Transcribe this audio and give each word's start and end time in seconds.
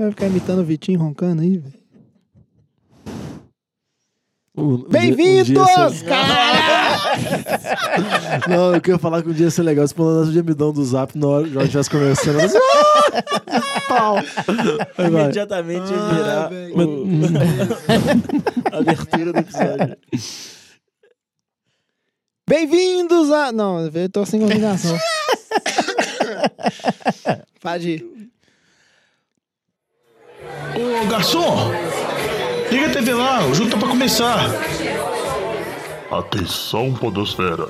Vai 0.00 0.10
ficar 0.12 0.26
imitando 0.28 0.60
o 0.60 0.64
Vitinho 0.64 0.98
roncando 0.98 1.42
aí, 1.42 1.58
velho. 1.58 1.74
Um- 4.56 4.62
um 4.62 4.74
um 4.76 4.88
Bem-vindos, 4.88 5.50
ia 5.50 5.90
ser- 5.90 6.04
cara! 6.06 6.96
Não, 8.48 8.74
eu 8.74 8.80
queria 8.80 8.98
falar 8.98 9.22
que 9.22 9.28
um 9.28 9.32
dia 9.34 9.44
ia 9.44 9.50
ser 9.50 9.62
legal 9.62 9.86
se 9.86 9.94
menos 9.98 10.28
o 10.30 10.32
gemidão 10.32 10.72
do 10.72 10.82
zap 10.86 11.16
na 11.18 11.26
hora 11.26 11.44
que 11.44 11.50
o 11.50 11.52
Jorge 11.52 11.78
estivesse 11.78 11.90
conversando. 11.90 12.38
Mas... 12.38 12.52
Pau! 13.86 14.16
Imediatamente 15.06 15.92
ia 15.92 15.98
Ah, 16.00 16.14
virar 16.14 16.48
velho. 16.48 16.74
o- 16.78 17.06
a 18.72 18.78
abertura 18.80 19.32
do 19.34 19.38
episódio. 19.38 19.96
Bem-vindos 22.48 23.30
a. 23.30 23.52
Não, 23.52 23.80
eu 23.86 24.08
tô 24.08 24.24
sem 24.24 24.40
combinação. 24.40 24.98
Pode 27.60 27.90
ir. 27.90 28.30
Ô 30.74 31.06
garçom, 31.06 31.70
liga 32.70 32.86
a 32.86 32.90
TV 32.90 33.14
lá, 33.14 33.44
o 33.46 33.54
jogo 33.54 33.70
tá 33.70 33.76
pra 33.76 33.88
começar. 33.88 34.50
Atenção, 36.10 36.92
Podosfera. 36.94 37.68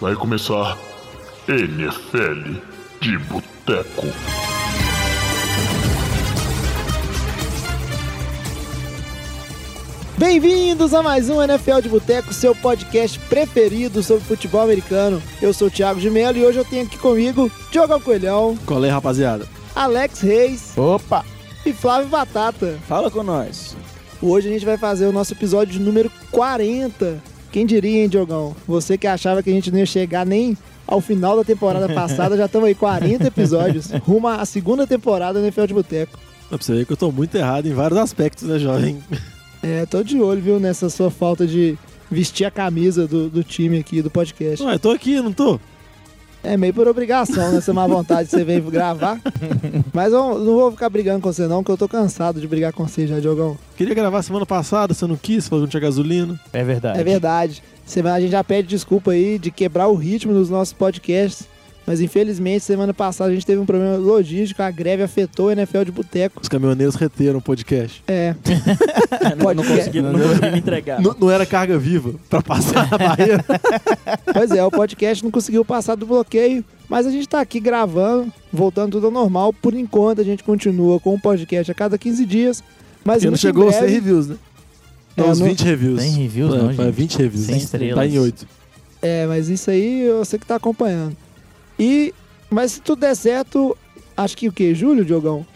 Vai 0.00 0.14
começar 0.14 0.76
NFL 1.48 2.60
de 3.00 3.18
Boteco. 3.18 4.06
Bem-vindos 10.18 10.94
a 10.94 11.02
mais 11.02 11.28
um 11.28 11.42
NFL 11.42 11.80
de 11.82 11.88
Boteco, 11.90 12.32
seu 12.32 12.54
podcast 12.54 13.18
preferido 13.20 14.02
sobre 14.02 14.24
futebol 14.24 14.62
americano. 14.62 15.22
Eu 15.42 15.52
sou 15.52 15.68
o 15.68 15.70
Thiago 15.70 16.00
de 16.00 16.08
Mello 16.08 16.38
e 16.38 16.44
hoje 16.44 16.58
eu 16.58 16.64
tenho 16.64 16.86
aqui 16.86 16.96
comigo 16.98 17.50
Diogo 17.70 18.00
Coelhão, 18.00 18.56
Qual 18.64 18.82
é, 18.84 18.88
rapaziada? 18.88 19.46
Alex 19.74 20.20
Reis 20.20 20.72
Opa! 20.76 21.35
E 21.66 21.72
Flávio 21.72 22.08
Batata. 22.08 22.78
Fala 22.86 23.10
com 23.10 23.24
nós. 23.24 23.76
Hoje 24.22 24.48
a 24.48 24.52
gente 24.52 24.64
vai 24.64 24.78
fazer 24.78 25.06
o 25.06 25.12
nosso 25.12 25.32
episódio 25.32 25.72
de 25.72 25.80
número 25.80 26.10
40. 26.30 27.20
Quem 27.50 27.66
diria, 27.66 28.02
hein, 28.02 28.08
Diogão? 28.08 28.54
Você 28.68 28.96
que 28.96 29.06
achava 29.06 29.42
que 29.42 29.50
a 29.50 29.52
gente 29.52 29.72
não 29.72 29.80
ia 29.80 29.86
chegar 29.86 30.24
nem 30.24 30.56
ao 30.86 31.00
final 31.00 31.36
da 31.36 31.42
temporada 31.42 31.88
passada, 31.92 32.36
já 32.36 32.46
estamos 32.46 32.68
aí 32.68 32.74
40 32.74 33.26
episódios, 33.26 33.90
rumo 34.02 34.28
à 34.28 34.44
segunda 34.44 34.86
temporada 34.86 35.40
do 35.40 35.44
NFL 35.44 35.66
de 35.66 35.74
Boteco. 35.74 36.18
Pra 36.48 36.56
você 36.56 36.72
ver 36.72 36.86
que 36.86 36.92
eu 36.92 36.96
tô 36.96 37.10
muito 37.10 37.34
errado 37.36 37.66
em 37.66 37.74
vários 37.74 37.98
aspectos, 37.98 38.46
né, 38.46 38.60
jovem? 38.60 39.02
É, 39.60 39.84
tô 39.84 40.04
de 40.04 40.20
olho, 40.20 40.40
viu, 40.40 40.60
nessa 40.60 40.88
sua 40.88 41.10
falta 41.10 41.44
de 41.44 41.76
vestir 42.08 42.44
a 42.44 42.50
camisa 42.52 43.08
do, 43.08 43.28
do 43.28 43.42
time 43.42 43.78
aqui, 43.78 44.00
do 44.00 44.10
podcast. 44.10 44.64
Ué, 44.64 44.78
tô 44.78 44.92
aqui, 44.92 45.20
não 45.20 45.32
tô? 45.32 45.58
É 46.46 46.56
meio 46.56 46.72
por 46.72 46.86
obrigação, 46.86 47.52
nessa 47.52 47.72
má 47.72 47.86
vontade 47.86 48.28
que 48.28 48.36
você 48.36 48.44
veio 48.44 48.62
gravar. 48.70 49.20
Mas 49.92 50.12
eu 50.12 50.38
não 50.38 50.54
vou 50.54 50.70
ficar 50.70 50.88
brigando 50.88 51.20
com 51.20 51.32
você 51.32 51.46
não, 51.48 51.56
porque 51.62 51.72
eu 51.72 51.76
tô 51.76 51.88
cansado 51.88 52.40
de 52.40 52.46
brigar 52.46 52.72
com 52.72 52.86
você 52.86 53.06
já, 53.06 53.18
Diogão. 53.18 53.58
Queria 53.76 53.94
gravar 53.94 54.22
semana 54.22 54.46
passada, 54.46 54.94
você 54.94 55.06
não 55.06 55.16
quis, 55.16 55.48
falou 55.48 55.62
que 55.62 55.66
não 55.66 55.70
tinha 55.70 55.80
gasolina. 55.80 56.40
É 56.52 56.62
verdade. 56.62 57.00
É 57.00 57.04
verdade. 57.04 57.62
Semana 57.84 58.16
a 58.16 58.20
gente 58.20 58.30
já 58.30 58.44
pede 58.44 58.68
desculpa 58.68 59.10
aí 59.10 59.38
de 59.38 59.50
quebrar 59.50 59.88
o 59.88 59.94
ritmo 59.94 60.32
dos 60.32 60.48
nossos 60.48 60.72
podcasts. 60.72 61.48
Mas 61.86 62.00
infelizmente, 62.00 62.64
semana 62.64 62.92
passada 62.92 63.30
a 63.30 63.34
gente 63.34 63.46
teve 63.46 63.60
um 63.60 63.66
problema 63.66 63.96
logístico, 63.96 64.60
a 64.60 64.70
greve 64.72 65.04
afetou 65.04 65.46
o 65.46 65.50
NFL 65.52 65.84
de 65.84 65.92
boteco. 65.92 66.40
Os 66.42 66.48
caminhoneiros 66.48 66.96
reteram 66.96 67.38
o 67.38 67.42
podcast. 67.42 68.02
É, 68.08 68.34
não, 69.38 69.54
não 69.54 69.64
consegui, 69.64 70.00
não 70.02 70.12
consegui 70.18 70.50
me 70.50 70.58
entregar. 70.58 71.00
Não, 71.00 71.14
não 71.18 71.30
era 71.30 71.46
carga 71.46 71.78
viva 71.78 72.14
pra 72.28 72.42
passar 72.42 72.88
a 72.92 72.98
barreira. 72.98 73.44
pois 74.34 74.50
é, 74.50 74.64
o 74.64 74.70
podcast 74.70 75.22
não 75.22 75.30
conseguiu 75.30 75.64
passar 75.64 75.94
do 75.94 76.04
bloqueio. 76.06 76.64
Mas 76.88 77.06
a 77.06 77.10
gente 77.10 77.28
tá 77.28 77.40
aqui 77.40 77.58
gravando, 77.60 78.32
voltando 78.52 78.92
tudo 78.92 79.06
ao 79.06 79.12
normal. 79.12 79.52
Por 79.52 79.74
enquanto, 79.74 80.20
a 80.20 80.24
gente 80.24 80.42
continua 80.44 81.00
com 81.00 81.14
o 81.14 81.20
podcast 81.20 81.70
a 81.70 81.74
cada 81.74 81.98
15 81.98 82.24
dias. 82.24 82.62
Mas 83.04 83.18
Porque 83.18 83.30
não 83.30 83.36
chegou 83.36 83.64
aos 83.64 83.74
100 83.74 83.80
breve- 83.82 83.94
reviews, 83.94 84.26
né? 84.28 84.36
É, 85.16 85.20
Não, 85.20 85.28
não- 85.28 85.46
20 85.46 85.62
reviews. 85.64 86.00
Tem 86.00 86.10
reviews, 86.12 86.54
É, 86.54 86.58
não, 86.58 86.70
é, 86.70 86.74
gente. 86.74 86.90
20 86.92 87.18
reviews. 87.18 87.46
Sem 87.46 87.56
estrelas. 87.58 87.94
Tá 87.96 88.06
em 88.06 88.18
8. 88.18 88.46
É, 89.02 89.26
mas 89.26 89.48
isso 89.48 89.70
aí 89.70 90.08
você 90.18 90.38
que 90.38 90.46
tá 90.46 90.56
acompanhando. 90.56 91.16
E, 91.78 92.14
mas 92.50 92.72
se 92.72 92.80
tudo 92.80 93.00
der 93.00 93.14
certo, 93.14 93.76
acho 94.16 94.36
que 94.36 94.48
o 94.48 94.52
que? 94.52 94.74
Julho, 94.74 95.04
Diogão? 95.04 95.46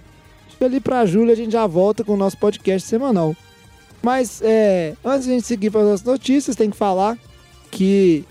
Acho 0.47 0.57
que 0.59 0.65
ali 0.65 0.81
pra 0.81 1.07
julho 1.07 1.33
a 1.33 1.35
gente 1.35 1.53
já 1.53 1.67
volta 1.67 2.05
com 2.05 2.15
o 2.15 2.17
nosso 2.17 2.37
podcast 2.39 2.87
semanal. 2.89 3.35
Mas, 4.03 4.41
é, 4.43 4.95
antes 5.05 5.27
de 5.27 5.33
a 5.33 5.35
gente 5.35 5.47
seguir 5.47 5.71
para 5.71 5.93
as 5.93 6.03
notícias, 6.03 6.57
tem 6.57 6.71
que 6.71 6.77
falar 6.77 7.19
que 7.71 8.25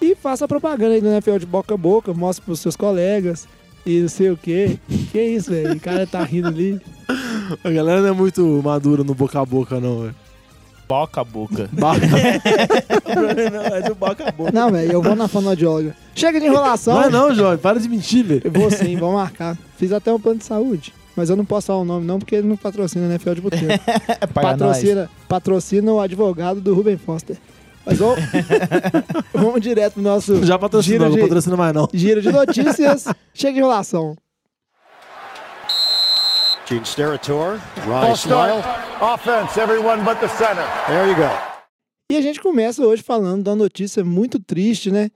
E 0.00 0.14
faça 0.14 0.44
a 0.44 0.48
propaganda 0.48 0.94
aí 0.94 1.00
do 1.00 1.08
NFL 1.08 1.38
de 1.38 1.46
boca 1.46 1.74
a 1.74 1.76
boca, 1.76 2.14
mostre 2.14 2.44
pros 2.44 2.60
seus 2.60 2.76
colegas 2.76 3.48
e 3.84 4.00
não 4.00 4.08
sei 4.08 4.30
o 4.30 4.36
quê. 4.36 4.78
Que 5.12 5.20
isso, 5.22 5.50
velho? 5.50 5.72
O 5.74 5.80
cara 5.80 6.06
tá 6.06 6.22
rindo 6.22 6.46
ali. 6.48 6.80
A 7.64 7.70
galera 7.70 8.00
não 8.02 8.08
é 8.08 8.12
muito 8.12 8.42
madura 8.62 9.02
no 9.02 9.14
boca 9.14 9.40
a 9.40 9.44
boca, 9.44 9.80
não, 9.80 10.02
velho. 10.02 10.14
Boca 10.86 11.22
a 11.22 11.24
boca. 11.24 11.68
Ba- 11.72 11.94
o 11.94 13.00
problema 13.00 13.62
é 13.76 13.80
do 13.82 13.94
boca 13.94 14.28
a 14.28 14.32
boca. 14.32 14.52
Não, 14.52 14.70
velho, 14.70 14.92
eu 14.92 15.02
vou 15.02 15.16
na 15.16 15.26
fonoaudióloga. 15.28 15.96
Chega 16.14 16.38
de 16.40 16.46
enrolação. 16.46 16.94
Não 16.94 17.04
é 17.04 17.10
não, 17.10 17.34
jovem. 17.34 17.58
Para 17.58 17.80
de 17.80 17.88
mentir, 17.88 18.22
velho. 18.24 18.42
Eu 18.44 18.50
vou 18.52 18.70
sim, 18.70 18.96
vou 18.96 19.12
marcar. 19.14 19.56
Fiz 19.78 19.92
até 19.92 20.12
um 20.12 20.20
plano 20.20 20.38
de 20.40 20.44
saúde. 20.44 20.92
Mas 21.18 21.28
eu 21.30 21.34
não 21.34 21.44
posso 21.44 21.66
falar 21.66 21.80
o 21.80 21.84
nome 21.84 22.06
não, 22.06 22.16
porque 22.20 22.36
ele 22.36 22.46
não 22.46 22.56
patrocina 22.56 23.06
a 23.06 23.08
NFL 23.10 23.32
de 23.34 23.40
Boteco. 23.40 23.64
É 24.20 24.24
patrocina, 24.24 25.10
patrocina 25.28 25.92
o 25.92 25.98
advogado 25.98 26.60
do 26.60 26.72
Ruben 26.72 26.96
Foster. 26.96 27.36
Mas 27.84 27.98
vamos, 27.98 28.20
vamos 29.34 29.60
direto 29.60 29.94
pro 29.94 30.02
nosso 30.02 30.44
Já 30.46 30.56
patrocinou, 30.56 31.08
não 31.08 31.16
de- 31.16 31.20
patrocina 31.22 31.56
mais 31.56 31.74
não. 31.74 31.88
giro 31.92 32.22
de 32.22 32.30
notícias. 32.30 33.06
Chega 33.34 33.54
de 33.54 33.58
enrolação. 33.58 34.14
Gene 36.68 36.84
Steratore, 36.86 37.58
Ronnie 37.84 38.12
Smile. 38.16 38.62
Offense, 39.00 39.58
everyone 39.58 40.04
but 40.04 40.20
the 40.20 40.28
center. 40.28 40.62
There 40.86 41.08
you 41.10 41.16
go. 41.16 41.28
E 42.12 42.16
a 42.16 42.20
gente 42.20 42.40
começa 42.40 42.80
hoje 42.86 43.02
falando 43.02 43.42
da 43.42 43.56
notícia 43.56 44.04
muito 44.04 44.38
triste, 44.38 44.92
né, 44.92 45.10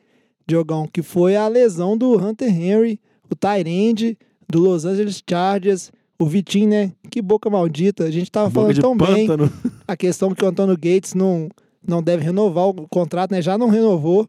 Diogão? 0.48 0.88
Que 0.92 1.00
foi 1.00 1.36
a 1.36 1.46
lesão 1.46 1.96
do 1.96 2.16
Hunter 2.18 2.48
Henry, 2.48 3.00
o 3.30 3.36
Tyrande 3.36 4.18
do 4.52 4.60
Los 4.60 4.84
Angeles 4.84 5.22
Chargers, 5.28 5.90
o 6.18 6.26
Vitinho, 6.26 6.68
né? 6.68 6.92
Que 7.10 7.20
boca 7.22 7.48
maldita. 7.50 8.04
A 8.04 8.10
gente 8.10 8.30
tava 8.30 8.48
Boca 8.50 8.60
falando 8.74 8.80
tão 8.80 8.96
bem. 8.96 9.26
pântano. 9.26 9.52
A 9.88 9.96
questão 9.96 10.34
que 10.34 10.44
o 10.44 10.48
Antônio 10.48 10.74
Gates 10.76 11.14
não, 11.14 11.48
não 11.86 12.02
deve 12.02 12.22
renovar 12.24 12.68
o 12.68 12.86
contrato, 12.88 13.32
né? 13.32 13.42
Já 13.42 13.56
não 13.58 13.68
renovou. 13.68 14.28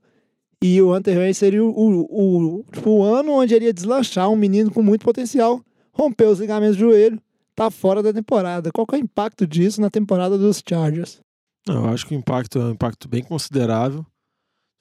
E 0.63 0.81
o 0.81 0.95
Hunter 0.95 1.17
Henry 1.17 1.33
seria 1.33 1.63
o, 1.63 1.69
o, 1.69 2.59
o, 2.59 2.65
tipo, 2.71 2.89
o 2.89 3.03
ano 3.03 3.33
onde 3.33 3.53
ele 3.53 3.65
ia 3.65 3.73
deslanchar 3.73 4.29
um 4.29 4.35
menino 4.35 4.71
com 4.71 4.81
muito 4.81 5.03
potencial. 5.03 5.61
Rompeu 5.91 6.29
os 6.31 6.39
ligamentos 6.39 6.77
do 6.77 6.79
joelho, 6.85 7.21
tá 7.53 7.69
fora 7.69 8.01
da 8.01 8.13
temporada. 8.13 8.71
Qual 8.71 8.87
que 8.87 8.95
é 8.95 8.97
o 8.99 9.01
impacto 9.01 9.45
disso 9.45 9.81
na 9.81 9.89
temporada 9.89 10.37
dos 10.37 10.63
Chargers? 10.67 11.19
Não, 11.67 11.85
eu 11.85 11.89
acho 11.89 12.07
que 12.07 12.15
o 12.15 12.17
impacto 12.17 12.59
é 12.59 12.63
um 12.63 12.71
impacto 12.71 13.07
bem 13.09 13.21
considerável. 13.21 14.05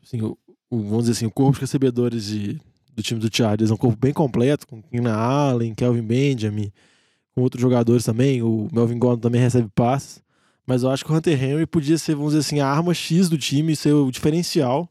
Assim, 0.02 0.20
o, 0.22 0.38
o- 0.70 0.78
vamos 0.82 1.00
dizer 1.00 1.12
assim, 1.12 1.26
o 1.26 1.30
corpo 1.30 1.54
de 1.54 1.60
recebedores 1.62 2.26
de, 2.26 2.60
do 2.94 3.02
time 3.02 3.20
do 3.20 3.34
Chargers 3.34 3.70
é 3.70 3.74
um 3.74 3.76
corpo 3.76 3.98
bem 3.98 4.12
completo, 4.12 4.66
com 4.66 4.82
Keenan 4.82 5.14
Allen, 5.14 5.74
Kelvin 5.74 6.02
Benjamin, 6.02 6.70
com 7.34 7.42
outros 7.42 7.60
jogadores 7.60 8.04
também. 8.04 8.42
O 8.42 8.68
Melvin 8.72 8.98
Gordon 8.98 9.20
também 9.20 9.40
recebe 9.40 9.68
passes. 9.74 10.22
Mas 10.66 10.82
eu 10.82 10.90
acho 10.90 11.04
que 11.04 11.12
o 11.12 11.14
Hunter 11.14 11.42
Henry 11.42 11.66
podia 11.66 11.98
ser, 11.98 12.14
vamos 12.14 12.32
dizer 12.32 12.46
assim, 12.46 12.60
a 12.60 12.68
arma 12.68 12.94
X 12.94 13.28
do 13.28 13.36
time, 13.36 13.74
ser 13.74 13.92
o 13.92 14.10
diferencial. 14.10 14.88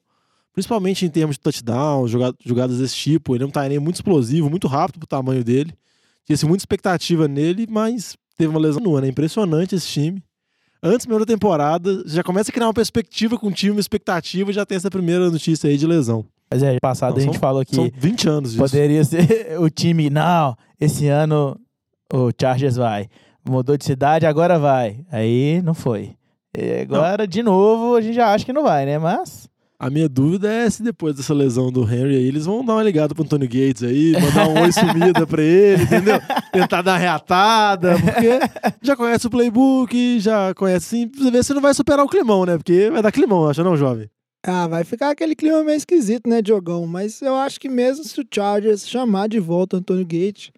Principalmente 0.54 1.06
em 1.06 1.10
termos 1.10 1.38
de 1.38 1.42
touchdown, 1.42 2.08
joga- 2.08 2.36
jogadas 2.44 2.80
desse 2.80 2.96
tipo. 2.96 3.36
Ele 3.36 3.44
é 3.44 3.48
um 3.48 3.64
end 3.66 3.80
muito 3.80 3.96
explosivo, 3.96 4.50
muito 4.50 4.68
rápido 4.68 5.00
pro 5.00 5.08
tamanho 5.08 5.44
dele. 5.44 5.74
Tinha-se 6.25 6.46
muita 6.46 6.62
expectativa 6.62 7.28
nele, 7.28 7.66
mas 7.70 8.18
teve 8.38 8.50
uma 8.50 8.60
lesão 8.60 8.81
no 8.81 8.96
ano. 8.96 9.06
É 9.06 9.10
impressionante 9.10 9.75
esse 9.75 9.88
time 9.88 10.22
antes 10.84 11.06
mesmo 11.06 11.20
da 11.20 11.25
temporada, 11.25 12.04
já 12.08 12.24
começa 12.24 12.50
a 12.50 12.54
criar 12.54 12.68
uma 12.68 12.74
perspectiva 12.74 13.38
com 13.38 13.48
o 13.48 13.52
time, 13.52 13.72
uma 13.72 13.80
expectativa, 13.80 14.52
já 14.52 14.66
tem 14.66 14.75
essa 14.75 14.90
primeira 14.90 15.30
notícia 15.30 15.70
aí 15.70 15.78
de 15.78 15.86
lesão. 15.86 16.25
Mas 16.51 16.62
é, 16.63 16.77
passado 16.81 17.12
Não, 17.12 17.18
a 17.18 17.21
gente 17.21 17.33
são- 17.33 17.39
falou 17.39 17.63
que 17.65 17.74
São 17.75 17.89
20 17.98 18.27
anos 18.27 18.51
disso. 18.51 18.62
poderia 18.63 19.03
ser 19.03 19.56
o 19.59 19.69
time. 19.69 20.09
Não, 20.09 20.56
esse 20.80 21.07
ano 21.07 21.57
o 22.13 22.30
Chargers 22.39 22.75
vai. 22.75 23.07
Mudou 23.48 23.77
de 23.77 23.86
cidade, 23.86 24.25
agora 24.25 24.59
vai. 24.59 25.00
Aí 25.12 25.62
não 25.63 25.74
foi. 25.74 26.13
E 26.57 26.81
agora, 26.81 27.25
de 27.25 27.42
novo, 27.42 27.95
a 27.95 28.01
gente 28.01 28.15
já 28.15 28.33
acha 28.33 28.44
que 28.45 28.51
não 28.53 28.63
vai, 28.63 28.86
né? 28.86 29.00
Mas. 29.00 29.50
A 29.80 29.89
minha 29.89 30.07
dúvida 30.07 30.51
é 30.51 30.69
se 30.69 30.83
depois 30.83 31.15
dessa 31.15 31.33
lesão 31.33 31.71
do 31.71 31.81
Henry 31.81 32.15
aí, 32.18 32.24
eles 32.27 32.45
vão 32.45 32.63
dar 32.63 32.74
uma 32.74 32.83
ligada 32.83 33.15
pro 33.15 33.24
Antônio 33.24 33.48
Gates 33.48 33.81
aí, 33.81 34.12
mandar 34.12 34.48
um 34.48 34.62
oi 34.62 34.71
sumida 34.71 35.25
pra 35.25 35.42
ele, 35.42 35.81
entendeu? 35.81 36.19
Tentar 36.53 36.83
dar 36.83 36.98
reatada, 36.98 37.95
porque 38.00 38.39
já 38.80 38.95
conhece 38.95 39.25
o 39.25 39.30
playbook, 39.31 40.19
já 40.19 40.53
conhece 40.53 40.86
assim, 40.98 41.07
pra 41.07 41.31
ver 41.31 41.44
se 41.44 41.51
não 41.56 41.62
vai 41.63 41.74
superar 41.74 42.06
o 42.06 42.09
climão, 42.09 42.45
né? 42.45 42.57
Porque 42.57 42.92
vai 42.92 43.01
dar 43.01 43.12
climão, 43.12 43.50
acha 43.50 43.63
não, 43.63 43.75
jovem? 43.75 44.07
Ah, 44.44 44.68
vai 44.68 44.84
ficar 44.84 45.12
aquele 45.12 45.36
clima 45.36 45.64
meio 45.64 45.78
esquisito, 45.78 46.28
né, 46.28 46.42
Diogão? 46.42 46.88
Mas 46.88 47.22
eu 47.22 47.36
acho 47.36 47.60
que 47.60 47.70
mesmo 47.70 48.04
se 48.04 48.20
o 48.20 48.26
Chargers 48.30 48.88
chamar 48.88 49.30
de 49.30 49.40
volta 49.40 49.76
o 49.76 49.80
Antônio 49.80 50.04
Gates, 50.04 50.52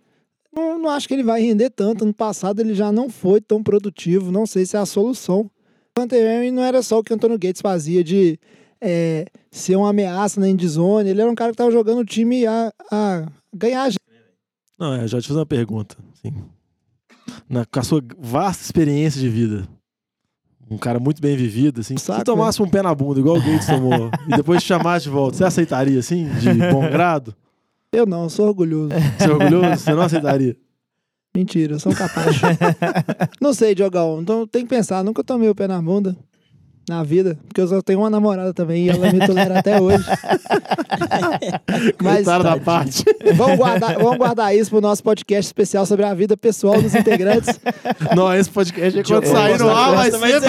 não, 0.56 0.80
não 0.80 0.90
acho 0.90 1.08
que 1.08 1.14
ele 1.14 1.24
vai 1.24 1.42
render 1.42 1.70
tanto. 1.70 2.06
No 2.06 2.14
passado 2.14 2.62
ele 2.62 2.74
já 2.74 2.92
não 2.92 3.10
foi 3.10 3.42
tão 3.42 3.62
produtivo. 3.62 4.32
Não 4.32 4.46
sei 4.46 4.66
se 4.66 4.78
é 4.78 4.80
a 4.80 4.86
solução. 4.86 5.50
O 5.98 6.02
Hunter 6.02 6.52
não 6.54 6.64
era 6.64 6.82
só 6.82 7.00
o 7.00 7.04
que 7.04 7.12
o 7.12 7.16
Antônio 7.16 7.38
Gates 7.38 7.62
fazia 7.62 8.04
de 8.04 8.40
é, 8.80 9.26
ser 9.52 9.76
uma 9.76 9.90
ameaça 9.90 10.40
na 10.40 10.48
endzone. 10.48 11.10
Ele 11.10 11.22
era 11.22 11.30
um 11.30 11.36
cara 11.36 11.52
que 11.52 11.56
estava 11.56 11.72
jogando 11.72 12.00
o 12.00 12.06
time 12.06 12.46
a, 12.46 12.72
a 12.92 13.26
ganhar. 13.54 13.92
Não, 14.80 14.94
é, 14.94 15.08
já 15.08 15.20
te 15.20 15.28
fiz 15.28 15.36
uma 15.36 15.46
pergunta. 15.46 15.98
Na, 17.50 17.66
com 17.66 17.80
a 17.80 17.84
sua 17.84 18.02
vasta 18.18 18.64
experiência 18.64 19.20
de 19.20 19.30
vida, 19.30 19.68
um 20.70 20.78
cara 20.78 21.00
muito 21.00 21.22
bem 21.22 21.36
vivido, 21.36 21.82
assim, 21.82 21.98
Saco, 21.98 22.20
se 22.20 22.26
tomasse 22.26 22.62
um 22.62 22.70
pé 22.70 22.82
na 22.82 22.94
bunda, 22.94 23.20
igual 23.20 23.38
o 23.38 23.42
Gates 23.42 23.68
tomou, 23.68 24.10
e 24.28 24.36
depois 24.36 24.62
te 24.62 24.68
chamasse 24.68 25.06
de 25.06 25.12
volta, 25.12 25.38
você 25.38 25.44
aceitaria, 25.44 26.00
assim, 26.00 26.28
de 26.40 26.54
bom 26.72 26.90
grado? 26.90 27.36
Eu 27.92 28.06
não, 28.06 28.24
eu 28.24 28.30
sou 28.30 28.48
orgulhoso. 28.48 28.90
Você 29.18 29.26
é 29.26 29.32
orgulhoso? 29.32 29.78
Você 29.78 29.94
não 29.94 30.02
aceitaria? 30.02 30.58
Mentira, 31.36 31.76
eu 31.76 31.80
sou 31.80 31.92
um 31.92 31.96
capaz. 31.96 32.38
não 33.40 33.54
sei, 33.54 33.76
Diogão. 33.76 34.20
Então 34.22 34.48
tem 34.48 34.64
que 34.64 34.70
pensar. 34.70 35.04
Nunca 35.04 35.24
tomei 35.24 35.50
o 35.50 35.56
pé 35.56 35.68
na 35.68 35.82
bunda 35.82 36.16
na 36.88 37.02
vida, 37.04 37.38
porque 37.48 37.62
eu 37.62 37.68
só 37.68 37.82
tenho 37.82 38.00
uma 38.00 38.10
namorada 38.10 38.54
também 38.54 38.86
e 38.86 38.90
ela 38.90 39.12
me 39.12 39.26
tolera 39.26 39.60
até 39.60 39.80
hoje. 39.80 40.04
Mas 42.02 42.26
da 42.26 42.60
parte. 42.60 43.06
vamos 43.36 43.58
guardar, 43.58 43.98
vamos 43.98 44.18
guardar 44.18 44.56
isso 44.56 44.70
pro 44.70 44.82
nosso 44.82 45.02
podcast 45.02 45.48
especial 45.48 45.86
sobre 45.86 46.06
a 46.06 46.14
vida 46.14 46.36
pessoal 46.36 46.82
dos 46.82 46.94
integrantes. 46.94 47.60
Não, 48.16 48.34
esse 48.34 48.50
podcast 48.50 48.98
aí, 48.98 49.04
quando 49.06 49.26
sair 49.26 49.58
no 49.60 49.70
ar, 49.70 49.96
vai 49.96 50.12
ser, 50.12 50.18
vai, 50.18 50.40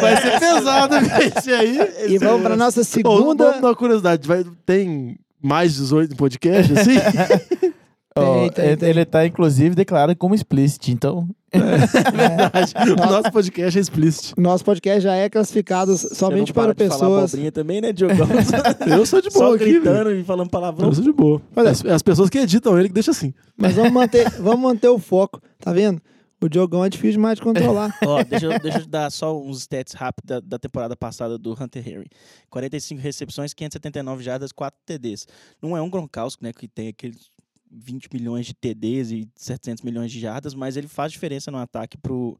vai 0.00 0.16
ser 0.16 0.40
pesado 0.40 0.96
esse 1.36 1.52
aí. 1.52 1.78
E 2.08 2.18
vamos 2.18 2.42
pra 2.42 2.56
nossa 2.56 2.82
segunda. 2.82 3.50
uma, 3.50 3.58
uma 3.58 3.74
curiosidade, 3.74 4.26
vai, 4.26 4.44
tem 4.64 5.16
mais 5.42 5.74
de 5.74 5.80
18 5.80 6.16
podcasts, 6.16 6.78
assim? 6.78 6.94
Ó, 8.16 8.42
Tem, 8.42 8.50
tem, 8.52 8.64
ele- 8.66 8.76
tem. 8.76 8.88
Ele 8.90 9.04
tá, 9.04 9.26
inclusive, 9.26 9.74
declarado 9.74 10.14
como 10.16 10.34
explicit, 10.34 10.92
então... 10.92 11.28
Verdade. 11.52 12.74
O 12.92 12.96
nosso 13.10 13.32
podcast 13.32 13.78
é 13.78 13.80
explícito. 13.80 14.40
Nosso 14.40 14.64
podcast 14.64 15.00
já 15.00 15.14
é 15.14 15.28
classificado 15.28 15.96
somente 15.96 16.52
para 16.52 16.74
pessoas. 16.74 17.32
abobrinha 17.32 17.50
também, 17.52 17.80
né, 17.80 17.92
Diogão? 17.92 18.26
Eu 18.86 19.04
sou 19.06 19.20
de 19.20 19.30
boa 19.30 19.48
Só 19.48 19.54
aqui, 19.54 19.64
gritando 19.64 20.04
velho. 20.10 20.20
e 20.20 20.24
falando 20.24 20.48
palavrão. 20.50 20.88
Eu 20.88 20.94
sou 20.94 21.04
de 21.04 21.12
boa. 21.12 21.40
Olha. 21.56 21.70
As, 21.70 21.84
as 21.84 22.02
pessoas 22.02 22.28
que 22.30 22.38
editam 22.38 22.78
ele 22.78 22.88
que 22.88 22.94
deixam 22.94 23.12
assim. 23.12 23.32
Mas 23.56 23.74
vamos 23.74 23.92
manter, 23.92 24.28
vamos 24.40 24.60
manter 24.60 24.88
o 24.88 24.98
foco. 24.98 25.40
Tá 25.60 25.72
vendo? 25.72 26.00
O 26.40 26.48
Diogão 26.48 26.84
é 26.84 26.88
difícil 26.90 27.12
demais 27.12 27.36
de 27.36 27.42
controlar. 27.42 27.96
Ó, 28.04 28.22
deixa, 28.24 28.46
eu- 28.46 28.58
deixa 28.60 28.78
eu 28.78 28.82
te 28.82 28.88
dar 28.88 29.10
só 29.10 29.36
uns 29.40 29.60
stats 29.60 29.94
rápidos 29.94 30.28
da, 30.28 30.40
da 30.40 30.58
temporada 30.58 30.94
passada 30.96 31.38
do 31.38 31.52
Hunter 31.52 31.88
Henry. 31.88 32.08
45 32.50 33.00
recepções, 33.00 33.54
579 33.54 34.22
jardas, 34.22 34.52
4 34.52 34.78
TDs. 34.84 35.26
Não 35.62 35.76
é 35.76 35.80
um 35.80 35.88
Gronkowski, 35.88 36.42
né, 36.44 36.52
que 36.52 36.68
tem 36.68 36.88
aqueles 36.88 37.30
20 37.74 38.08
milhões 38.12 38.46
de 38.46 38.54
TDs 38.54 39.10
e 39.10 39.28
700 39.34 39.82
milhões 39.82 40.12
de 40.12 40.20
jardas, 40.20 40.54
mas 40.54 40.76
ele 40.76 40.88
faz 40.88 41.12
diferença 41.12 41.50
no 41.50 41.58
ataque 41.58 41.98
pro, 41.98 42.38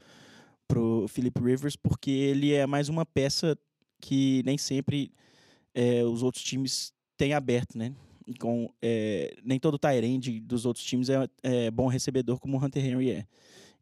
pro 0.68 1.06
Philip 1.08 1.40
Rivers, 1.40 1.76
porque 1.76 2.10
ele 2.10 2.52
é 2.52 2.66
mais 2.66 2.88
uma 2.88 3.04
peça 3.04 3.58
que 4.00 4.42
nem 4.44 4.56
sempre 4.58 5.10
é, 5.74 6.04
os 6.04 6.22
outros 6.22 6.44
times 6.44 6.92
têm 7.16 7.32
aberto, 7.32 7.76
né? 7.76 7.92
Com, 8.38 8.70
é, 8.80 9.36
nem 9.44 9.58
todo 9.58 9.78
Tyrande 9.78 10.40
dos 10.40 10.64
outros 10.64 10.84
times 10.84 11.10
é, 11.10 11.28
é 11.42 11.70
bom 11.70 11.88
recebedor 11.88 12.38
como 12.38 12.58
o 12.58 12.64
Hunter 12.64 12.84
Henry 12.84 13.10
é. 13.10 13.26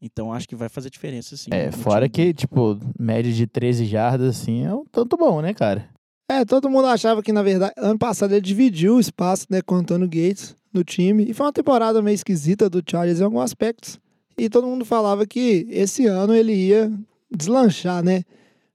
Então 0.01 0.33
acho 0.33 0.49
que 0.49 0.57
vai 0.57 0.69
fazer 0.69 0.91
diferença, 0.91 1.37
sim. 1.37 1.51
É, 1.53 1.71
fora 1.71 2.09
time. 2.09 2.27
que, 2.27 2.35
tipo, 2.35 2.77
média 2.99 3.33
de 3.33 3.47
13 3.47 3.85
jardas, 3.85 4.41
assim, 4.41 4.65
é 4.65 4.75
um 4.75 4.85
tanto 4.85 5.17
bom, 5.17 5.41
né, 5.41 5.55
cara? 5.55 5.89
É, 6.29 6.45
todo 6.45 6.71
mundo 6.71 6.87
achava 6.87 7.23
que, 7.23 7.33
na 7.33 7.43
verdade, 7.43 7.73
ano 7.77 7.99
passado 7.99 8.33
ele 8.33 8.41
dividiu 8.41 8.97
o 8.97 9.01
espaço 9.01 9.47
né, 9.51 9.61
com 9.61 9.75
o 9.75 9.79
Antônio 9.79 10.07
Gates 10.07 10.57
no 10.73 10.83
time. 10.83 11.25
E 11.29 11.35
foi 11.35 11.47
uma 11.47 11.53
temporada 11.53 12.01
meio 12.01 12.15
esquisita 12.15 12.71
do 12.71 12.83
Chargers 12.89 13.21
em 13.21 13.25
alguns 13.25 13.43
aspectos. 13.43 13.99
E 14.39 14.49
todo 14.49 14.67
mundo 14.67 14.85
falava 14.85 15.27
que 15.27 15.67
esse 15.71 16.07
ano 16.07 16.35
ele 16.35 16.55
ia 16.55 16.91
deslanchar, 17.31 18.03
né? 18.03 18.23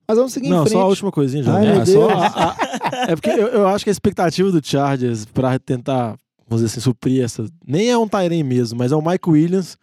Mas 0.08 0.18
vamos 0.18 0.32
seguir 0.34 0.48
em 0.48 0.52
Não, 0.52 0.62
frente. 0.64 0.74
só 0.74 0.82
a 0.82 0.88
última 0.88 1.12
coisinha, 1.12 1.44
já. 1.44 1.56
Ai, 1.58 1.68
é, 1.82 1.86
só 1.86 2.10
a- 2.10 2.28
a- 2.52 3.12
é 3.12 3.16
porque 3.16 3.30
eu, 3.30 3.48
eu 3.48 3.68
acho 3.68 3.84
que 3.84 3.90
a 3.90 3.92
expectativa 3.92 4.52
do 4.52 4.66
Chargers 4.66 5.26
pra 5.26 5.58
tentar, 5.60 6.16
vamos 6.48 6.62
dizer 6.64 6.66
assim, 6.68 6.80
suprir 6.80 7.24
essa. 7.24 7.46
Nem 7.66 7.90
é 7.90 7.98
um 7.98 8.08
Tyrene 8.08 8.44
mesmo, 8.44 8.78
mas 8.78 8.92
é 8.92 8.96
o 8.96 9.02
Mike 9.06 9.30
Williams, 9.30 9.76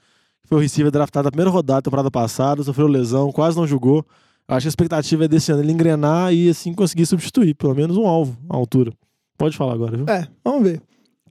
que 0.43 0.49
foi 0.49 0.59
o 0.59 0.61
receiver 0.61 0.91
draftado 0.93 1.25
na 1.25 1.31
primeira 1.31 1.51
rodada 1.51 1.79
da 1.79 1.83
temporada 1.83 2.11
passada, 2.11 2.63
sofreu 2.63 2.87
lesão, 2.87 3.33
quase 3.33 3.57
não 3.57 3.67
jogou. 3.67 4.05
Eu 4.49 4.57
acho 4.57 4.65
que 4.65 4.69
a 4.69 4.71
expectativa 4.71 5.25
é 5.25 5.29
desse 5.29 5.51
ano 5.53 5.63
ele 5.63 5.73
engrenar 5.73 6.33
e 6.33 6.49
assim 6.49 6.75
conseguir 6.75 7.07
substituir, 7.07 7.55
pelo 7.55 7.75
menos 7.75 7.97
um 7.97 8.07
alvo 8.07 8.37
à 8.49 8.57
altura. 8.57 8.93
Pode 9.39 9.57
falar 9.57 9.75
agora, 9.75 9.97
viu? 9.97 10.07
É, 10.09 10.27
vamos 10.45 10.63
ver. 10.63 10.81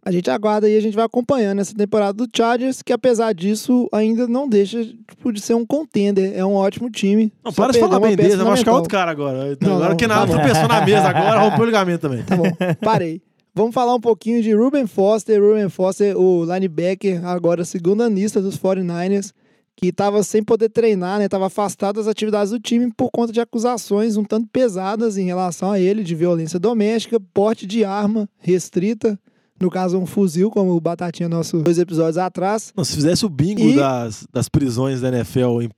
A 0.06 0.12
gente 0.12 0.30
aguarda 0.30 0.68
e 0.68 0.76
a 0.76 0.82
gente 0.82 0.96
vai 0.96 1.06
acompanhando 1.06 1.60
essa 1.62 1.74
temporada 1.74 2.14
do 2.14 2.28
Chargers, 2.36 2.82
que 2.82 2.92
apesar 2.92 3.34
disso 3.34 3.88
ainda 3.94 4.28
não 4.28 4.50
deixa 4.50 4.84
tipo, 4.84 5.32
de 5.32 5.40
ser 5.40 5.54
um 5.54 5.66
contender. 5.66 6.38
É 6.38 6.44
um 6.44 6.56
ótimo 6.56 6.90
time. 6.90 7.32
Não, 7.44 7.54
para 7.54 7.72
de 7.72 7.80
falar 7.80 8.02
bem 8.02 8.18
peça 8.18 8.30
dele, 8.30 8.44
vai 8.44 8.52
machucar 8.52 8.74
outro 8.74 8.90
cara 8.90 9.12
agora. 9.12 9.58
Não, 9.62 9.76
agora 9.76 9.90
não, 9.90 9.96
que 9.96 10.06
tá 10.06 10.14
nada, 10.14 10.28
bom. 10.28 10.34
tropeçou 10.34 10.68
na 10.68 10.86
mesa 10.86 11.08
agora, 11.08 11.40
rompeu 11.48 11.62
o 11.62 11.66
ligamento 11.66 12.02
também. 12.02 12.24
Tá 12.24 12.36
bom, 12.36 12.44
parei. 12.84 13.22
Vamos 13.56 13.74
falar 13.74 13.96
um 13.96 14.02
pouquinho 14.02 14.42
de 14.42 14.54
Ruben 14.54 14.88
Foster. 14.88 15.42
Ruben 15.42 15.70
Foster, 15.70 16.18
o 16.18 16.44
linebacker, 16.44 17.26
agora 17.26 17.64
segunda 17.64 18.10
lista 18.10 18.42
dos 18.42 18.58
49ers, 18.58 19.32
que 19.76 19.88
estava 19.88 20.22
sem 20.24 20.44
poder 20.44 20.70
treinar, 20.70 21.20
né? 21.20 21.26
Estava 21.26 21.48
afastado 21.48 21.96
das 21.96 22.08
atividades 22.08 22.52
do 22.52 22.60
time 22.60 22.92
por 22.96 23.10
conta 23.12 23.34
de 23.34 23.42
acusações 23.42 24.16
um 24.18 24.24
tanto 24.24 24.48
pesadas 24.52 25.18
em 25.18 25.26
relação 25.26 25.72
a 25.72 25.80
ele 25.80 26.04
de 26.04 26.14
violência 26.16 26.60
doméstica, 26.60 27.20
porte 27.34 27.66
de 27.66 27.84
arma 27.84 28.30
restrita, 28.40 29.20
no 29.60 29.70
caso 29.70 29.98
um 29.98 30.06
fuzil, 30.06 30.50
como 30.52 30.72
o 30.76 30.80
Batatinha 30.82 31.28
nosso 31.30 31.62
dois 31.62 31.78
episódios 31.80 32.18
atrás. 32.18 32.72
Não, 32.76 32.84
se 32.84 32.94
fizesse 32.96 33.26
o 33.26 33.30
bingo 33.30 33.62
E- 33.62 33.76
das, 33.76 34.26
das 34.32 34.48
prisões 34.50 35.02
da 35.02 35.10
NFL 35.10 35.62
em, 35.62 35.70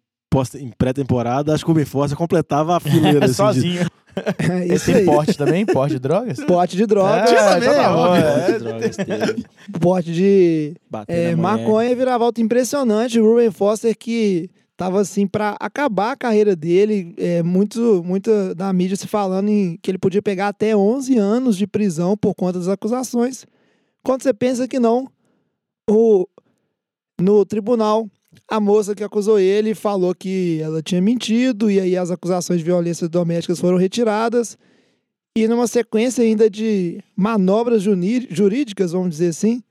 em 0.60 0.72
pré-temporada, 0.78 1.54
acho 1.54 1.66
que 1.66 1.72
o 1.72 1.86
Foster 1.86 2.18
completava 2.18 2.76
a 2.76 2.80
fileira. 2.80 3.20
assim, 3.26 3.32
de- 3.32 3.34
Sozinho. 3.36 3.88
É 4.16 4.66
Esse 4.66 4.74
isso 4.74 4.86
tem 4.86 4.96
aí. 4.96 5.06
porte 5.06 5.38
também? 5.38 5.66
Porte 5.66 5.94
de 5.94 6.00
drogas? 6.00 6.40
Porte 6.46 6.78
de 6.78 6.86
drogas, 6.86 7.30
também, 7.30 7.58
então 7.70 7.74
tá 7.76 7.94
bom, 7.94 8.16
é. 8.16 8.60
Drogas 8.60 8.96
teve. 8.98 9.46
porte 9.80 10.14
de 10.14 10.76
É, 11.08 11.36
maconha 11.36 11.96
viravolta 11.96 12.42
impressionante. 12.42 13.20
O 13.20 13.26
Ruben 13.26 13.52
Foster 13.52 13.96
que 13.98 14.50
tava 14.78 15.00
assim 15.02 15.26
pra 15.26 15.56
acabar 15.60 16.12
a 16.12 16.18
carreira 16.18 16.56
dele, 16.56 17.14
é, 17.18 17.42
muito, 17.42 18.04
muito 18.04 18.54
da 18.56 18.72
mídia 18.74 18.98
se 18.98 19.08
falando 19.08 19.50
em 19.50 19.78
que 19.82 19.90
ele 19.92 19.98
podia 19.98 20.22
pegar 20.22 20.50
até 20.50 20.76
11 20.76 21.18
anos 21.18 21.58
de 21.58 21.66
prisão 21.66 22.18
por 22.18 22.36
conta 22.36 22.60
das 22.60 22.68
acusações. 22.68 23.46
Quando 24.04 24.22
você 24.24 24.34
pensa 24.34 24.68
que 24.68 24.80
não, 24.80 25.08
o, 25.90 26.28
no 27.20 27.46
tribunal, 27.46 28.08
a 28.48 28.60
moça 28.60 28.96
que 28.96 29.04
acusou 29.04 29.40
ele 29.40 29.74
falou 29.74 30.14
que 30.14 30.60
ela 30.62 30.82
tinha 30.82 31.02
mentido 31.02 31.70
e 31.70 31.80
aí 31.80 31.98
as 31.98 32.12
acusações 32.12 32.60
de 32.60 32.66
violência 32.66 33.08
domésticas 33.08 33.60
foram 33.60 33.78
retiradas. 33.78 34.58
E 35.38 35.48
numa 35.48 35.68
sequência 35.68 36.24
ainda 36.24 36.50
de 36.50 37.04
manobras 37.16 37.84
jurídicas, 37.84 38.94
vamos 38.94 39.10
dizer 39.10 39.28
assim, 39.28 39.62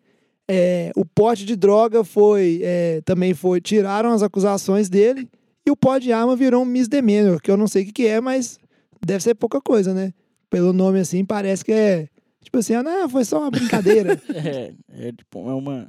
é, 0.49 0.93
o 0.95 1.05
porte 1.05 1.45
de 1.45 1.57
droga 1.57 2.05
foi 2.05 2.61
é, 2.63 3.01
também 3.03 3.33
foi 3.33 3.61
tiraram 3.61 4.13
as 4.13 4.23
acusações 4.23 4.89
dele 4.91 5.29
e 5.67 5.71
o 5.71 5.77
porte 5.77 6.05
de 6.05 6.13
arma 6.13 6.37
virou 6.37 6.63
um 6.63 6.67
misdemeanor, 6.67 7.41
que 7.41 7.51
eu 7.51 7.57
não 7.57 7.67
sei 7.67 7.85
o 7.85 7.93
que, 7.93 8.07
é, 8.07 8.21
mas 8.21 8.59
deve 9.05 9.23
ser 9.23 9.35
pouca 9.35 9.61
coisa, 9.61 9.95
né? 9.95 10.13
Pelo 10.51 10.73
nome 10.73 11.01
assim, 11.01 11.25
parece 11.25 11.65
que 11.65 11.73
é 11.73 12.09
tipo 12.55 12.59
assim, 12.59 12.75
ah, 12.75 13.09
foi 13.09 13.25
só 13.25 13.41
uma 13.41 13.51
brincadeira. 13.51 14.21
É, 14.35 14.75
é, 15.09 15.13
tipo, 15.13 15.49
é 15.49 15.55
uma. 15.55 15.89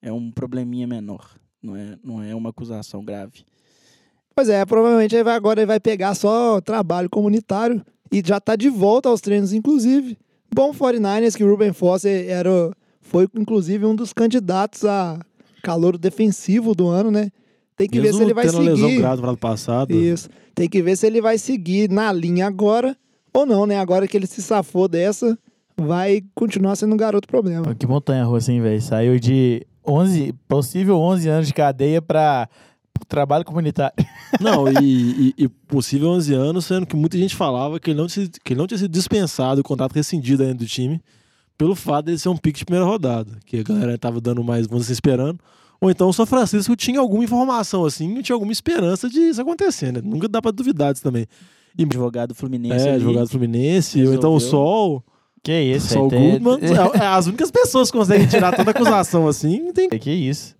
É 0.00 0.12
um 0.12 0.30
probleminha 0.30 0.86
menor. 0.86 1.28
Não 1.62 1.74
é, 1.76 1.96
não 2.04 2.22
é 2.22 2.34
uma 2.34 2.50
acusação 2.50 3.04
grave. 3.04 3.44
pois 4.34 4.48
é, 4.48 4.64
provavelmente 4.64 5.14
ele 5.14 5.24
vai, 5.24 5.34
agora 5.34 5.60
ele 5.60 5.66
vai 5.66 5.80
pegar 5.80 6.14
só 6.14 6.60
trabalho 6.60 7.10
comunitário 7.10 7.82
e 8.12 8.22
já 8.24 8.40
tá 8.40 8.54
de 8.56 8.68
volta 8.68 9.08
aos 9.08 9.20
treinos, 9.20 9.52
inclusive. 9.52 10.16
Bom 10.54 10.72
49ers 10.72 11.36
que 11.36 11.44
o 11.44 11.50
Ruben 11.50 11.72
Foster 11.72 12.28
era, 12.30 12.70
foi, 13.00 13.28
inclusive, 13.34 13.84
um 13.84 13.94
dos 13.94 14.12
candidatos 14.12 14.84
a 14.84 15.18
calor 15.62 15.98
defensivo 15.98 16.74
do 16.74 16.88
ano, 16.88 17.10
né? 17.10 17.30
Tem 17.76 17.88
que 17.88 17.98
ver 18.00 18.06
Mesmo 18.08 18.18
se 18.18 18.24
ele 18.24 18.34
vai 18.34 18.46
tendo 18.46 18.58
lesão 18.60 18.88
seguir. 18.88 18.98
grave 19.00 19.22
no 19.22 19.28
ano 19.28 19.36
passado. 19.36 19.92
Isso. 19.94 20.28
Tem 20.54 20.68
que 20.68 20.82
ver 20.82 20.96
se 20.96 21.06
ele 21.06 21.20
vai 21.20 21.38
seguir 21.38 21.90
na 21.90 22.10
linha 22.12 22.46
agora 22.46 22.96
ou 23.32 23.44
não, 23.46 23.66
né? 23.66 23.78
Agora 23.78 24.08
que 24.08 24.16
ele 24.16 24.26
se 24.26 24.42
safou 24.42 24.88
dessa, 24.88 25.38
vai 25.76 26.22
continuar 26.34 26.74
sendo 26.76 26.94
um 26.94 26.96
garoto 26.96 27.28
problema. 27.28 27.74
Que 27.74 27.86
montanha 27.86 28.24
russa, 28.24 28.50
hein, 28.52 28.60
velho? 28.60 28.80
Saiu 28.82 29.20
de 29.20 29.64
11, 29.88 30.34
possível 30.46 30.98
11 30.98 31.28
anos 31.28 31.46
de 31.46 31.54
cadeia 31.54 32.00
pra 32.02 32.48
trabalho 33.08 33.44
comunitário. 33.44 33.94
Não, 34.40 34.68
e, 34.82 35.28
e- 35.38 35.44
e 35.44 35.48
possível 35.48 36.10
11 36.10 36.34
anos, 36.34 36.66
sendo 36.66 36.84
que 36.86 36.94
muita 36.96 37.16
gente 37.16 37.34
falava 37.34 37.80
que 37.80 37.90
ele 37.90 37.98
não, 38.00 38.06
tinha- 38.06 38.28
que 38.44 38.52
ele 38.52 38.60
não 38.60 38.66
tinha 38.66 38.76
sido 38.78 38.90
dispensado, 38.90 39.60
o 39.60 39.64
contrato 39.64 39.92
rescindido 39.94 40.42
ainda 40.42 40.54
do 40.56 40.66
time, 40.66 41.00
pelo 41.56 41.74
fato 41.74 42.06
dele 42.06 42.18
ser 42.18 42.28
um 42.28 42.36
pique 42.36 42.58
de 42.58 42.64
primeira 42.64 42.86
rodada, 42.86 43.32
que 43.46 43.58
a 43.58 43.62
galera 43.62 43.96
tava 43.96 44.20
dando 44.20 44.44
mais, 44.44 44.66
vamos 44.66 44.82
dizer, 44.84 44.92
esperando. 44.94 45.38
Ou 45.80 45.90
então 45.90 46.08
o 46.08 46.12
São 46.12 46.26
Francisco 46.26 46.74
tinha 46.76 46.98
alguma 47.00 47.22
informação 47.24 47.84
assim, 47.84 48.20
tinha 48.20 48.34
alguma 48.34 48.52
esperança 48.52 49.08
de 49.08 49.18
isso 49.20 49.40
acontecer, 49.40 49.92
né? 49.92 50.00
Nunca 50.04 50.28
dá 50.28 50.42
pra 50.42 50.50
duvidar 50.50 50.92
disso 50.92 51.04
também. 51.04 51.26
E- 51.78 51.84
advogado 51.84 52.34
fluminense. 52.34 52.86
É, 52.88 52.94
advogado 52.94 53.28
Fluminense, 53.28 54.04
ou 54.04 54.12
então 54.14 54.34
o. 54.34 54.40
Sol. 54.40 55.04
Que 55.48 55.62
isso, 55.62 55.98
aí 55.98 56.08
tem- 56.10 56.30
Goodman. 56.32 56.58
É, 57.00 57.04
é 57.04 57.06
as 57.06 57.26
únicas 57.26 57.50
pessoas 57.50 57.90
que 57.90 57.96
conseguem 57.96 58.26
tirar 58.26 58.54
tanta 58.54 58.70
acusação 58.70 59.26
assim. 59.26 59.72
Tem... 59.72 59.88
Que 59.88 60.10
isso? 60.10 60.54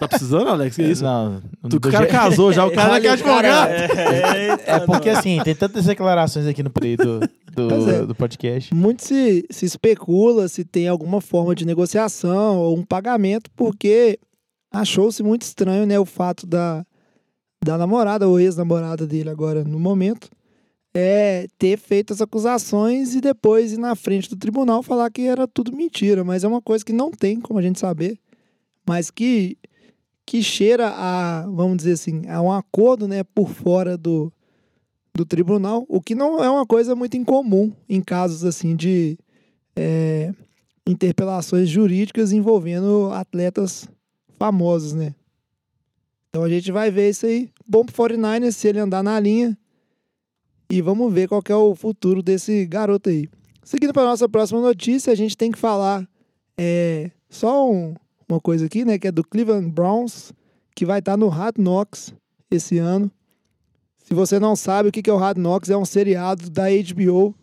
Tá 0.00 0.08
precisando, 0.08 0.48
Alex? 0.48 0.74
Que 0.74 0.82
isso? 0.82 1.04
Não, 1.04 1.40
Tu, 1.62 1.78
do 1.78 1.88
o 1.88 1.92
cara 1.92 2.04
je- 2.04 2.10
casou 2.10 2.52
já, 2.52 2.66
o 2.66 2.72
cara 2.74 3.00
quer 3.00 3.10
advogado. 3.10 3.70
É 3.70 4.80
porque 4.80 5.08
assim, 5.08 5.40
tem 5.44 5.54
tantas 5.54 5.84
declarações 5.84 6.48
aqui 6.48 6.64
no 6.64 6.70
play 6.70 6.96
do, 6.96 7.20
do, 7.54 7.90
é. 7.90 8.06
do 8.06 8.14
podcast. 8.16 8.74
Muito 8.74 9.04
se, 9.04 9.46
se 9.48 9.64
especula 9.64 10.48
se 10.48 10.64
tem 10.64 10.88
alguma 10.88 11.20
forma 11.20 11.54
de 11.54 11.64
negociação 11.64 12.58
ou 12.58 12.76
um 12.76 12.82
pagamento, 12.84 13.48
porque 13.54 14.18
achou-se 14.72 15.22
muito 15.22 15.42
estranho, 15.42 15.86
né, 15.86 15.96
o 15.96 16.04
fato 16.04 16.44
da, 16.44 16.84
da 17.64 17.78
namorada 17.78 18.26
ou 18.28 18.40
ex-namorada 18.40 19.06
dele 19.06 19.30
agora 19.30 19.62
no 19.62 19.78
momento 19.78 20.28
é 20.94 21.48
ter 21.58 21.76
feito 21.76 22.12
as 22.12 22.20
acusações 22.20 23.16
e 23.16 23.20
depois 23.20 23.72
ir 23.72 23.78
na 23.78 23.96
frente 23.96 24.30
do 24.30 24.36
tribunal 24.36 24.82
falar 24.82 25.10
que 25.10 25.22
era 25.22 25.46
tudo 25.48 25.74
mentira, 25.74 26.22
mas 26.22 26.44
é 26.44 26.48
uma 26.48 26.62
coisa 26.62 26.84
que 26.84 26.92
não 26.92 27.10
tem 27.10 27.40
como 27.40 27.58
a 27.58 27.62
gente 27.62 27.80
saber, 27.80 28.18
mas 28.86 29.10
que 29.10 29.58
que 30.26 30.42
cheira 30.42 30.88
a, 30.88 31.42
vamos 31.42 31.76
dizer 31.78 31.92
assim, 31.92 32.26
a 32.28 32.40
um 32.40 32.50
acordo, 32.50 33.06
né, 33.06 33.22
por 33.22 33.50
fora 33.50 33.98
do 33.98 34.32
do 35.16 35.24
tribunal, 35.24 35.84
o 35.88 36.00
que 36.00 36.14
não 36.14 36.42
é 36.42 36.50
uma 36.50 36.66
coisa 36.66 36.96
muito 36.96 37.16
incomum 37.16 37.72
em 37.88 38.00
casos 38.00 38.44
assim 38.44 38.74
de 38.74 39.16
é, 39.76 40.32
interpelações 40.86 41.68
jurídicas 41.68 42.32
envolvendo 42.32 43.10
atletas 43.12 43.88
famosos, 44.38 44.92
né? 44.92 45.14
Então 46.28 46.42
a 46.42 46.48
gente 46.48 46.72
vai 46.72 46.90
ver 46.90 47.10
isso 47.10 47.26
aí. 47.26 47.48
Bom 47.64 47.84
pro 47.84 47.94
49ers 47.94 48.52
se 48.52 48.66
ele 48.66 48.80
andar 48.80 49.04
na 49.04 49.18
linha. 49.20 49.56
E 50.70 50.80
vamos 50.80 51.12
ver 51.12 51.28
qual 51.28 51.42
é 51.48 51.54
o 51.54 51.74
futuro 51.74 52.22
desse 52.22 52.64
garoto 52.66 53.08
aí. 53.10 53.28
Seguindo 53.62 53.92
para 53.92 54.04
nossa 54.04 54.28
próxima 54.28 54.60
notícia, 54.60 55.12
a 55.12 55.16
gente 55.16 55.36
tem 55.36 55.50
que 55.50 55.58
falar 55.58 56.06
é, 56.56 57.10
só 57.28 57.68
um- 57.70 57.94
uma 58.28 58.40
coisa 58.40 58.66
aqui, 58.66 58.84
né? 58.84 58.98
Que 58.98 59.08
é 59.08 59.12
do 59.12 59.24
Cleveland 59.24 59.70
Browns, 59.70 60.32
que 60.74 60.86
vai 60.86 61.00
estar 61.00 61.16
no 61.16 61.28
Hard 61.28 61.56
Knocks 61.58 62.14
esse 62.50 62.78
ano. 62.78 63.10
Se 63.98 64.14
você 64.14 64.38
não 64.38 64.54
sabe 64.54 64.88
o 64.88 64.92
que 64.92 65.08
é 65.08 65.12
o 65.12 65.16
Hard 65.16 65.38
Knocks, 65.38 65.70
é 65.70 65.76
um 65.76 65.84
seriado 65.84 66.48
da 66.50 66.64
HBO. 66.70 67.34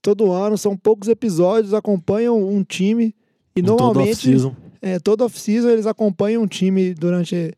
Todo 0.00 0.30
ano, 0.32 0.56
são 0.56 0.76
poucos 0.76 1.08
episódios, 1.08 1.74
acompanham 1.74 2.38
um 2.42 2.62
time. 2.62 3.14
E 3.56 3.62
Todo 3.62 3.68
normalmente, 3.78 4.10
off-season. 4.12 4.56
é, 4.82 4.98
todo 4.98 5.24
off-season, 5.24 5.68
eles 5.70 5.86
acompanham 5.86 6.42
um 6.42 6.46
time 6.46 6.92
durante 6.94 7.52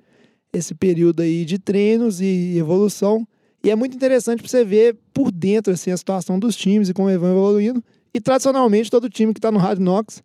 esse 0.53 0.75
período 0.75 1.21
aí 1.23 1.45
de 1.45 1.59
treinos 1.59 2.21
e 2.21 2.57
evolução. 2.57 3.27
E 3.63 3.71
é 3.71 3.77
muito 3.77 3.97
interessante 3.97 4.41
para 4.41 4.49
você 4.49 4.65
ver 4.65 4.97
por 5.13 5.31
dentro 5.31 5.73
assim, 5.73 5.91
a 5.91 5.97
situação 5.97 6.39
dos 6.39 6.57
times 6.57 6.89
e 6.89 6.95
como 6.95 7.09
eles 7.09 7.21
vão 7.21 7.31
evoluindo. 7.31 7.83
E 8.15 8.21
tradicionalmente, 8.21 8.91
todo 8.91 9.11
time 9.11 9.33
que 9.33 9.39
está 9.39 9.51
no 9.51 9.59
Hard 9.59 9.81
Knocks 9.81 10.23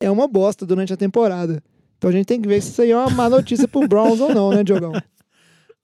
é 0.00 0.10
uma 0.10 0.28
bosta 0.28 0.66
durante 0.66 0.92
a 0.92 0.96
temporada. 0.96 1.62
Então 1.98 2.10
a 2.10 2.12
gente 2.12 2.26
tem 2.26 2.40
que 2.40 2.48
ver 2.48 2.62
se 2.62 2.70
isso 2.70 2.82
aí 2.82 2.90
é 2.90 2.96
uma 2.96 3.10
má 3.10 3.30
notícia 3.30 3.66
pro 3.66 3.88
Browns 3.88 4.20
ou 4.20 4.34
não, 4.34 4.50
né, 4.50 4.62
Diogão? 4.62 4.92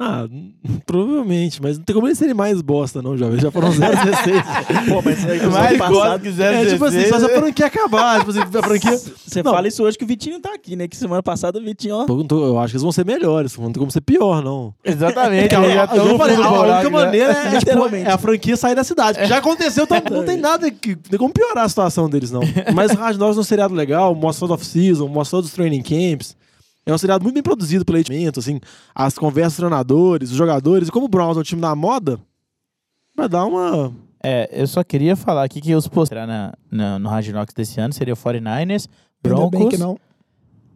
Ah, 0.02 0.26
provavelmente, 0.86 1.60
mas 1.60 1.76
não 1.76 1.84
tem 1.84 1.94
como 1.94 2.08
eles 2.08 2.16
serem 2.16 2.32
mais 2.32 2.62
bosta, 2.62 3.02
não, 3.02 3.18
jovem. 3.18 3.38
Já 3.38 3.50
foram 3.50 3.68
0-16. 3.68 4.88
Pô, 4.88 5.02
mas 5.04 5.18
isso 5.18 5.28
aí 5.28 5.38
no 5.44 5.50
Mais 5.50 5.76
passado, 5.76 6.22
que 6.22 6.30
0 6.30 6.56
é 6.56 6.66
tipo 6.66 6.84
assim, 6.86 7.04
só 7.06 7.18
se 7.18 7.26
a 7.26 7.28
franquia 7.28 7.66
acabar. 7.66 8.18
Tipo 8.20 8.30
assim, 8.30 8.40
a 8.40 8.62
franquia. 8.62 8.96
Você 8.96 9.42
Não. 9.42 9.52
fala 9.52 9.68
isso 9.68 9.82
hoje 9.82 9.98
que 9.98 10.04
o 10.04 10.06
Vitinho 10.06 10.40
tá 10.40 10.54
aqui, 10.54 10.74
né? 10.74 10.88
Que 10.88 10.96
semana 10.96 11.22
passada 11.22 11.58
o 11.58 11.62
Vitinho, 11.62 11.96
ó. 11.96 12.06
Eu 12.08 12.58
acho 12.58 12.70
que 12.70 12.76
eles 12.76 12.82
vão 12.82 12.92
ser 12.92 13.04
melhores, 13.04 13.54
não 13.58 13.70
tem 13.70 13.78
como 13.78 13.90
ser 13.90 14.00
pior, 14.00 14.42
não. 14.42 14.72
Exatamente, 14.82 15.54
já 15.54 15.60
eu 15.60 16.18
falei, 16.18 16.36
a, 16.36 16.40
do 16.40 16.50
única 16.62 16.84
né? 16.84 16.88
maneira 16.88 17.32
é, 17.32 17.58
tipo, 17.58 17.94
é 17.94 18.10
a 18.10 18.16
franquia 18.16 18.56
sair 18.56 18.74
da 18.74 18.82
cidade. 18.82 19.26
Já 19.26 19.36
aconteceu, 19.36 19.84
então 19.84 20.00
não 20.10 20.24
tem 20.24 20.38
nada 20.38 20.70
que. 20.70 20.90
Não 20.90 21.02
tem 21.10 21.18
como 21.18 21.32
piorar 21.32 21.64
a 21.64 21.68
situação 21.68 22.08
deles, 22.08 22.30
não. 22.30 22.40
Mas 22.74 22.92
o 22.92 23.24
é 23.24 23.26
um 23.26 23.42
seriado 23.42 23.74
legal, 23.74 24.14
mostra 24.14 24.46
todo 24.46 24.54
off-season, 24.54 25.06
mostra 25.08 25.36
todos 25.36 25.50
os 25.50 25.54
training 25.54 25.82
camps. 25.82 26.39
É 26.90 26.94
um 26.94 26.98
seriado 26.98 27.22
muito 27.22 27.34
bem 27.34 27.42
produzido 27.42 27.84
pelo 27.84 27.98
HBO, 27.98 28.38
assim, 28.38 28.60
as 28.94 29.16
conversas 29.18 29.52
dos 29.52 29.58
treinadores, 29.58 30.30
os 30.30 30.36
jogadores. 30.36 30.88
E 30.88 30.90
como 30.90 31.06
o 31.06 31.08
Browns 31.08 31.36
é 31.36 31.40
um 31.40 31.44
time 31.44 31.60
da 31.60 31.74
moda, 31.74 32.18
vai 33.16 33.28
dar 33.28 33.44
uma. 33.44 33.92
É, 34.22 34.48
eu 34.52 34.66
só 34.66 34.84
queria 34.84 35.16
falar 35.16 35.44
aqui 35.44 35.60
que 35.60 35.74
os 35.74 35.88
postos 35.88 36.16
na, 36.16 36.52
na, 36.70 36.98
no 36.98 37.08
Hard 37.08 37.28
Knocks 37.28 37.54
desse 37.54 37.80
ano 37.80 37.92
seria 37.94 38.12
o 38.14 38.16
49ers, 38.16 38.86
Ainda 39.24 39.36
bem 39.48 39.68
que 39.68 39.76
Broncos, 39.76 39.78
não. 39.78 39.98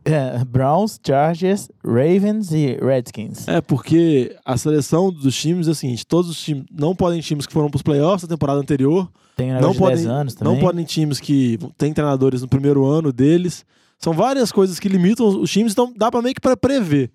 é, 0.05 0.45
Browns, 0.45 0.99
Chargers, 1.07 1.69
Ravens 1.85 2.53
e 2.53 2.79
Redskins. 2.81 3.47
É, 3.49 3.61
porque 3.61 4.35
a 4.45 4.57
seleção 4.57 5.13
dos 5.13 5.35
times 5.35 5.69
é 5.69 5.73
o 5.73 5.75
seguinte: 5.75 6.07
todos 6.07 6.31
os 6.31 6.41
times. 6.43 6.65
Não 6.73 6.95
podem 6.95 7.21
times 7.21 7.47
que 7.47 7.53
foram 7.53 7.71
pros 7.71 7.83
playoffs 7.83 8.23
na 8.23 8.29
temporada 8.35 8.61
anterior. 8.61 9.11
Tem 9.37 9.49
não 9.53 9.73
negócio 9.73 9.75
de 9.75 9.87
10 9.89 10.01
podem, 10.01 10.17
anos 10.21 10.35
também. 10.35 10.55
não 10.55 10.61
podem 10.61 10.85
times 10.85 11.21
que 11.21 11.59
têm 11.77 11.93
treinadores 11.93 12.43
no 12.43 12.49
primeiro 12.49 12.85
ano 12.87 13.13
deles. 13.13 13.65
São 14.05 14.13
várias 14.13 14.53
coisas 14.53 14.79
que 14.79 14.89
limitam 14.89 15.27
os 15.41 15.51
times, 15.51 15.73
então 15.73 15.93
dá 15.97 16.11
pra 16.11 16.21
meio 16.21 16.35
que 16.35 16.41
pra 16.41 16.57
prever. 16.57 17.11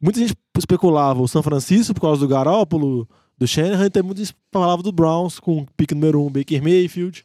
Muita 0.00 0.18
gente 0.20 0.34
especulava 0.56 1.20
o 1.20 1.28
São 1.28 1.42
Francisco 1.42 1.92
por 1.92 2.00
causa 2.00 2.20
do 2.22 2.28
Garópolo, 2.28 3.06
do 3.36 3.46
Shanahan, 3.46 3.86
e 3.86 3.90
tem 3.90 4.02
muita 4.02 4.24
gente 4.24 4.34
falava 4.50 4.82
do 4.82 4.90
Browns 4.90 5.38
com 5.38 5.58
o 5.58 5.66
pick 5.76 5.92
número 5.92 6.22
um, 6.24 6.30
Baker 6.30 6.62
Mayfield. 6.62 7.24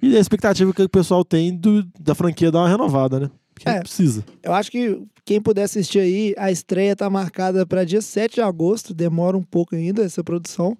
E 0.00 0.16
a 0.16 0.20
expectativa 0.20 0.72
que 0.72 0.82
o 0.82 0.88
pessoal 0.88 1.24
tem 1.24 1.54
do- 1.54 1.86
da 2.00 2.14
franquia 2.14 2.50
dar 2.50 2.60
uma 2.60 2.68
renovada, 2.68 3.20
né? 3.20 3.30
Porque 3.54 3.68
É. 3.68 3.80
precisa. 3.80 4.24
Eu 4.42 4.54
acho 4.54 4.70
que 4.70 4.98
quem 5.24 5.40
puder 5.42 5.64
assistir 5.64 5.98
aí, 5.98 6.34
a 6.38 6.50
estreia 6.50 6.94
tá 6.96 7.10
marcada 7.10 7.66
para 7.66 7.84
dia 7.84 8.00
7 8.00 8.36
de 8.36 8.40
agosto, 8.40 8.94
demora 8.94 9.36
um 9.36 9.42
pouco 9.42 9.74
ainda 9.74 10.02
essa 10.02 10.22
produção, 10.24 10.74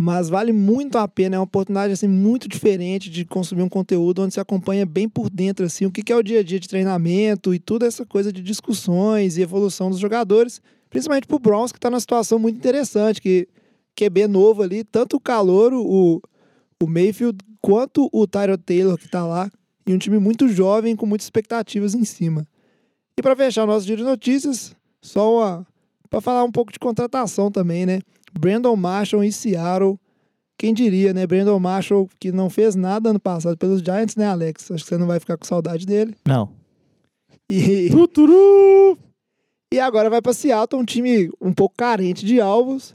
mas 0.00 0.28
vale 0.28 0.52
muito 0.52 0.98
a 0.98 1.08
pena, 1.08 1.36
é 1.36 1.38
uma 1.38 1.44
oportunidade 1.44 1.92
assim 1.92 2.08
muito 2.08 2.48
diferente 2.48 3.08
de 3.08 3.24
consumir 3.24 3.62
um 3.62 3.68
conteúdo 3.68 4.22
onde 4.22 4.34
você 4.34 4.40
acompanha 4.40 4.84
bem 4.84 5.08
por 5.08 5.30
dentro 5.30 5.64
assim, 5.64 5.86
o 5.86 5.90
que 5.90 6.12
é 6.12 6.16
o 6.16 6.22
dia 6.22 6.40
a 6.40 6.42
dia 6.42 6.60
de 6.60 6.68
treinamento 6.68 7.54
e 7.54 7.58
toda 7.58 7.86
essa 7.86 8.04
coisa 8.04 8.32
de 8.32 8.42
discussões 8.42 9.36
e 9.36 9.42
evolução 9.42 9.90
dos 9.90 9.98
jogadores, 9.98 10.60
principalmente 10.90 11.26
pro 11.26 11.38
Browns 11.38 11.72
que 11.72 11.80
tá 11.80 11.88
numa 11.90 12.00
situação 12.00 12.38
muito 12.38 12.56
interessante, 12.56 13.20
que 13.20 13.48
QB 13.94 14.26
novo 14.28 14.62
ali, 14.62 14.84
tanto 14.84 15.16
o 15.16 15.20
Calouro, 15.20 15.80
o 15.80 16.20
o 16.82 16.86
Mayfield, 16.86 17.38
quanto 17.60 18.08
o 18.12 18.26
Tyrod 18.26 18.62
Taylor 18.62 18.98
que 18.98 19.08
tá 19.08 19.26
lá, 19.26 19.50
e 19.86 19.94
um 19.94 19.98
time 19.98 20.18
muito 20.18 20.48
jovem 20.48 20.94
com 20.94 21.06
muitas 21.06 21.26
expectativas 21.26 21.94
em 21.94 22.04
cima. 22.04 22.46
E 23.18 23.22
para 23.22 23.34
fechar 23.34 23.64
o 23.64 23.66
nosso 23.66 23.86
dia 23.86 23.96
de 23.96 24.02
notícias, 24.02 24.74
só 25.00 25.64
para 26.10 26.20
falar 26.20 26.44
um 26.44 26.52
pouco 26.52 26.72
de 26.72 26.78
contratação 26.78 27.50
também, 27.50 27.86
né? 27.86 28.00
Brandon 28.38 28.76
Marshall 28.76 29.24
em 29.24 29.30
Seattle. 29.30 29.98
Quem 30.58 30.72
diria, 30.72 31.12
né? 31.12 31.26
Brandon 31.26 31.58
Marshall 31.58 32.08
que 32.18 32.32
não 32.32 32.48
fez 32.48 32.74
nada 32.74 33.10
ano 33.10 33.20
passado 33.20 33.56
pelos 33.56 33.80
Giants, 33.80 34.16
né, 34.16 34.26
Alex? 34.26 34.70
Acho 34.70 34.84
que 34.84 34.88
você 34.88 34.96
não 34.96 35.06
vai 35.06 35.20
ficar 35.20 35.36
com 35.36 35.44
saudade 35.44 35.84
dele. 35.84 36.14
Não. 36.26 36.50
E, 37.50 37.90
Tuturu! 37.92 38.98
e 39.72 39.78
agora 39.78 40.08
vai 40.08 40.22
para 40.22 40.32
Seattle, 40.32 40.80
um 40.80 40.84
time 40.84 41.30
um 41.40 41.52
pouco 41.52 41.74
carente 41.76 42.24
de 42.24 42.40
alvos. 42.40 42.94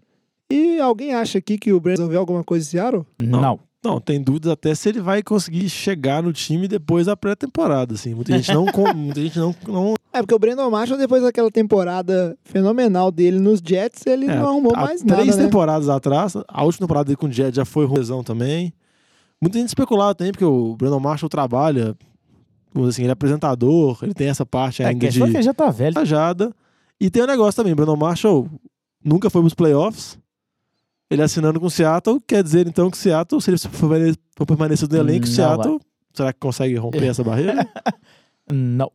E 0.49 0.79
alguém 0.79 1.13
acha 1.13 1.37
aqui 1.37 1.57
que 1.57 1.71
o 1.71 1.79
Brandon 1.79 2.01
resolveu 2.01 2.19
alguma 2.19 2.43
coisa 2.43 2.65
em 2.65 2.69
Seattle? 2.69 3.05
Não. 3.21 3.41
Não, 3.41 3.59
tem 3.99 4.21
dúvidas 4.21 4.51
até 4.51 4.75
se 4.75 4.89
ele 4.89 4.99
vai 5.01 5.23
conseguir 5.23 5.67
chegar 5.69 6.21
no 6.21 6.31
time 6.31 6.67
depois 6.67 7.07
da 7.07 7.17
pré-temporada, 7.17 7.95
assim. 7.95 8.13
Muita 8.13 8.33
gente 8.37 8.53
não, 8.53 8.65
com- 8.67 8.93
muita 8.93 9.19
gente 9.21 9.39
não, 9.39 9.55
não 9.67 9.95
É, 10.13 10.19
porque 10.21 10.35
o 10.35 10.39
Brandon 10.39 10.69
Marshall, 10.69 10.99
depois 10.99 11.23
daquela 11.23 11.49
temporada 11.49 12.37
fenomenal 12.43 13.11
dele 13.11 13.39
nos 13.39 13.59
Jets, 13.59 14.05
ele 14.05 14.25
É, 14.27 14.35
não 14.35 14.49
arrumou 14.49 14.73
mais 14.75 15.03
nada, 15.03 15.21
três 15.23 15.35
né? 15.35 15.43
temporadas 15.45 15.89
atrás, 15.89 16.33
a 16.47 16.63
última 16.63 16.85
temporada 16.85 17.05
dele 17.05 17.15
com 17.17 17.25
o 17.27 17.31
Jet 17.31 17.55
já 17.55 17.65
foi 17.65 17.87
lesão 17.87 18.23
também. 18.23 18.71
Muita 19.41 19.57
gente 19.57 19.69
especulava 19.69 20.13
também, 20.13 20.31
porque 20.31 20.45
o 20.45 20.75
Brandon 20.75 20.99
Marshall 20.99 21.27
trabalha, 21.29 21.95
vamos 22.71 22.89
dizer 22.89 22.97
assim, 22.97 23.01
ele 23.03 23.09
é 23.09 23.13
apresentador, 23.13 23.97
ele 24.03 24.13
tem 24.13 24.27
essa 24.27 24.45
parte 24.45 24.83
É, 24.83 24.87
ainda 24.87 24.99
questão 24.99 25.25
de 25.25 25.31
que 25.31 25.37
ele 25.37 25.43
já 25.43 25.53
tá 25.55 25.71
velho. 25.71 25.95
tajada. 25.95 26.53
E 26.99 27.09
tem 27.09 27.23
um 27.23 27.25
negócio 27.25 27.55
também, 27.55 27.73
Brandon 27.73 27.95
Marshall 27.95 28.47
nunca 29.03 29.27
foi 29.27 29.41
pros 29.41 29.55
playoffs. 29.55 30.19
Ele 31.11 31.21
assinando 31.21 31.59
com 31.59 31.65
o 31.65 31.69
Seattle, 31.69 32.21
quer 32.25 32.41
dizer 32.41 32.65
então 32.67 32.89
que 32.89 32.95
o 32.95 32.99
Seattle, 32.99 33.41
se 33.41 33.49
ele 33.51 33.57
for 33.57 33.69
permane- 33.89 34.15
for 34.37 34.45
permanecer 34.45 34.87
no 34.89 34.97
elenco, 34.97 35.25
o 35.25 35.29
Seattle, 35.29 35.79
será 36.13 36.31
que 36.31 36.39
consegue 36.39 36.75
romper 36.75 37.03
essa 37.03 37.23
barreira? 37.23 37.67
Não. 38.51 38.89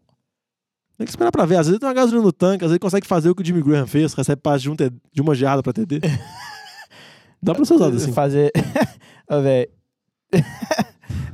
Tem 0.96 1.04
que 1.04 1.10
esperar 1.10 1.30
pra 1.30 1.44
ver. 1.44 1.56
Às 1.56 1.66
vezes 1.66 1.78
tem 1.78 1.86
uma 1.86 1.94
gasolina 1.94 2.22
no 2.24 2.32
tanque, 2.32 2.64
às 2.64 2.70
vezes 2.70 2.78
consegue 2.80 3.06
fazer 3.06 3.28
o 3.28 3.34
que 3.34 3.42
o 3.42 3.44
Jimmy 3.44 3.62
Graham 3.62 3.86
fez, 3.86 4.14
recebe 4.14 4.40
passe 4.40 4.62
de, 4.62 4.70
um 4.70 4.74
de 4.74 5.20
uma 5.20 5.34
jarda 5.34 5.62
pra 5.62 5.72
TD. 5.74 6.00
Dá 7.42 7.54
pra 7.54 7.64
ser 7.66 7.74
usado 7.74 7.94
assim. 7.96 8.12
Fazer. 8.12 8.50
Ô, 9.30 9.42
véi. 9.42 9.68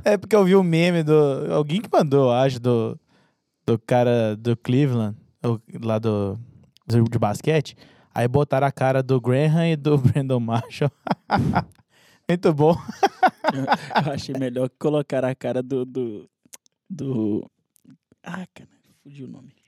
é 0.04 0.16
porque 0.16 0.34
eu 0.34 0.44
vi 0.44 0.56
o 0.56 0.62
meme 0.64 1.02
do. 1.04 1.14
Alguém 1.52 1.80
que 1.80 1.88
mandou, 1.92 2.24
eu 2.24 2.32
acho, 2.32 2.58
do, 2.58 2.98
do 3.64 3.78
cara 3.78 4.36
do 4.36 4.56
Cleveland, 4.56 5.16
lá 5.80 5.98
do. 6.00 6.36
de 6.88 7.18
basquete. 7.18 7.76
Aí 8.14 8.28
botaram 8.28 8.66
a 8.66 8.72
cara 8.72 9.02
do 9.02 9.20
Graham 9.20 9.66
e 9.66 9.76
do 9.76 9.96
Brandon 9.98 10.40
Marshall. 10.40 10.90
Muito 12.28 12.52
bom. 12.52 12.76
Eu 14.06 14.12
achei 14.12 14.34
melhor 14.38 14.70
colocar 14.78 15.24
a 15.24 15.34
cara 15.34 15.62
do. 15.62 15.84
do. 15.84 16.28
do... 16.88 17.50
Ah, 18.22 18.46
cara, 18.54 18.70
fugiu 19.02 19.26
o 19.26 19.30
nome. 19.30 19.61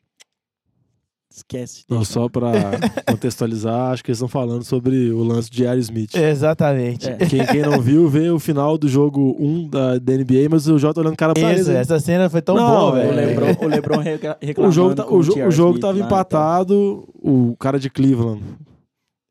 Esquece. 1.36 1.84
Não, 1.90 2.04
só 2.04 2.28
pra 2.28 2.52
contextualizar, 3.10 3.90
acho 3.92 4.04
que 4.04 4.10
eles 4.10 4.18
estão 4.18 4.28
falando 4.28 4.62
sobre 4.62 5.10
o 5.10 5.24
lance 5.24 5.50
de 5.50 5.64
Jair 5.64 5.78
Smith. 5.80 6.14
Exatamente. 6.14 7.10
É. 7.10 7.16
Quem, 7.16 7.44
quem 7.44 7.62
não 7.62 7.80
viu, 7.80 8.08
vê 8.08 8.30
o 8.30 8.38
final 8.38 8.78
do 8.78 8.86
jogo 8.88 9.34
1 9.40 9.68
da, 9.68 9.98
da 9.98 10.12
NBA, 10.12 10.48
mas 10.48 10.68
o 10.68 10.78
Jota 10.78 11.00
olhando 11.00 11.14
o 11.14 11.16
cara 11.16 11.34
pra 11.34 11.52
Isso, 11.52 11.70
ele. 11.70 11.78
essa 11.78 11.98
cena 11.98 12.30
foi 12.30 12.40
tão 12.40 12.54
Não, 12.54 12.66
boa, 12.68 12.90
O 12.90 12.92
velho. 12.92 13.16
Lebron, 13.16 13.56
o 13.60 13.68
Lebron 13.68 13.98
recla- 14.00 14.38
reclamando 14.40 14.70
O 14.70 14.72
jogo, 14.72 14.94
tá- 14.94 15.02
com 15.02 15.16
o, 15.16 15.22
jo- 15.24 15.32
o 15.44 15.50
jogo 15.50 15.70
Smith 15.70 15.80
tava 15.82 15.98
lá, 15.98 16.06
empatado, 16.06 17.08
o 17.20 17.56
cara 17.58 17.80
de 17.80 17.90
Cleveland 17.90 18.40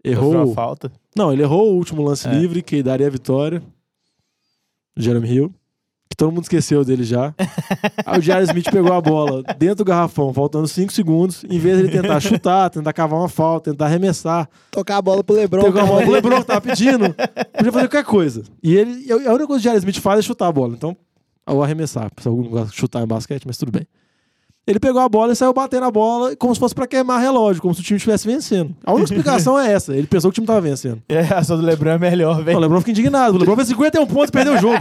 errou. 0.04 0.54
falta. 0.54 0.92
Não, 1.16 1.32
ele 1.32 1.42
errou 1.44 1.72
o 1.72 1.76
último 1.78 2.02
lance 2.04 2.28
É. 2.28 2.34
livre, 2.34 2.62
que 2.62 2.84
daria 2.84 3.08
a 3.08 3.10
vitória. 3.10 3.64
Jeremy 4.98 5.28
Hill. 5.30 5.54
Que 6.14 6.18
todo 6.18 6.32
mundo 6.32 6.44
esqueceu 6.44 6.86
dele 6.86 7.04
já. 7.04 7.34
Aí 8.06 8.20
o 8.20 8.22
Jair 8.22 8.44
Smith 8.44 8.70
pegou 8.70 8.94
a 8.94 9.02
bola 9.02 9.42
dentro 9.58 9.78
do 9.78 9.86
garrafão, 9.86 10.32
faltando 10.32 10.68
5 10.68 10.94
segundos. 10.94 11.44
Em 11.50 11.58
vez 11.58 11.80
de 11.80 11.86
ele 11.86 11.92
tentar 11.92 12.20
chutar, 12.20 12.70
tentar 12.70 12.94
cavar 12.94 13.18
uma 13.18 13.28
falta, 13.28 13.72
tentar 13.72 13.86
arremessar, 13.86 14.48
Tocar 14.70 14.98
a 14.98 15.02
bola 15.02 15.24
pro 15.24 15.36
Lebron. 15.36 15.64
pegou 15.64 15.82
a 15.82 15.86
bola 15.88 16.02
pro 16.04 16.12
Lebron 16.12 16.42
que 16.42 16.46
tava 16.46 16.62
pedindo. 16.62 17.16
Podia 17.58 17.72
fazer 17.72 17.88
qualquer 17.88 18.04
coisa. 18.04 18.44
E 18.62 18.76
ele, 18.76 19.12
a 19.12 19.16
única 19.16 19.48
coisa 19.48 19.48
que 19.48 19.54
o 19.54 19.72
Jair 19.72 19.78
Smith 19.80 19.98
faz 20.00 20.20
é 20.20 20.22
chutar 20.22 20.50
a 20.50 20.52
bola. 20.52 20.76
Então, 20.76 20.96
ou 21.48 21.64
arremessar. 21.64 22.12
Se 22.22 22.28
algum 22.28 22.64
de 22.64 22.76
chutar 22.76 23.02
em 23.02 23.08
basquete, 23.08 23.48
mas 23.48 23.58
tudo 23.58 23.72
bem. 23.72 23.88
Ele 24.68 24.80
pegou 24.80 25.02
a 25.02 25.10
bola 25.10 25.34
e 25.34 25.36
saiu 25.36 25.52
batendo 25.52 25.88
a 25.88 25.92
bola 25.92 26.36
como 26.36 26.54
se 26.54 26.60
fosse 26.60 26.76
pra 26.76 26.86
queimar 26.86 27.20
relógio, 27.20 27.60
como 27.60 27.74
se 27.74 27.82
o 27.82 27.84
time 27.84 27.98
estivesse 27.98 28.28
vencendo. 28.28 28.76
A 28.86 28.94
única 28.94 29.12
explicação 29.12 29.60
é 29.60 29.74
essa. 29.74 29.96
Ele 29.98 30.06
pensou 30.06 30.30
que 30.30 30.34
o 30.34 30.36
time 30.36 30.46
tava 30.46 30.62
vencendo. 30.62 31.02
E 31.10 31.18
a 31.18 31.22
reação 31.22 31.58
do 31.58 31.66
Lebron 31.66 31.90
é 31.90 31.98
melhor, 31.98 32.40
O 32.40 32.44
velho. 32.44 32.60
Lebron 32.60 32.80
fica 32.82 32.92
indignado. 32.92 33.36
O 33.36 33.40
Lebron 33.40 33.56
fez 33.56 33.68
51 33.70 34.06
pontos 34.06 34.30
e 34.30 34.32
perdeu 34.32 34.54
o 34.54 34.58
jogo. 34.60 34.78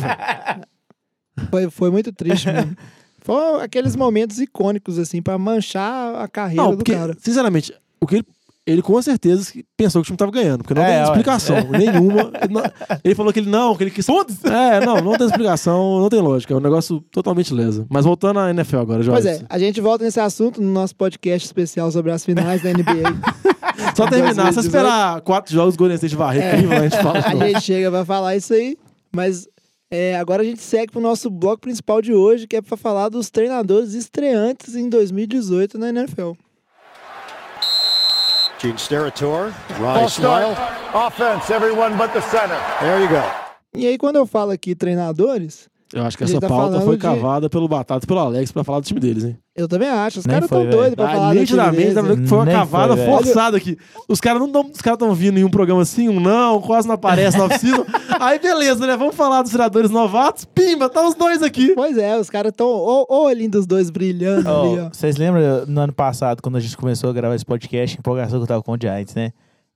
Foi, 1.52 1.70
foi 1.70 1.90
muito 1.90 2.12
triste 2.12 2.46
mesmo. 2.50 2.76
Foram 3.20 3.60
aqueles 3.60 3.94
momentos 3.94 4.40
icônicos, 4.40 4.98
assim, 4.98 5.22
pra 5.22 5.38
manchar 5.38 6.16
a 6.16 6.26
carreira 6.26 6.62
Não, 6.64 6.70
do 6.72 6.78
porque, 6.78 6.92
cara. 6.94 7.16
sinceramente, 7.20 7.72
o 8.00 8.06
que 8.06 8.16
ele, 8.16 8.24
ele 8.66 8.82
com 8.82 9.00
certeza 9.00 9.52
pensou 9.76 10.00
que 10.02 10.06
o 10.06 10.08
time 10.08 10.16
tava 10.16 10.32
ganhando, 10.32 10.58
porque 10.64 10.74
não 10.74 10.82
É, 10.82 10.94
tem 10.96 11.02
explicação 11.04 11.56
nenhuma. 11.70 12.32
Ele, 12.42 12.52
não- 12.52 12.62
ele 13.04 13.14
falou 13.14 13.32
que 13.32 13.38
ele 13.38 13.48
não, 13.50 13.76
que 13.76 13.84
ele 13.84 13.92
quis. 13.92 14.08
É, 14.08 14.84
não, 14.84 14.96
não 15.00 15.12
tem 15.16 15.26
explicação, 15.28 16.00
não 16.00 16.08
tem 16.08 16.20
lógica. 16.20 16.52
É 16.52 16.56
um 16.56 16.60
negócio 16.60 17.00
totalmente 17.12 17.54
lesa. 17.54 17.86
Mas 17.88 18.04
voltando 18.04 18.40
à 18.40 18.50
NFL 18.50 18.78
agora, 18.78 19.02
Jorge. 19.04 19.22
Pois 19.22 19.40
é, 19.40 19.46
a 19.48 19.58
gente 19.58 19.80
volta 19.80 20.04
nesse 20.04 20.18
assunto 20.18 20.60
no 20.60 20.72
nosso 20.72 20.96
podcast 20.96 21.46
especial 21.46 21.92
sobre 21.92 22.10
as 22.10 22.24
finais 22.24 22.60
da 22.60 22.70
NBA. 22.70 23.04
Só 23.96 24.06
terminar, 24.06 24.52
só 24.52 24.60
2018. 24.62 24.66
esperar 24.66 25.20
quatro 25.22 25.52
jogos 25.54 25.76
Golden 25.76 25.94
State 25.96 26.14
varrer 26.16 26.42
É. 26.42 26.50
A 26.54 26.82
gente 26.88 26.96
fala. 27.02 27.18
a 27.20 27.46
gente 27.48 27.60
chega 27.60 27.90
pra 27.90 28.04
falar 28.04 28.36
isso 28.36 28.52
aí, 28.54 28.76
mas 29.14 29.46
é, 29.92 30.16
agora 30.16 30.40
a 30.42 30.44
gente 30.44 30.62
segue 30.62 30.90
pro 30.90 31.00
nosso 31.00 31.30
bloco 31.30 31.60
principal 31.60 32.00
de 32.00 32.14
hoje, 32.14 32.46
que 32.46 32.56
é 32.56 32.62
pra 32.62 32.76
falar 32.76 33.08
dos 33.10 33.30
treinadores 33.30 33.92
estreantes 33.92 34.74
em 34.74 34.88
2018 34.88 35.76
na 35.78 35.90
NFL. 35.90 36.32
Gene 38.58 38.78
Steratore, 38.78 39.52
start. 39.70 40.08
Smile. 40.10 40.56
Offense, 40.94 41.52
everyone 41.52 41.96
but 41.96 42.12
the 42.12 42.20
center. 42.20 42.56
There 42.80 43.02
you 43.02 43.08
go. 43.08 43.22
E 43.76 43.86
aí, 43.86 43.98
quando 43.98 44.16
eu 44.16 44.26
falo 44.26 44.50
aqui 44.52 44.74
treinadores, 44.74 45.68
Eu 45.92 46.04
acho 46.04 46.16
que 46.16 46.24
essa 46.24 46.40
tá 46.40 46.46
pauta 46.48 46.80
foi 46.80 46.96
de- 46.96 47.02
cavada 47.02 47.50
pelo 47.50 47.66
Batata 47.66 48.04
e 48.04 48.06
pelo 48.08 48.20
Alex 48.20 48.52
pra 48.52 48.62
falar 48.62 48.80
do 48.80 48.86
time 48.86 49.00
deles, 49.00 49.24
hein? 49.24 49.38
Eu 49.54 49.68
também 49.68 49.88
acho. 49.88 50.20
Os 50.20 50.26
caras 50.26 50.48
tão 50.48 50.64
doidos 50.68 50.94
pra 50.94 51.06
Ah, 51.06 51.14
falar 51.14 51.34
nitidamente, 51.34 51.92
dá 51.92 52.02
pra 52.02 52.14
ver 52.14 52.22
que 52.22 52.28
foi 52.28 52.38
uma 52.38 52.44
Nem 52.46 52.54
cavada 52.54 52.96
foi, 52.96 53.04
forçada 53.06 53.56
aqui. 53.56 53.76
Os 54.08 54.20
caras 54.20 54.40
não, 54.40 54.50
dão- 54.50 54.70
os 54.72 54.80
caras 54.80 54.96
estão 54.96 55.14
vindo 55.14 55.38
em 55.38 55.44
um 55.44 55.50
programa 55.50 55.82
assim, 55.82 56.08
um 56.08 56.18
não, 56.20 56.60
quase 56.60 56.86
não 56.88 56.94
aparece 56.94 57.36
na 57.36 57.44
oficina. 57.44 57.84
Aí 58.20 58.38
beleza, 58.38 58.86
né? 58.86 58.96
Vamos 58.96 59.14
falar 59.14 59.42
dos 59.42 59.50
treinadores 59.50 59.90
novatos. 59.90 60.44
Pimba, 60.44 60.88
tá 60.88 61.06
os 61.06 61.14
dois 61.14 61.42
aqui. 61.42 61.74
Pois 61.74 61.98
é, 61.98 62.18
os 62.18 62.30
caras 62.30 62.52
tão 62.56 62.66
ou, 62.68 63.06
ou 63.08 63.26
olhinho 63.26 63.50
dos 63.50 63.66
dois 63.66 63.90
brilhando 63.90 64.48
ali, 64.48 64.78
Ó, 64.80 64.86
ó. 64.86 64.90
Vocês 64.92 65.16
lembram 65.16 65.66
no 65.66 65.80
ano 65.80 65.92
passado, 65.92 66.40
quando 66.42 66.56
a 66.56 66.60
gente 66.60 66.76
começou 66.76 67.10
a 67.10 67.12
gravar 67.12 67.34
esse 67.34 67.44
podcast, 67.44 67.96
a 67.96 68.00
empolgação 68.00 68.38
que 68.38 68.44
eu 68.44 68.48
tava 68.48 68.62
com 68.62 68.72
o 68.72 68.78
Giants, 68.80 69.14
né? 69.14 69.32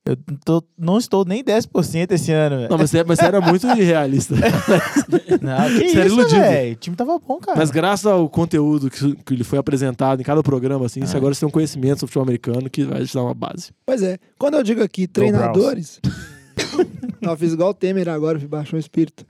Eu 0.06 0.16
tô- 0.44 0.62
não 0.78 0.98
estou 0.98 1.24
nem 1.24 1.42
10% 1.42 2.12
esse 2.12 2.30
ano, 2.30 2.56
velho. 2.58 2.70
Não, 2.70 2.78
mas 2.78 2.90
você, 2.90 3.02
mas 3.02 3.18
você 3.18 3.24
era 3.24 3.40
muito 3.40 3.66
irrealista. 3.66 4.34
Não, 5.42 5.68
que 5.78 5.88
Você 5.88 5.96
era 5.98 6.06
isso, 6.06 6.14
iludido. 6.14 6.40
velho. 6.40 6.72
O 6.72 6.76
time 6.76 6.96
tava 6.96 7.18
bom, 7.18 7.38
cara. 7.38 7.58
Mas 7.58 7.70
graças 7.70 8.06
ao 8.06 8.28
conteúdo 8.28 8.88
que, 8.88 9.16
que 9.16 9.34
lhe 9.34 9.42
foi 9.44 9.58
apresentado 9.58 10.20
em 10.20 10.24
cada 10.24 10.42
programa, 10.42 10.86
assim, 10.86 11.02
Ah. 11.02 11.06
você 11.06 11.16
agora 11.16 11.34
você 11.34 11.40
tem 11.40 11.48
um 11.48 11.52
conhecimento 11.52 11.98
sobre 12.00 12.12
futebol 12.12 12.22
americano 12.22 12.70
que 12.70 12.84
vai 12.84 13.04
te 13.04 13.12
dar 13.12 13.22
uma 13.24 13.34
base. 13.34 13.72
Pois 13.84 14.00
é, 14.02 14.18
quando 14.38 14.54
eu 14.54 14.62
digo 14.62 14.82
aqui 14.82 15.06
treinadores. 15.08 16.00
Não, 17.20 17.32
eu 17.32 17.36
fiz 17.36 17.52
igual 17.52 17.70
o 17.70 17.74
Temer 17.74 18.08
agora, 18.08 18.38
baixou 18.38 18.76
o 18.76 18.80
espírito. 18.80 19.24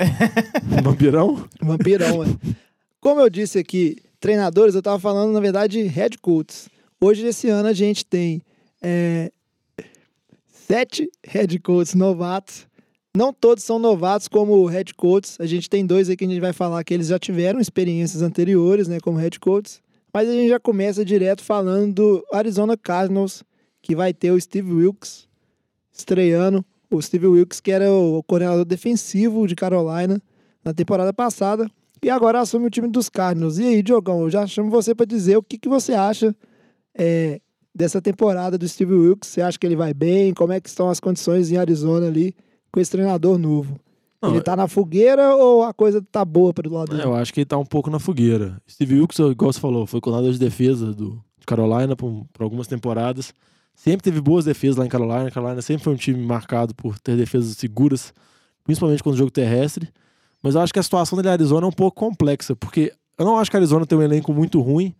Vampirão? 0.82 1.44
Vampirão, 1.62 2.22
é. 2.22 2.26
Como 3.00 3.20
eu 3.20 3.30
disse 3.30 3.58
aqui, 3.58 3.96
treinadores, 4.20 4.74
eu 4.74 4.82
tava 4.82 4.98
falando, 4.98 5.32
na 5.32 5.40
verdade, 5.40 5.82
de 5.82 5.88
head 5.88 6.18
coaches. 6.18 6.68
Hoje, 7.00 7.26
esse 7.26 7.48
ano, 7.48 7.68
a 7.68 7.72
gente 7.72 8.04
tem 8.04 8.42
é, 8.82 9.30
sete 10.66 11.08
head 11.24 11.58
coaches 11.60 11.94
novatos. 11.94 12.66
Não 13.16 13.32
todos 13.32 13.62
são 13.62 13.78
novatos 13.78 14.26
como 14.26 14.66
head 14.66 14.92
coaches. 14.94 15.36
A 15.38 15.46
gente 15.46 15.70
tem 15.70 15.86
dois 15.86 16.10
aí 16.10 16.16
que 16.16 16.24
a 16.24 16.28
gente 16.28 16.40
vai 16.40 16.52
falar 16.52 16.82
que 16.82 16.92
eles 16.92 17.06
já 17.06 17.18
tiveram 17.18 17.60
experiências 17.60 18.20
anteriores, 18.20 18.88
né, 18.88 18.98
como 19.00 19.16
head 19.16 19.38
coaches. 19.38 19.80
Mas 20.12 20.28
a 20.28 20.32
gente 20.32 20.48
já 20.48 20.58
começa 20.58 21.04
direto 21.04 21.44
falando 21.44 21.94
do 21.94 22.26
Arizona 22.32 22.76
Cardinals, 22.76 23.44
que 23.80 23.94
vai 23.94 24.12
ter 24.12 24.32
o 24.32 24.40
Steve 24.40 24.72
Wilkes 24.72 25.28
estreando. 25.92 26.64
O 26.90 27.00
Steve 27.00 27.26
Wilkes, 27.26 27.60
que 27.60 27.70
era 27.70 27.92
o 27.92 28.22
coordenador 28.24 28.64
defensivo 28.64 29.46
de 29.46 29.54
Carolina 29.54 30.20
na 30.64 30.74
temporada 30.74 31.12
passada. 31.12 31.70
E 32.02 32.10
agora 32.10 32.40
assume 32.40 32.66
o 32.66 32.70
time 32.70 32.88
dos 32.88 33.08
Cardinals. 33.08 33.58
E 33.58 33.64
aí, 33.64 33.82
Diogão, 33.82 34.22
eu 34.22 34.30
já 34.30 34.46
chamo 34.46 34.70
você 34.70 34.94
para 34.94 35.06
dizer 35.06 35.36
o 35.36 35.42
que, 35.42 35.58
que 35.58 35.68
você 35.68 35.94
acha 35.94 36.34
é, 36.96 37.40
dessa 37.76 38.00
temporada 38.00 38.56
do 38.56 38.66
Steve 38.66 38.94
Wilkes. 38.94 39.28
Você 39.28 39.42
acha 39.42 39.58
que 39.58 39.66
ele 39.66 39.76
vai 39.76 39.92
bem? 39.92 40.32
Como 40.32 40.52
é 40.52 40.60
que 40.60 40.68
estão 40.68 40.88
as 40.88 40.98
condições 40.98 41.52
em 41.52 41.58
Arizona 41.58 42.06
ali 42.06 42.34
com 42.72 42.80
esse 42.80 42.90
treinador 42.90 43.36
novo? 43.36 43.78
Não, 44.22 44.30
ele 44.30 44.40
tá 44.40 44.56
na 44.56 44.66
fogueira 44.66 45.36
ou 45.36 45.62
a 45.62 45.74
coisa 45.74 46.02
tá 46.10 46.24
boa 46.24 46.54
pro 46.54 46.72
lado 46.72 46.90
dele? 46.90 47.04
Eu 47.04 47.14
acho 47.14 47.34
que 47.34 47.40
ele 47.40 47.44
tá 47.44 47.58
um 47.58 47.66
pouco 47.66 47.90
na 47.90 47.98
fogueira. 47.98 48.60
Steve 48.68 48.98
Wilkes, 48.98 49.18
igual 49.18 49.52
você 49.52 49.60
falou, 49.60 49.86
foi 49.86 50.00
coordenador 50.00 50.32
de 50.32 50.38
defesa 50.38 50.94
do, 50.94 51.22
de 51.38 51.44
Carolina 51.46 51.94
por, 51.94 52.26
por 52.32 52.42
algumas 52.42 52.66
temporadas. 52.66 53.34
Sempre 53.74 54.04
teve 54.04 54.22
boas 54.22 54.46
defesas 54.46 54.76
lá 54.76 54.86
em 54.86 54.88
Carolina. 54.88 55.30
Carolina 55.30 55.60
sempre 55.60 55.84
foi 55.84 55.92
um 55.92 55.96
time 55.96 56.24
marcado 56.24 56.74
por 56.74 56.98
ter 56.98 57.14
defesas 57.14 57.58
seguras, 57.58 58.14
principalmente 58.64 59.02
quando 59.02 59.16
o 59.16 59.18
jogo 59.18 59.30
terrestre. 59.30 59.88
Mas 60.42 60.54
eu 60.54 60.62
acho 60.62 60.72
que 60.72 60.78
a 60.78 60.82
situação 60.82 61.16
dele 61.16 61.28
em 61.28 61.32
Arizona 61.32 61.66
é 61.66 61.68
um 61.68 61.72
pouco 61.72 62.00
complexa, 62.00 62.56
porque 62.56 62.92
eu 63.18 63.24
não 63.24 63.38
acho 63.38 63.50
que 63.50 63.56
a 63.56 63.60
Arizona 63.60 63.84
tem 63.84 63.98
um 63.98 64.02
elenco 64.02 64.32
muito 64.32 64.60
ruim, 64.60 64.94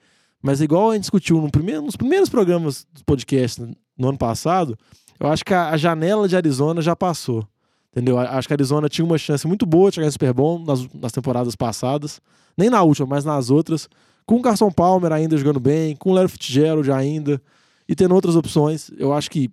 mas 0.46 0.60
igual 0.60 0.92
a 0.92 0.94
gente 0.94 1.02
discutiu 1.02 1.42
no 1.42 1.50
primeiro, 1.50 1.82
nos 1.82 1.96
primeiros 1.96 2.28
programas 2.28 2.86
do 2.94 3.04
podcast 3.04 3.60
no 3.98 4.08
ano 4.08 4.16
passado, 4.16 4.78
eu 5.18 5.26
acho 5.26 5.44
que 5.44 5.52
a, 5.52 5.70
a 5.70 5.76
janela 5.76 6.28
de 6.28 6.36
Arizona 6.36 6.80
já 6.80 6.94
passou. 6.94 7.44
Entendeu? 7.90 8.16
Acho 8.16 8.46
que 8.46 8.54
a 8.54 8.56
Arizona 8.56 8.88
tinha 8.88 9.04
uma 9.04 9.18
chance 9.18 9.44
muito 9.44 9.66
boa 9.66 9.90
de 9.90 9.96
chegar 9.96 10.06
no 10.06 10.12
Super 10.12 10.32
Bowl 10.32 10.60
nas, 10.60 10.86
nas 10.94 11.10
temporadas 11.10 11.56
passadas. 11.56 12.20
Nem 12.56 12.70
na 12.70 12.80
última, 12.80 13.08
mas 13.08 13.24
nas 13.24 13.50
outras. 13.50 13.88
Com 14.24 14.36
o 14.36 14.42
Carson 14.42 14.70
Palmer 14.70 15.10
ainda 15.10 15.36
jogando 15.36 15.58
bem, 15.58 15.96
com 15.96 16.10
o 16.10 16.14
Larry 16.14 16.28
Fitzgerald 16.28 16.92
ainda, 16.92 17.42
e 17.88 17.96
tendo 17.96 18.14
outras 18.14 18.36
opções. 18.36 18.88
Eu 18.96 19.12
acho 19.12 19.28
que 19.28 19.50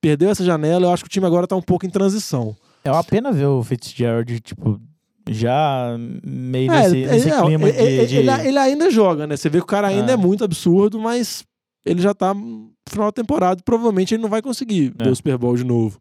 perdeu 0.00 0.30
essa 0.30 0.44
janela, 0.44 0.86
eu 0.86 0.92
acho 0.92 1.02
que 1.02 1.08
o 1.08 1.10
time 1.10 1.26
agora 1.26 1.48
tá 1.48 1.56
um 1.56 1.62
pouco 1.62 1.84
em 1.84 1.90
transição. 1.90 2.54
É 2.84 2.92
uma 2.92 3.02
pena 3.02 3.32
ver 3.32 3.46
o 3.46 3.64
Fitzgerald, 3.64 4.38
tipo, 4.38 4.80
já 5.28 5.96
meio 6.24 6.70
É, 6.72 6.88
nesse, 6.88 7.06
nesse 7.12 7.30
é, 7.30 7.42
clima 7.42 7.68
ele, 7.68 8.06
de... 8.06 8.16
ele- 8.16 8.32
de- 8.36 8.46
ele- 8.48 8.58
ainda 8.58 8.90
joga, 8.90 9.26
né? 9.26 9.36
Você 9.36 9.48
vê 9.48 9.58
que 9.58 9.64
o 9.64 9.66
cara 9.66 9.88
ainda 9.88 10.12
Ah. 10.12 10.14
é 10.14 10.16
muito 10.16 10.42
absurdo, 10.44 10.98
mas 10.98 11.44
ele 11.84 12.00
já 12.02 12.12
tá 12.14 12.32
no 12.34 12.70
final 12.88 13.06
da 13.08 13.12
temporada. 13.12 13.62
Provavelmente 13.64 14.14
ele 14.14 14.22
não 14.22 14.30
vai 14.30 14.42
conseguir 14.42 14.92
É. 14.98 15.04
ver 15.04 15.10
o 15.10 15.16
Super 15.16 15.38
Bowl 15.38 15.56
de 15.56 15.64
novo. 15.64 15.98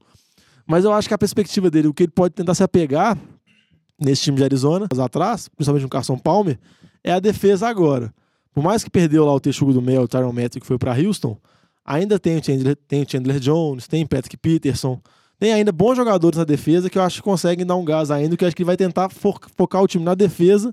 Mas 0.67 0.83
eu 0.85 0.93
acho 0.93 1.07
que 1.07 1.13
a 1.13 1.17
perspectiva 1.17 1.69
dele, 1.69 1.87
o 1.87 1.93
que 1.93 2.03
ele 2.03 2.11
pode 2.11 2.33
tentar 2.33 2.53
se 2.55 2.63
apegar 2.63 3.17
nesse 3.99 4.23
time 4.23 4.37
de 4.37 4.43
Arizona, 4.43 4.87
atrás, 5.03 5.47
principalmente 5.49 5.83
no 5.83 5.89
Carson 5.89 6.17
Palmer, 6.17 6.57
é 7.03 7.11
a 7.11 7.19
defesa 7.19 7.67
agora. 7.67 8.13
Por 8.53 8.63
mais 8.63 8.83
que 8.83 8.89
perdeu 8.89 9.25
lá 9.25 9.33
o 9.33 9.39
Texugo 9.39 9.73
do 9.73 9.81
Mel, 9.81 10.01
o 10.03 10.07
Tyron 10.07 10.31
Matthew, 10.33 10.61
que 10.61 10.67
foi 10.67 10.77
para 10.77 10.93
Houston, 10.97 11.37
ainda 11.85 12.19
tem 12.19 12.37
o, 12.37 12.43
Chandler, 12.43 12.75
tem 12.87 13.01
o 13.03 13.09
Chandler 13.09 13.39
Jones, 13.39 13.87
tem 13.87 14.05
Patrick 14.05 14.35
Peterson, 14.37 14.99
tem 15.41 15.51
ainda 15.51 15.71
bons 15.71 15.95
jogadores 15.95 16.37
na 16.37 16.43
defesa 16.43 16.87
que 16.87 16.99
eu 16.99 17.01
acho 17.01 17.15
que 17.15 17.23
conseguem 17.23 17.65
dar 17.65 17.75
um 17.75 17.83
gás 17.83 18.11
ainda, 18.11 18.37
que 18.37 18.43
eu 18.43 18.47
acho 18.47 18.55
que 18.55 18.61
ele 18.61 18.67
vai 18.67 18.77
tentar 18.77 19.09
fo- 19.09 19.39
focar 19.57 19.81
o 19.81 19.87
time 19.87 20.05
na 20.05 20.13
defesa 20.13 20.71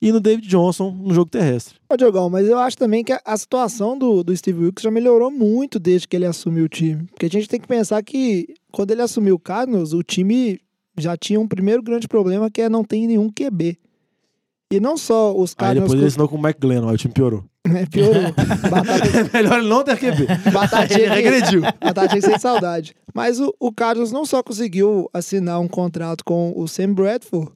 e 0.00 0.12
no 0.12 0.20
David 0.20 0.46
Johnson 0.46 0.92
no 0.92 1.12
jogo 1.12 1.28
terrestre. 1.28 1.74
Ô, 1.90 1.96
Diogão, 1.96 2.30
mas 2.30 2.46
eu 2.46 2.56
acho 2.56 2.78
também 2.78 3.02
que 3.02 3.12
a, 3.12 3.36
situação 3.36 3.98
do, 3.98 4.22
do 4.22 4.36
Steve 4.36 4.60
Wilkes 4.62 4.84
já 4.84 4.92
melhorou 4.92 5.28
muito 5.28 5.80
desde 5.80 6.06
que 6.06 6.14
ele 6.14 6.24
assumiu 6.24 6.66
o 6.66 6.68
time. 6.68 7.02
Porque 7.06 7.26
a 7.26 7.28
gente 7.28 7.48
tem 7.48 7.58
que 7.58 7.66
pensar 7.66 8.00
que 8.00 8.54
quando 8.70 8.92
ele 8.92 9.02
assumiu 9.02 9.34
o 9.34 9.40
Cardinals, 9.40 9.92
o 9.92 10.04
time 10.04 10.60
já 10.96 11.16
tinha 11.16 11.40
um 11.40 11.48
primeiro 11.48 11.82
grande 11.82 12.06
problema 12.06 12.48
que 12.48 12.62
é 12.62 12.68
não 12.68 12.84
ter 12.84 13.04
nenhum 13.08 13.28
QB. 13.28 13.76
E 14.72 14.78
não 14.78 14.96
só 14.96 15.36
os 15.36 15.50
Aí 15.50 15.56
Cardinals... 15.56 15.88
depois 15.88 15.98
ele 16.00 16.06
assinou 16.06 16.28
com 16.28 16.36
o 16.36 16.42
Mike 16.42 16.60
Glennon, 16.60 16.90
aí 16.90 16.94
o 16.94 16.98
time 16.98 17.12
piorou. 17.12 17.42
É, 17.74 17.86
piorou. 17.86 18.32
Batata, 18.70 19.06
É 19.06 19.42
melhor 19.42 19.62
não 19.62 19.82
ter 19.84 19.96
QB. 19.98 20.26
batatinha, 20.52 21.00
Ele 21.06 21.14
regrediu. 21.14 21.62
batatinha 21.80 22.20
sem 22.22 22.38
saudade. 22.38 22.94
Mas 23.14 23.40
o, 23.40 23.54
o 23.58 23.72
Cardinals 23.72 24.12
não 24.12 24.24
só 24.24 24.42
conseguiu 24.42 25.08
assinar 25.12 25.60
um 25.60 25.68
contrato 25.68 26.24
com 26.24 26.52
o 26.56 26.66
Sam 26.68 26.92
Bradford, 26.94 27.50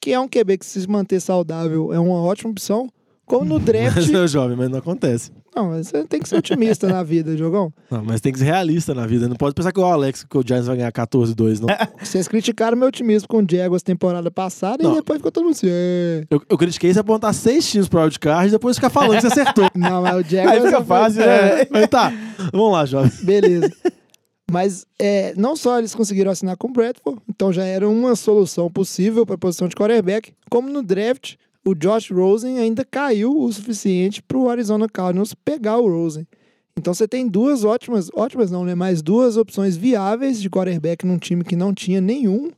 que 0.00 0.12
é 0.12 0.20
um 0.20 0.28
QB 0.28 0.58
que 0.58 0.66
se 0.66 0.86
manter 0.88 1.20
saudável 1.20 1.92
é 1.92 1.98
uma 1.98 2.22
ótima 2.22 2.50
opção, 2.50 2.88
como 3.26 3.44
no 3.44 3.58
draft... 3.60 3.96
Mas 3.96 4.10
é 4.12 4.26
jovem, 4.26 4.56
mas 4.56 4.68
não 4.70 4.78
acontece. 4.78 5.30
Não, 5.54 5.70
mas 5.70 5.88
você 5.88 6.04
tem 6.04 6.20
que 6.20 6.28
ser 6.28 6.36
otimista 6.36 6.86
na 6.86 7.02
vida, 7.02 7.36
Jogão. 7.36 7.72
Não, 7.90 8.04
mas 8.04 8.20
tem 8.20 8.32
que 8.32 8.38
ser 8.38 8.44
realista 8.44 8.94
na 8.94 9.06
vida. 9.06 9.28
Não 9.28 9.34
pode 9.34 9.54
pensar 9.54 9.72
que 9.72 9.80
o 9.80 9.84
Alex, 9.84 10.24
que 10.24 10.38
o 10.38 10.42
Giants 10.46 10.66
vai 10.66 10.76
ganhar 10.76 10.92
14-2, 10.92 11.60
não. 11.60 11.68
Vocês 12.04 12.28
criticaram 12.28 12.76
meu 12.76 12.88
otimismo 12.88 13.26
com 13.26 13.38
o 13.38 13.46
Jaguars 13.48 13.82
temporada 13.82 14.30
passada 14.30 14.82
Não. 14.84 14.92
e 14.92 14.96
depois 14.96 15.18
ficou 15.18 15.32
todo 15.32 15.44
mundo 15.44 15.54
assim. 15.54 15.66
"É". 15.68 16.24
Eu, 16.30 16.40
eu 16.48 16.56
critiquei 16.58 16.92
você 16.92 17.00
apontar 17.00 17.34
seis 17.34 17.68
times 17.68 17.88
pro 17.88 18.00
wildcard 18.00 18.48
e 18.48 18.50
depois 18.52 18.76
ficar 18.76 18.90
falando 18.90 19.16
que 19.16 19.22
você 19.22 19.40
acertou. 19.40 19.68
Não, 19.74 20.02
mas 20.02 20.14
o 20.14 20.18
Aí 20.18 20.24
Jaguars. 20.24 20.64
fica 20.64 20.84
fácil, 20.84 21.22
é, 21.22 21.56
né? 21.56 21.66
Mas 21.70 21.88
tá, 21.88 22.12
vamos 22.52 22.72
lá, 22.72 22.84
jovem. 22.86 23.10
Beleza. 23.22 23.72
Mas 24.50 24.86
é, 24.98 25.34
não 25.36 25.54
só 25.56 25.78
eles 25.78 25.94
conseguiram 25.94 26.30
assinar 26.30 26.56
com 26.56 26.68
o 26.68 26.72
Bradford, 26.72 27.20
então 27.28 27.52
já 27.52 27.64
era 27.64 27.86
uma 27.88 28.16
solução 28.16 28.70
possível 28.70 29.26
para 29.26 29.34
a 29.34 29.38
posição 29.38 29.68
de 29.68 29.76
quarterback, 29.76 30.32
como 30.50 30.70
no 30.70 30.82
draft, 30.82 31.34
o 31.68 31.74
Josh 31.74 32.10
Rosen 32.10 32.58
ainda 32.58 32.84
caiu 32.84 33.38
o 33.38 33.52
suficiente 33.52 34.22
para 34.22 34.38
o 34.38 34.48
Arizona 34.48 34.88
Cardinals 34.88 35.34
pegar 35.34 35.78
o 35.78 35.88
Rosen. 35.88 36.26
Então 36.76 36.94
você 36.94 37.08
tem 37.08 37.26
duas 37.26 37.64
ótimas, 37.64 38.08
ótimas 38.14 38.50
não, 38.50 38.64
né? 38.64 38.74
Mas 38.74 39.02
duas 39.02 39.36
opções 39.36 39.76
viáveis 39.76 40.40
de 40.40 40.48
quarterback 40.48 41.04
num 41.04 41.18
time 41.18 41.44
que 41.44 41.56
não 41.56 41.74
tinha 41.74 42.00
nenhum. 42.00 42.50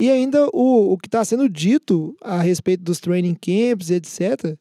E 0.00 0.10
ainda 0.10 0.48
o, 0.52 0.92
o 0.92 0.98
que 0.98 1.08
está 1.08 1.24
sendo 1.24 1.48
dito 1.48 2.16
a 2.20 2.40
respeito 2.40 2.82
dos 2.82 3.00
training 3.00 3.34
camps, 3.34 3.90
etc., 3.90 4.56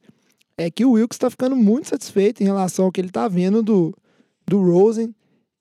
é 0.57 0.69
que 0.69 0.85
o 0.85 0.91
Wilkes 0.91 1.15
está 1.15 1.29
ficando 1.29 1.55
muito 1.55 1.89
satisfeito 1.89 2.41
em 2.41 2.45
relação 2.45 2.85
ao 2.85 2.91
que 2.91 3.01
ele 3.01 3.07
está 3.07 3.27
vendo 3.27 3.63
do, 3.63 3.95
do 4.47 4.61
Rosen. 4.61 5.13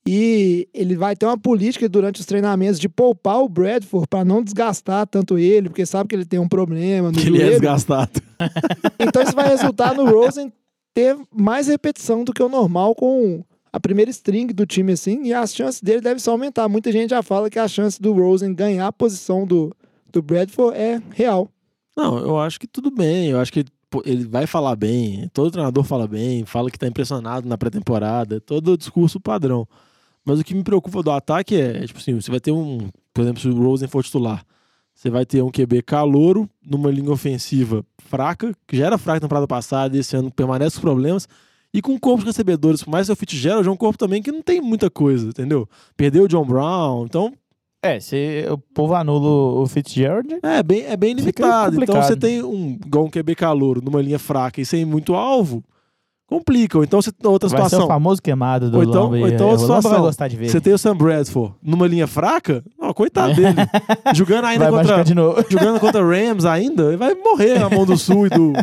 E 0.05 0.67
ele 0.73 0.97
vai 0.97 1.15
ter 1.15 1.25
uma 1.25 1.37
política 1.37 1.87
durante 1.87 2.19
os 2.19 2.25
treinamentos 2.25 2.77
de 2.79 2.89
poupar 2.89 3.41
o 3.41 3.47
Bradford 3.47 4.05
para 4.09 4.25
não 4.25 4.43
desgastar 4.43 5.07
tanto 5.07 5.37
ele, 5.37 5.69
porque 5.69 5.85
sabe 5.85 6.09
que 6.09 6.15
ele 6.15 6.25
tem 6.25 6.39
um 6.39 6.47
problema 6.47 7.09
no 7.09 7.17
Que 7.17 7.27
ele 7.27 7.37
é 7.37 7.41
joelho. 7.41 7.51
desgastado. 7.51 8.21
Então 8.99 9.21
isso 9.21 9.33
vai 9.35 9.47
resultar 9.47 9.93
no 9.95 10.05
Rosen 10.05 10.51
ter 10.93 11.17
mais 11.33 11.67
repetição 11.67 12.23
do 12.23 12.33
que 12.33 12.43
o 12.43 12.49
normal 12.49 12.93
com 12.93 13.43
a 13.71 13.79
primeira 13.79 14.11
string 14.11 14.53
do 14.53 14.65
time 14.65 14.91
assim, 14.91 15.23
e 15.23 15.33
as 15.33 15.55
chances 15.55 15.81
dele 15.81 16.01
devem 16.01 16.19
só 16.19 16.31
aumentar. 16.31 16.67
Muita 16.67 16.91
gente 16.91 17.11
já 17.11 17.23
fala 17.23 17.49
que 17.49 17.57
a 17.57 17.67
chance 17.67 18.01
do 18.01 18.11
Rosen 18.13 18.53
ganhar 18.53 18.87
a 18.87 18.91
posição 18.91 19.47
do, 19.47 19.73
do 20.11 20.21
Bradford 20.21 20.77
é 20.77 21.01
real. 21.11 21.49
Não, 21.95 22.17
eu 22.19 22.37
acho 22.37 22.59
que 22.59 22.67
tudo 22.67 22.91
bem. 22.91 23.29
Eu 23.29 23.39
acho 23.39 23.53
que 23.53 23.63
ele 24.05 24.25
vai 24.25 24.45
falar 24.45 24.75
bem. 24.75 25.29
Todo 25.33 25.49
treinador 25.51 25.83
fala 25.83 26.07
bem, 26.07 26.43
fala 26.45 26.69
que 26.69 26.77
tá 26.77 26.87
impressionado 26.87 27.47
na 27.47 27.57
pré-temporada. 27.57 28.41
Todo 28.41 28.73
o 28.73 28.77
discurso 28.77 29.19
padrão. 29.19 29.67
Mas 30.25 30.39
o 30.39 30.43
que 30.43 30.53
me 30.55 30.63
preocupa 30.63 31.03
do 31.03 31.11
ataque 31.11 31.55
é, 31.55 31.85
tipo 31.85 31.99
assim, 31.99 32.13
você 32.13 32.31
vai 32.31 32.39
ter 32.39 32.51
um. 32.51 32.89
Por 33.13 33.21
exemplo, 33.21 33.41
se 33.41 33.47
o 33.47 33.55
Rosen 33.61 33.87
for 33.87 34.03
titular, 34.03 34.43
você 34.93 35.09
vai 35.09 35.25
ter 35.25 35.41
um 35.43 35.51
QB 35.51 35.81
calouro 35.83 36.49
numa 36.65 36.89
linha 36.89 37.11
ofensiva 37.11 37.85
fraca, 37.97 38.53
que 38.67 38.77
já 38.77 38.85
era 38.85 38.97
fraca 38.97 39.17
na 39.17 39.21
temporada 39.21 39.47
passada 39.47 39.95
e 39.95 39.99
esse 39.99 40.15
ano 40.15 40.31
permanece 40.31 40.75
com 40.75 40.81
problemas. 40.81 41.27
E 41.73 41.81
com 41.81 41.99
corpo 41.99 42.19
de 42.19 42.27
recebedores, 42.27 42.83
por 42.83 42.91
mais 42.91 43.07
que 43.07 43.13
o 43.13 43.15
Fitzgerald 43.15 43.67
é 43.67 43.71
um 43.71 43.75
corpo 43.75 43.97
também 43.97 44.21
que 44.21 44.31
não 44.31 44.43
tem 44.43 44.61
muita 44.61 44.91
coisa, 44.91 45.29
entendeu? 45.29 45.67
Perdeu 45.97 46.25
o 46.25 46.27
John 46.27 46.45
Brown, 46.45 47.05
então 47.05 47.33
É, 47.81 47.99
se 47.99 48.45
o 48.49 48.57
povo 48.59 48.93
anula 48.93 49.59
o 49.59 49.65
Fitzgerald, 49.67 50.39
É, 50.43 50.61
bem, 50.61 50.83
é 50.83 50.95
bem 50.95 51.13
limitado. 51.13 51.83
Então 51.83 52.01
você 52.01 52.15
tem 52.15 52.43
um, 52.43 52.77
igual 52.85 53.05
um 53.05 53.09
QB 53.09 53.33
calouro 53.35 53.81
numa 53.83 54.01
linha 54.03 54.19
fraca 54.19 54.61
e 54.61 54.65
sem 54.65 54.85
muito 54.85 55.15
alvo, 55.15 55.63
complica. 56.37 56.77
Ou 56.77 56.83
então 56.83 57.01
você 57.01 57.11
tem 57.11 57.29
outra 57.29 57.47
vai 57.49 57.59
ser 57.59 57.65
o 57.65 57.69
situação. 57.69 57.87
famoso 57.87 58.21
queimado 58.21 58.69
do 58.71 58.77
Ou 58.77 58.83
então- 58.83 59.03
Lamba. 59.03 59.17
ou 59.19 59.27
então 59.27 59.49
outra 59.49 59.61
Lamba 59.61 59.73
vai 59.73 59.81
situação. 59.81 60.01
gostar 60.01 60.27
de 60.27 60.35
ver. 60.37 60.49
Você 60.49 60.61
tem 60.61 60.73
o 60.73 60.77
Sam 60.77 60.95
Bradford 60.95 61.53
numa 61.61 61.87
linha 61.87 62.07
fraca, 62.07 62.63
ó, 62.79 62.93
coitado 62.93 63.33
dele. 63.35 63.55
jogando 64.15 64.45
ainda 64.45 64.71
vai 64.71 64.83
contra. 64.85 65.03
de 65.03 65.13
novo. 65.13 65.45
Jogando 65.49 65.79
contra 65.79 66.01
Rams 66.05 66.45
ainda, 66.45 66.83
ele 66.87 66.97
vai 66.97 67.13
morrer 67.13 67.59
na 67.59 67.69
mão 67.69 67.85
do 67.85 67.97
Sul 67.97 68.27
e 68.27 68.29
do. 68.29 68.53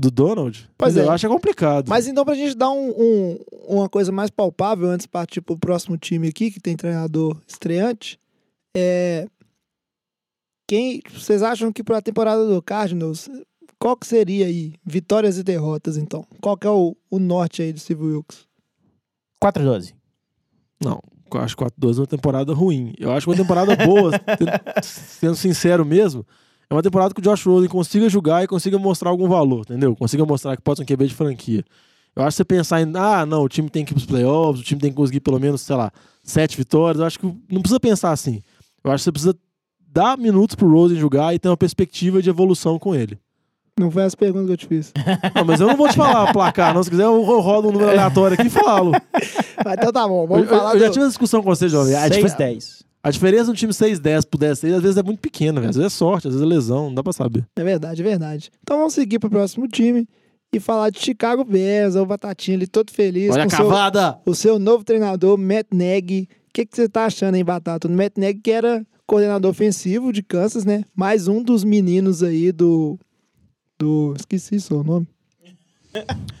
Do 0.00 0.10
Donald. 0.10 0.68
Pois 0.78 0.94
Mas 0.94 1.02
é. 1.04 1.06
Eu 1.06 1.10
acho 1.12 1.22
que 1.22 1.26
é 1.26 1.34
complicado. 1.34 1.88
Mas 1.88 2.06
então, 2.06 2.24
pra 2.24 2.34
gente 2.34 2.56
dar 2.56 2.70
um, 2.70 2.88
um- 2.90 3.38
uma 3.68 3.88
coisa 3.88 4.10
mais 4.10 4.30
palpável 4.30 4.88
antes 4.88 5.04
de 5.04 5.08
partir 5.10 5.40
pro 5.42 5.56
próximo 5.56 5.96
time 5.98 6.28
aqui, 6.28 6.50
que 6.50 6.58
tem 6.58 6.74
treinador 6.76 7.36
estreante, 7.46 8.18
é. 8.76 9.26
Quem 10.68 11.02
vocês 11.12 11.42
acham 11.42 11.70
que 11.72 11.84
para 11.84 11.98
a 11.98 12.02
temporada 12.02 12.46
do 12.46 12.62
Cardinals, 12.62 13.28
qual 13.82 13.96
que 13.96 14.06
seria 14.06 14.46
aí? 14.46 14.74
Vitórias 14.86 15.38
e 15.38 15.42
derrotas, 15.42 15.96
então. 15.96 16.24
Qual 16.40 16.56
que 16.56 16.64
é 16.64 16.70
o, 16.70 16.96
o 17.10 17.18
norte 17.18 17.62
aí 17.62 17.72
do 17.72 17.80
Steve 17.80 18.00
Wilkes? 18.04 18.46
4-12. 19.42 19.92
Não, 20.80 21.02
eu 21.34 21.40
acho 21.40 21.56
4-2 21.56 21.98
uma 21.98 22.06
temporada 22.06 22.54
ruim. 22.54 22.94
Eu 22.96 23.10
acho 23.10 23.26
que 23.26 23.30
uma 23.32 23.36
temporada 23.36 23.74
boa, 23.74 24.12
sendo 24.84 25.34
sincero 25.34 25.84
mesmo, 25.84 26.24
é 26.70 26.74
uma 26.74 26.82
temporada 26.82 27.12
que 27.12 27.18
o 27.18 27.22
Josh 27.24 27.44
Rosen 27.44 27.68
consiga 27.68 28.08
jogar 28.08 28.44
e 28.44 28.46
consiga 28.46 28.78
mostrar 28.78 29.10
algum 29.10 29.28
valor, 29.28 29.62
entendeu? 29.62 29.96
Consiga 29.96 30.24
mostrar 30.24 30.56
que 30.56 30.62
pode 30.62 30.76
ser 30.76 30.84
um 30.84 30.86
QB 30.86 31.08
de 31.08 31.14
franquia. 31.14 31.64
Eu 32.14 32.22
acho 32.22 32.36
que 32.36 32.36
você 32.36 32.44
pensar 32.44 32.80
em, 32.80 32.92
ah, 32.94 33.26
não, 33.26 33.42
o 33.42 33.48
time 33.48 33.68
tem 33.68 33.84
que 33.84 33.90
ir 33.90 33.94
pros 33.94 34.06
playoffs, 34.06 34.62
o 34.62 34.64
time 34.64 34.80
tem 34.80 34.90
que 34.90 34.96
conseguir 34.96 35.18
pelo 35.18 35.40
menos, 35.40 35.60
sei 35.60 35.74
lá, 35.74 35.90
sete 36.22 36.56
vitórias. 36.56 37.00
Eu 37.00 37.06
acho 37.06 37.18
que 37.18 37.26
não 37.50 37.60
precisa 37.60 37.80
pensar 37.80 38.12
assim. 38.12 38.42
Eu 38.84 38.92
acho 38.92 39.00
que 39.00 39.04
você 39.06 39.12
precisa 39.12 39.36
dar 39.88 40.16
minutos 40.16 40.54
pro 40.54 40.70
Rosen 40.70 40.96
jogar 41.00 41.34
e 41.34 41.38
ter 41.40 41.48
uma 41.48 41.56
perspectiva 41.56 42.22
de 42.22 42.30
evolução 42.30 42.78
com 42.78 42.94
ele. 42.94 43.18
Não 43.78 43.90
foi 43.90 44.02
essa 44.02 44.16
pergunta 44.16 44.46
que 44.46 44.52
eu 44.52 44.56
te 44.56 44.66
fiz. 44.66 44.92
Não, 45.34 45.44
mas 45.46 45.60
eu 45.60 45.66
não 45.66 45.76
vou 45.76 45.88
te 45.88 45.96
falar 45.96 46.32
placar, 46.32 46.74
não. 46.74 46.82
Se 46.82 46.90
quiser, 46.90 47.04
eu 47.04 47.20
rodo 47.22 47.68
um 47.68 47.72
número 47.72 47.90
aleatório 47.90 48.34
aqui 48.34 48.46
e 48.48 48.50
falo. 48.50 48.92
Mas 49.64 49.74
então 49.78 49.92
tá 49.92 50.06
bom, 50.08 50.24
Eu, 50.24 50.26
vamos 50.26 50.42
eu- 50.44 50.48
falar 50.58 50.74
eu 50.74 50.80
já 50.80 50.86
do- 50.88 50.92
tive 50.92 51.00
essa 51.04 51.10
discussão 51.10 51.42
com 51.42 51.48
você, 51.54 51.68
jovem. 51.68 51.94
A, 51.94 52.08
difer- 52.08 52.36
6-10. 52.36 52.82
a 53.02 53.10
diferença 53.10 53.44
do 53.46 53.54
time 53.54 53.72
6-10 53.72 54.26
pro 54.28 54.38
10-6 54.40 54.74
às 54.74 54.82
vezes 54.82 54.96
é 54.96 55.02
muito 55.02 55.20
pequena, 55.20 55.60
velho. 55.60 55.70
Às 55.70 55.76
vezes 55.76 55.92
é 55.92 55.96
sorte, 55.96 56.26
às 56.28 56.34
vezes 56.34 56.44
é 56.46 56.48
lesão, 56.48 56.86
não 56.86 56.94
dá 56.94 57.02
pra 57.02 57.12
saber. 57.12 57.46
É 57.56 57.62
verdade, 57.64 58.02
é 58.02 58.04
verdade. 58.04 58.50
Então 58.62 58.76
vamos 58.78 58.92
seguir 58.94 59.18
pro 59.20 59.30
próximo 59.30 59.66
time 59.68 60.06
e 60.52 60.58
falar 60.60 60.90
de 60.90 60.98
Chicago 61.00 61.44
Bears, 61.44 61.94
o 61.94 62.04
Batatinha 62.04 62.56
ali 62.56 62.66
todo 62.66 62.90
feliz 62.90 63.30
Olha 63.30 63.44
a 63.44 63.46
com 63.46 63.50
seu, 63.56 63.68
cavada! 63.68 64.18
o 64.26 64.34
seu 64.34 64.58
novo 64.58 64.84
treinador, 64.84 65.38
Matt 65.38 65.66
Nagy. 65.72 66.28
O 66.48 66.52
que, 66.52 66.66
que 66.66 66.76
você 66.76 66.88
tá 66.88 67.06
achando, 67.06 67.36
hein, 67.36 67.44
Batata? 67.44 67.88
O 67.88 67.90
Matt 67.90 68.18
Nagy 68.18 68.40
que 68.42 68.50
era 68.50 68.84
coordenador 69.06 69.50
ofensivo 69.50 70.12
de 70.12 70.22
Kansas, 70.22 70.64
né? 70.64 70.82
Mais 70.94 71.26
um 71.28 71.42
dos 71.42 71.62
meninos 71.64 72.22
aí 72.22 72.50
do... 72.52 72.98
do... 73.82 74.14
Esqueci 74.16 74.60
só 74.60 74.76
o 74.76 74.84
nome. 74.84 75.06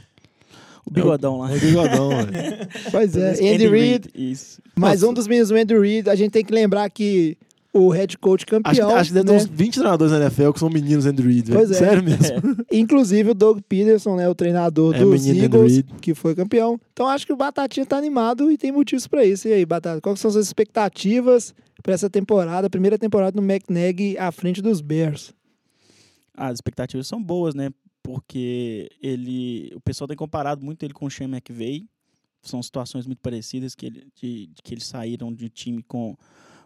O 0.84 0.90
bigodão 0.90 1.38
lá. 1.38 1.52
É 1.52 1.56
o 1.56 1.60
bigodão, 1.60 2.08
velho. 2.08 2.68
Pois 2.90 3.16
é, 3.16 3.34
Andy 3.34 3.68
Reid. 3.68 4.08
Isso. 4.16 4.60
Mais 4.74 5.04
um 5.04 5.12
dos 5.12 5.28
meninos 5.28 5.48
do 5.48 5.54
Andy 5.54 5.78
Reid. 5.78 6.10
A 6.10 6.16
gente 6.16 6.32
tem 6.32 6.44
que 6.44 6.52
lembrar 6.52 6.90
que 6.90 7.38
o 7.72 7.88
head 7.88 8.18
coach 8.18 8.42
Acho, 8.42 8.46
campeão, 8.46 8.90
acho 8.96 9.10
que 9.10 9.14
deve 9.14 9.26
ter 9.26 9.32
né? 9.32 9.38
uns 9.38 9.46
20 9.46 9.74
treinadores 9.74 10.12
na 10.12 10.18
NFL 10.20 10.50
que 10.50 10.58
são 10.58 10.68
meninos 10.68 11.06
Andrew 11.06 11.28
Reid. 11.28 11.52
Pois 11.52 11.70
é. 11.70 11.74
Sério 11.74 12.02
mesmo. 12.02 12.56
Inclusive 12.70 13.30
o 13.30 13.34
Doug 13.34 13.60
Peterson, 13.66 14.16
né, 14.16 14.28
o 14.28 14.34
treinador 14.34 14.94
É, 14.94 14.98
dos 14.98 15.26
Andy 15.26 15.44
Eagles, 15.44 15.84
que 16.00 16.14
foi 16.14 16.34
campeão. 16.34 16.78
Então 16.92 17.08
acho 17.08 17.24
que 17.24 17.32
o 17.32 17.36
Batatinha 17.36 17.86
tá 17.86 17.96
animado 17.96 18.50
e 18.50 18.58
tem 18.58 18.72
motivos 18.72 19.06
pra 19.06 19.24
isso. 19.24 19.48
E 19.48 19.52
aí, 19.52 19.64
Batata, 19.64 20.00
quais 20.00 20.20
são 20.20 20.28
as 20.28 20.34
suas 20.34 20.46
expectativas 20.46 21.54
pra 21.82 21.94
essa 21.94 22.10
temporada, 22.10 22.68
primeira 22.68 22.98
temporada 22.98 23.40
do 23.40 23.42
McNaghy 23.42 24.18
à 24.18 24.30
frente 24.30 24.60
dos 24.60 24.80
Bears? 24.80 25.32
As 26.44 26.54
expectativas 26.54 27.06
são 27.06 27.22
boas, 27.22 27.54
né? 27.54 27.70
Porque 28.02 28.90
ele, 29.00 29.70
o 29.74 29.80
pessoal 29.80 30.08
tem 30.08 30.16
comparado 30.16 30.64
muito 30.64 30.82
ele 30.82 30.92
com 30.92 31.06
o 31.06 31.10
Sean 31.10 31.28
McVay. 31.28 31.88
São 32.42 32.60
situações 32.60 33.06
muito 33.06 33.20
parecidas 33.20 33.74
que, 33.76 33.86
ele, 33.86 34.08
de, 34.16 34.48
de 34.48 34.62
que 34.62 34.74
eles 34.74 34.84
saíram 34.84 35.32
de 35.32 35.48
time 35.48 35.82
com 35.82 36.16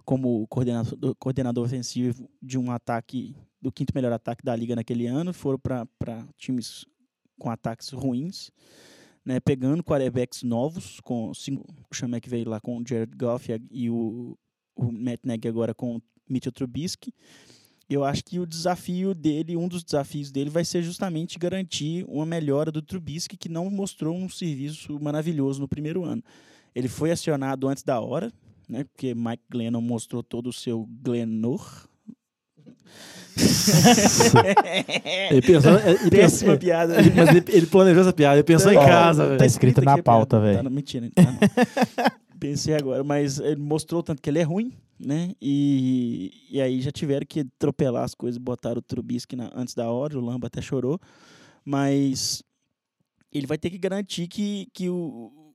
como 0.03 0.47
coordenador, 0.47 1.15
coordenador 1.17 1.65
ofensivo 1.67 2.31
de 2.41 2.57
um 2.57 2.71
ataque 2.71 3.35
do 3.61 3.73
quinto 3.73 3.93
melhor 3.95 4.13
ataque 4.13 4.45
da 4.45 4.55
liga 4.55 4.77
naquele 4.77 5.07
ano, 5.07 5.35
foram 5.35 5.59
para 5.59 6.27
times 6.39 6.87
com 7.39 7.51
ataques 7.51 7.91
ruins, 7.91 8.51
né? 9.25 9.41
Pegando 9.41 9.83
quarterbacks 9.83 10.43
novos 10.45 11.01
com 11.01 11.35
cinco, 11.35 11.67
o 11.91 11.95
Sean 11.95 12.09
McVay 12.09 12.45
lá 12.45 12.61
com 12.61 12.79
o 12.79 12.85
Jared 12.87 13.15
Goff 13.17 13.53
e 13.71 13.91
o, 13.91 14.39
o 14.77 14.93
Matt 14.93 15.21
Nagy 15.25 15.49
agora 15.49 15.75
com 15.75 15.97
o 15.97 16.03
Mitchell 16.31 16.53
Trubisky. 16.53 17.13
Eu 17.89 18.05
acho 18.05 18.25
que 18.25 18.41
o 18.41 18.47
desafio 18.47 19.15
dele, 19.15 19.57
um 19.57 19.69
dos 19.69 19.85
desafios 19.85 20.33
dele 20.33 20.51
vai 20.51 20.65
ser 20.65 20.83
justamente 20.83 21.39
garantir 21.39 22.05
uma 22.09 22.27
melhora 22.27 22.73
do 22.73 22.83
Trubisky, 22.83 23.37
que 23.37 23.49
não 23.49 23.71
mostrou 23.71 24.17
um 24.17 24.29
serviço 24.29 24.99
maravilhoso 25.01 25.61
no 25.61 25.69
primeiro 25.69 26.05
ano. 26.05 26.23
Ele 26.75 26.89
foi 26.89 27.13
acionado 27.13 27.69
antes 27.69 27.85
da 27.85 28.01
hora, 28.01 28.33
né? 28.69 28.83
Porque 28.85 29.15
Mike 29.15 29.45
Glennon 29.49 29.81
mostrou 29.81 30.21
todo 30.23 30.49
o 30.49 30.53
seu 30.53 30.89
Glenor. 31.01 31.89
Ele 35.31 35.43
pensou, 35.43 35.79
ele 35.79 36.11
Péssima 36.11 36.53
pensou, 36.53 36.59
piada. 36.59 36.95
mas 37.15 37.29
ele, 37.29 37.45
ele 37.49 37.67
planejou 37.67 38.01
essa 38.01 38.13
piada, 38.13 38.37
ele 38.37 38.45
pensou 38.45 38.73
em 38.73 38.77
casa, 38.77 39.37
tá 39.37 39.45
escrito 39.45 39.83
na 39.83 40.03
pauta, 40.03 40.41
velho. 40.41 40.63
Tá, 40.63 40.71
mentira. 40.71 41.11
tá, 41.15 41.23
não. 41.23 41.39
Pensei 42.47 42.77
agora, 42.77 43.03
mas 43.03 43.41
ele 43.41 43.61
mostrou 43.61 44.05
tanto 44.05 44.23
que 44.23 44.31
ele 44.31 44.39
é 44.39 44.45
ruim, 44.45 44.73
né? 45.01 45.35
E, 45.43 46.31
e 46.49 46.61
aí 46.61 46.81
já 46.81 46.93
tiveram 46.93 47.27
que 47.27 47.41
atropelar 47.41 48.05
as 48.05 48.15
coisas, 48.15 48.39
botaram 48.39 48.79
o 48.79 48.83
Trubisky 48.83 49.35
na- 49.35 49.51
antes 49.53 49.75
da 49.75 49.91
hora, 49.91 50.17
o 50.17 50.21
Lamba 50.25 50.47
até 50.47 50.63
chorou, 50.63 51.01
mas 51.65 52.45
ele 53.33 53.49
vai 53.49 53.59
ter 53.59 53.69
que 53.69 53.79
garantir 53.79 54.29
que, 54.29 54.69
que 54.73 54.89
o, 54.89 55.53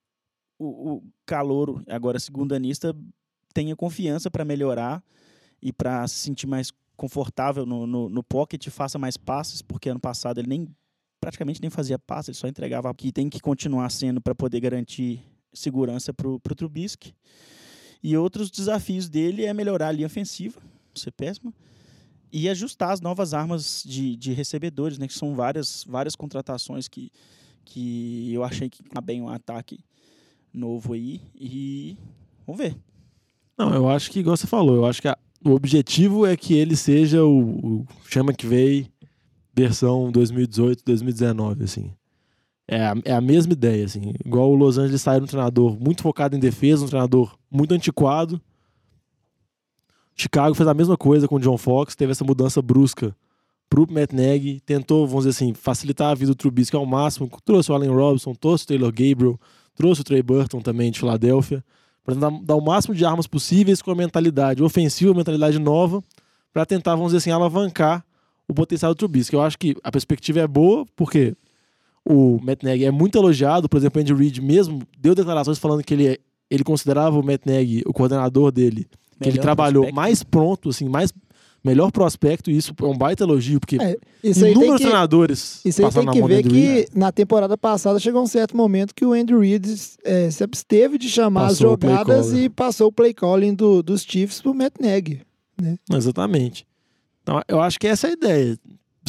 o, 0.59 0.65
o 0.95 1.03
calouro, 1.25 1.81
agora 1.87 2.19
segundanista, 2.19 2.93
tenha 3.53 3.73
confiança 3.73 4.29
para 4.29 4.43
melhorar 4.43 5.01
e 5.61 5.71
para 5.71 6.05
se 6.09 6.15
sentir 6.15 6.45
mais 6.45 6.73
confortável 6.97 7.65
no, 7.65 7.87
no, 7.87 8.09
no 8.09 8.21
pocket, 8.21 8.67
faça 8.67 8.99
mais 8.99 9.15
passes, 9.15 9.61
porque 9.61 9.87
ano 9.87 9.99
passado 10.01 10.41
ele 10.41 10.49
nem 10.49 10.67
praticamente 11.21 11.61
nem 11.61 11.69
fazia 11.69 11.97
passe, 11.97 12.31
ele 12.31 12.37
só 12.37 12.49
entregava 12.49 12.93
que 12.93 13.13
tem 13.13 13.29
que 13.29 13.39
continuar 13.39 13.89
sendo 13.91 14.19
para 14.19 14.35
poder 14.35 14.59
garantir 14.59 15.30
segurança 15.53 16.13
para 16.13 16.27
o 16.27 16.39
Trubisky. 16.39 17.13
E 18.03 18.17
outros 18.17 18.49
desafios 18.49 19.07
dele 19.07 19.45
é 19.45 19.53
melhorar 19.53 19.89
a 19.89 19.91
linha 19.91 20.07
ofensiva, 20.07 20.59
ser 20.95 21.11
péssimo, 21.11 21.53
e 22.31 22.49
ajustar 22.49 22.91
as 22.91 23.01
novas 23.01 23.33
armas 23.33 23.83
de, 23.85 24.15
de 24.15 24.31
recebedores, 24.33 24.97
né? 24.97 25.07
Que 25.07 25.13
são 25.13 25.35
várias, 25.35 25.83
várias 25.87 26.15
contratações 26.15 26.87
que, 26.87 27.11
que 27.65 28.33
eu 28.33 28.43
achei 28.43 28.69
que 28.69 28.81
tá 28.83 28.99
bem 29.01 29.21
um 29.21 29.29
ataque 29.29 29.79
novo 30.53 30.93
aí. 30.93 31.21
E 31.39 31.95
vamos 32.47 32.61
ver. 32.61 32.75
Não, 33.57 33.73
eu 33.73 33.87
acho 33.89 34.09
que, 34.09 34.19
igual 34.19 34.35
você 34.35 34.47
falou, 34.47 34.75
eu 34.77 34.85
acho 34.85 35.01
que 35.01 35.07
a- 35.07 35.17
o 35.45 35.51
objetivo 35.51 36.25
é 36.25 36.35
que 36.37 36.53
ele 36.53 36.75
seja 36.75 37.23
o, 37.23 37.81
o 37.81 37.87
chama 38.07 38.33
que 38.33 38.47
veio 38.47 38.87
versão 39.53 40.11
2018, 40.11 40.83
2019, 40.85 41.63
assim. 41.65 41.91
É 42.71 42.87
a, 42.87 42.95
é 43.03 43.11
a 43.11 43.19
mesma 43.19 43.51
ideia, 43.51 43.83
assim. 43.83 44.13
Igual 44.25 44.49
o 44.49 44.55
Los 44.55 44.77
Angeles 44.77 45.01
saiu 45.01 45.21
um 45.21 45.25
treinador 45.25 45.77
muito 45.77 46.01
focado 46.01 46.37
em 46.37 46.39
defesa, 46.39 46.85
um 46.85 46.87
treinador 46.87 47.37
muito 47.51 47.73
antiquado. 47.73 48.39
Chicago 50.15 50.55
fez 50.55 50.69
a 50.69 50.73
mesma 50.73 50.95
coisa 50.95 51.27
com 51.27 51.35
o 51.35 51.39
John 51.39 51.57
Fox, 51.57 51.97
teve 51.97 52.13
essa 52.13 52.23
mudança 52.23 52.61
brusca 52.61 53.13
pro 53.69 53.85
Matt 53.91 54.13
Nagy, 54.13 54.61
tentou, 54.61 55.05
vamos 55.05 55.25
dizer 55.25 55.35
assim, 55.35 55.53
facilitar 55.53 56.11
a 56.11 56.15
vida 56.15 56.31
do 56.31 56.35
Trubisky 56.35 56.77
ao 56.77 56.85
máximo, 56.85 57.29
trouxe 57.43 57.71
o 57.71 57.75
Allen 57.75 57.89
Robinson, 57.89 58.33
trouxe 58.33 58.63
o 58.63 58.67
Taylor 58.67 58.89
Gabriel, 58.89 59.37
trouxe 59.75 60.01
o 60.01 60.03
Trey 60.05 60.21
Burton 60.21 60.61
também 60.61 60.91
de 60.91 60.99
Filadélfia, 60.99 61.63
para 62.05 62.15
dar 62.15 62.55
o 62.55 62.61
máximo 62.61 62.95
de 62.95 63.03
armas 63.03 63.27
possíveis 63.27 63.81
com 63.81 63.91
a 63.91 63.95
mentalidade 63.95 64.63
ofensiva, 64.63 65.13
mentalidade 65.13 65.59
nova, 65.59 66.01
para 66.53 66.65
tentar, 66.65 66.95
vamos 66.95 67.11
dizer 67.11 67.17
assim, 67.17 67.31
alavancar 67.31 68.05
o 68.47 68.53
potencial 68.53 68.93
do 68.93 68.97
Trubisky. 68.97 69.35
Eu 69.35 69.41
acho 69.41 69.57
que 69.57 69.75
a 69.83 69.91
perspectiva 69.91 70.39
é 70.39 70.47
boa, 70.47 70.85
porque 70.95 71.35
o 72.07 72.39
Matt 72.41 72.63
Nagy 72.63 72.83
é 72.85 72.91
muito 72.91 73.17
elogiado, 73.17 73.69
por 73.69 73.77
exemplo, 73.77 73.99
o 73.99 74.01
Andy 74.01 74.13
Reid 74.13 74.41
mesmo 74.41 74.81
deu 74.99 75.13
declarações 75.15 75.57
falando 75.59 75.83
que 75.83 75.93
ele, 75.93 76.07
é- 76.07 76.17
ele 76.49 76.63
considerava 76.63 77.17
o 77.19 77.23
Matt 77.23 77.41
Nagy, 77.45 77.83
o 77.85 77.93
coordenador 77.93 78.51
dele, 78.51 78.87
que 79.19 79.23
ele 79.29 79.31
Melhor 79.31 79.41
trabalhou 79.41 79.83
prospecto. 79.83 79.95
mais 79.95 80.23
pronto, 80.23 80.69
assim, 80.69 80.89
mais 80.89 81.13
melhor 81.63 81.91
prospecto, 81.91 82.49
e 82.49 82.57
isso 82.57 82.73
é 82.81 82.85
um 82.85 82.97
baita 82.97 83.23
elogio, 83.23 83.59
porque 83.59 83.75
É, 83.79 83.95
isso 84.23 84.39
aí 84.39 84.45
tem 84.45 84.51
inúmeros 84.53 84.77
que, 84.77 84.83
treinadores 84.83 85.61
isso 85.63 85.79
aí 85.79 85.85
passaram 85.85 86.05
tem 86.05 86.05
na 86.07 86.11
que 86.13 86.19
mão 86.21 86.27
do 86.27 86.33
ver 86.33 86.39
Andy 86.43 86.87
que 86.87 86.97
na 86.99 87.11
temporada 87.11 87.55
passada 87.55 87.99
chegou 87.99 88.23
um 88.23 88.27
certo 88.27 88.57
momento 88.57 88.95
que 88.95 89.05
o 89.05 89.13
Andy 89.13 89.35
Reid 89.37 89.67
é, 90.03 90.31
se 90.31 90.43
absteve 90.43 90.97
de 90.97 91.07
chamar 91.07 91.49
Passou 91.49 91.73
as 91.75 91.79
jogadas 91.81 92.33
e 92.33 92.49
passou 92.49 92.87
o 92.87 92.91
play 92.91 93.13
calling 93.13 93.53
do, 93.53 93.83
dos 93.83 94.01
Chiefs 94.01 94.41
pro 94.41 94.55
Matt 94.55 94.73
Nagy. 94.81 95.21
Exatamente. 95.93 96.65
Então, 97.21 97.39
eu 97.47 97.61
acho 97.61 97.79
que 97.79 97.87
essa 97.87 98.07
é 98.07 98.09
a 98.09 98.13
ideia. 98.13 98.57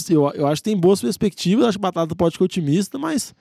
Eu, 0.09 0.31
eu 0.33 0.46
acho 0.46 0.62
que 0.62 0.70
tem 0.70 0.76
boas 0.76 1.00
perspectivas, 1.00 1.66
acho 1.66 1.78
que 1.78 1.81
o 1.81 1.83
Batata 1.83 2.14
pode 2.14 2.33
ficar 2.33 2.44
otimista, 2.44 2.98
mas 2.98 3.35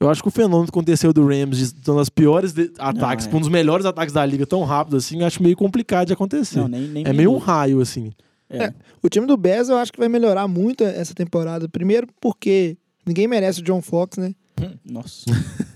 eu 0.00 0.08
acho 0.08 0.22
que 0.22 0.28
o 0.28 0.30
fenômeno 0.30 0.64
que 0.64 0.70
aconteceu 0.70 1.12
do 1.12 1.26
Rams, 1.26 1.58
de 1.58 1.66
ser 1.66 1.90
um 1.90 1.96
dos 1.96 2.08
piores 2.08 2.52
de- 2.52 2.70
ataques, 2.78 3.26
é. 3.26 3.34
um 3.34 3.40
dos 3.40 3.48
melhores 3.48 3.84
ataques 3.84 4.14
da 4.14 4.24
liga 4.24 4.46
tão 4.46 4.62
rápido 4.64 4.96
assim, 4.96 5.20
eu 5.20 5.26
acho 5.26 5.42
meio 5.42 5.56
complicado 5.56 6.06
de 6.06 6.12
acontecer. 6.12 6.60
Não, 6.60 6.68
nem, 6.68 6.82
nem 6.82 7.04
é 7.04 7.12
meio 7.12 7.32
um 7.32 7.38
raio, 7.38 7.80
assim. 7.80 8.12
É. 8.48 8.72
O 9.02 9.08
time 9.08 9.26
do 9.26 9.36
Bears 9.36 9.68
eu 9.68 9.76
acho 9.76 9.92
que 9.92 9.98
vai 9.98 10.08
melhorar 10.08 10.48
muito 10.48 10.82
essa 10.84 11.14
temporada. 11.14 11.68
Primeiro 11.68 12.06
porque 12.20 12.78
ninguém 13.04 13.26
merece 13.28 13.60
o 13.60 13.62
John 13.64 13.82
Fox, 13.82 14.16
né? 14.16 14.34
Nossa. 14.84 15.26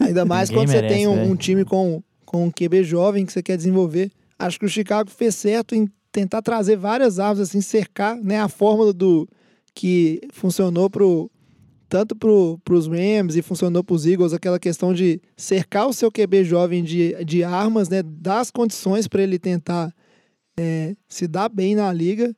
Ainda 0.00 0.24
mais 0.24 0.50
quando 0.50 0.68
você 0.68 0.76
merece, 0.76 0.94
tem 0.94 1.06
um, 1.06 1.14
velho. 1.14 1.30
um 1.32 1.36
time 1.36 1.64
com, 1.64 2.02
com 2.24 2.46
um 2.46 2.50
QB 2.50 2.84
jovem 2.84 3.26
que 3.26 3.32
você 3.32 3.42
quer 3.42 3.56
desenvolver. 3.56 4.10
Acho 4.38 4.58
que 4.58 4.66
o 4.66 4.68
Chicago 4.68 5.10
fez 5.10 5.34
certo 5.34 5.74
em 5.74 5.88
tentar 6.10 6.42
trazer 6.42 6.76
várias 6.76 7.18
armas, 7.18 7.40
assim, 7.40 7.60
cercar 7.60 8.16
né, 8.16 8.40
a 8.40 8.48
fórmula 8.48 8.92
do 8.92 9.28
que 9.74 10.20
funcionou 10.32 10.88
pro, 10.90 11.30
tanto 11.88 12.14
para 12.16 12.74
os 12.74 12.86
Rams 12.86 13.36
e 13.36 13.42
funcionou 13.42 13.82
para 13.84 13.94
os 13.94 14.06
Eagles, 14.06 14.32
aquela 14.32 14.58
questão 14.58 14.92
de 14.94 15.20
cercar 15.36 15.86
o 15.86 15.92
seu 15.92 16.10
QB 16.10 16.44
jovem 16.44 16.82
de, 16.82 17.24
de 17.24 17.42
armas, 17.44 17.88
né, 17.88 18.02
dar 18.02 18.40
as 18.40 18.50
condições 18.50 19.06
para 19.08 19.22
ele 19.22 19.38
tentar 19.38 19.94
é, 20.58 20.94
se 21.08 21.26
dar 21.26 21.48
bem 21.48 21.74
na 21.74 21.92
liga. 21.92 22.34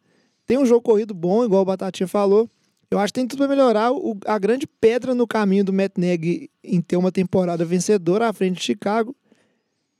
Tem 0.47 0.59
um 0.59 0.67
jogo 0.67 0.83
corrido 0.83 1.15
bom, 1.15 1.45
igual 1.45 1.63
o 1.63 1.65
Batatinha 1.65 2.07
falou. 2.07 2.49
Eu 2.91 2.99
acho 2.99 3.13
que 3.13 3.19
tem 3.21 3.27
tudo 3.27 3.39
para 3.39 3.49
melhorar. 3.49 3.93
O- 3.93 4.17
a 4.27 4.39
grande 4.39 4.67
pedra 4.67 5.15
no 5.15 5.27
caminho 5.27 5.65
do 5.65 5.73
Matt 5.73 5.93
Nagy 5.99 6.49
em 6.63 6.81
ter 6.81 6.97
uma 6.97 7.11
temporada 7.11 7.65
vencedora 7.65 8.29
à 8.29 8.33
frente 8.33 8.59
de 8.59 8.63
Chicago 8.63 9.17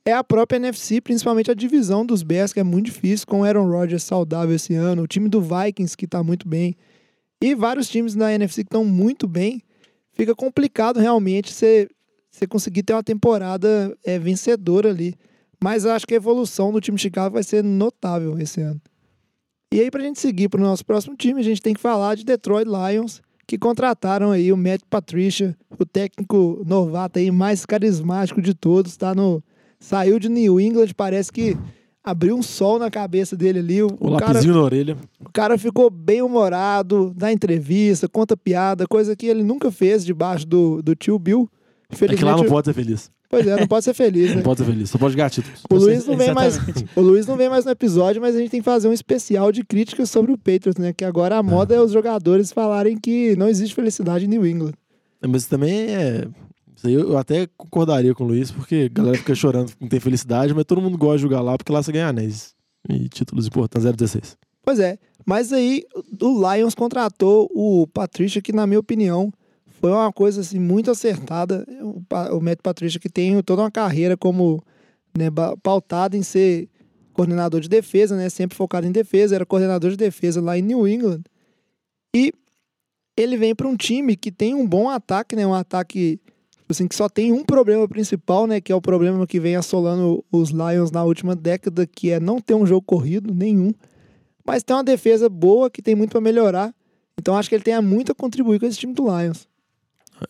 é 0.05 0.13
a 0.13 0.23
própria 0.23 0.57
NFC, 0.57 1.01
principalmente 1.01 1.49
a 1.49 1.55
divisão 1.55 2.05
dos 2.05 2.21
Bears, 2.23 2.53
que 2.53 2.59
é 2.59 2.63
muito 2.63 2.85
difícil, 2.85 3.25
com 3.25 3.41
o 3.41 3.43
Aaron 3.43 3.67
Rodgers 3.69 4.03
saudável 4.03 4.55
esse 4.55 4.75
ano, 4.75 5.01
o 5.01 5.07
time 5.07 5.27
do 5.27 5.41
Vikings, 5.41 5.97
que 5.97 6.05
está 6.05 6.23
muito 6.23 6.47
bem, 6.47 6.75
e 7.41 7.53
vários 7.55 7.89
times 7.89 8.15
da 8.15 8.33
NFC 8.33 8.63
que 8.63 8.67
estão 8.67 8.85
muito 8.85 9.27
bem. 9.27 9.61
Fica 10.13 10.33
complicado 10.33 10.99
realmente 10.99 11.53
você 11.53 11.87
você 12.35 12.45
conseguir 12.45 12.83
ter 12.83 12.93
uma 12.93 13.03
temporada 13.03 13.97
é, 14.03 14.19
vencedora 14.19 14.89
ali. 14.89 15.15
Mas 15.63 15.85
acho 15.85 16.05
que 16.05 16.13
a 16.13 16.17
evolução 16.17 16.71
do 16.71 16.81
time 16.81 16.97
de 16.97 17.01
Chicago 17.01 17.33
vai 17.33 17.43
ser 17.43 17.63
notável 17.63 18.37
esse 18.37 18.59
ano. 18.59 18.81
E 19.73 19.79
aí, 19.79 19.89
pra 19.89 20.03
gente 20.03 20.19
seguir 20.19 20.49
pro 20.49 20.61
nosso 20.61 20.85
próximo 20.85 21.15
time, 21.15 21.39
a 21.39 21.43
gente 21.43 21.61
tem 21.61 21.73
que 21.73 21.79
falar 21.79 22.15
de 22.15 22.23
Detroit 22.23 22.67
Lions, 22.67 23.21
que 23.47 23.57
contrataram 23.57 24.31
aí 24.31 24.51
o 24.51 24.57
Matt 24.57 24.81
Patricia, 24.89 25.57
o 25.79 25.85
técnico 25.85 26.61
novato 26.65 27.19
aí 27.19 27.31
mais 27.31 27.65
carismático 27.65 28.41
de 28.41 28.53
todos, 28.53 28.97
tá 28.97 29.15
no 29.15 29.43
saiu 29.79 30.19
de 30.19 30.29
New 30.29 30.59
England, 30.59 30.89
parece 30.95 31.31
que 31.31 31.57
abriu 32.05 32.37
um 32.37 32.43
sol 32.43 32.77
na 32.77 32.91
cabeça 32.91 33.35
dele 33.35 33.59
ali. 33.59 33.81
O, 33.81 33.87
O, 33.99 34.17
cara, 34.17 34.41
na 34.41 34.61
orelha. 34.61 34.95
o 35.19 35.31
cara 35.33 35.57
ficou 35.57 35.89
bem 35.89 36.21
humorado, 36.21 37.11
dá 37.15 37.31
entrevista, 37.31 38.07
conta 38.07 38.37
piada, 38.37 38.85
coisa 38.87 39.15
que 39.15 39.25
ele 39.25 39.43
nunca 39.43 39.71
fez 39.71 40.05
debaixo 40.05 40.45
do, 40.45 40.81
do 40.83 40.95
tio 40.95 41.17
Bill. 41.17 41.49
É 41.89 42.15
que 42.15 42.23
lá 42.23 42.37
não 42.37 42.45
pode 42.45 42.65
ser 42.67 42.73
feliz. 42.73 43.11
pois 43.29 43.47
é, 43.47 43.59
não 43.59 43.67
pode 43.67 43.85
ser 43.85 43.93
feliz, 43.93 44.29
né? 44.29 44.35
Não 44.37 44.43
pode 44.43 44.59
ser 44.59 44.65
feliz, 44.65 44.89
só 44.89 44.97
pode 44.97 45.15
ganhar 45.15 45.29
títulos. 45.29 45.61
O 45.69 45.75
Luiz 45.75 46.05
não 46.05 46.17
vem 46.17 46.33
mais, 46.33 46.59
o 46.95 47.01
Luiz 47.01 47.25
não 47.27 47.37
vem 47.37 47.49
mais 47.49 47.65
no 47.65 47.71
episódio, 47.71 48.21
mas 48.21 48.35
a 48.35 48.39
gente 48.39 48.49
tem 48.51 48.59
que 48.59 48.65
fazer 48.65 48.87
um 48.87 48.93
especial 48.93 49.51
de 49.51 49.63
críticas 49.63 50.09
sobre 50.09 50.31
o 50.31 50.37
Patriots, 50.37 50.77
né? 50.77 50.93
Que 50.93 51.05
agora 51.05 51.37
a 51.37 51.43
moda 51.43 51.75
é 51.75 51.81
os 51.81 51.91
jogadores 51.91 52.51
falarem 52.51 52.97
que 52.97 53.35
não 53.35 53.47
existe 53.47 53.73
felicidade 53.73 54.25
em 54.25 54.27
New 54.27 54.45
England. 54.45 54.73
Mas 55.27 55.45
também 55.47 55.87
é. 55.93 56.27
Isso 56.75 56.87
aí 56.87 56.93
eu 56.93 57.17
até 57.17 57.47
concordaria 57.57 58.13
com 58.13 58.23
o 58.23 58.27
Luiz, 58.27 58.51
porque 58.51 58.89
a 58.91 58.93
galera 58.93 59.17
fica 59.17 59.33
chorando 59.33 59.71
não 59.79 59.87
tem 59.87 59.99
felicidade, 59.99 60.53
mas 60.53 60.65
todo 60.65 60.81
mundo 60.81 60.97
gosta 60.97 61.17
de 61.17 61.23
jogar 61.23 61.41
lá 61.41 61.57
porque 61.57 61.71
lá 61.71 61.81
você 61.81 61.91
ganha 61.91 62.09
anéis. 62.09 62.53
E 62.89 63.09
títulos 63.09 63.47
importantes 63.47 63.89
016. 63.91 64.37
Pois 64.61 64.79
é, 64.79 64.97
mas 65.25 65.53
aí 65.53 65.83
o 66.21 66.53
Lions 66.53 66.75
contratou 66.75 67.49
o 67.53 67.87
Patrícia, 67.87 68.41
que 68.41 68.51
na 68.51 68.67
minha 68.67 68.79
opinião 68.79 69.31
foi 69.79 69.91
uma 69.91 70.11
coisa 70.11 70.41
assim 70.41 70.59
muito 70.59 70.91
acertada. 70.91 71.65
O, 71.81 72.03
o 72.37 72.41
Matt 72.41 72.59
Patrícia 72.61 72.99
que 72.99 73.09
tem 73.09 73.41
toda 73.41 73.61
uma 73.61 73.71
carreira 73.71 74.17
como 74.17 74.63
né, 75.17 75.27
pautada 75.61 76.17
em 76.17 76.23
ser 76.23 76.69
coordenador 77.13 77.61
de 77.61 77.69
defesa, 77.69 78.15
né, 78.17 78.29
sempre 78.29 78.57
focado 78.57 78.85
em 78.85 78.91
defesa, 78.91 79.35
era 79.35 79.45
coordenador 79.45 79.91
de 79.91 79.97
defesa 79.97 80.41
lá 80.41 80.57
em 80.57 80.61
New 80.61 80.87
England. 80.87 81.21
E 82.15 82.33
ele 83.15 83.37
vem 83.37 83.55
para 83.55 83.67
um 83.67 83.75
time 83.75 84.15
que 84.15 84.31
tem 84.31 84.53
um 84.53 84.67
bom 84.67 84.89
ataque, 84.89 85.35
né, 85.35 85.47
um 85.47 85.53
ataque 85.53 86.19
assim 86.69 86.87
que 86.87 86.95
só 86.95 87.07
tem 87.07 87.31
um 87.31 87.43
problema 87.43 87.87
principal, 87.87 88.47
né, 88.47 88.59
que 88.59 88.71
é 88.71 88.75
o 88.75 88.81
problema 88.81 89.25
que 89.27 89.39
vem 89.39 89.55
assolando 89.55 90.23
os 90.31 90.49
Lions 90.49 90.91
na 90.91 91.03
última 91.03 91.35
década, 91.35 91.85
que 91.85 92.11
é 92.11 92.19
não 92.19 92.39
ter 92.39 92.53
um 92.53 92.65
jogo 92.65 92.81
corrido 92.85 93.33
nenhum 93.33 93.71
mas 94.45 94.63
tem 94.63 94.75
uma 94.75 94.83
defesa 94.83 95.27
boa 95.27 95.69
que 95.69 95.81
tem 95.81 95.95
muito 95.95 96.11
para 96.11 96.21
melhorar. 96.21 96.73
Então 97.19 97.35
acho 97.35 97.49
que 97.49 97.55
ele 97.55 97.63
tem 97.63 97.81
muito 97.81 98.11
a 98.11 98.15
contribuir 98.15 98.59
com 98.59 98.65
esse 98.67 98.77
time 98.77 98.93
do 98.93 99.03
Lions. 99.05 99.47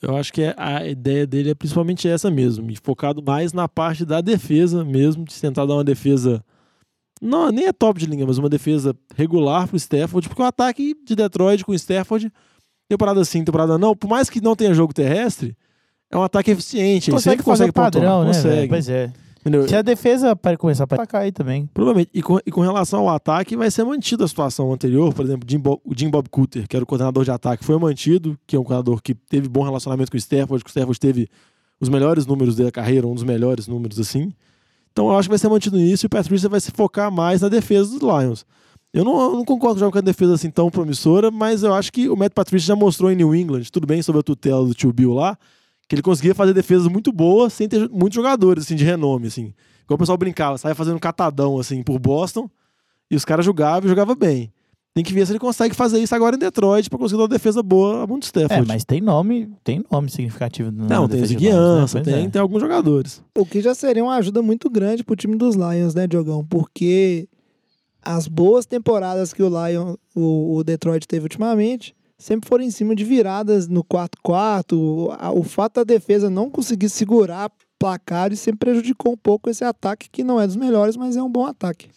Eu 0.01 0.15
acho 0.15 0.31
que 0.31 0.41
é- 0.41 0.55
a 0.57 0.87
ideia 0.87 1.27
dele 1.27 1.51
é 1.51 1.55
principalmente 1.55 2.07
essa 2.07 2.31
mesmo, 2.31 2.67
focado 2.81 3.21
mais 3.21 3.53
na 3.53 3.67
parte 3.67 4.05
da 4.05 4.21
defesa 4.21 4.83
mesmo, 4.85 5.25
de 5.25 5.39
tentar 5.39 5.65
dar 5.65 5.75
uma 5.75 5.83
defesa. 5.83 6.43
Não, 7.21 7.51
nem 7.51 7.65
é 7.65 7.73
top 7.73 7.99
de 7.99 8.05
linha, 8.05 8.25
mas 8.25 8.37
uma 8.37 8.49
defesa 8.49 8.95
regular 9.15 9.67
pro 9.67 9.77
Stafford, 9.77 10.27
porque 10.27 10.41
o 10.41 10.45
ataque 10.45 10.95
de 11.03 11.15
Detroit 11.15 11.63
com 11.63 11.71
o 11.71 11.75
Stafford, 11.75 12.31
temporada 12.89 13.23
sim, 13.23 13.43
temporada 13.43 13.77
não, 13.77 13.95
por 13.95 14.07
mais 14.09 14.29
que 14.29 14.41
não 14.41 14.55
tenha 14.55 14.73
jogo 14.73 14.93
terrestre, 14.93 15.55
é 16.15 16.19
um 16.19 16.23
ataque 16.23 16.51
eficiente, 16.51 17.09
ele 17.09 17.15
Consegue 17.17 17.43
fazer 17.43 17.43
consegue 17.43 17.69
o 17.69 17.73
padrão, 17.73 18.21
né? 18.23 18.27
consegue. 18.27 18.67
Pois 18.69 18.89
é. 18.89 19.11
entendeu? 19.41 19.67
Se 19.67 19.75
a 19.75 19.81
defesa 19.81 20.35
para 20.35 20.57
começar 20.57 20.83
a 20.83 20.85
atacar 20.85 21.21
aí 21.21 21.31
também. 21.31 21.69
Provavelmente. 21.73 22.09
E 22.13 22.21
com, 22.21 22.39
e 22.45 22.51
com 22.51 22.61
relação 22.61 23.01
ao 23.01 23.09
ataque, 23.15 23.55
vai 23.55 23.69
ser 23.69 23.83
mantida 23.83 24.23
a 24.25 24.27
situação 24.27 24.71
anterior. 24.73 25.13
Por 25.13 25.25
exemplo, 25.25 25.47
Jim 25.49 25.59
Bo- 25.59 25.81
o 25.85 25.93
Jim 25.97 26.09
Bob 26.09 26.27
Cooter, 26.29 26.67
que 26.67 26.75
era 26.75 26.83
o 26.83 26.87
coordenador 26.87 27.23
de 27.23 27.31
ataque, 27.31 27.63
foi 27.63 27.77
mantido, 27.77 28.37
que 28.47 28.55
é 28.55 28.59
um 28.59 28.63
coordenador 28.63 29.01
que 29.01 29.13
teve 29.13 29.47
bom 29.47 29.63
relacionamento 29.63 30.09
com 30.11 30.17
o 30.17 30.19
Stafford, 30.19 30.63
que 30.63 30.69
o 30.69 30.71
Stafford 30.71 30.99
teve 30.99 31.27
os 31.79 31.89
melhores 31.89 32.25
números 32.25 32.55
da 32.55 32.71
carreira, 32.71 33.05
um 33.05 33.13
dos 33.13 33.23
melhores 33.23 33.67
números 33.67 33.99
assim. 33.99 34.31
Então 34.91 35.09
eu 35.09 35.17
acho 35.17 35.27
que 35.27 35.31
vai 35.31 35.37
ser 35.39 35.49
mantido 35.49 35.75
nisso 35.77 36.05
e 36.05 36.07
o 36.07 36.09
Patrícia 36.09 36.47
vai 36.47 36.59
se 36.61 36.71
focar 36.71 37.11
mais 37.11 37.41
na 37.41 37.49
defesa 37.49 37.89
dos 37.91 37.99
Lions. 38.01 38.45
Eu 38.93 39.03
não, 39.03 39.19
eu 39.19 39.31
não 39.33 39.43
concordo 39.43 39.91
com 39.91 39.97
a 39.97 40.01
defesa 40.01 40.35
assim 40.35 40.49
tão 40.49 40.71
promissora, 40.71 41.29
mas 41.29 41.63
eu 41.63 41.73
acho 41.73 41.91
que 41.91 42.07
o 42.07 42.15
Matt 42.15 42.31
Patricia 42.33 42.67
já 42.67 42.75
mostrou 42.77 43.11
em 43.11 43.15
New 43.17 43.35
England, 43.35 43.63
tudo 43.69 43.85
bem 43.85 44.01
sob 44.01 44.17
a 44.19 44.23
tutela 44.23 44.65
do 44.65 44.73
tio 44.73 44.93
Bill 44.93 45.13
lá, 45.13 45.37
que 45.87 45.95
ele 45.95 46.01
conseguia 46.01 46.33
fazer 46.33 46.53
defesas 46.53 46.87
muito 46.87 47.11
boas 47.11 47.53
sem 47.53 47.67
ter 47.67 47.89
muitos 47.89 48.15
jogadores 48.15 48.65
assim, 48.65 48.75
de 48.75 48.83
renome. 48.83 49.27
Assim. 49.27 49.53
Igual 49.83 49.95
o 49.95 49.97
pessoal 49.97 50.17
brincava, 50.17 50.57
saia 50.57 50.75
fazendo 50.75 50.99
catadão 50.99 51.59
assim 51.59 51.83
por 51.83 51.99
Boston 51.99 52.49
e 53.09 53.15
os 53.15 53.23
caras 53.23 53.45
jogavam 53.45 53.85
e 53.85 53.89
jogavam 53.89 54.15
bem. 54.15 54.51
Tem 54.95 55.03
que 55.03 55.13
ver 55.13 55.25
se 55.25 55.33
ele 55.33 55.39
consegue 55.39 55.75
fazer 55.75 56.01
isso 56.01 56.15
agora 56.15 56.37
em 56.37 56.39
Detroit 56.39 56.89
pra 56.89 56.97
conseguir 56.97 57.17
dar 57.17 57.23
uma 57.23 57.29
defesa 57.29 57.61
boa 57.61 58.03
a 58.03 58.07
muito 58.07 58.23
É, 58.23 58.27
Stafford. 58.27 58.65
mas 58.65 58.85
tem 58.85 59.01
nome, 59.01 59.51
tem 59.61 59.83
nome 59.91 60.09
significativo. 60.09 60.71
na 60.71 60.85
Não, 60.87 61.07
tem 61.07 61.19
defesa 61.19 61.35
de 61.35 61.43
Lions, 61.43 61.53
Guiança, 61.53 61.97
né? 61.97 62.03
Tem, 62.05 62.25
é. 62.25 62.29
tem 62.29 62.41
alguns 62.41 62.61
jogadores. 62.61 63.21
O 63.37 63.45
que 63.45 63.59
já 63.59 63.75
seria 63.75 64.01
uma 64.01 64.15
ajuda 64.15 64.41
muito 64.41 64.69
grande 64.69 65.03
pro 65.03 65.13
time 65.15 65.35
dos 65.35 65.55
Lions, 65.55 65.93
né, 65.93 66.07
Diogão? 66.07 66.45
Porque 66.45 67.27
as 68.01 68.25
boas 68.25 68.65
temporadas 68.65 69.33
que 69.33 69.43
o 69.43 69.49
Lion, 69.49 69.95
o, 70.15 70.55
o 70.55 70.63
Detroit 70.63 71.05
teve 71.05 71.23
ultimamente, 71.25 71.93
sempre 72.17 72.47
foram 72.47 72.63
em 72.63 72.71
cima 72.71 72.95
de 72.95 73.03
viradas 73.03 73.67
no 73.67 73.83
quarto 73.83 74.17
quarto. 74.21 74.75
O, 74.77 75.11
a- 75.11 75.43
fato 75.43 75.75
da 75.75 75.83
defesa 75.83 76.29
não 76.29 76.49
conseguir 76.49 76.89
segurar 76.89 77.51
placares 77.77 78.39
sempre 78.39 78.71
prejudicou 78.71 79.13
um 79.13 79.17
pouco 79.17 79.49
esse 79.49 79.63
ataque, 79.63 80.09
que 80.09 80.23
não 80.23 80.39
é 80.39 80.47
dos 80.47 80.55
melhores, 80.55 80.95
mas 80.95 81.15
é 81.15 81.21
um 81.23 81.31
bom 81.31 81.45
ataque. 81.45 81.89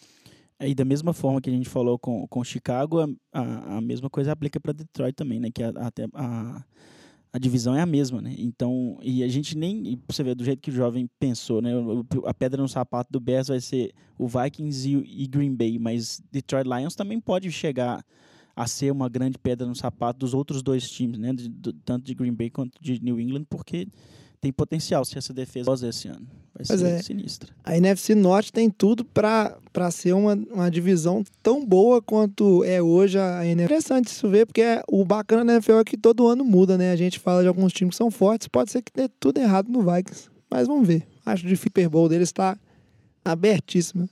E 0.61 0.75
da 0.75 0.83
mesma 0.83 1.13
forma 1.13 1.39
que 1.39 1.49
a 1.49 1.53
gente 1.53 1.69
falou 1.69 1.97
com, 1.97 2.27
com 2.27 2.43
Chicago, 2.43 2.99
a, 2.99 3.07
a, 3.31 3.77
a 3.77 3.81
mesma 3.81 4.09
coisa 4.09 4.33
aplica 4.33 4.59
para 4.59 4.73
Detroit 4.73 5.13
também, 5.15 5.39
né? 5.39 5.49
Que 5.49 5.63
a, 5.63 5.69
até 5.69 6.05
a, 6.13 6.63
a 7.31 7.39
divisão 7.39 7.73
é 7.73 7.79
a 7.81 7.85
mesma, 7.85 8.21
né? 8.21 8.35
Então, 8.37 8.97
e 9.01 9.23
a 9.23 9.27
gente 9.29 9.57
nem, 9.57 9.97
você 10.05 10.21
ver 10.21 10.35
do 10.35 10.43
jeito 10.43 10.61
que 10.61 10.69
o 10.69 10.73
jovem 10.73 11.09
pensou, 11.17 11.61
né? 11.61 11.71
A 12.25 12.33
pedra 12.33 12.61
no 12.61 12.67
sapato 12.67 13.09
do 13.09 13.21
Bears 13.21 13.47
vai 13.47 13.61
ser 13.61 13.93
o 14.17 14.27
Vikings 14.27 14.89
e, 14.89 15.23
e 15.23 15.27
Green 15.27 15.55
Bay, 15.55 15.79
mas 15.79 16.21
Detroit 16.29 16.67
Lions 16.67 16.93
também 16.93 17.21
pode 17.21 17.49
chegar 17.53 18.03
a 18.61 18.67
ser 18.67 18.91
uma 18.91 19.07
grande 19.07 19.37
pedra 19.37 19.65
no 19.65 19.73
sapato 19.73 20.19
dos 20.19 20.33
outros 20.33 20.61
dois 20.61 20.89
times, 20.89 21.17
né? 21.17 21.31
De- 21.31 21.47
do- 21.47 21.71
tanto 21.71 22.05
de 22.05 22.13
Green 22.13 22.33
Bay 22.33 22.49
quanto 22.49 22.73
de 22.81 23.01
New 23.01 23.17
England, 23.17 23.45
porque 23.49 23.87
tem 24.41 24.51
potencial 24.51 25.05
se 25.05 25.17
essa 25.17 25.31
defesa 25.33 25.71
esse 25.87 26.07
ano. 26.09 26.27
Vai 26.53 26.65
Pois 26.67 26.79
ser 26.79 26.87
é. 26.87 27.01
sinistra. 27.01 27.53
A 27.63 27.77
NFC 27.77 28.15
Norte 28.15 28.51
tem 28.51 28.69
tudo 28.69 29.05
para 29.05 29.57
ser 29.91 30.13
uma, 30.13 30.33
uma 30.51 30.69
divisão 30.69 31.23
tão 31.41 31.65
boa 31.65 32.01
quanto 32.01 32.61
é 32.65 32.81
hoje 32.81 33.17
a 33.17 33.45
NFC. 33.45 33.63
Interessante 33.75 34.07
isso 34.07 34.27
ver, 34.29 34.45
porque 34.45 34.61
é- 34.61 34.83
o 34.89 35.05
bacana 35.05 35.45
da 35.45 35.53
NFL 35.53 35.79
é 35.79 35.83
que 35.85 35.95
todo 35.97 36.27
ano 36.27 36.43
muda, 36.43 36.77
né? 36.77 36.91
A 36.91 36.95
gente 36.97 37.17
fala 37.17 37.41
de 37.41 37.47
alguns 37.47 37.71
times 37.71 37.91
que 37.93 37.97
são 37.97 38.11
fortes, 38.11 38.49
pode 38.49 38.71
ser 38.71 38.81
que 38.81 38.91
dê 38.93 39.07
tudo 39.07 39.37
errado 39.39 39.69
no 39.69 39.81
Vikings. 39.81 40.29
Mas 40.51 40.67
vamos 40.67 40.85
ver. 40.85 41.07
Acho 41.25 41.45
que 41.47 41.53
o 41.53 41.57
Super 41.57 41.87
Bowl 41.87 42.09
deles 42.09 42.27
está 42.27 42.57
abertíssimo. 43.23 44.09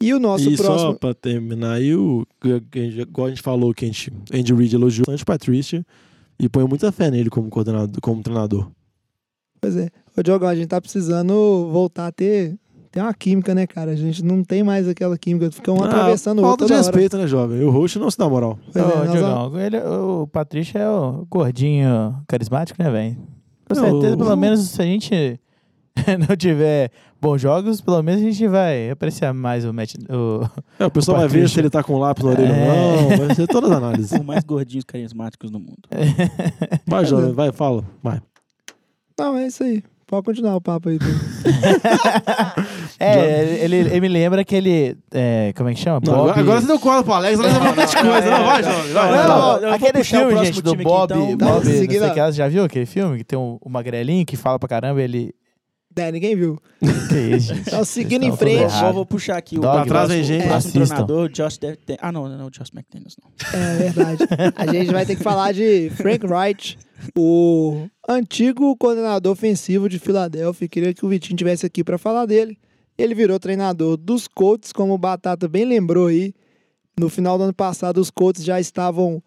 E 0.00 0.12
o 0.12 0.18
nosso 0.20 0.48
e 0.50 0.56
só 0.56 0.64
próximo. 0.64 0.94
pra 0.98 1.14
terminar 1.14 1.72
aí, 1.74 1.94
o, 1.94 2.26
igual 2.74 3.26
a 3.28 3.30
gente 3.30 3.40
falou 3.42 3.72
que 3.72 3.84
a 3.84 3.88
gente, 3.88 4.12
Andy 4.32 4.52
Reid 4.54 4.74
elogiou 4.74 5.04
bastante 5.06 5.22
o 5.22 5.26
Patrícia 5.26 5.86
e 6.38 6.48
põe 6.48 6.66
muita 6.68 6.92
fé 6.92 7.10
nele 7.10 7.30
como 7.30 7.48
coordenador, 7.48 7.98
como 8.02 8.22
treinador. 8.22 8.70
Pois 9.60 9.74
é. 9.76 9.88
Ô, 10.16 10.22
Diogão, 10.22 10.48
a 10.48 10.54
gente 10.54 10.66
tá 10.68 10.78
precisando 10.80 11.32
voltar 11.72 12.08
a 12.08 12.12
ter, 12.12 12.58
ter 12.92 13.00
uma 13.00 13.14
química, 13.14 13.54
né, 13.54 13.66
cara? 13.66 13.92
A 13.92 13.96
gente 13.96 14.22
não 14.22 14.44
tem 14.44 14.62
mais 14.62 14.86
aquela 14.86 15.16
química. 15.16 15.50
Fica 15.50 15.72
um 15.72 15.82
Ah, 15.82 15.86
atravessando 15.86 16.40
o 16.40 16.42
Falta 16.42 16.64
outro. 16.64 16.66
de 16.66 16.68
toda 16.72 16.74
hora. 16.86 16.86
respeito, 16.96 17.16
né, 17.16 17.26
jovem? 17.26 17.62
O 17.64 17.70
host 17.70 17.98
não 17.98 18.10
se 18.10 18.18
dá 18.18 18.28
moral. 18.28 18.58
Pois 18.70 18.76
é, 18.84 18.88
vamos- 18.88 19.12
Diogão, 19.12 19.58
ele, 19.60 19.78
o 19.78 20.26
Patrício 20.26 20.76
é 20.78 20.88
o 20.90 21.26
gordinho 21.30 22.14
carismático, 22.28 22.82
né, 22.82 22.90
velho? 22.90 23.16
Com 23.66 23.74
Não, 23.74 23.82
certeza, 23.82 24.14
o- 24.14 24.18
pelo 24.18 24.36
menos 24.36 24.60
se 24.60 24.80
a 24.82 24.84
gente 24.84 25.40
não 26.28 26.36
tiver 26.36 26.90
bons 27.20 27.40
jogos, 27.40 27.80
pelo 27.80 28.02
menos 28.02 28.20
a 28.22 28.24
gente 28.24 28.46
vai 28.48 28.90
apreciar 28.90 29.32
mais 29.32 29.64
o 29.64 29.72
match. 29.72 29.94
O... 30.10 30.48
É, 30.78 30.86
o 30.86 30.90
pessoal 30.90 31.16
O 31.16 31.20
vai 31.20 31.28
ver 31.28 31.48
se 31.48 31.58
ele 31.58 31.70
tá 31.70 31.82
com 31.82 31.98
lápis 31.98 32.22
na 32.24 32.30
orelha 32.30 32.52
É. 32.52 32.70
ou 32.70 33.10
não. 33.10 33.26
Vai 33.26 33.34
ser 33.34 33.46
todas 33.46 33.70
as 33.70 33.76
análises. 33.82 34.12
Os 34.12 34.24
mais 34.24 34.44
gordinhos 34.44 34.84
carismáticos 34.84 35.50
do 35.50 35.58
mundo. 35.58 35.78
Vai, 36.86 37.04
jovem, 37.04 37.32
vai, 37.32 37.50
fala. 37.52 37.84
Vai. 38.02 38.20
Não, 39.18 39.36
é 39.36 39.46
isso 39.46 39.62
aí. 39.64 39.82
Pode 40.06 40.24
continuar 40.24 40.54
o 40.54 40.60
papo 40.60 40.88
aí. 40.88 40.98
É, 42.98 43.58
ele, 43.64 43.76
ele 43.76 44.00
me 44.00 44.08
lembra 44.08 44.40
aquele. 44.40 44.96
é, 45.12 45.52
como 45.56 45.68
é 45.68 45.74
que 45.74 45.80
chama? 45.80 46.00
Não, 46.04 46.12
agora, 46.14 46.32
Bob- 46.34 46.40
agora 46.40 46.60
você 46.60 46.66
deu 46.68 46.78
cola 46.78 47.02
pro 47.02 47.12
Alex, 47.12 47.38
Alex 47.40 47.58
vai 47.58 47.74
falar 47.74 47.86
de 47.86 47.96
coisa. 47.96 48.30
Não, 48.30 48.44
vai, 48.46 48.62
jovem. 48.62 48.92
Vai, 48.92 49.12
vai. 49.12 49.26
não, 49.60 49.72
aquele 49.72 50.04
filme, 50.04 50.26
próximo 50.32 50.44
gente, 50.54 50.62
do 50.62 50.72
aqui, 50.74 50.84
Bob. 50.84 51.04
então. 51.12 51.26
Bob, 51.26 51.38
Tá, 51.38 51.46
não 51.54 51.62
sei 51.62 51.86
que 51.88 52.32
já 52.32 52.48
viu 52.48 52.64
aquele 52.64 52.86
filme? 52.86 53.18
Que 53.18 53.24
tem 53.24 53.38
um, 53.38 53.58
o 53.60 53.68
magrelinho 53.68 54.24
que 54.24 54.36
fala 54.36 54.58
pra 54.58 54.68
caramba 54.68 55.02
ele. 55.02 55.34
É, 55.98 56.12
ninguém 56.12 56.36
viu. 56.36 56.58
Que 57.08 57.36
isso, 57.36 57.54
gente? 57.54 57.68
Então, 57.68 57.84
seguindo 57.84 58.24
em 58.24 58.36
frente. 58.36 58.70
Só 58.72 58.92
vou 58.92 59.06
puxar 59.06 59.36
aqui 59.38 59.56
o 59.58 59.60
Dog, 59.60 59.74
Pra 59.74 59.86
trás 59.86 60.08
vem 60.08 60.18
próximo- 60.18 60.34
gente. 60.36 60.44
o 60.44 60.48
próximo 60.48 60.68
Assistam. 60.82 60.94
treinador, 60.96 61.28
Josh 61.30 61.58
Der- 61.58 61.78
Der- 61.86 61.98
Ah, 62.02 62.12
não, 62.12 62.28
não, 62.28 62.36
não, 62.36 62.50
Josh 62.50 62.70
McDaniels, 62.74 63.16
não. 63.22 63.30
É 63.58 63.76
verdade. 63.76 64.24
A 64.56 64.66
gente 64.72 64.92
vai 64.92 65.06
ter 65.06 65.16
que 65.16 65.22
falar 65.22 65.52
de 65.52 65.90
Frank 65.96 66.26
Wright, 66.26 66.78
o 67.16 67.86
antigo 68.08 68.76
coordenador 68.76 69.32
ofensivo 69.32 69.88
de 69.88 69.98
Filadélfia. 69.98 70.68
Queria 70.68 70.92
que 70.92 71.04
o 71.06 71.08
Vitinho 71.08 71.36
tivesse 71.36 71.64
aqui 71.64 71.82
para 71.82 71.96
falar 71.96 72.26
dele. 72.26 72.58
Ele 72.98 73.14
virou 73.14 73.38
treinador 73.40 73.96
dos 73.96 74.26
Colts, 74.28 74.72
como 74.72 74.92
o 74.94 74.98
Batata 74.98 75.48
bem 75.48 75.64
lembrou 75.64 76.08
aí. 76.08 76.34
No 76.98 77.08
final 77.08 77.38
do 77.38 77.44
ano 77.44 77.54
passado, 77.54 77.98
os 78.00 78.10
Colts 78.10 78.42
já 78.44 78.58
estavam 78.60 79.22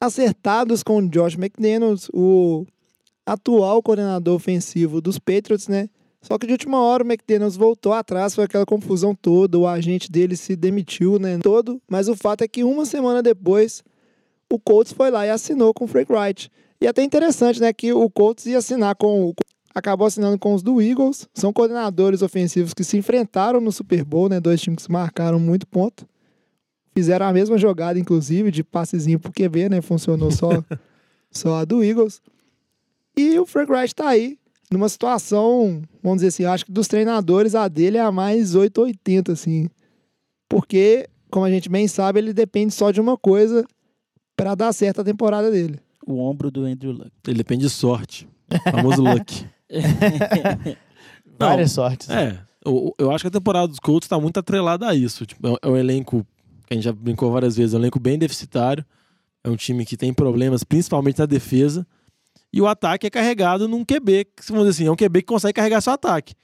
acertados 0.00 0.82
com 0.82 0.98
o 0.98 1.08
Josh 1.08 1.34
McDaniels, 1.36 2.08
o 2.12 2.66
atual 3.24 3.80
coordenador 3.82 4.34
ofensivo 4.34 5.00
dos 5.00 5.18
Patriots, 5.18 5.68
né? 5.68 5.88
Só 6.22 6.38
que 6.38 6.46
de 6.46 6.52
última 6.52 6.80
hora 6.80 7.02
o 7.02 7.06
McDaniels 7.06 7.56
voltou 7.56 7.92
atrás, 7.92 8.34
foi 8.34 8.44
aquela 8.44 8.64
confusão 8.64 9.12
toda, 9.12 9.58
o 9.58 9.66
agente 9.66 10.10
dele 10.10 10.36
se 10.36 10.54
demitiu, 10.54 11.18
né? 11.18 11.36
Todo. 11.38 11.82
Mas 11.90 12.08
o 12.08 12.14
fato 12.14 12.42
é 12.42 12.48
que 12.48 12.62
uma 12.62 12.86
semana 12.86 13.20
depois, 13.20 13.82
o 14.48 14.58
Colts 14.58 14.92
foi 14.92 15.10
lá 15.10 15.26
e 15.26 15.30
assinou 15.30 15.74
com 15.74 15.84
o 15.84 15.88
Frank 15.88 16.10
Wright. 16.12 16.50
E 16.80 16.86
até 16.86 17.02
interessante, 17.02 17.60
né, 17.60 17.72
que 17.72 17.92
o 17.92 18.08
Colts 18.08 18.46
ia 18.46 18.58
assinar 18.58 18.94
com 18.94 19.28
o 19.28 19.34
acabou 19.74 20.06
assinando 20.06 20.38
com 20.38 20.54
os 20.54 20.62
do 20.62 20.80
Eagles. 20.80 21.28
São 21.34 21.52
coordenadores 21.52 22.22
ofensivos 22.22 22.74
que 22.74 22.84
se 22.84 22.96
enfrentaram 22.96 23.60
no 23.60 23.72
Super 23.72 24.04
Bowl, 24.04 24.28
né, 24.28 24.38
dois 24.38 24.60
times 24.60 24.86
que 24.86 24.92
marcaram 24.92 25.40
muito 25.40 25.66
ponto. 25.66 26.06
Fizeram 26.94 27.26
a 27.26 27.32
mesma 27.32 27.56
jogada 27.56 27.98
inclusive 27.98 28.50
de 28.50 28.62
passezinho 28.62 29.18
pro 29.18 29.32
QB, 29.32 29.70
né? 29.70 29.80
Funcionou 29.80 30.30
só 30.30 30.50
só 31.32 31.56
a 31.56 31.64
do 31.64 31.82
Eagles. 31.82 32.20
E 33.16 33.38
o 33.38 33.46
Frank 33.46 33.72
Wright 33.72 33.94
tá 33.94 34.08
aí 34.08 34.38
numa 34.72 34.88
situação, 34.88 35.82
vamos 36.02 36.18
dizer 36.18 36.28
assim, 36.28 36.42
eu 36.44 36.50
acho 36.50 36.64
que 36.66 36.72
dos 36.72 36.88
treinadores 36.88 37.54
a 37.54 37.68
dele 37.68 37.98
é 37.98 38.00
a 38.00 38.12
mais 38.12 38.54
880 38.54 39.32
assim. 39.32 39.68
Porque, 40.48 41.08
como 41.30 41.44
a 41.46 41.50
gente 41.50 41.68
bem 41.68 41.88
sabe, 41.88 42.18
ele 42.20 42.32
depende 42.32 42.72
só 42.74 42.90
de 42.90 43.00
uma 43.00 43.16
coisa 43.16 43.64
para 44.36 44.54
dar 44.54 44.72
certo 44.72 45.00
a 45.00 45.04
temporada 45.04 45.50
dele. 45.50 45.78
O 46.06 46.18
ombro 46.18 46.50
do 46.50 46.64
Andrew 46.64 46.92
Luck. 46.92 47.10
Ele 47.26 47.38
depende 47.38 47.62
de 47.62 47.70
sorte. 47.70 48.28
O 48.50 48.70
famoso 48.70 49.02
luck. 49.02 49.46
Não, 51.38 51.48
Várias 51.48 51.72
sortes. 51.72 52.08
É, 52.10 52.38
eu, 52.64 52.94
eu 52.98 53.10
acho 53.10 53.24
que 53.24 53.28
a 53.28 53.30
temporada 53.30 53.68
dos 53.68 53.78
Colts 53.78 54.08
tá 54.08 54.18
muito 54.20 54.38
atrelada 54.38 54.88
a 54.88 54.94
isso. 54.94 55.24
Tipo, 55.26 55.46
é 55.46 55.50
um- 55.50 55.56
é 55.62 55.68
um 55.70 55.76
elenco, 55.76 56.26
que 56.66 56.72
a 56.72 56.74
gente 56.74 56.84
já 56.84 56.92
brincou 56.92 57.30
várias 57.32 57.56
vezes, 57.56 57.74
é 57.74 57.76
um 57.76 57.80
elenco 57.80 57.98
bem 57.98 58.18
deficitário. 58.18 58.84
É 59.44 59.48
um 59.50 59.56
time 59.56 59.84
que 59.84 59.96
tem 59.96 60.12
problemas, 60.12 60.62
principalmente 60.62 61.18
na 61.18 61.26
defesa. 61.26 61.86
E 62.52 62.60
o 62.60 62.66
ataque 62.66 63.06
é 63.06 63.10
carregado 63.10 63.66
num 63.66 63.84
QB, 63.84 64.26
vamos 64.48 64.64
dizer 64.64 64.82
assim, 64.82 64.86
é 64.86 64.90
um 64.90 64.96
QB 64.96 65.22
que 65.22 65.26
consegue 65.26 65.54
carregar 65.54 65.80
seu 65.80 65.92
ataque. 65.92 66.34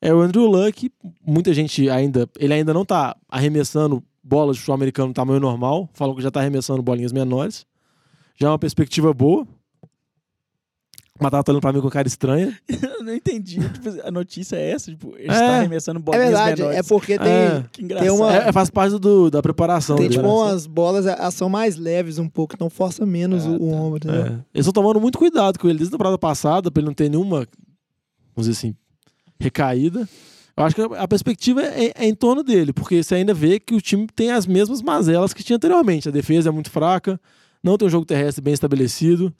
É 0.00 0.12
o 0.12 0.20
Andrew 0.20 0.44
Luck, 0.44 0.90
muita 1.26 1.54
gente 1.54 1.88
ainda, 1.88 2.28
ele 2.38 2.52
ainda 2.52 2.74
não 2.74 2.84
tá 2.84 3.16
arremessando 3.28 4.04
bolas 4.22 4.56
de 4.56 4.60
futebol 4.60 4.74
americano 4.74 5.08
no 5.08 5.14
tamanho 5.14 5.40
normal, 5.40 5.88
falam 5.94 6.14
que 6.14 6.22
já 6.22 6.30
tá 6.30 6.40
arremessando 6.40 6.82
bolinhas 6.82 7.12
menores. 7.12 7.66
Já 8.36 8.48
é 8.48 8.50
uma 8.50 8.58
perspectiva 8.58 9.14
boa. 9.14 9.46
Mas 11.20 11.30
tava 11.30 11.44
olhando 11.48 11.60
pra 11.60 11.72
mim 11.72 11.80
com 11.80 11.88
cara 11.88 12.08
estranha. 12.08 12.58
Eu 12.68 13.04
não 13.04 13.14
entendi. 13.14 13.60
Tipo, 13.60 13.88
a 14.04 14.10
notícia 14.10 14.56
é 14.56 14.70
essa? 14.72 14.90
Tipo, 14.90 15.14
ele 15.16 15.28
É. 15.30 15.32
está 15.32 15.56
arremessando 15.58 16.00
É 16.00 16.02
bolinhas 16.02 16.26
verdade, 16.30 16.60
menores. 16.62 16.78
é 16.78 16.82
porque 16.82 17.18
tem, 17.18 17.32
É. 17.32 17.64
Que 17.70 17.84
engraçado. 17.84 18.06
tem 18.08 18.16
uma- 18.16 18.32
É, 18.34 18.52
faz 18.52 18.68
parte 18.68 18.98
do, 18.98 19.30
da 19.30 19.40
preparação 19.40 19.94
tem 19.96 20.08
dele. 20.08 20.16
tipo 20.20 20.26
né? 20.26 20.32
umas 20.34 20.66
bolas, 20.66 21.06
elas 21.06 21.34
são 21.34 21.48
mais 21.48 21.76
leves 21.76 22.18
um 22.18 22.28
pouco, 22.28 22.54
então 22.56 22.68
força 22.68 23.06
menos 23.06 23.46
Ah, 23.46 23.50
o, 23.50 23.54
o 23.54 23.58
tá. 23.70 23.76
ombro, 23.76 23.96
entendeu? 23.98 24.22
É. 24.22 24.26
Eles 24.52 24.66
estão 24.66 24.72
tomando 24.72 25.00
muito 25.00 25.16
cuidado 25.16 25.56
com 25.58 25.68
ele 25.68 25.78
desde 25.78 25.94
a 25.94 25.96
temporada 25.96 26.18
passada, 26.18 26.68
pra 26.68 26.80
ele 26.80 26.86
não 26.88 26.94
ter 26.94 27.08
nenhuma, 27.08 27.46
vamos 28.34 28.48
dizer 28.48 28.52
assim, 28.52 28.74
recaída. 29.38 30.08
Eu 30.56 30.64
acho 30.64 30.74
que 30.74 30.82
a 30.82 31.06
perspectiva 31.08 31.62
é, 31.62 31.92
é 31.96 32.06
em 32.08 32.14
torno 32.14 32.42
dele, 32.42 32.72
porque 32.72 33.02
você 33.02 33.14
ainda 33.16 33.32
vê 33.34 33.60
que 33.60 33.74
o 33.74 33.80
time 33.80 34.06
tem 34.16 34.32
as 34.32 34.46
mesmas 34.46 34.82
mazelas 34.82 35.32
que 35.32 35.44
tinha 35.44 35.56
anteriormente. 35.56 36.08
A 36.08 36.12
defesa 36.12 36.48
é 36.48 36.52
muito 36.52 36.70
fraca, 36.70 37.20
não 37.62 37.76
tem 37.78 37.86
um 37.86 37.90
jogo 37.90 38.04
terrestre 38.04 38.42
bem 38.42 38.54
estabelecido. 38.54 39.32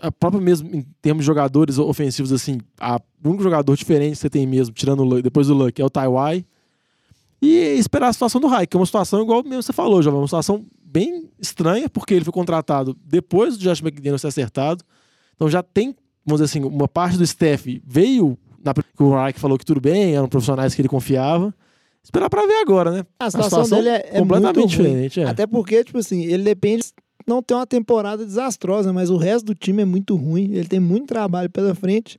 A 0.00 0.10
própria 0.10 0.40
mesmo, 0.40 0.74
em 0.74 0.84
termos 1.02 1.22
de 1.22 1.26
jogadores 1.26 1.78
ofensivos, 1.78 2.32
assim, 2.32 2.58
a, 2.80 3.00
o 3.22 3.28
único 3.28 3.42
jogador 3.42 3.76
diferente 3.76 4.12
que 4.12 4.18
você 4.18 4.30
tem 4.30 4.46
mesmo, 4.46 4.74
tirando 4.74 5.00
o 5.00 5.04
Luck, 5.04 5.22
depois 5.22 5.46
do 5.46 5.54
Luck, 5.54 5.80
é 5.80 5.84
o 5.84 5.90
Taiwai. 5.90 6.44
E 7.40 7.54
esperar 7.78 8.08
a 8.08 8.12
situação 8.12 8.40
do 8.40 8.48
Raik, 8.48 8.68
que 8.68 8.76
é 8.76 8.80
uma 8.80 8.86
situação 8.86 9.22
igual 9.22 9.44
mesmo 9.44 9.62
você 9.62 9.72
falou, 9.72 10.02
Jovem, 10.02 10.18
uma 10.20 10.26
situação 10.26 10.66
bem 10.82 11.30
estranha, 11.38 11.88
porque 11.88 12.14
ele 12.14 12.24
foi 12.24 12.32
contratado 12.32 12.96
depois 13.04 13.56
do 13.56 13.62
Josh 13.62 13.80
McDaniels 13.80 14.20
ser 14.20 14.28
acertado. 14.28 14.84
Então 15.36 15.48
já 15.48 15.62
tem, 15.62 15.94
vamos 16.26 16.40
dizer 16.40 16.44
assim, 16.44 16.66
uma 16.66 16.88
parte 16.88 17.16
do 17.16 17.22
staff 17.22 17.80
veio, 17.86 18.36
na, 18.64 18.74
que 18.74 19.02
o 19.02 19.10
Raik 19.10 19.38
falou 19.38 19.56
que 19.56 19.64
tudo 19.64 19.80
bem, 19.80 20.16
eram 20.16 20.28
profissionais 20.28 20.74
que 20.74 20.80
ele 20.80 20.88
confiava. 20.88 21.54
Esperar 22.02 22.30
pra 22.30 22.46
ver 22.46 22.56
agora, 22.56 22.90
né? 22.90 23.04
A 23.20 23.30
situação, 23.30 23.68
dele 23.68 23.90
é, 23.90 24.10
é 24.14 24.18
completamente 24.18 24.68
diferente. 24.68 25.20
É. 25.20 25.24
Até 25.24 25.46
porque, 25.46 25.84
tipo 25.84 25.98
assim, 25.98 26.24
ele 26.24 26.42
depende 26.42 26.84
não 27.28 27.42
ter 27.42 27.54
uma 27.54 27.66
temporada 27.66 28.24
desastrosa, 28.24 28.92
mas 28.92 29.10
o 29.10 29.16
resto 29.16 29.46
do 29.46 29.54
time 29.54 29.82
é 29.82 29.84
muito 29.84 30.16
ruim. 30.16 30.52
Ele 30.54 30.66
tem 30.66 30.80
muito 30.80 31.06
trabalho 31.06 31.50
pela 31.50 31.74
frente. 31.74 32.18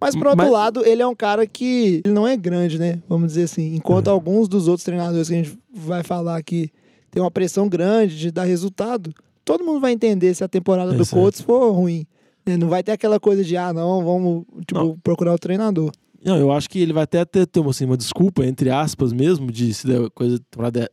Mas, 0.00 0.16
por 0.16 0.26
outro 0.26 0.42
Mas- 0.44 0.52
lado, 0.52 0.84
ele 0.84 1.00
é 1.00 1.06
um 1.06 1.14
cara 1.14 1.46
que 1.46 2.02
ele 2.04 2.12
não 2.12 2.26
é 2.26 2.36
grande, 2.36 2.76
né? 2.78 3.00
Vamos 3.08 3.28
dizer 3.28 3.44
assim. 3.44 3.74
Enquanto 3.76 4.08
É. 4.08 4.10
alguns 4.10 4.48
dos 4.48 4.66
outros 4.66 4.84
treinadores 4.84 5.28
que 5.28 5.34
a 5.34 5.38
gente 5.42 5.56
vai 5.72 6.02
falar 6.02 6.36
aqui 6.36 6.70
tem 7.10 7.22
uma 7.22 7.30
pressão 7.30 7.68
grande 7.68 8.18
de 8.18 8.30
dar 8.32 8.42
resultado, 8.44 9.12
todo 9.44 9.64
mundo 9.64 9.78
vai 9.80 9.92
entender 9.92 10.34
se 10.34 10.42
a 10.42 10.48
temporada 10.48 10.92
do 10.92 11.02
Exato. 11.02 11.14
Colts 11.16 11.40
for 11.40 11.70
ruim. 11.72 12.04
né? 12.44 12.56
Não 12.56 12.68
vai 12.68 12.82
ter 12.82 12.90
aquela 12.90 13.20
coisa 13.20 13.44
de, 13.44 13.56
ah, 13.56 13.72
não, 13.72 14.04
vamos 14.04 14.44
tipo, 14.66 14.74
Não. 14.74 14.98
procurar 14.98 15.32
o 15.32 15.38
treinador. 15.38 15.92
Não, 16.24 16.36
eu 16.36 16.50
acho 16.50 16.68
que 16.68 16.80
ele 16.80 16.92
vai 16.92 17.04
até 17.04 17.24
ter, 17.24 17.46
ter 17.46 17.60
uma, 17.60 17.70
assim, 17.70 17.84
uma 17.84 17.96
desculpa, 17.96 18.44
entre 18.44 18.68
aspas 18.70 19.12
mesmo, 19.12 19.52
de 19.52 19.72
se 19.72 19.86
der 19.86 20.10
coisa 20.10 20.40
temporada 20.40 20.90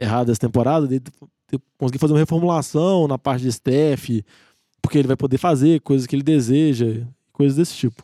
errada 0.00 0.32
essa 0.32 0.40
temporada, 0.40 0.86
de 0.88 1.02
conseguir 1.78 1.98
fazer 1.98 2.12
uma 2.12 2.18
reformulação 2.18 3.06
na 3.06 3.18
parte 3.18 3.42
de 3.42 3.48
staff, 3.48 4.24
porque 4.82 4.98
ele 4.98 5.08
vai 5.08 5.16
poder 5.16 5.38
fazer 5.38 5.80
coisas 5.80 6.06
que 6.06 6.14
ele 6.14 6.22
deseja, 6.22 7.06
coisas 7.32 7.56
desse 7.56 7.74
tipo. 7.74 8.02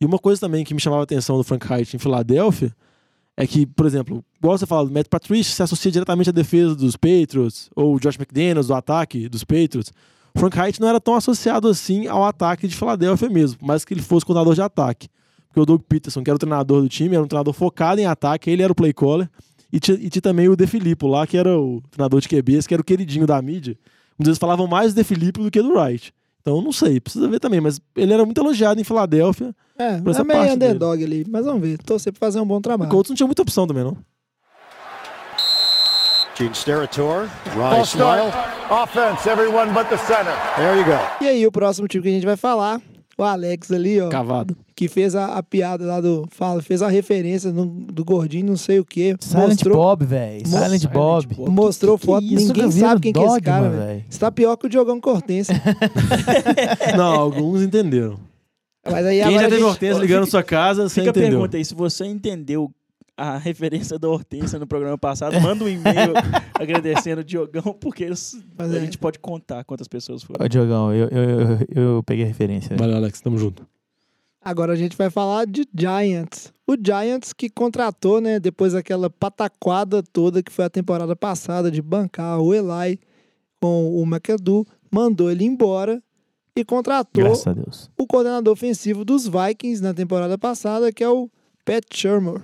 E 0.00 0.06
uma 0.06 0.18
coisa 0.18 0.40
também 0.40 0.64
que 0.64 0.74
me 0.74 0.80
chamava 0.80 1.02
a 1.02 1.04
atenção 1.04 1.36
do 1.36 1.44
Frank 1.44 1.66
Reich 1.66 1.94
em 1.94 1.98
Filadélfia 1.98 2.72
é 3.36 3.46
que, 3.46 3.66
por 3.66 3.86
exemplo, 3.86 4.24
igual 4.36 4.58
você 4.58 4.66
fala, 4.66 4.88
o 4.88 4.92
Matt 4.92 5.08
Patricia 5.08 5.54
se 5.54 5.62
associa 5.62 5.92
diretamente 5.92 6.30
à 6.30 6.32
defesa 6.32 6.74
dos 6.74 6.96
Patriots, 6.96 7.70
ou 7.74 7.94
o 7.94 8.00
Josh 8.00 8.16
McDaniels, 8.16 8.66
do 8.66 8.74
ataque 8.74 9.28
dos 9.28 9.44
Patriots. 9.44 9.92
Frank 10.36 10.56
Reich 10.56 10.80
não 10.80 10.88
era 10.88 11.00
tão 11.00 11.14
associado 11.14 11.68
assim 11.68 12.06
ao 12.06 12.24
ataque 12.24 12.66
de 12.66 12.76
Filadélfia 12.76 13.28
mesmo, 13.28 13.58
mais 13.62 13.84
que 13.84 13.94
ele 13.94 14.02
fosse 14.02 14.26
coordenador 14.26 14.54
de 14.54 14.62
ataque. 14.62 15.08
Porque 15.48 15.60
o 15.60 15.66
Doug 15.66 15.82
Peterson, 15.88 16.22
que 16.22 16.30
era 16.30 16.36
o 16.36 16.38
treinador 16.38 16.82
do 16.82 16.88
time, 16.88 17.14
era 17.14 17.24
um 17.24 17.28
treinador 17.28 17.54
focado 17.54 18.00
em 18.00 18.06
ataque, 18.06 18.50
ele 18.50 18.62
era 18.62 18.72
o 18.72 18.74
play 18.74 18.92
caller. 18.92 19.28
E 19.72 19.78
tinha, 19.78 19.96
e 19.98 20.08
tinha 20.08 20.22
também 20.22 20.48
o 20.48 20.56
De 20.56 20.66
Filippo 20.66 21.06
lá, 21.06 21.26
que 21.26 21.36
era 21.36 21.58
o 21.58 21.82
treinador 21.90 22.20
de 22.20 22.28
QBs, 22.28 22.66
que 22.66 22.74
era 22.74 22.80
o 22.80 22.84
queridinho 22.84 23.26
da 23.26 23.40
mídia. 23.42 23.76
Muitas 24.18 24.28
vezes 24.30 24.38
falavam 24.38 24.66
mais 24.66 24.94
do 24.94 24.96
De 24.98 25.04
Filippo 25.04 25.42
do 25.42 25.50
que 25.50 25.60
do 25.62 25.74
Wright. 25.74 26.12
Então, 26.40 26.62
não 26.62 26.72
sei, 26.72 26.98
precisa 27.00 27.28
ver 27.28 27.38
também. 27.40 27.60
Mas 27.60 27.78
ele 27.94 28.12
era 28.14 28.24
muito 28.24 28.40
elogiado 28.40 28.80
em 28.80 28.84
Filadélfia. 28.84 29.54
É, 29.78 29.98
Por 30.00 30.10
essa 30.10 30.22
é 30.22 30.24
meio 30.24 30.38
parte 30.40 30.56
dele. 30.56 30.64
underdog 30.72 31.04
ali, 31.04 31.26
mas 31.28 31.44
vamos 31.44 31.60
ver. 31.60 31.78
Torcer 31.78 32.12
pra 32.12 32.20
fazer 32.20 32.40
um 32.40 32.46
bom 32.46 32.56
O 32.56 32.60
trabalho. 32.62 32.90
Colts 32.90 33.10
não 33.10 33.16
tinha 33.16 33.26
muita 33.26 33.42
opção 33.42 33.66
também, 33.66 33.84
não. 33.84 33.96
Gene 36.36 36.54
Steratore. 36.54 37.28
Start. 37.46 37.86
Smile. 37.88 38.32
Offense, 38.70 39.28
everyone 39.28 39.72
but 39.72 39.88
the 39.88 39.96
center. 39.98 40.32
There 40.56 40.78
you 40.78 40.84
go. 40.84 41.24
E 41.24 41.28
aí, 41.28 41.46
o 41.46 41.50
próximo 41.52 41.88
time 41.88 42.02
que 42.02 42.08
a 42.08 42.12
gente 42.12 42.26
vai 42.26 42.36
falar, 42.36 42.80
o 43.18 43.24
Alex 43.24 43.70
ali, 43.72 44.00
ó, 44.00 44.08
Cavado. 44.08 44.56
que 44.76 44.86
fez 44.88 45.14
a, 45.16 45.36
a 45.36 45.42
piada 45.42 45.84
lá 45.84 46.00
do. 46.00 46.24
Fala, 46.30 46.62
fez 46.62 46.80
a 46.82 46.88
referência 46.88 47.50
no- 47.52 47.66
do 47.66 48.04
gordinho, 48.04 48.46
não 48.46 48.56
sei 48.56 48.78
o 48.78 48.84
quê. 48.84 49.16
Silent 49.20 49.48
mostrou, 49.48 49.76
Bob, 49.76 50.04
velho. 50.06 50.46
Silent, 50.46 50.86
Bob. 50.86 51.26
Mostrou 51.50 51.98
Que 51.98 52.06
foto, 52.06 52.24
isso, 52.24 52.46
ninguém 52.48 52.68
vi 52.68 52.80
sabe 52.80 53.00
quem 53.00 53.12
que 53.12 53.18
é 53.18 53.22
esse 53.22 53.34
Dogma, 53.34 53.40
cara, 53.44 53.68
velho. 53.70 54.04
Está 54.08 54.30
pior 54.30 54.56
que 54.56 54.66
o 54.66 54.68
Diogão 54.68 55.00
Cortência. 55.00 55.60
Não, 56.96 57.12
alguns 57.20 57.62
entenderam. 57.62 58.18
Mas 58.90 59.04
aí 59.04 59.20
Quem 59.22 59.32
já 59.32 59.38
a 59.38 59.42
teve 59.44 59.56
gente- 59.56 59.64
Hortência 59.64 60.00
ligando 60.00 60.20
na 60.20 60.26
sua 60.26 60.42
casa, 60.42 60.88
você 60.88 60.94
Fica 61.00 61.08
a 61.08 61.10
entendeu. 61.10 61.30
pergunta 61.30 61.56
aí, 61.56 61.64
se 61.64 61.74
você 61.74 62.06
entendeu 62.06 62.70
a 63.18 63.36
referência 63.36 63.98
da 63.98 64.08
Hortência 64.08 64.58
no 64.58 64.66
programa 64.66 64.96
passado, 64.96 65.40
manda 65.40 65.64
um 65.64 65.68
e-mail 65.68 66.12
agradecendo 66.54 67.20
o 67.20 67.24
Diogão, 67.24 67.76
porque 67.80 68.04
eles- 68.04 68.40
Mas 68.56 68.72
a 68.72 68.76
é. 68.76 68.80
gente 68.80 68.96
pode 68.96 69.18
contar 69.18 69.64
quantas 69.64 69.88
pessoas 69.88 70.22
foram. 70.22 70.44
Ô, 70.44 70.48
Diogão, 70.48 70.94
eu, 70.94 71.08
eu, 71.08 71.30
eu, 71.30 71.58
eu 71.96 72.02
peguei 72.04 72.24
a 72.24 72.28
referência. 72.28 72.76
Valeu, 72.76 72.96
Alex, 72.96 73.20
tamo 73.20 73.36
junto. 73.36 73.66
Agora 74.40 74.72
a 74.72 74.76
gente 74.76 74.96
vai 74.96 75.10
falar 75.10 75.46
de 75.46 75.66
Giants. 75.76 76.52
O 76.66 76.74
Giants 76.80 77.32
que 77.32 77.50
contratou, 77.50 78.20
né, 78.20 78.38
depois 78.38 78.72
daquela 78.72 79.10
pataquada 79.10 80.02
toda 80.02 80.42
que 80.42 80.52
foi 80.52 80.64
a 80.66 80.70
temporada 80.70 81.16
passada 81.16 81.70
de 81.70 81.82
bancar 81.82 82.38
o 82.40 82.54
Eli 82.54 83.00
com 83.60 83.90
o 84.00 84.06
McAdoo, 84.06 84.64
mandou 84.90 85.30
ele 85.30 85.44
embora 85.44 86.00
e 86.54 86.64
contratou 86.64 87.24
Graças 87.24 87.46
a 87.48 87.52
Deus. 87.52 87.90
o 87.98 88.06
coordenador 88.06 88.52
ofensivo 88.52 89.04
dos 89.04 89.26
Vikings 89.26 89.82
na 89.82 89.92
temporada 89.92 90.38
passada, 90.38 90.92
que 90.92 91.02
é 91.02 91.08
o 91.08 91.28
Pat 91.64 91.84
Shermer. 91.92 92.42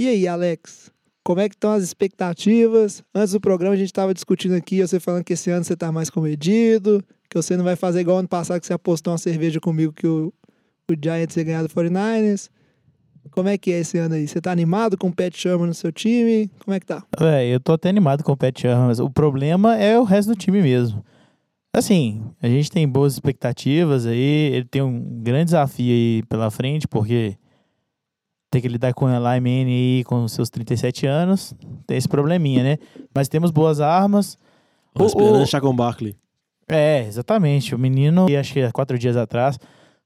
E 0.00 0.08
aí, 0.08 0.26
Alex? 0.26 0.90
Como 1.22 1.40
é 1.40 1.46
que 1.46 1.54
estão 1.54 1.72
as 1.72 1.82
expectativas? 1.82 3.04
Antes 3.14 3.32
do 3.32 3.40
programa 3.40 3.74
a 3.74 3.76
gente 3.76 3.90
estava 3.90 4.14
discutindo 4.14 4.54
aqui, 4.54 4.80
você 4.80 4.98
falando 4.98 5.22
que 5.22 5.34
esse 5.34 5.50
ano 5.50 5.62
você 5.62 5.74
está 5.74 5.92
mais 5.92 6.08
comedido, 6.08 7.04
que 7.28 7.36
você 7.36 7.54
não 7.54 7.64
vai 7.64 7.76
fazer 7.76 8.00
igual 8.00 8.16
ano 8.16 8.26
passado 8.26 8.58
que 8.58 8.66
você 8.66 8.72
apostou 8.72 9.12
uma 9.12 9.18
cerveja 9.18 9.60
comigo 9.60 9.92
que 9.92 10.06
o, 10.06 10.32
o 10.90 10.94
Giants 10.98 11.36
ia 11.36 11.44
ganhar 11.44 11.62
do 11.62 11.68
49ers. 11.68 12.48
Como 13.30 13.50
é 13.50 13.58
que 13.58 13.72
é 13.72 13.80
esse 13.80 13.98
ano 13.98 14.14
aí? 14.14 14.26
Você 14.26 14.40
tá 14.40 14.50
animado 14.50 14.96
com 14.96 15.08
o 15.08 15.14
Pat 15.14 15.36
Shermer 15.36 15.66
no 15.66 15.74
seu 15.74 15.92
time? 15.92 16.50
Como 16.64 16.74
é 16.74 16.80
que 16.80 16.86
tá? 16.86 17.04
Véi, 17.20 17.54
eu 17.54 17.60
tô 17.60 17.74
até 17.74 17.90
animado 17.90 18.24
com 18.24 18.32
o 18.32 18.36
Pat 18.38 18.58
Shermer, 18.58 18.86
mas 18.86 19.00
o 19.00 19.10
problema 19.10 19.76
é 19.76 19.98
o 19.98 20.04
resto 20.04 20.28
do 20.28 20.34
time 20.34 20.62
mesmo. 20.62 21.04
Assim, 21.76 22.22
a 22.40 22.48
gente 22.48 22.70
tem 22.70 22.88
boas 22.88 23.12
expectativas 23.12 24.06
aí, 24.06 24.54
ele 24.54 24.64
tem 24.64 24.80
um 24.80 25.20
grande 25.22 25.44
desafio 25.44 25.92
aí 25.92 26.22
pela 26.22 26.50
frente, 26.50 26.88
porque 26.88 27.36
tem 28.50 28.60
que 28.60 28.68
lidar 28.68 28.92
com 28.94 29.08
Eli 29.08 29.22
Manning 29.40 29.66
aí 29.98 30.04
com 30.04 30.26
seus 30.26 30.50
37 30.50 31.06
anos, 31.06 31.54
tem 31.86 31.96
esse 31.96 32.08
probleminha, 32.08 32.62
né? 32.64 32.78
Mas 33.14 33.28
temos 33.28 33.50
boas 33.50 33.80
armas. 33.80 34.36
O- 34.98 35.04
esperando 35.06 35.42
o- 35.42 35.46
Chacon 35.46 35.74
Barkley. 35.74 36.16
É, 36.68 37.04
exatamente. 37.06 37.74
O 37.74 37.78
menino, 37.78 38.26
acho 38.38 38.52
que 38.52 38.60
há 38.62 38.72
quatro 38.72 38.98
dias 38.98 39.16
atrás, 39.16 39.58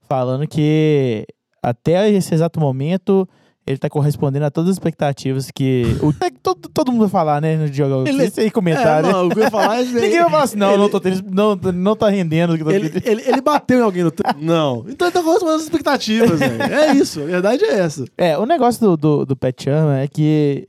falando 0.08 0.46
que 0.46 1.26
até 1.62 2.10
esse 2.10 2.34
exato 2.34 2.60
momento 2.60 3.28
ele 3.66 3.78
tá 3.78 3.88
correspondendo 3.88 4.44
a 4.44 4.50
todas 4.50 4.70
as 4.70 4.76
expectativas 4.76 5.50
que. 5.50 5.84
O, 6.02 6.10
é 6.24 6.30
que 6.30 6.38
todo, 6.38 6.68
todo 6.68 6.92
mundo 6.92 7.00
vai 7.02 7.08
falar, 7.08 7.40
né? 7.40 7.56
No 7.56 7.66
jogo. 7.72 8.06
Ele- 8.08 8.24
Esse 8.24 8.40
aí 8.40 8.50
comentário. 8.50 9.08
É, 9.08 9.12
não, 9.12 9.26
o 9.26 9.30
que 9.30 9.38
eu 9.38 9.44
ia 9.44 9.50
falar 9.50 9.80
é... 9.80 9.84
Ninguém 9.84 10.20
vai 10.20 10.30
falar 10.30 10.42
assim, 10.42 10.56
não, 10.58 10.68
ele- 10.70 10.78
não, 10.78 10.88
tô 10.88 11.00
não, 11.30 11.72
não 11.72 11.96
tá 11.96 12.08
rendendo. 12.08 12.58
tô 12.58 12.70
Ele, 12.70 12.90
tendo. 12.90 13.06
ele, 13.06 13.22
ele 13.26 13.40
bateu 13.40 13.78
em 13.78 13.82
alguém 13.82 14.02
no? 14.04 14.12
Não. 14.40 14.84
Então 14.88 15.06
ele 15.08 15.12
tá 15.14 15.22
correspondendo 15.22 15.56
às 15.56 15.62
expectativas, 15.64 16.38
velho. 16.38 16.62
É 16.62 16.92
isso, 16.94 17.20
a 17.22 17.24
verdade 17.24 17.64
é 17.64 17.78
essa. 17.78 18.04
É, 18.18 18.36
o 18.38 18.44
negócio 18.46 18.80
do, 18.80 18.96
do, 18.96 19.26
do 19.26 19.36
Pat 19.36 19.60
Shermer 19.62 20.02
é 20.02 20.08
que 20.08 20.68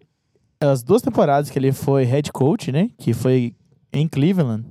as 0.60 0.82
duas 0.84 1.02
temporadas 1.02 1.50
que 1.50 1.60
ele 1.60 1.72
foi 1.72 2.04
head 2.04 2.32
coach, 2.32 2.72
né? 2.72 2.90
Que 2.98 3.14
foi 3.14 3.54
em 3.94 4.08
Cleveland, 4.08 4.66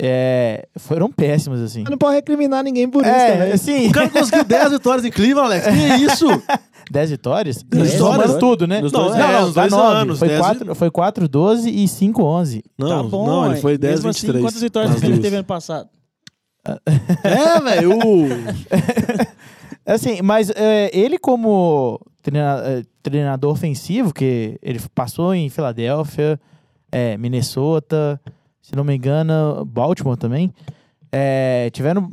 é, 0.00 0.66
foram 0.76 1.10
péssimas, 1.10 1.60
assim. 1.60 1.84
Você 1.84 1.90
não 1.90 1.98
pode 1.98 2.16
recriminar 2.16 2.62
ninguém 2.64 2.88
por 2.88 3.02
isso 3.02 3.10
É, 3.14 3.32
também. 3.32 3.52
assim, 3.52 3.88
O 3.88 3.92
cara 3.92 4.08
conseguiu 4.10 4.44
10 4.46 4.70
vitórias 4.72 5.04
em 5.04 5.10
Cleveland, 5.10 5.46
Alex. 5.46 5.66
Que 5.66 6.04
isso? 6.04 6.26
10 6.90 7.10
vitórias? 7.10 7.62
Dez 7.62 7.92
Somando 7.92 8.12
vitórias? 8.18 8.38
tudo, 8.40 8.66
né? 8.66 8.80
Nos 8.82 8.92
não, 8.92 9.04
dois- 9.04 9.16
não, 9.16 9.24
é, 9.28 9.32
não, 9.32 9.46
nos 9.46 9.54
dá 9.54 9.62
dois 9.62 9.72
nove. 9.72 9.96
anos, 9.96 10.18
Foi 10.18 10.28
dez 10.28 10.40
4, 10.40 10.74
foi 10.74 10.90
4, 10.90 11.28
12 11.28 11.70
e 11.70 11.88
5, 11.88 12.22
11. 12.22 12.62
Não, 12.78 12.88
tá 12.88 13.02
bom, 13.08 13.26
não, 13.26 13.50
ele 13.52 13.60
foi 13.60 13.78
10, 13.78 13.94
Mesmo 13.94 14.10
assim, 14.10 14.20
23. 14.26 14.44
quantas 14.44 14.60
vitórias 14.60 15.02
ele 15.02 15.18
teve 15.18 15.36
ano 15.36 15.44
passado? 15.44 15.88
É, 17.24 17.60
velho. 17.60 17.98
o- 17.98 18.28
Assim, 19.86 20.22
mas 20.22 20.50
é, 20.56 20.90
ele 20.98 21.18
como 21.18 22.00
treina- 22.22 22.62
é, 22.64 22.82
treinador 23.02 23.52
ofensivo, 23.52 24.14
que 24.14 24.58
ele 24.62 24.80
passou 24.94 25.34
em 25.34 25.50
Filadélfia, 25.50 26.40
é, 26.90 27.18
Minnesota, 27.18 28.18
se 28.64 28.74
não 28.74 28.82
me 28.82 28.96
engano, 28.96 29.62
Baltimore 29.66 30.16
também, 30.16 30.50
é, 31.12 31.68
tiveram... 31.70 32.08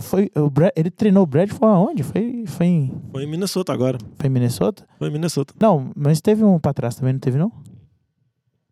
Foi, 0.00 0.30
ele 0.74 0.90
treinou 0.90 1.22
o 1.22 1.26
Bradford 1.26 1.66
aonde? 1.66 2.02
Foi, 2.02 2.44
foi, 2.46 2.66
em, 2.66 2.92
Foi 3.10 3.24
em 3.24 3.26
Minnesota 3.30 3.74
agora. 3.74 3.98
foi 4.16 4.26
em 4.26 4.30
Minnesota? 4.32 4.86
Foi 4.98 5.08
em 5.08 5.12
Minnesota. 5.12 5.52
Não, 5.60 5.90
mas 5.94 6.22
teve 6.22 6.42
um 6.42 6.58
pra 6.58 6.72
trás 6.72 6.94
também, 6.94 7.12
não 7.12 7.20
teve 7.20 7.36
não? 7.36 7.52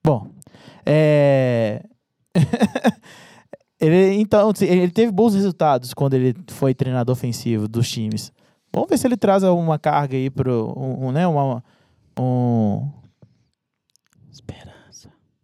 Bom, 0.03 0.29
é... 0.87 1.85
ele, 3.79 4.15
então, 4.21 4.51
se- 4.55 4.65
ele 4.65 4.91
teve 4.91 5.13
bons 5.13 5.35
resultados 5.35 5.93
quando 5.93 6.15
ele 6.15 6.35
foi 6.49 6.73
treinador 6.75 7.13
ofensivo 7.13 7.69
dos 7.69 7.91
times. 7.91 8.33
Vamos 8.73 8.89
ver 8.89 8.97
se 8.97 9.07
ele 9.07 9.17
traz 9.17 9.43
uma 9.43 9.79
carga 9.79 10.17
aí 10.17 10.31
pro... 10.31 10.73
Um, 10.75 11.09
um, 11.09 11.13
né, 11.13 11.27
uma... 11.27 11.63
Um... 12.19 12.89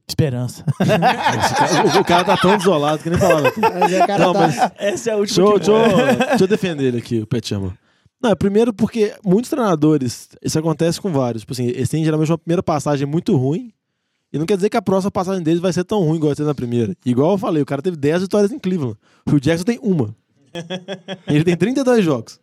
Esperança. 0.08 0.64
O, 1.96 2.00
o 2.00 2.04
cara 2.04 2.24
tá 2.24 2.36
tão 2.36 2.56
desolado 2.56 3.02
que 3.02 3.10
nem 3.10 3.18
falava. 3.18 3.52
Mas 3.80 3.92
é, 3.92 4.06
cara, 4.06 4.24
Não, 4.24 4.32
tá- 4.32 4.40
mas 4.40 4.56
Essa 4.76 5.10
é 5.10 5.12
a 5.12 5.16
última 5.16 5.46
deixa, 5.50 5.60
que 5.64 5.70
eu- 5.70 5.76
deixa, 6.06 6.26
deixa 6.26 6.44
eu 6.44 6.48
defender 6.48 6.84
ele 6.84 6.98
aqui, 6.98 7.20
o 7.20 7.26
Pet 7.26 7.46
Chama. 7.46 7.76
Não, 8.22 8.30
é 8.30 8.34
primeiro 8.34 8.72
porque 8.72 9.14
muitos 9.24 9.50
treinadores, 9.50 10.28
isso 10.42 10.58
acontece 10.58 11.00
com 11.00 11.10
vários. 11.12 11.42
Tipo 11.42 11.52
assim, 11.52 11.66
eles 11.66 11.88
têm 11.88 12.04
geralmente 12.04 12.30
uma 12.30 12.38
primeira 12.38 12.62
passagem 12.62 13.06
muito 13.06 13.36
ruim. 13.36 13.72
E 14.32 14.38
não 14.38 14.46
quer 14.46 14.56
dizer 14.56 14.68
que 14.70 14.76
a 14.76 14.82
próxima 14.82 15.10
passagem 15.10 15.42
deles 15.42 15.60
vai 15.60 15.72
ser 15.72 15.84
tão 15.84 16.00
ruim 16.02 16.16
igual 16.16 16.34
teve 16.34 16.46
na 16.48 16.54
primeira. 16.54 16.94
Igual 17.04 17.32
eu 17.32 17.38
falei, 17.38 17.62
o 17.62 17.66
cara 17.66 17.80
teve 17.82 17.96
10 17.96 18.22
vitórias 18.22 18.50
em 18.52 18.58
Cleveland. 18.58 18.96
O 19.30 19.38
Jackson 19.40 19.64
tem 19.64 19.78
uma. 19.82 20.14
ele 21.28 21.44
tem 21.44 21.56
32 21.56 22.04
jogos. 22.04 22.40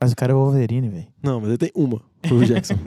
Mas 0.00 0.12
o 0.12 0.16
cara 0.16 0.32
é 0.32 0.34
o 0.34 0.38
Wolverine, 0.38 0.88
velho. 0.88 1.06
Não, 1.22 1.40
mas 1.40 1.48
ele 1.48 1.58
tem 1.58 1.72
uma 1.74 2.00
Hugh 2.30 2.44
Jackson. 2.46 2.74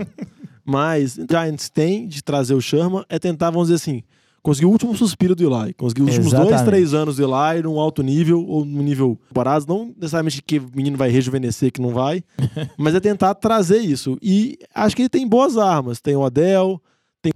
mas 0.66 1.18
Giants 1.30 1.70
tem 1.70 2.07
de 2.07 2.24
trazer 2.24 2.53
o 2.53 2.61
Sherman 2.61 3.03
é 3.09 3.20
tentar, 3.20 3.49
vamos 3.49 3.68
dizer 3.68 3.76
assim, 3.76 4.03
conseguir 4.41 4.66
o 4.66 4.70
último 4.70 4.95
suspiro 4.95 5.36
do 5.36 5.43
Eli. 5.43 5.74
Conseguir 5.74 6.01
os 6.03 6.09
últimos 6.09 6.32
dois, 6.32 6.47
Exatamente. 6.47 6.66
três 6.66 6.93
anos 6.93 7.16
do 7.16 7.24
Eli 7.24 7.64
num 7.64 7.80
alto 7.80 8.03
nível 8.03 8.45
ou 8.45 8.66
num 8.66 8.84
nível 8.84 9.20
temporadas. 9.30 9.66
Não 9.66 9.93
necessariamente 9.95 10.41
que 10.41 10.59
o 10.59 10.70
menino 10.76 10.97
vai 10.97 11.09
rejuvenescer, 11.09 11.72
que 11.72 11.82
não 11.82 11.89
vai. 11.89 12.24
mas 12.78 12.93
é 12.93 12.99
tentar 12.99 13.34
trazer 13.36 13.80
isso. 13.80 14.18
E 14.22 14.59
acho 14.76 14.95
que 14.95 15.03
ele 15.03 15.09
tem 15.09 15.28
boas 15.28 15.57
armas. 15.57 16.01
Tem 16.01 16.16
o 16.16 16.22
Odell, 16.22 16.82
tem 17.22 17.32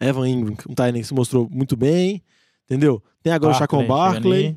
Evan 0.00 0.28
Ingram, 0.28 0.56
um 0.68 0.74
Tyrant 0.74 0.94
que 0.94 1.04
se 1.04 1.14
mostrou 1.14 1.48
muito 1.50 1.76
bem. 1.76 2.22
Entendeu? 2.64 3.02
Tem 3.22 3.32
agora 3.32 3.54
o 3.54 3.58
Chacon 3.58 3.86
Barkley. 3.86 4.56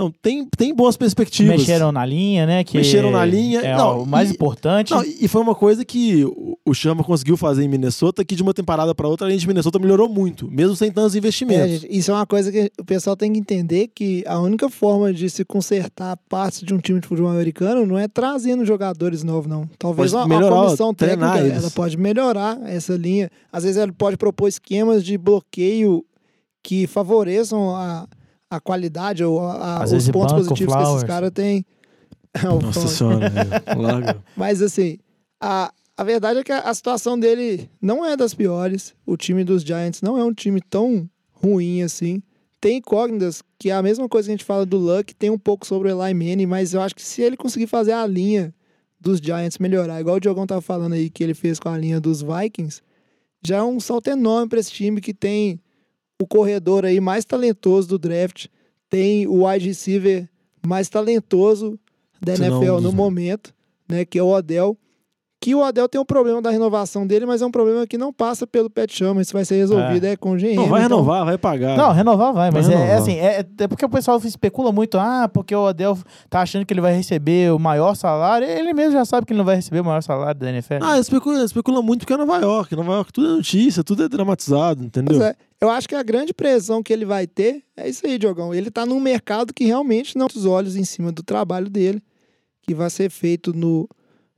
Então, 0.00 0.12
tem, 0.22 0.46
tem 0.56 0.72
boas 0.72 0.96
perspectivas. 0.96 1.56
Mexeram 1.58 1.90
na 1.90 2.06
linha, 2.06 2.46
né? 2.46 2.62
Que 2.62 2.76
Mexeram 2.76 3.10
na 3.10 3.24
linha. 3.24 3.58
É 3.62 3.76
Não, 3.76 4.02
o 4.04 4.06
mais 4.06 4.30
e- 4.30 4.32
importante. 4.32 4.92
Não, 4.92 5.02
e 5.02 5.26
foi 5.26 5.42
uma 5.42 5.56
coisa 5.56 5.84
que 5.84 6.24
o- 6.24 6.56
Chama 6.72 7.02
conseguiu 7.02 7.36
fazer 7.36 7.64
em 7.64 7.68
Minnesota, 7.68 8.22
que 8.24 8.36
de 8.36 8.42
uma 8.42 8.52
temporada 8.54 8.94
para 8.94 9.08
outra, 9.08 9.26
a 9.26 9.30
gente 9.30 9.40
de 9.40 9.48
Minnesota 9.48 9.78
melhorou 9.78 10.06
muito, 10.08 10.48
mesmo 10.50 10.76
sem 10.76 10.92
tantos 10.92 11.14
É, 11.14 11.18
investimentos. 11.18 11.80
gente, 11.80 11.98
isso 11.98 12.10
é 12.10 12.14
uma 12.14 12.26
coisa 12.26 12.52
que 12.52 12.70
o 12.78 12.84
pessoal 12.84 13.16
tem 13.16 13.32
que 13.32 13.38
entender 13.40 13.88
que 13.88 14.22
a 14.26 14.38
única 14.38 14.68
forma 14.68 15.12
de 15.12 15.28
se 15.30 15.44
consertar 15.46 16.16
parte 16.28 16.64
de 16.64 16.72
um 16.74 16.78
time 16.78 17.00
de 17.00 17.08
futebol 17.08 17.30
americano 17.32 17.84
não 17.86 17.98
é 17.98 18.06
trazendo 18.06 18.64
jogadores 18.66 19.24
novos, 19.24 19.48
não. 19.50 19.68
Talvez 19.78 20.12
Pode 20.12 20.28
uma, 20.28 20.36
melhorar, 20.38 20.64
comissão 20.66 20.92
técnica 20.94 21.40
eles. 21.40 21.56
ela 21.56 21.70
pode 21.70 21.96
melhorar 21.96 22.60
essa 22.66 22.94
linha. 22.94 23.30
Às 23.50 23.64
vezes 23.64 23.78
ela 23.78 23.92
pode 23.92 24.16
propor 24.18 24.46
esquemas 24.46 25.02
de 25.02 25.16
bloqueio 25.18 26.04
que 26.62 26.86
favoreçam 26.86 27.74
a, 27.74 28.06
a 28.50 28.60
qualidade 28.60 29.22
ou 29.24 29.40
a- 29.40 29.82
os 29.84 30.08
pontos 30.10 30.32
banca 30.32 30.34
o 30.34 30.36
positivos 30.48 30.56
que 30.58 30.64
esses 30.64 30.72
Flowers. 30.88 31.04
caras 31.04 31.30
têm. 31.34 31.64
É, 32.34 32.48
o 32.48 32.60
Nossa 32.60 32.72
Flowers. 32.88 32.96
senhora, 32.98 33.32
larga. 33.76 34.24
Mas 34.36 34.62
assim, 34.62 34.98
a, 35.40 35.72
a 35.96 36.04
verdade 36.04 36.40
é 36.40 36.44
que 36.44 36.52
a, 36.52 36.60
a 36.60 36.74
situação 36.74 37.18
dele 37.18 37.68
não 37.80 38.04
é 38.04 38.16
das 38.16 38.34
piores. 38.34 38.94
O 39.06 39.16
time 39.16 39.44
dos 39.44 39.62
Giants 39.62 40.02
não 40.02 40.18
é 40.18 40.24
um 40.24 40.32
time 40.32 40.60
tão 40.60 41.08
ruim 41.32 41.82
assim. 41.82 42.22
Tem 42.60 42.78
incógnitas, 42.78 43.40
que 43.58 43.70
é 43.70 43.72
a 43.72 43.82
mesma 43.82 44.08
coisa 44.08 44.26
que 44.26 44.32
a 44.32 44.36
gente 44.36 44.44
fala 44.44 44.66
do 44.66 44.78
Luck, 44.78 45.14
tem 45.14 45.30
um 45.30 45.38
pouco 45.38 45.64
sobre 45.64 45.92
o 45.92 46.04
Eli 46.04 46.12
Manning, 46.12 46.46
mas 46.46 46.74
eu 46.74 46.80
acho 46.80 46.94
que 46.94 47.02
se 47.02 47.22
ele 47.22 47.36
conseguir 47.36 47.68
fazer 47.68 47.92
a 47.92 48.04
linha 48.04 48.52
dos 49.00 49.20
Giants 49.20 49.58
melhorar, 49.58 50.00
igual 50.00 50.16
o 50.16 50.20
Diogão 50.20 50.44
tava 50.44 50.60
falando 50.60 50.94
aí 50.94 51.08
que 51.08 51.22
ele 51.22 51.34
fez 51.34 51.60
com 51.60 51.68
a 51.68 51.78
linha 51.78 52.00
dos 52.00 52.20
Vikings, 52.20 52.82
já 53.46 53.58
é 53.58 53.62
um 53.62 53.78
salto 53.78 54.08
enorme 54.08 54.48
para 54.48 54.58
esse 54.58 54.72
time 54.72 55.00
que 55.00 55.14
tem 55.14 55.60
o 56.20 56.26
corredor 56.26 56.84
aí 56.84 57.00
mais 57.00 57.24
talentoso 57.24 57.88
do 57.88 57.98
draft, 57.98 58.46
tem 58.90 59.26
o 59.26 59.46
wide 59.46 59.66
receiver 59.68 60.28
mais 60.66 60.88
talentoso 60.88 61.78
da 62.20 62.34
Se 62.34 62.42
não, 62.42 62.58
NFL 62.60 62.74
dos- 62.76 62.82
no 62.84 62.92
momento, 62.92 63.54
né, 63.88 64.04
que 64.04 64.18
é 64.18 64.22
o 64.22 64.28
Odell. 64.28 64.76
Que 65.40 65.54
o 65.54 65.60
Odell 65.64 65.88
tem 65.88 66.00
um 66.00 66.04
problema 66.04 66.42
da 66.42 66.50
renovação 66.50 67.06
dele, 67.06 67.24
mas 67.24 67.40
é 67.40 67.46
um 67.46 67.50
problema 67.52 67.86
que 67.86 67.96
não 67.96 68.12
passa 68.12 68.44
pelo 68.44 68.68
Pet 68.68 68.92
Chama, 68.92 69.22
isso 69.22 69.32
vai 69.32 69.44
ser 69.44 69.54
resolvido 69.54 70.04
é, 70.04 70.16
com 70.16 70.32
o 70.32 70.36
GM. 70.36 70.56
Não, 70.56 70.66
vai 70.66 70.82
então- 70.84 70.96
renovar, 70.98 71.24
vai 71.24 71.38
pagar. 71.38 71.76
Não, 71.78 71.92
renovar 71.92 72.32
vai, 72.32 72.50
mas 72.50 72.66
Vai 72.66 72.74
é, 72.74 72.76
é 72.78 72.80
renovar. 72.80 73.02
assim, 73.02 73.12
é, 73.18 73.46
é 73.60 73.68
porque 73.68 73.84
o 73.84 73.88
pessoal 73.88 74.18
especula 74.24 74.72
muito, 74.72 74.98
ah, 74.98 75.30
porque 75.32 75.54
o 75.54 75.62
Odell 75.62 75.96
tá 76.28 76.40
achando 76.40 76.66
que 76.66 76.74
ele 76.74 76.80
vai 76.80 76.92
receber 76.92 77.52
o 77.52 77.58
maior 77.60 77.94
salário, 77.94 78.48
ele 78.48 78.72
mesmo 78.74 78.94
já 78.94 79.04
sabe 79.04 79.28
que 79.28 79.32
ele 79.32 79.38
não 79.38 79.44
vai 79.44 79.54
receber 79.54 79.78
o 79.78 79.84
maior 79.84 80.02
salário 80.02 80.40
da 80.40 80.50
NFL. 80.50 80.78
Ah, 80.82 80.98
especula, 80.98 81.44
especula 81.44 81.80
muito 81.82 82.00
porque 82.00 82.14
é 82.14 82.16
Nova 82.16 82.38
York. 82.38 82.74
Nova 82.74 82.92
York 82.94 83.12
tudo 83.12 83.28
é 83.28 83.36
notícia, 83.36 83.84
tudo 83.84 84.02
é 84.02 84.08
dramatizado, 84.08 84.82
entendeu? 84.84 85.18
Pois 85.20 85.30
é. 85.30 85.36
Eu 85.60 85.70
acho 85.70 85.88
que 85.88 85.94
a 85.94 86.02
grande 86.02 86.32
pressão 86.32 86.82
que 86.82 86.92
ele 86.92 87.04
vai 87.04 87.26
ter 87.26 87.62
é 87.76 87.88
isso 87.88 88.06
aí, 88.06 88.16
Diogão. 88.18 88.54
Ele 88.54 88.70
tá 88.70 88.86
num 88.86 89.00
mercado 89.00 89.52
que 89.52 89.64
realmente 89.64 90.16
não 90.16 90.28
tem 90.28 90.38
os 90.38 90.46
olhos 90.46 90.76
em 90.76 90.84
cima 90.84 91.10
do 91.10 91.22
trabalho 91.22 91.68
dele, 91.68 92.00
que 92.62 92.74
vai 92.74 92.88
ser 92.90 93.10
feito 93.10 93.52
no, 93.52 93.88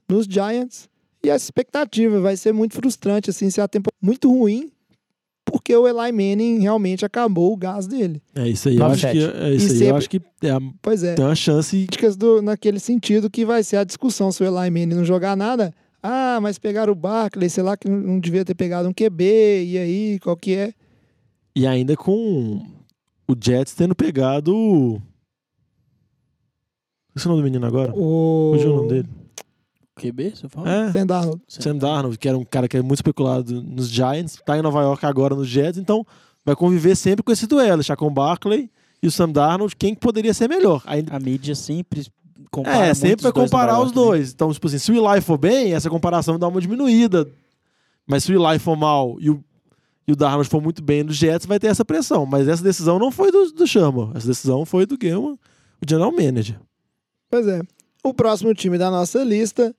nos 0.09 0.25
Giants. 0.27 0.89
E 1.23 1.29
essa 1.29 1.45
expectativa 1.45 2.19
vai 2.21 2.37
ser 2.37 2.53
muito 2.55 2.75
frustrante, 2.75 3.29
assim, 3.29 3.51
se 3.51 3.61
a 3.61 3.69
temporada 3.69 3.97
muito 4.01 4.31
ruim, 4.31 4.71
porque 5.45 5.77
o 5.77 5.87
Eli 5.87 6.11
Manning 6.13 6.61
realmente 6.61 7.05
acabou 7.05 7.53
o 7.53 7.57
gás 7.57 7.87
dele. 7.87 8.23
É 8.35 8.49
isso 8.49 8.69
aí. 8.71 8.77
Eu 8.79 8.87
acho 8.87 9.07
9-7. 9.07 9.13
que, 9.13 9.19
é 9.19 9.51
isso 9.51 9.67
E 9.67 9.71
aí. 9.73 9.79
sempre- 9.79 9.87
Eu 9.89 9.97
acho 9.97 10.09
que 10.11 10.23
é 10.43 10.51
a- 10.51 10.61
Pois 10.81 11.03
é. 11.05 11.15
tem 11.17 11.25
uma 11.25 11.35
chance. 11.35 11.77
críticas 11.77 12.17
do, 12.17 12.41
naquele 12.41 12.81
sentido 12.81 13.29
que 13.29 13.45
vai 13.45 13.63
ser 13.63 13.77
a 13.77 13.85
discussão 13.85 14.33
se 14.33 14.43
o 14.43 14.47
Eli 14.47 14.71
Manning 14.71 14.95
não 14.95 15.05
jogar 15.05 15.37
nada. 15.37 15.75
Ah, 16.03 16.39
mas 16.41 16.59
pegaram 16.59 16.93
o 16.93 16.97
Barkley, 16.97 17.51
sei 17.51 17.63
lá, 17.63 17.77
que 17.77 17.87
não- 17.91 17.99
não 18.01 18.21
devia 18.21 18.43
ter 18.43 18.55
pegado 18.55 18.89
um 18.89 18.93
QB, 18.95 19.65
e 19.67 19.77
aí, 19.77 20.19
qual 20.21 20.35
que 20.35 20.55
é? 20.55 20.73
E 21.55 21.67
ainda 21.67 21.97
com 21.97 22.65
o 23.29 23.35
Jets 23.41 23.75
tendo 23.75 23.95
pegado. 23.95 24.55
o- 24.57 25.01
Esse 27.15 27.27
é 27.27 27.31
o 27.31 27.33
nome 27.33 27.43
do 27.43 27.45
menino 27.45 27.67
agora? 27.67 27.93
O... 27.95 28.53
Fugiu 28.55 28.73
o 28.73 28.77
nome 28.77 28.89
dele. 28.89 29.09
QB, 29.97 30.31
você 30.35 30.49
fala? 30.49 30.71
É. 30.71 30.93
Sam 30.93 31.07
Darnold. 31.07 31.43
Sam 31.49 31.77
Darnold, 31.77 32.19
que 32.19 32.29
era 32.29 32.39
um 32.39 32.45
cara 32.45 32.67
que 32.69 32.77
é 32.77 32.81
muito 32.83 32.99
especulado 32.99 33.61
nos 33.63 33.89
Giants, 33.89 34.39
tá 34.47 34.57
em 34.57 34.63
Nova 34.63 34.81
York 34.83 35.05
agora 35.05 35.35
nos 35.35 35.47
Jets, 35.49 35.79
então 35.79 36.07
vai 36.45 36.57
conviver 36.57 36.97
sempre 36.97 37.23
com 37.23 37.31
esse 37.33 37.47
duelo, 37.47 37.77
deixar 37.79 37.97
com 37.97 38.07
o 38.07 38.11
Barkley 38.11 38.71
e 39.03 39.07
o 39.07 39.11
Sam 39.11 39.31
Darnold, 39.31 39.77
quem 39.77 39.95
que 39.95 40.01
poderia 40.01 40.33
ser 40.33 40.49
melhor. 40.49 40.83
Ainda, 40.87 41.15
A 41.15 41.21
mídia 41.21 41.55
sempre 41.55 42.07
compara 42.51 42.87
é, 42.87 42.95
sempre 42.95 43.23
vai 43.25 43.33
dois 43.33 43.51
comparar 43.51 43.79
os 43.81 43.89
né? 43.89 43.95
dois. 43.95 44.33
Então, 44.33 44.51
tipo 44.53 44.67
assim, 44.69 44.79
se 44.79 44.91
o 44.91 44.95
Eli 45.13 45.21
for 45.21 45.37
bem, 45.37 45.75
essa 45.75 45.91
comparação 45.91 46.39
dá 46.39 46.49
uma 46.49 46.61
diminuída. 46.61 47.29
Mas 48.07 48.25
se 48.25 48.33
o 48.35 48.49
Eli 48.51 48.59
for 48.59 48.77
mal 48.77 49.17
e 49.21 49.29
o, 49.29 49.45
e 50.07 50.13
o 50.13 50.17
Darnold 50.17 50.49
for 50.49 50.61
muito 50.61 50.83
bem 50.83 51.03
nos 51.03 51.17
Jets, 51.17 51.47
vai 51.47 51.59
ter 51.59 51.69
essa 51.69 51.85
pressão. 51.85 52.27
Mas 52.27 52.49
essa 52.49 52.63
decisão 52.63 52.99
não 52.99 53.11
foi 53.11 53.31
do, 53.31 53.53
do 53.53 53.67
Chama, 53.67 54.13
essa 54.15 54.27
decisão 54.27 54.65
foi 54.65 54.87
do 54.87 54.99
Gilman, 55.01 55.35
o 55.35 55.89
general 55.89 56.13
manager. 56.13 56.61
Pois 57.31 57.47
é. 57.47 57.61
O 58.03 58.15
próximo 58.15 58.55
time 58.55 58.79
da 58.79 58.91
nossa 58.91 59.23
lista 59.23 59.75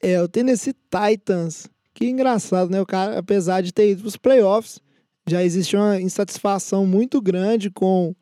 é 0.00 0.20
o 0.20 0.28
Tennessee 0.28 0.74
Titans. 0.90 1.68
Que 1.94 2.06
engraçado, 2.06 2.70
né? 2.70 2.80
O 2.80 2.86
cara, 2.86 3.18
apesar 3.18 3.60
de 3.60 3.72
ter 3.72 3.90
ido 3.90 4.02
para 4.02 4.08
os 4.08 4.16
playoffs, 4.16 4.80
já 5.26 5.44
existe 5.44 5.76
uma 5.76 6.00
insatisfação 6.00 6.86
muito 6.86 7.20
grande 7.20 7.70
com, 7.70 8.14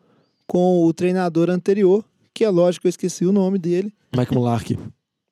com 0.47 0.85
o 0.85 0.93
treinador 0.93 1.49
anterior, 1.49 2.05
que 2.35 2.45
é 2.45 2.51
lógico, 2.51 2.87
eu 2.87 2.91
esqueci 2.91 3.25
o 3.25 3.33
nome 3.33 3.59
dele, 3.59 3.93
Mike 4.17 4.35
Mularkey. 4.35 4.79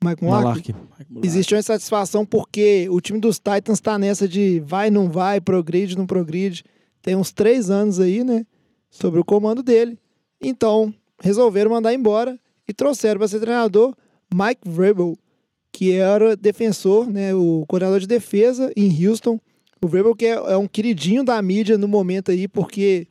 Mike 0.03 0.23
Mularkey. 0.23 0.75
Existe 1.23 1.55
uma 1.55 1.61
insatisfação 1.61 2.25
porque 2.25 2.89
o 2.91 3.01
time 3.01 3.19
dos 3.19 3.39
Titans 3.39 3.81
tá 3.81 3.99
nessa 3.99 4.29
de 4.29 4.61
vai, 4.61 4.91
não 4.91 5.11
vai, 5.11 5.41
progride, 5.41 5.97
não 5.97 6.07
progride. 6.07 6.65
Tem 7.03 7.17
uns 7.17 7.33
três 7.33 7.71
anos 7.71 7.99
aí, 7.99 8.23
né? 8.23 8.47
Sobre 8.91 9.21
o 9.21 9.25
comando 9.25 9.63
dele. 9.63 9.99
Então, 10.41 10.95
resolveram 11.21 11.71
mandar 11.71 11.93
embora 11.93 12.39
e 12.67 12.73
trouxeram 12.73 13.19
para 13.19 13.29
ser 13.29 13.41
treinador 13.41 13.95
Mike 14.33 14.61
Vrabel, 14.65 15.17
que 15.73 15.93
era 15.93 16.37
defensor, 16.37 17.11
né? 17.11 17.35
O 17.35 17.65
coordenador 17.67 18.01
de 18.01 18.07
defesa 18.07 18.73
em 18.77 19.07
Houston. 19.07 19.41
O 19.81 19.89
Vrabel 19.89 20.15
que 20.15 20.27
é, 20.27 20.31
é 20.33 20.57
um 20.57 20.67
queridinho 20.67 21.25
da 21.25 21.41
mídia 21.41 21.79
no 21.79 21.89
momento 21.89 22.31
aí, 22.31 22.47
porque 22.47 23.07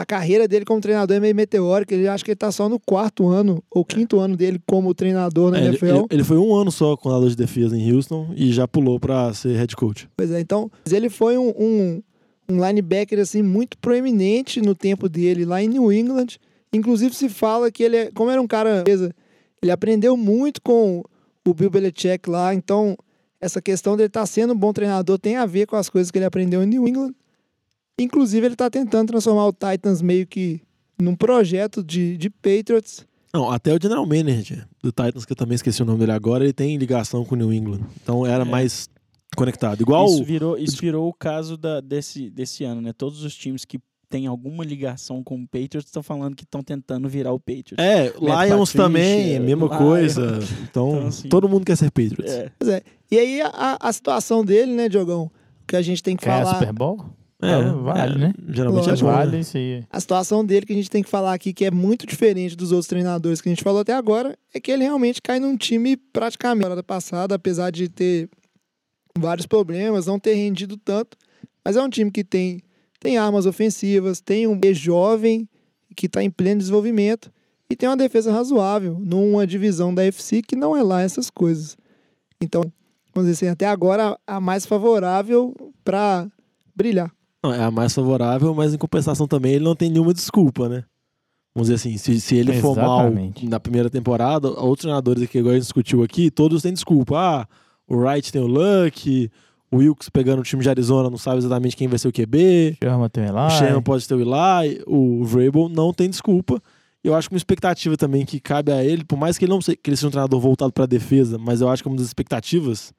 a 0.00 0.06
carreira 0.06 0.46
dele 0.48 0.64
como 0.64 0.80
treinador 0.80 1.16
é 1.16 1.20
meio 1.20 1.34
meteórica. 1.34 1.94
Ele 1.94 2.06
acha 2.08 2.24
que 2.24 2.30
ele 2.30 2.36
tá 2.36 2.50
só 2.52 2.68
no 2.68 2.78
quarto 2.78 3.26
ano 3.28 3.62
ou 3.70 3.84
quinto 3.84 4.18
ano 4.20 4.36
dele 4.36 4.60
como 4.66 4.94
treinador 4.94 5.50
na 5.50 5.58
É, 5.58 5.60
ele, 5.62 5.68
NFL. 5.68 5.86
ele- 5.86 6.06
ele 6.10 6.24
foi 6.24 6.38
um 6.38 6.54
ano 6.54 6.70
só 6.70 6.96
com 6.96 7.10
a 7.10 7.28
de 7.28 7.34
defesa 7.36 7.76
em 7.76 7.92
Houston 7.92 8.28
e 8.36 8.52
já 8.52 8.66
pulou 8.68 8.98
pra 9.00 9.32
ser 9.34 9.56
head 9.56 9.74
coach. 9.76 10.08
Pois 10.16 10.30
é, 10.30 10.40
então 10.40 10.70
ele 10.90 11.08
foi 11.08 11.36
um, 11.38 11.48
um, 11.58 12.02
um 12.48 12.66
linebacker 12.66 13.18
assim 13.18 13.42
muito 13.42 13.76
proeminente 13.78 14.60
no 14.60 14.74
tempo 14.74 15.08
dele 15.08 15.44
lá 15.44 15.62
em 15.62 15.68
New 15.68 15.92
England. 15.92 16.38
Inclusive 16.72 17.14
se 17.14 17.28
fala 17.28 17.70
que 17.70 17.82
ele, 17.82 17.96
é, 17.96 18.10
como 18.12 18.30
era 18.30 18.40
um 18.42 18.46
cara, 18.46 18.84
ele 19.62 19.70
aprendeu 19.70 20.16
muito 20.16 20.60
com 20.62 21.02
o 21.46 21.54
Bill 21.54 21.70
Belichick 21.70 22.28
lá. 22.28 22.52
Então 22.54 22.96
essa 23.40 23.60
questão 23.62 23.96
dele 23.96 24.08
estar 24.08 24.26
sendo 24.26 24.52
um 24.52 24.56
bom 24.56 24.72
treinador 24.72 25.18
tem 25.18 25.36
a 25.36 25.46
ver 25.46 25.66
com 25.66 25.76
as 25.76 25.88
coisas 25.88 26.10
que 26.10 26.18
ele 26.18 26.24
aprendeu 26.24 26.62
em 26.62 26.66
New 26.66 26.86
England. 26.88 27.12
Inclusive 27.98 28.46
ele 28.46 28.54
está 28.54 28.68
tentando 28.68 29.08
transformar 29.08 29.46
o 29.46 29.52
Titans 29.52 30.02
meio 30.02 30.26
que 30.26 30.60
num 30.98 31.14
projeto 31.14 31.82
de, 31.82 32.16
de 32.16 32.28
Patriots. 32.30 33.06
Não, 33.32 33.50
até 33.50 33.74
o 33.74 33.78
general 33.80 34.06
manager 34.06 34.66
do 34.82 34.90
Titans, 34.90 35.24
que 35.26 35.32
eu 35.32 35.36
também 35.36 35.54
esqueci 35.56 35.82
o 35.82 35.84
nome 35.84 35.98
dele 35.98 36.12
agora, 36.12 36.44
ele 36.44 36.52
tem 36.52 36.76
ligação 36.76 37.24
com 37.24 37.34
o 37.34 37.38
New 37.38 37.52
England. 37.52 37.80
Então 38.02 38.24
era 38.26 38.44
É. 38.44 38.46
mais 38.46 38.88
conectado. 39.36 39.80
Igual. 39.80 40.06
Isso 40.06 40.24
virou, 40.24 40.58
isso 40.58 40.76
virou 40.80 41.08
o 41.08 41.12
caso 41.12 41.56
da, 41.56 41.80
desse, 41.80 42.30
desse 42.30 42.64
ano, 42.64 42.80
né? 42.80 42.92
Todos 42.92 43.22
os 43.24 43.34
times 43.34 43.64
que 43.64 43.78
têm 44.08 44.26
alguma 44.26 44.64
ligação 44.64 45.22
com 45.22 45.34
o 45.34 45.46
Patriots 45.46 45.86
estão 45.86 46.02
falando 46.02 46.36
que 46.36 46.44
estão 46.44 46.62
tentando 46.62 47.08
virar 47.08 47.32
o 47.32 47.40
Patriots. 47.40 47.76
É, 47.78 48.04
Lions 48.20 48.70
Patricia, 48.72 48.82
também, 48.82 49.32
é 49.32 49.36
a 49.36 49.40
mesma 49.40 49.66
Lions. 49.66 49.78
coisa. 49.78 50.38
Então, 50.62 50.90
Então, 50.96 51.06
assim, 51.08 51.28
todo 51.28 51.48
mundo 51.48 51.64
quer 51.66 51.76
ser 51.76 51.90
Patriots. 51.90 52.32
É. 52.32 52.50
Pois 52.58 52.70
é. 52.70 52.82
E 53.10 53.18
aí 53.18 53.40
a, 53.42 53.76
a 53.80 53.92
situação 53.92 54.44
dele, 54.44 54.72
né, 54.72 54.88
Diogão? 54.88 55.30
Que 55.66 55.76
a 55.76 55.82
gente 55.82 56.02
tem 56.02 56.16
que 56.16 56.24
Quer 56.24 56.42
falar. 56.44 56.54
Super 56.58 56.72
Bowl? 56.72 57.04
É, 57.40 57.58
Então, 57.58 57.82
vale, 57.82 58.14
é, 58.14 58.18
né? 58.18 58.34
Geralmente 58.48 58.88
Lógico. 58.88 59.08
é 59.08 59.12
bom. 59.12 59.16
Vale 59.18 59.36
né? 59.38 59.42
aí. 59.54 59.84
A 59.90 60.00
situação 60.00 60.44
dele 60.44 60.64
que 60.64 60.72
a 60.72 60.76
gente 60.76 60.90
tem 60.90 61.02
que 61.02 61.08
falar 61.08 61.34
aqui, 61.34 61.52
que 61.52 61.64
é 61.64 61.70
muito 61.70 62.06
diferente 62.06 62.56
dos 62.56 62.72
outros 62.72 62.88
treinadores 62.88 63.40
que 63.40 63.48
a 63.48 63.52
gente 63.52 63.62
falou 63.62 63.80
até 63.80 63.92
agora, 63.92 64.38
é 64.54 64.60
que 64.60 64.70
ele 64.70 64.84
realmente 64.84 65.20
cai 65.20 65.38
num 65.38 65.56
time 65.56 65.96
praticamente 65.96 66.56
na 66.56 66.62
temporada 66.62 66.82
passada, 66.82 67.34
apesar 67.34 67.70
de 67.70 67.88
ter 67.88 68.28
vários 69.18 69.46
problemas, 69.46 70.06
não 70.06 70.18
ter 70.18 70.34
rendido 70.34 70.76
tanto. 70.76 71.16
Mas 71.64 71.76
é 71.76 71.82
um 71.82 71.90
time 71.90 72.10
que 72.10 72.24
tem, 72.24 72.62
tem 73.00 73.18
armas 73.18 73.44
ofensivas, 73.44 74.20
tem 74.20 74.46
um 74.46 74.58
B 74.58 74.72
jovem 74.72 75.48
que 75.94 76.06
está 76.06 76.22
em 76.22 76.30
pleno 76.30 76.60
desenvolvimento 76.60 77.30
e 77.68 77.76
tem 77.76 77.88
uma 77.88 77.96
defesa 77.96 78.32
razoável 78.32 78.98
numa 79.00 79.46
divisão 79.46 79.94
da 79.94 80.04
FC 80.04 80.42
que 80.42 80.54
não 80.54 80.76
é 80.76 80.82
lá 80.82 81.02
essas 81.02 81.28
coisas. 81.28 81.76
Então, 82.40 82.62
vamos 83.14 83.30
dizer 83.30 83.46
assim, 83.46 83.52
até 83.52 83.66
agora 83.66 84.18
a 84.26 84.40
mais 84.40 84.64
favorável 84.64 85.54
para 85.82 86.28
brilhar. 86.74 87.15
Não, 87.46 87.54
é 87.54 87.64
a 87.64 87.70
mais 87.70 87.94
favorável, 87.94 88.54
mas 88.54 88.74
em 88.74 88.78
compensação 88.78 89.26
também 89.26 89.52
ele 89.52 89.64
não 89.64 89.74
tem 89.74 89.90
nenhuma 89.90 90.12
desculpa, 90.12 90.68
né? 90.68 90.84
Vamos 91.54 91.68
dizer 91.68 91.74
assim, 91.74 91.96
se, 91.96 92.20
se 92.20 92.36
ele 92.36 92.60
for 92.60 92.76
mal 92.76 93.10
na 93.44 93.58
primeira 93.58 93.88
temporada, 93.88 94.48
outros 94.48 94.82
treinadores 94.82 95.22
aqui, 95.22 95.38
igual 95.38 95.52
a 95.52 95.54
gente 95.54 95.62
discutiu 95.62 96.02
aqui, 96.02 96.30
todos 96.30 96.62
têm 96.62 96.72
desculpa. 96.72 97.16
Ah, 97.16 97.46
o 97.88 97.96
Wright 97.96 98.30
tem 98.30 98.42
o 98.42 98.46
Luck, 98.46 99.30
o 99.70 99.76
Wilkes 99.78 100.08
pegando 100.08 100.40
o 100.40 100.42
time 100.42 100.62
de 100.62 100.68
Arizona 100.68 101.08
não 101.08 101.16
sabe 101.16 101.38
exatamente 101.38 101.76
quem 101.76 101.88
vai 101.88 101.98
ser 101.98 102.08
o 102.08 102.12
QB, 102.12 102.76
Chama 102.82 103.08
tem 103.08 103.30
o 103.30 103.32
lá. 103.32 103.48
Sherman 103.48 103.82
pode 103.82 104.06
ter 104.06 104.14
o 104.14 104.20
Eli, 104.20 104.82
o 104.86 105.24
Vrabel 105.24 105.68
não 105.68 105.92
tem 105.92 106.10
desculpa. 106.10 106.60
Eu 107.02 107.14
acho 107.14 107.28
que 107.28 107.34
uma 107.34 107.38
expectativa 107.38 107.96
também 107.96 108.26
que 108.26 108.40
cabe 108.40 108.72
a 108.72 108.84
ele, 108.84 109.04
por 109.04 109.16
mais 109.16 109.38
que 109.38 109.44
ele 109.44 109.52
não 109.52 109.62
seja, 109.62 109.78
que 109.80 109.88
ele 109.88 109.96
seja 109.96 110.08
um 110.08 110.10
treinador 110.10 110.40
voltado 110.40 110.72
para 110.72 110.84
a 110.84 110.88
defesa, 110.88 111.38
mas 111.38 111.60
eu 111.60 111.68
acho 111.68 111.82
que 111.82 111.88
uma 111.88 111.96
das 111.96 112.06
expectativas, 112.06 112.92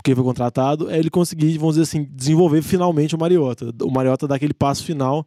porque 0.00 0.14
foi 0.14 0.24
contratado, 0.24 0.90
é 0.90 0.98
ele 0.98 1.10
conseguir, 1.10 1.58
vamos 1.58 1.74
dizer 1.76 1.82
assim, 1.82 2.08
desenvolver 2.10 2.62
finalmente 2.62 3.14
o 3.14 3.18
Mariota. 3.18 3.70
O 3.82 3.90
Mariota 3.90 4.26
dá 4.26 4.34
aquele 4.36 4.54
passo 4.54 4.82
final. 4.82 5.26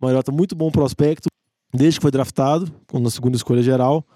O 0.00 0.06
Mariota 0.06 0.30
muito 0.30 0.54
bom 0.54 0.70
prospecto, 0.70 1.28
desde 1.74 1.98
que 1.98 2.02
foi 2.02 2.10
draftado, 2.12 2.70
na 2.92 3.10
segunda 3.10 3.36
escolha 3.36 3.62
geral, 3.62 4.06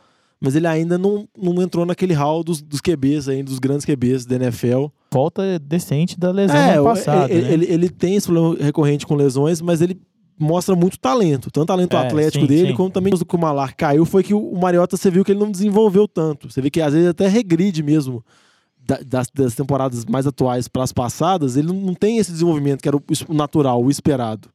mas 0.40 0.54
ele 0.54 0.66
ainda 0.68 0.96
não, 0.96 1.28
não 1.36 1.60
entrou 1.60 1.84
naquele 1.84 2.12
hall 2.14 2.44
dos, 2.44 2.62
dos 2.62 2.80
QBs, 2.80 3.28
ainda, 3.28 3.44
dos 3.50 3.58
grandes 3.58 3.84
QBs 3.84 4.26
da 4.26 4.36
NFL. 4.36 4.86
Volta 5.12 5.58
decente 5.58 6.18
da 6.18 6.30
lesão 6.30 6.56
É, 6.56 6.80
passado. 6.82 7.30
ele, 7.30 7.42
né? 7.42 7.52
ele, 7.52 7.66
ele 7.72 7.88
tem 7.88 8.14
esse 8.14 8.28
problema 8.28 8.56
recorrente 8.62 9.04
com 9.06 9.14
lesões, 9.16 9.60
mas 9.60 9.80
ele 9.80 10.00
mostra 10.38 10.76
muito 10.76 10.98
talento. 10.98 11.50
Tanto 11.50 11.66
talento 11.66 11.96
É, 11.96 12.06
atlético 12.06 12.44
sim, 12.44 12.48
dele, 12.48 12.68
sim. 12.68 12.74
como 12.74 12.90
também 12.90 13.12
o 13.12 13.24
que 13.24 13.34
o 13.34 13.38
Malar 13.38 13.74
caiu, 13.74 14.04
foi 14.04 14.22
que 14.22 14.34
o 14.34 14.54
Mariota, 14.56 14.96
você 14.96 15.10
viu 15.10 15.24
que 15.24 15.32
ele 15.32 15.40
não 15.40 15.50
desenvolveu 15.50 16.06
tanto. 16.06 16.48
Você 16.50 16.60
vê 16.60 16.70
que 16.70 16.80
às 16.80 16.92
vezes 16.92 17.08
até 17.08 17.26
regride 17.26 17.82
mesmo 17.82 18.22
das, 19.06 19.28
das 19.34 19.54
temporadas 19.54 20.04
mais 20.04 20.26
atuais 20.26 20.68
para 20.68 20.82
as 20.82 20.92
passadas, 20.92 21.56
ele 21.56 21.68
não, 21.72 21.94
tem 21.94 22.18
esse 22.18 22.30
desenvolvimento 22.32 22.80
que 22.82 22.88
era 22.88 22.96
o, 22.96 23.02
natural, 23.34 23.82
o 23.82 23.90
esperado. 23.90 24.48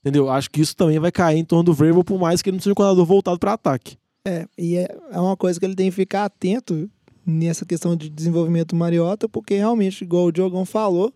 Entendeu? 0.00 0.28
Acho 0.30 0.50
que 0.50 0.60
isso 0.60 0.76
também 0.76 0.98
vai 0.98 1.10
cair 1.10 1.38
em 1.38 1.44
torno 1.44 1.64
do 1.64 1.74
Vrabel, 1.74 2.04
por 2.04 2.18
mais 2.18 2.42
que 2.42 2.50
ele 2.50 2.56
não 2.56 2.62
seja 2.62 2.72
um 2.72 2.74
coordenador 2.74 3.06
voltado 3.06 3.38
para 3.38 3.54
ataque. 3.54 3.96
É, 4.26 4.46
e 4.56 4.76
é, 4.76 4.88
é 5.12 5.20
uma 5.20 5.36
coisa 5.36 5.58
que 5.58 5.64
ele 5.66 5.74
tem 5.74 5.90
que 5.90 5.96
ficar 5.96 6.24
atento 6.24 6.88
nessa 7.26 7.64
questão 7.64 7.96
de 7.96 8.08
desenvolvimento 8.10 8.70
do 8.70 8.76
Mariota, 8.76 9.28
porque 9.28 9.54
realmente, 9.56 10.02
igual 10.04 10.26
o 10.26 10.32
Diogão 10.32 10.64
falou, 10.66 11.12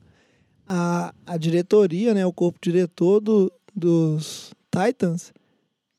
a, 0.68 1.12
a 1.26 1.36
diretoria, 1.36 2.14
né, 2.14 2.24
o 2.26 2.32
corpo 2.32 2.58
diretor 2.62 3.20
do- 3.20 3.52
dos 3.74 4.52
Titans, 4.70 5.32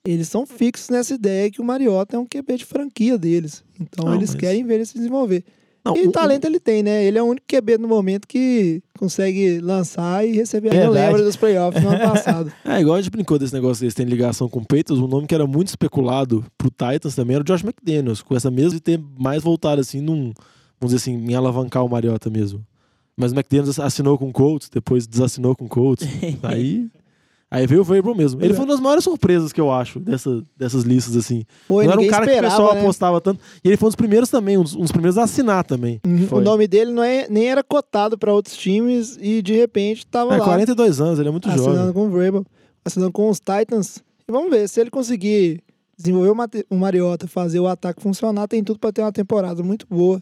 eles 0.05 0.27
são 0.29 0.45
fixos 0.45 0.89
nessa 0.89 1.13
ideia 1.13 1.49
que 1.51 1.61
o 1.61 1.63
Mariota 1.63 2.15
é 2.15 2.19
um 2.19 2.25
QB 2.25 2.57
de 2.57 2.65
franquia 2.65 3.17
deles. 3.17 3.63
Então 3.79 4.05
Não, 4.05 4.15
eles 4.15 4.31
mas- 4.31 4.39
querem 4.39 4.63
ver 4.63 4.75
ele 4.75 4.85
se 4.85 4.95
desenvolver. 4.95 5.43
Não, 5.83 5.95
e 5.95 6.07
o- 6.07 6.11
talento 6.11 6.45
ele 6.45 6.59
tem, 6.59 6.83
né? 6.83 7.03
Ele 7.05 7.17
é 7.17 7.23
o 7.23 7.25
único 7.25 7.45
QB 7.47 7.77
no 7.77 7.87
momento 7.87 8.27
que 8.27 8.81
consegue 8.97 9.59
lançar 9.59 10.25
e 10.27 10.33
receber. 10.33 10.69
Verdade. 10.71 10.93
lembro 10.93 11.23
dos 11.23 11.35
playoffs 11.35 11.81
no 11.83 11.89
ano 11.89 11.99
passado. 12.13 12.51
É, 12.65 12.79
igual 12.81 12.95
a 12.97 13.01
gente 13.01 13.11
brincou 13.11 13.39
desse 13.39 13.53
negócio 13.53 13.81
deles 13.81 13.93
terem 13.93 14.09
ligação 14.11 14.49
com 14.49 14.59
o 14.59 14.65
Peitos, 14.65 14.99
um 14.99 15.07
nome 15.07 15.25
que 15.27 15.33
era 15.33 15.47
muito 15.47 15.69
especulado 15.69 16.45
pro 16.57 16.69
Titans 16.69 17.15
também 17.15 17.35
era 17.35 17.41
o 17.41 17.45
Josh 17.45 17.63
McDaniels, 17.63 18.21
com 18.21 18.35
essa 18.35 18.51
mesma 18.51 18.71
de 18.71 18.79
ter 18.81 18.99
mais 19.17 19.41
voltado 19.41 19.79
assim 19.81 20.01
num, 20.01 20.33
vamos 20.79 20.93
dizer 20.93 20.97
assim, 20.97 21.13
em 21.13 21.33
alavancar 21.33 21.83
o 21.85 21.89
Mariota 21.89 22.29
mesmo. 22.29 22.63
Mas 23.15 23.31
o 23.31 23.35
McDaniels 23.35 23.79
assinou 23.79 24.17
com 24.17 24.29
o 24.29 24.31
Colts, 24.33 24.69
depois 24.69 25.05
desassinou 25.07 25.55
com 25.55 25.65
o 25.65 25.69
Colts. 25.69 26.07
aí, 26.43 26.87
aí 27.51 27.65
veio 27.67 27.81
o 27.81 27.83
Vrabel 27.83 28.13
mesmo. 28.15 28.43
Ele 28.43 28.53
foi 28.53 28.63
uma 28.65 28.71
das 28.73 28.79
maiores 28.79 29.03
surpresas 29.03 29.51
que 29.51 29.59
eu 29.59 29.71
acho 29.71 29.99
dessa, 29.99 30.41
dessas 30.57 30.83
listas 30.83 31.15
assim. 31.15 31.43
Foi, 31.67 31.85
não 31.85 31.93
era 31.93 32.01
um 32.01 32.07
cara 32.07 32.25
que 32.25 32.31
o 32.31 32.35
esperava, 32.35 32.55
pessoal 32.55 32.73
né? 32.75 32.81
apostava 32.81 33.21
tanto. 33.21 33.41
E 33.63 33.67
ele 33.67 33.77
foi 33.77 33.87
um 33.87 33.89
dos 33.89 33.95
primeiros 33.95 34.29
também, 34.29 34.57
um 34.57 34.63
dos, 34.63 34.75
um 34.75 34.81
dos 34.81 34.91
primeiros 34.91 35.17
a 35.17 35.23
assinar 35.23 35.63
também. 35.63 35.99
Uhum. 36.05 36.27
O 36.31 36.41
nome 36.41 36.67
dele 36.67 36.91
não 36.91 37.03
é, 37.03 37.27
nem 37.29 37.49
era 37.49 37.63
cotado 37.63 38.17
para 38.17 38.33
outros 38.33 38.55
times 38.55 39.17
e 39.19 39.41
de 39.41 39.53
repente 39.55 40.05
tava 40.05 40.35
É, 40.35 40.37
lá 40.37 40.45
42 40.45 41.01
anos, 41.01 41.19
ele 41.19 41.29
é 41.29 41.31
muito 41.31 41.49
assinando 41.49 41.75
jovem. 41.75 41.93
com 41.93 42.05
o 42.05 42.09
Vrabel, 42.09 42.45
assinando 42.85 43.11
com 43.11 43.29
os 43.29 43.39
Titans. 43.39 43.97
E 44.27 44.31
vamos 44.31 44.49
ver 44.51 44.67
se 44.69 44.79
ele 44.79 44.89
conseguir 44.91 45.61
desenvolver 45.97 46.31
o 46.69 46.75
Mariota, 46.77 47.27
fazer 47.27 47.59
o 47.59 47.67
ataque 47.67 48.01
funcionar, 48.01 48.47
tem 48.47 48.63
tudo 48.63 48.79
para 48.79 48.91
ter 48.93 49.01
uma 49.01 49.11
temporada 49.11 49.61
muito 49.63 49.85
boa. 49.89 50.21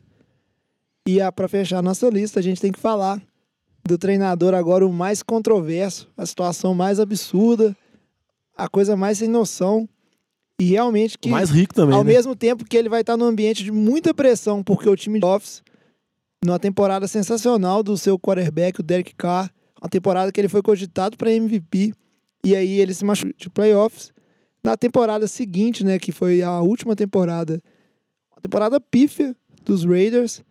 E 1.07 1.21
ah, 1.21 1.31
para 1.31 1.47
fechar 1.47 1.81
nossa 1.83 2.09
lista, 2.09 2.39
a 2.39 2.43
gente 2.43 2.59
tem 2.59 2.71
que 2.71 2.79
falar 2.79 3.21
do 3.87 3.97
treinador 3.97 4.53
agora 4.53 4.85
o 4.85 4.93
mais 4.93 5.23
controverso, 5.23 6.07
a 6.15 6.25
situação 6.25 6.75
mais 6.75 6.99
absurda, 6.99 7.75
a 8.55 8.67
coisa 8.67 8.95
mais 8.95 9.17
sem 9.17 9.27
noção. 9.27 9.87
E 10.59 10.65
realmente 10.65 11.17
que 11.17 11.29
O 11.29 11.31
mais 11.31 11.49
rico 11.49 11.73
também, 11.73 11.95
ao 11.95 12.03
né? 12.03 12.13
mesmo 12.13 12.35
tempo 12.35 12.65
que 12.65 12.75
ele 12.75 12.89
vai 12.89 13.01
estar 13.01 13.15
num 13.15 13.25
ambiente 13.25 13.63
de 13.63 13.71
muita 13.71 14.13
pressão, 14.13 14.63
porque 14.63 14.89
o 14.89 14.95
time 14.95 15.19
de 15.19 15.25
Office, 15.25 15.61
numa 16.43 16.59
temporada 16.59 17.07
sensacional 17.07 17.83
do 17.83 17.95
seu 17.97 18.17
quarterback, 18.17 18.79
o 18.79 18.83
Derek 18.83 19.13
Carr, 19.15 19.51
uma 19.79 19.89
temporada 19.89 20.31
que 20.31 20.41
ele 20.41 20.47
foi 20.47 20.63
cogitado 20.63 21.15
para 21.15 21.31
MVP, 21.31 21.93
e 22.43 22.55
aí 22.55 22.79
ele 22.79 22.93
se 22.93 23.05
machucou 23.05 23.33
de 23.37 23.49
playoffs. 23.49 24.11
Na 24.63 24.75
temporada 24.75 25.27
seguinte, 25.27 25.85
né, 25.85 25.99
que 25.99 26.11
foi 26.11 26.41
a 26.41 26.59
última 26.59 26.95
temporada, 26.95 27.61
a 28.35 28.41
temporada 28.41 28.81
pífia 28.81 29.35
dos 29.63 29.85
Raiders, 29.85 30.41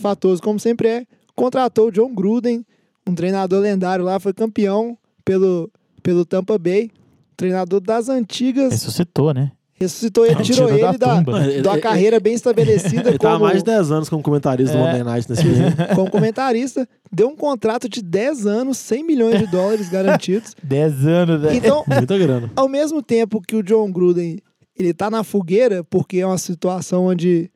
fatoso 0.00 0.42
como 0.42 0.58
sempre 0.58 0.88
é, 0.88 1.06
contratou 1.34 1.88
o 1.88 1.90
John 1.92 2.14
Gruden, 2.14 2.64
um 3.08 3.14
treinador 3.14 3.60
lendário 3.60 4.04
lá, 4.04 4.18
foi 4.20 4.32
campeão 4.32 4.96
pelo, 5.24 5.70
pelo 6.02 6.24
Tampa 6.24 6.58
Bay, 6.58 6.90
treinador 7.36 7.80
das 7.80 8.08
antigas 8.08 8.72
Ressuscitou, 8.72 9.32
né? 9.34 9.52
ressuscitou 9.74 10.24
ele, 10.24 10.36
tirou, 10.44 10.68
Tirou 10.68 10.80
da 10.80 10.88
ele 10.90 10.98
da, 10.98 11.16
tumba. 11.16 11.44
Ele- 11.44 11.60
de 11.62 11.66
uma 11.68 11.74
ele- 11.74 11.82
carreira 11.82 12.20
bem 12.20 12.34
estabelecida 12.34 13.08
Ele 13.08 13.18
tá 13.18 13.30
há 13.30 13.32
como, 13.32 13.46
mais 13.46 13.58
de 13.58 13.64
10 13.64 13.90
anos 13.90 14.08
como 14.08 14.22
comentarista 14.22 14.76
do 14.76 14.80
É. 14.80 14.86
Monday 14.86 15.02
Night 15.02 15.28
nesse 15.28 15.42
filme. 15.42 15.58
como 15.96 16.08
comentarista, 16.08 16.88
deu 17.10 17.26
um 17.28 17.34
contrato 17.34 17.88
de 17.88 18.00
10 18.00 18.46
anos, 18.46 18.78
100 18.78 19.02
milhões 19.04 19.40
de 19.40 19.46
dólares 19.48 19.88
garantidos. 19.88 20.54
10 20.62 21.04
anos, 21.04 21.40
velho. 21.42 21.56
Então, 21.56 21.82
Muita 21.88 22.16
grana. 22.16 22.48
ao 22.54 22.68
mesmo 22.68 23.02
tempo 23.02 23.40
que 23.40 23.56
o 23.56 23.62
John 23.62 23.90
Gruden 23.90 24.38
ele 24.78 24.94
tá 24.94 25.10
na 25.10 25.24
fogueira, 25.24 25.82
porque 25.82 26.18
é 26.18 26.26
uma 26.26 26.38
situação 26.38 27.06
onde 27.06 27.50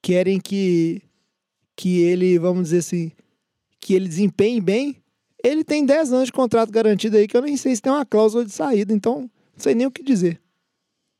querem 0.00 0.40
que, 0.40 1.02
que 1.78 2.00
ele, 2.00 2.40
vamos 2.40 2.64
dizer 2.64 2.78
assim, 2.78 3.12
que 3.80 3.94
ele 3.94 4.08
desempenhe 4.08 4.60
bem, 4.60 4.96
ele 5.44 5.62
tem 5.62 5.86
10 5.86 6.12
anos 6.12 6.26
de 6.26 6.32
contrato 6.32 6.72
garantido 6.72 7.16
aí, 7.16 7.28
que 7.28 7.36
eu 7.36 7.40
nem 7.40 7.56
sei 7.56 7.76
se 7.76 7.80
tem 7.80 7.92
uma 7.92 8.04
cláusula 8.04 8.44
de 8.44 8.50
saída, 8.50 8.92
então 8.92 9.20
não 9.20 9.30
sei 9.56 9.76
nem 9.76 9.86
o 9.86 9.90
que 9.90 10.02
dizer. 10.02 10.40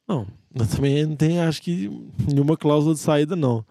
Não, 0.09 0.27
eu 0.53 0.67
também 0.67 1.07
não 1.07 1.15
tem, 1.15 1.39
acho 1.39 1.63
que, 1.63 1.89
nenhuma 2.27 2.57
cláusula 2.57 2.93
de 2.93 3.01
saída, 3.01 3.37
não. 3.37 3.65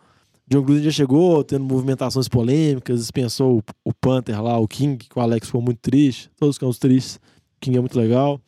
John 0.48 0.62
Gruden 0.62 0.84
já 0.86 0.92
chegou 0.92 1.44
tendo 1.44 1.66
movimentações 1.66 2.30
polêmicas, 2.30 3.02
dispensou 3.02 3.58
o, 3.58 3.64
o 3.90 3.94
Panther 3.94 4.42
lá, 4.42 4.58
o 4.58 4.66
King, 4.66 4.98
que 4.98 5.20
o 5.20 5.22
Alex 5.22 5.48
ficou 5.48 5.62
muito 5.62 5.80
triste. 5.80 6.30
Todos 6.38 6.56
ficam 6.56 6.72
tristes. 6.72 7.18
O 7.18 7.60
King 7.60 7.78
é 7.78 7.82
muito 7.82 8.00
legal. 8.00 8.40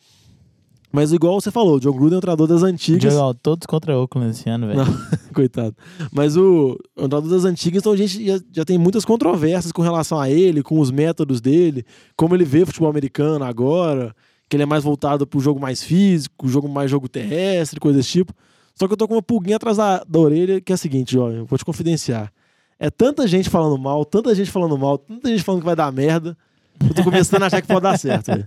Mas 0.92 1.12
igual 1.12 1.40
você 1.40 1.50
falou, 1.50 1.76
o 1.76 1.80
John 1.80 1.92
Gruden 1.92 2.14
é 2.14 2.18
um 2.18 2.20
treinador 2.20 2.48
das 2.48 2.62
antigas. 2.62 3.12
Diogão, 3.12 3.32
todos 3.34 3.64
contra 3.66 3.96
o 3.96 4.02
Oakland 4.02 4.30
esse 4.30 4.48
ano, 4.48 4.66
velho. 4.66 4.80
Coitado. 5.32 5.76
Mas 6.12 6.36
o, 6.36 6.76
o 6.96 7.08
treinador 7.08 7.30
das 7.30 7.44
antigas, 7.44 7.80
então 7.80 7.92
a 7.92 7.96
gente 7.96 8.26
já, 8.26 8.40
já 8.52 8.64
tem 8.64 8.76
muitas 8.76 9.04
controvérsias 9.04 9.70
com 9.70 9.82
relação 9.82 10.18
a 10.18 10.28
ele, 10.28 10.62
com 10.62 10.80
os 10.80 10.90
métodos 10.90 11.40
dele, 11.40 11.84
como 12.16 12.34
ele 12.34 12.44
vê 12.44 12.66
futebol 12.66 12.90
americano 12.90 13.44
agora, 13.44 14.14
que 14.48 14.56
ele 14.56 14.64
é 14.64 14.66
mais 14.66 14.82
voltado 14.82 15.26
pro 15.26 15.38
jogo 15.38 15.60
mais 15.60 15.80
físico, 15.82 16.48
jogo 16.48 16.68
mais 16.68 16.90
jogo 16.90 17.08
terrestre, 17.08 17.78
coisa 17.78 17.98
desse 17.98 18.10
tipo. 18.10 18.34
Só 18.74 18.88
que 18.88 18.92
eu 18.92 18.96
tô 18.96 19.06
com 19.06 19.14
uma 19.14 19.22
pulguinha 19.22 19.56
atrás 19.56 19.76
da, 19.76 20.02
da 20.02 20.18
orelha, 20.18 20.60
que 20.60 20.72
é 20.72 20.74
a 20.74 20.78
seguinte, 20.78 21.16
eu 21.16 21.46
vou 21.46 21.56
te 21.56 21.64
confidenciar. 21.64 22.32
É 22.78 22.90
tanta 22.90 23.28
gente 23.28 23.48
falando 23.48 23.78
mal, 23.78 24.04
tanta 24.04 24.34
gente 24.34 24.50
falando 24.50 24.76
mal, 24.76 24.98
tanta 24.98 25.28
gente 25.28 25.44
falando 25.44 25.60
que 25.60 25.66
vai 25.66 25.76
dar 25.76 25.92
merda, 25.92 26.36
eu 26.80 26.94
tô 26.94 27.04
começando 27.04 27.42
a 27.42 27.46
achar 27.46 27.60
que 27.60 27.68
pode 27.68 27.82
dar 27.82 27.98
certo, 27.98 28.26
velho. 28.26 28.44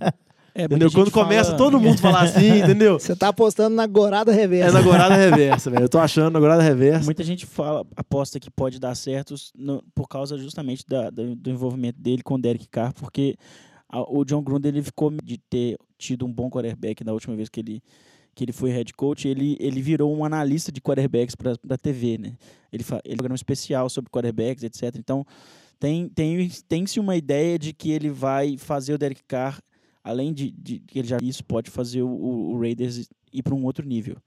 É, 0.55 0.65
Entendeu? 0.65 0.91
Quando 0.91 1.09
começa 1.09 1.45
fala- 1.51 1.57
todo 1.57 1.79
mundo 1.79 1.97
falar 1.99 2.21
assim, 2.21 2.59
entendeu? 2.61 2.99
Você 2.99 3.15
tá 3.15 3.29
apostando 3.29 3.75
na 3.75 3.87
gorada 3.87 4.31
É 4.31 4.35
reversa. 4.35 4.71
na 4.71 4.81
gorada 4.81 5.15
reversa, 5.15 5.71
velho. 5.71 5.83
Eu 5.83 5.89
tô 5.89 5.97
achando 5.97 6.31
na 6.31 6.39
gorada 6.39 6.61
reversa. 6.61 7.05
Muita 7.05 7.23
gente 7.23 7.45
fala, 7.45 7.83
aposta 7.95 8.39
que 8.39 8.51
pode 8.51 8.79
dar 8.79 8.93
certo 8.95 9.33
no- 9.57 9.83
por 9.95 10.07
causa 10.07 10.37
justamente 10.37 10.85
da- 10.87 11.09
do, 11.09 11.35
do 11.35 11.49
envolvimento 11.49 11.99
dele 11.99 12.21
com 12.21 12.35
o 12.35 12.41
Derek 12.41 12.67
Carr, 12.69 12.93
porque 12.93 13.35
a- 13.89 14.01
o 14.01 14.23
John 14.23 14.43
Gruden 14.43 14.69
ele 14.69 14.83
ficou 14.83 15.11
de 15.23 15.37
ter 15.37 15.75
tido 15.97 16.23
um 16.25 16.31
bom 16.31 16.49
quarterback 16.51 17.03
na 17.03 17.13
última 17.13 17.35
vez 17.35 17.49
que 17.49 17.59
ele 17.59 17.81
que 18.35 18.43
ele 18.43 18.51
foi 18.51 18.71
head 18.71 18.91
coach, 18.95 19.27
ele, 19.27 19.55
ele 19.59 19.79
virou 19.79 20.11
um 20.11 20.25
analista 20.25 20.71
de 20.71 20.81
quarterbacks 20.81 21.35
para 21.35 21.51
a 21.69 21.77
TV, 21.77 22.17
né? 22.17 22.33
Ele 22.71 22.81
fa, 22.83 22.99
ele 23.05 23.15
programa 23.17 23.33
um 23.33 23.35
especial 23.35 23.87
sobre 23.91 24.09
quarterbacks, 24.09 24.63
etc. 24.63 24.95
Então, 24.97 25.23
tem 25.79 26.09
tem 26.09 26.49
tem-se 26.67 26.99
uma 26.99 27.15
ideia 27.15 27.59
de 27.59 27.73
que 27.73 27.91
ele 27.91 28.09
vai 28.09 28.57
fazer 28.57 28.95
o 28.95 28.97
Derek 28.97 29.21
Carr 29.27 29.59
além 30.03 30.33
de, 30.33 30.51
de 30.51 30.79
que 30.79 30.99
ele 30.99 31.07
já 31.07 31.17
isso 31.21 31.43
pode 31.43 31.69
fazer 31.71 32.01
o, 32.01 32.09
o- 32.09 32.59
Raiders 32.59 33.07
ir 33.31 33.41
para 33.41 33.55
um 33.55 33.63
outro 33.63 33.85
nível. 33.87 34.17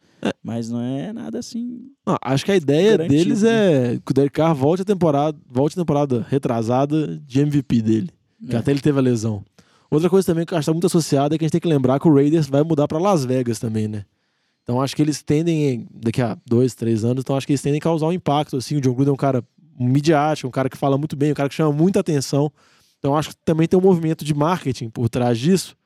Mas 0.43 0.70
não 0.70 0.81
é 0.81 1.12
nada 1.12 1.39
assim 1.39 1.91
Não, 2.05 2.16
acho 2.22 2.45
que 2.45 2.51
a 2.51 2.57
ideia 2.57 2.97
Garantido, 2.97 3.24
deles 3.24 3.45
é 3.45 4.01
que 4.05 4.11
o 4.11 4.14
Derek 4.14 4.33
Carr 4.35 4.55
volte 4.55 4.83
a 4.83 4.85
temporada, 4.85 5.39
volte 5.49 5.74
a 5.79 5.83
temporada 5.83 6.27
retrasada 6.29 7.16
de 7.27 7.41
MVP 7.41 7.83
dele. 7.83 8.11
Que 8.49 8.57
É. 8.57 8.59
até 8.59 8.70
ele 8.70 8.81
teve 8.81 8.99
a 8.99 9.03
lesão. 9.03 9.45
Outra 9.91 10.09
coisa 10.11 10.27
também 10.27 10.45
que 10.47 10.53
eu 10.55 10.59
acho 10.59 10.64
que 10.64 10.70
tá 10.70 10.74
muito 10.74 10.87
associada 10.87 11.35
é 11.35 11.39
que 11.39 11.45
a 11.45 11.47
gente 11.47 11.53
tem 11.53 11.61
que 11.61 11.68
lembrar 11.68 12.01
que 12.01 12.09
o 12.09 12.14
Raiders 12.14 12.49
vai 12.49 12.62
mudar 12.62 12.89
para 12.89 12.99
Las 12.99 13.24
Vegas 13.24 13.59
também, 13.59 13.87
né? 13.87 14.05
Então 14.62 14.81
acho 14.83 14.97
que 14.97 15.03
eles 15.03 15.22
tendem, 15.22 15.87
daqui 15.95 16.20
a 16.20 16.37
dois, 16.45 16.74
três 16.74 17.05
anos, 17.05 17.22
então 17.22 17.37
acho 17.37 17.47
que 17.47 17.53
eles 17.53 17.62
tendem 17.62 17.79
a 17.79 17.83
causar 17.83 18.07
um 18.07 18.12
impacto. 18.12 18.57
Assim, 18.57 18.77
o 18.77 18.81
John 18.81 18.95
Gruden 18.95 19.11
é 19.11 19.14
um 19.14 19.16
cara 19.16 19.45
midiático, 19.79 20.49
um 20.49 20.51
cara 20.51 20.68
que 20.68 20.77
fala 20.77 20.99
muito 20.99 21.14
bem, 21.14 21.31
um 21.31 21.35
cara 21.35 21.49
que 21.49 21.55
chama 21.55 21.72
muita 21.72 22.01
atenção. 22.01 22.51
Então 22.99 23.16
acho 23.16 23.30
que 23.30 23.36
também 23.44 23.66
tem 23.68 23.78
um 23.78 23.82
movimento 23.82 24.24
de 24.24 24.34
marketing 24.34 24.88
por 24.90 25.09
trás 25.09 25.38
disso. 25.38 25.76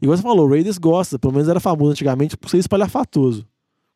Igual 0.00 0.16
você 0.16 0.22
falou, 0.22 0.46
o 0.46 0.50
Raiders 0.50 0.78
gosta, 0.78 1.18
pelo 1.18 1.32
menos 1.34 1.48
era 1.48 1.60
famoso 1.60 1.90
antigamente 1.90 2.36
por 2.36 2.48
ser 2.48 2.58
espalhafatoso 2.58 3.46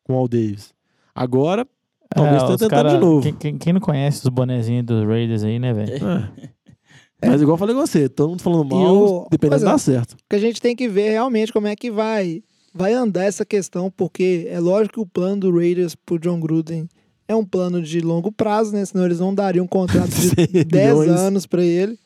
com 0.03 0.13
o 0.13 0.17
Al 0.17 0.27
Davis. 0.27 0.73
Agora, 1.15 1.65
talvez 2.13 2.43
É, 2.43 2.47
tentando 2.47 2.69
cara- 2.69 2.89
de 2.93 2.97
novo. 2.99 3.21
Quem, 3.23 3.33
quem- 3.33 3.57
quem 3.57 3.73
não 3.73 3.79
conhece 3.81 4.19
os 4.19 4.29
bonezinhos 4.29 4.85
dos 4.85 5.03
Raiders 5.05 5.43
aí, 5.43 5.57
né, 5.57 5.73
velho? 5.73 5.93
É. 6.05 7.27
Mas 7.27 7.41
igual 7.41 7.55
eu 7.55 7.57
falei 7.59 7.73
com 7.73 7.81
você, 7.87 8.07
todo 8.07 8.29
mundo 8.29 8.41
falando 8.41 8.65
mal, 8.65 8.95
o- 9.23 9.27
dependendo 9.31 9.63
é. 9.63 9.65
dá 9.65 9.77
certo. 9.77 10.15
que 10.29 10.35
a 10.35 10.39
gente 10.39 10.61
tem 10.61 10.75
que 10.75 10.87
ver 10.87 11.09
realmente 11.11 11.51
como 11.51 11.65
é 11.67 11.75
que 11.75 11.89
vai 11.89 12.43
vai 12.77 12.93
andar 12.93 13.23
essa 13.23 13.45
questão, 13.45 13.89
porque 13.89 14.45
é 14.49 14.59
lógico 14.59 14.95
que 14.95 14.99
o 14.99 15.05
plano 15.05 15.37
do 15.39 15.55
Raiders 15.57 15.95
pro 15.95 16.19
John 16.19 16.41
Gruden 16.41 16.89
é 17.25 17.33
um 17.33 17.45
plano 17.45 17.81
de 17.81 18.01
longo 18.01 18.31
prazo, 18.33 18.73
né? 18.73 18.83
Senão 18.83 19.05
eles 19.05 19.19
não 19.21 19.33
dariam 19.33 19.63
um 19.63 19.67
contrato 19.67 20.09
de 20.09 20.27
100 20.35 20.65
10 20.67 20.99
milhões. 20.99 21.09
anos 21.21 21.45
pra 21.47 21.63
ele. 21.63 21.97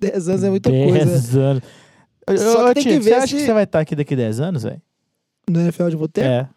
10 0.00 0.28
anos 0.28 0.44
é 0.44 0.50
muita 0.50 0.70
coisa. 0.70 1.04
10 1.06 1.36
anos. 1.36 1.62
Só 2.38 2.64
Ô, 2.64 2.68
que 2.68 2.74
tem 2.74 2.82
Tito, 2.84 2.94
que 2.94 3.00
ver 3.00 3.10
você 3.10 3.14
acha 3.14 3.26
se- 3.28 3.34
que 3.36 3.40
você 3.46 3.52
vai 3.52 3.64
estar 3.64 3.80
aqui 3.80 3.96
daqui 3.96 4.14
10 4.14 4.40
anos, 4.40 4.62
velho? 4.62 4.80
No 5.48 5.60
NFL 5.60 5.88
de 5.88 5.96
boteco? 5.96 6.26
É. 6.28 6.48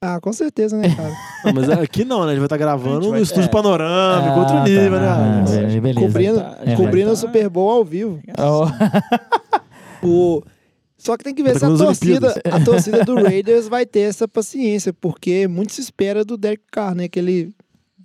Ah, 0.00 0.20
com 0.20 0.32
certeza, 0.32 0.76
né, 0.76 0.94
cara? 0.94 1.12
Não, 1.44 1.52
mas 1.54 1.68
aqui 1.70 2.04
não, 2.04 2.20
né? 2.20 2.26
A 2.26 2.28
gente 2.30 2.38
vai 2.38 2.46
estar 2.46 2.54
A 2.54 2.58
gravando 2.58 3.10
vai- 3.10 3.18
no 3.18 3.22
estúdio 3.24 3.46
é. 3.46 3.50
panorâmico, 3.50 4.30
Ah, 4.32 4.38
outro 4.38 4.54
tá, 4.54 4.62
nível, 4.64 4.90
né? 4.92 5.08
ah, 5.08 5.44
é, 5.74 5.80
beleza. 5.80 6.00
cobrindo 6.06 6.40
tá- 6.40 6.76
cobrindo 6.76 7.08
o 7.10 7.14
tá- 7.14 7.16
Super 7.20 7.48
Bowl 7.48 7.68
ao 7.70 7.84
vivo. 7.84 8.20
Ó, 8.38 8.68
O... 10.02 10.42
Só 10.96 11.16
que 11.16 11.24
tem 11.24 11.34
que 11.34 11.42
ver 11.42 11.52
Tá 11.54 11.60
se 11.60 11.64
a 11.64 11.68
torcida, 11.76 12.34
a 12.50 12.60
torcida 12.64 13.04
do 13.04 13.14
Raiders 13.22 13.68
vai 13.68 13.86
ter 13.86 14.00
essa 14.00 14.26
paciência, 14.26 14.92
porque 14.92 15.46
muito 15.46 15.72
se 15.72 15.80
espera 15.80 16.24
do 16.24 16.36
Derek 16.36 16.62
Carr, 16.72 16.94
né? 16.94 17.08
Que 17.08 17.18
ele 17.20 17.52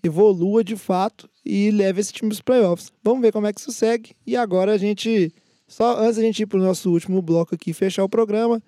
evolua 0.03 0.63
de 0.63 0.75
fato 0.75 1.29
e 1.45 1.71
leve 1.71 2.01
esse 2.01 2.11
time 2.13 2.29
para 2.29 2.33
os 2.35 2.41
playoffs. 2.41 2.91
Vamos 3.03 3.21
ver 3.21 3.31
como 3.31 3.47
é 3.47 3.53
que 3.53 3.59
isso 3.59 3.71
segue. 3.71 4.11
E 4.27 4.35
agora 4.35 4.73
a 4.73 4.77
gente, 4.77 5.33
só 5.67 5.99
antes 5.99 6.17
da 6.17 6.21
gente 6.23 6.41
ir 6.43 6.45
para 6.45 6.59
o 6.59 6.63
nosso 6.63 6.91
último 6.91 7.21
bloco 7.21 7.55
aqui 7.55 7.71
e 7.71 7.73
fechar 7.73 8.03
o 8.03 8.09
programa, 8.09 8.61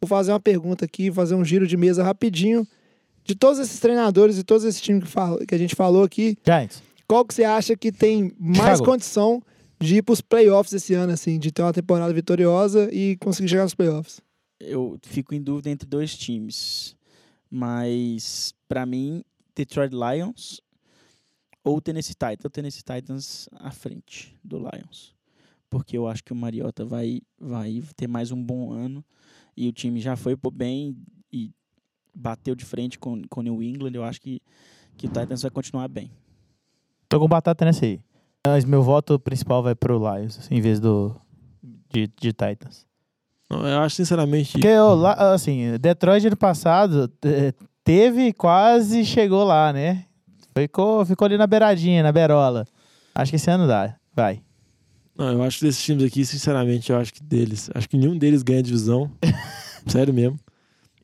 vou 0.00 0.08
fazer 0.08 0.32
uma 0.32 0.40
pergunta 0.40 0.84
aqui, 0.84 1.10
fazer 1.12 1.34
um 1.34 1.44
giro 1.44 1.66
de 1.66 1.76
mesa 1.76 2.02
rapidinho. 2.02 2.66
De 3.24 3.34
todos 3.34 3.58
esses 3.58 3.78
treinadores 3.78 4.38
e 4.38 4.42
todos 4.44 4.64
esses 4.64 4.80
times 4.80 5.04
que, 5.04 5.10
fala- 5.10 5.44
que 5.44 5.54
a 5.54 5.58
gente 5.58 5.74
falou 5.76 6.02
aqui, 6.02 6.38
Giants. 6.46 6.82
qual 7.06 7.24
que 7.26 7.34
você 7.34 7.44
acha 7.44 7.76
que 7.76 7.92
tem 7.92 8.32
mais 8.38 8.56
Chicago. 8.78 8.84
condição 8.86 9.42
de 9.78 9.96
ir 9.96 10.02
para 10.02 10.14
os 10.14 10.22
playoffs 10.22 10.72
esse 10.72 10.94
ano, 10.94 11.12
assim, 11.12 11.38
de 11.38 11.52
ter 11.52 11.60
uma 11.60 11.72
temporada 11.74 12.12
vitoriosa 12.14 12.88
e 12.90 13.16
conseguir 13.18 13.48
chegar 13.50 13.64
nos 13.64 13.74
playoffs? 13.74 14.20
Eu 14.58 14.98
fico 15.02 15.34
em 15.34 15.42
dúvida 15.42 15.68
entre 15.68 15.86
dois 15.86 16.16
times. 16.16 16.96
Mas, 17.50 18.54
pra 18.68 18.84
mim, 18.86 19.22
Detroit 19.54 19.92
Lions 19.92 20.60
ou 21.68 21.80
Tennessee 21.80 22.14
Titans. 22.14 22.44
O 22.44 22.50
Tennessee 22.50 22.82
Titans 22.82 23.48
à 23.52 23.70
frente 23.70 24.36
do 24.44 24.58
Lions. 24.58 25.14
Porque 25.70 25.96
eu 25.98 26.08
acho 26.08 26.24
que 26.24 26.32
o 26.32 26.36
Mariota 26.36 26.84
vai, 26.84 27.20
vai 27.38 27.82
ter 27.96 28.06
mais 28.08 28.30
um 28.30 28.42
bom 28.42 28.72
ano. 28.72 29.04
E 29.56 29.68
o 29.68 29.72
time 29.72 30.00
já 30.00 30.16
foi 30.16 30.36
pro 30.36 30.50
bem 30.50 30.96
e 31.32 31.50
bateu 32.14 32.54
de 32.54 32.64
frente 32.64 32.98
com 32.98 33.20
o 33.36 33.42
New 33.42 33.62
England. 33.62 33.92
Eu 33.94 34.04
acho 34.04 34.20
que, 34.20 34.40
que 34.96 35.06
o 35.06 35.10
Titans 35.10 35.42
vai 35.42 35.50
continuar 35.50 35.88
bem. 35.88 36.10
Tô 37.08 37.18
com 37.20 37.28
batata 37.28 37.64
nessa 37.64 37.84
aí. 37.84 38.00
Mas 38.46 38.64
meu 38.64 38.82
voto 38.82 39.18
principal 39.18 39.62
vai 39.62 39.74
pro 39.74 39.98
Lions, 39.98 40.38
assim, 40.38 40.54
em 40.54 40.60
vez 40.60 40.80
do 40.80 41.14
de, 41.90 42.06
de 42.18 42.32
Titans. 42.32 42.86
Não, 43.50 43.66
Eu 43.66 43.80
acho, 43.80 43.96
sinceramente, 43.96 44.52
Porque, 44.52 44.78
o 44.78 44.94
La- 44.94 45.32
assim, 45.34 45.76
Detroit 45.78 46.26
ano 46.26 46.36
passado 46.36 47.12
eh, 47.24 47.52
teve 47.84 48.32
quase 48.32 49.04
chegou 49.04 49.44
lá, 49.44 49.72
né? 49.72 50.06
Ficou, 50.58 51.04
ficou 51.06 51.26
ali 51.26 51.36
na 51.38 51.46
beiradinha, 51.46 52.02
na 52.02 52.12
berola. 52.12 52.66
Acho 53.14 53.30
que 53.30 53.36
esse 53.36 53.50
ano 53.50 53.66
dá. 53.66 53.94
Vai. 54.14 54.40
Não, 55.16 55.32
eu 55.32 55.42
acho 55.42 55.58
que 55.58 55.64
desses 55.64 55.82
times 55.82 56.04
aqui, 56.04 56.24
sinceramente, 56.24 56.90
eu 56.92 56.96
acho 56.98 57.12
que 57.12 57.22
deles. 57.22 57.68
Acho 57.74 57.88
que 57.88 57.96
nenhum 57.96 58.16
deles 58.16 58.42
ganha 58.42 58.62
divisão. 58.62 59.10
Sério 59.86 60.14
mesmo. 60.14 60.38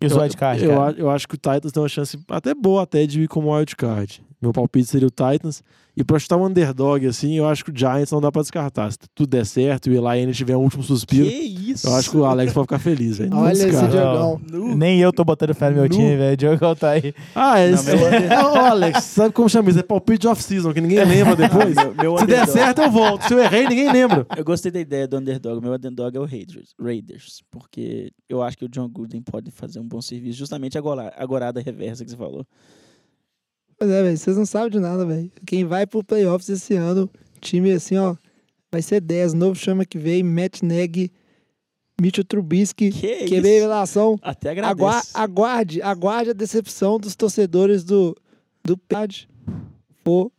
E 0.01 0.07
os 0.07 0.13
eu, 0.13 0.19
wildcards, 0.21 0.63
eu, 0.63 0.83
a- 0.83 0.91
eu 0.93 1.11
acho 1.11 1.27
que 1.27 1.35
o 1.35 1.39
Titans 1.39 1.73
tem 1.73 1.83
uma 1.83 1.89
chance 1.89 2.19
até 2.29 2.55
boa 2.55 2.83
até 2.83 3.07
de 3.07 3.23
ir 3.23 3.29
como 3.29 3.53
wildcard. 3.55 4.23
Meu 4.45 4.53
palpite 4.53 4.87
seria 4.89 5.09
o 5.09 5.11
Titans. 5.11 5.63
E 5.97 6.03
pra 6.03 6.19
chutar 6.19 6.37
um 6.37 6.45
underdog, 6.47 7.07
assim, 7.07 7.35
eu 7.39 7.47
acho 7.47 7.65
que 7.65 7.71
o 7.71 7.75
Giants 7.77 8.11
não 8.11 8.21
dá 8.21 8.31
pra 8.33 8.43
descartar. 8.43 8.91
Se 8.91 8.99
tudo 9.15 9.29
der 9.31 9.47
certo 9.47 9.87
e 9.89 9.91
o 9.91 9.95
Eli 9.97 10.21
ainda 10.23 10.33
tiver 10.33 10.57
um 10.57 10.63
último 10.63 10.83
suspiro, 10.83 11.25
isso? 11.25 11.87
eu 11.87 11.95
acho 11.95 12.11
que 12.11 12.17
o 12.17 12.25
Alex 12.25 12.53
pode 12.53 12.65
ficar 12.67 12.81
feliz, 12.81 13.19
velho. 13.19 13.31
Olha 13.37 13.53
esse. 13.53 13.71
Diogão. 13.71 14.41
Nem 14.77 14.99
eu 15.01 15.13
tô 15.13 15.25
botando 15.25 15.55
fé 15.55 15.69
no 15.71 15.77
meu 15.77 15.85
Nu. 15.85 15.91
time, 15.91 16.17
velho. 16.17 16.35
O 16.35 16.37
Diogão 16.37 16.75
tá 16.75 16.91
aí. 16.91 17.15
Ah, 17.33 17.61
é 17.61 17.69
Não, 17.69 17.75
esse. 17.77 17.95
meu 17.97 18.07
under- 18.09 18.33
Ô, 18.45 18.57
Alex, 18.57 19.05
sabe 19.05 19.33
como 19.33 19.49
chama 19.49 19.71
isso? 19.71 19.79
É 19.79 19.83
palpite 19.85 20.23
de 20.23 20.27
off-season, 20.29 20.73
que 20.75 20.81
ninguém 20.81 21.05
lembra 21.05 21.37
depois. 21.37 21.75
Meu- 21.79 21.95
meu 21.95 22.19
Se 22.19 22.27
der 22.27 22.41
underdog. 22.43 22.53
certo, 22.59 22.83
eu 22.83 22.91
volto. 22.91 23.23
Se 23.29 23.33
eu 23.35 23.39
errei, 23.39 23.69
ninguém 23.69 23.93
lembra. 23.93 24.27
Eu 24.37 24.45
gostei 24.45 24.73
da 24.73 24.81
ideia 24.81 25.07
do 25.07 25.17
underdog. 25.17 25.63
Meu 25.63 25.75
underdog 25.75 26.17
é 26.17 26.21
o 26.21 26.25
Raiders, 26.27 26.75
Raiders 26.77 27.41
porque 27.53 28.11
eu 28.29 28.43
acho 28.43 28.59
que 28.59 28.65
o 28.65 28.69
John 28.69 28.89
Gruden 28.89 29.23
pode 29.23 29.53
fazer 29.53 29.79
um 29.79 29.87
bom 29.87 30.03
serviço, 30.03 30.37
justamente 30.41 30.77
agora, 30.77 31.13
agora 31.17 31.53
da 31.53 31.61
reversa 31.61 32.05
que 32.05 32.11
você 32.11 32.17
falou. 32.17 32.45
Pois 33.85 33.91
é, 33.97 34.03
velho, 34.03 34.17
vocês 34.17 34.37
não 34.37 34.47
sabem 34.47 34.71
de 34.71 34.81
nada, 34.81 35.05
velho. 35.05 35.31
Quem 35.47 35.65
vai 35.65 35.87
pro 35.87 36.03
playoffs 36.03 36.49
esse 36.49 36.75
ano, 36.75 37.11
time 37.39 37.71
assim, 37.73 37.99
ó, 37.99 38.17
vai 38.73 38.81
ser 38.81 38.99
10. 39.01 39.35
Novo 39.35 39.55
chama 39.55 39.85
que 39.85 39.99
vem, 39.99 40.23
Matt 40.23 40.63
Neg, 40.63 41.13
Mitchell 42.01 42.25
Trubisky, 42.25 42.91
Que 42.91 43.25
isso? 43.25 43.35
revelação. 43.35 44.19
Até 44.23 44.51
Agua 44.53 44.71
agradeço. 44.89 45.11
aguarde, 45.15 45.83
aguarde 45.83 46.31
a 46.31 46.33
decepção 46.33 46.99
dos 46.99 47.15
torcedores 47.15 47.85
do, 47.85 48.17
do 48.65 48.79
Pad 48.79 49.29
for 50.03 50.33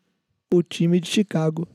o 0.52 0.64
time 0.64 1.00
de 1.00 1.08
Chicago. 1.08 1.68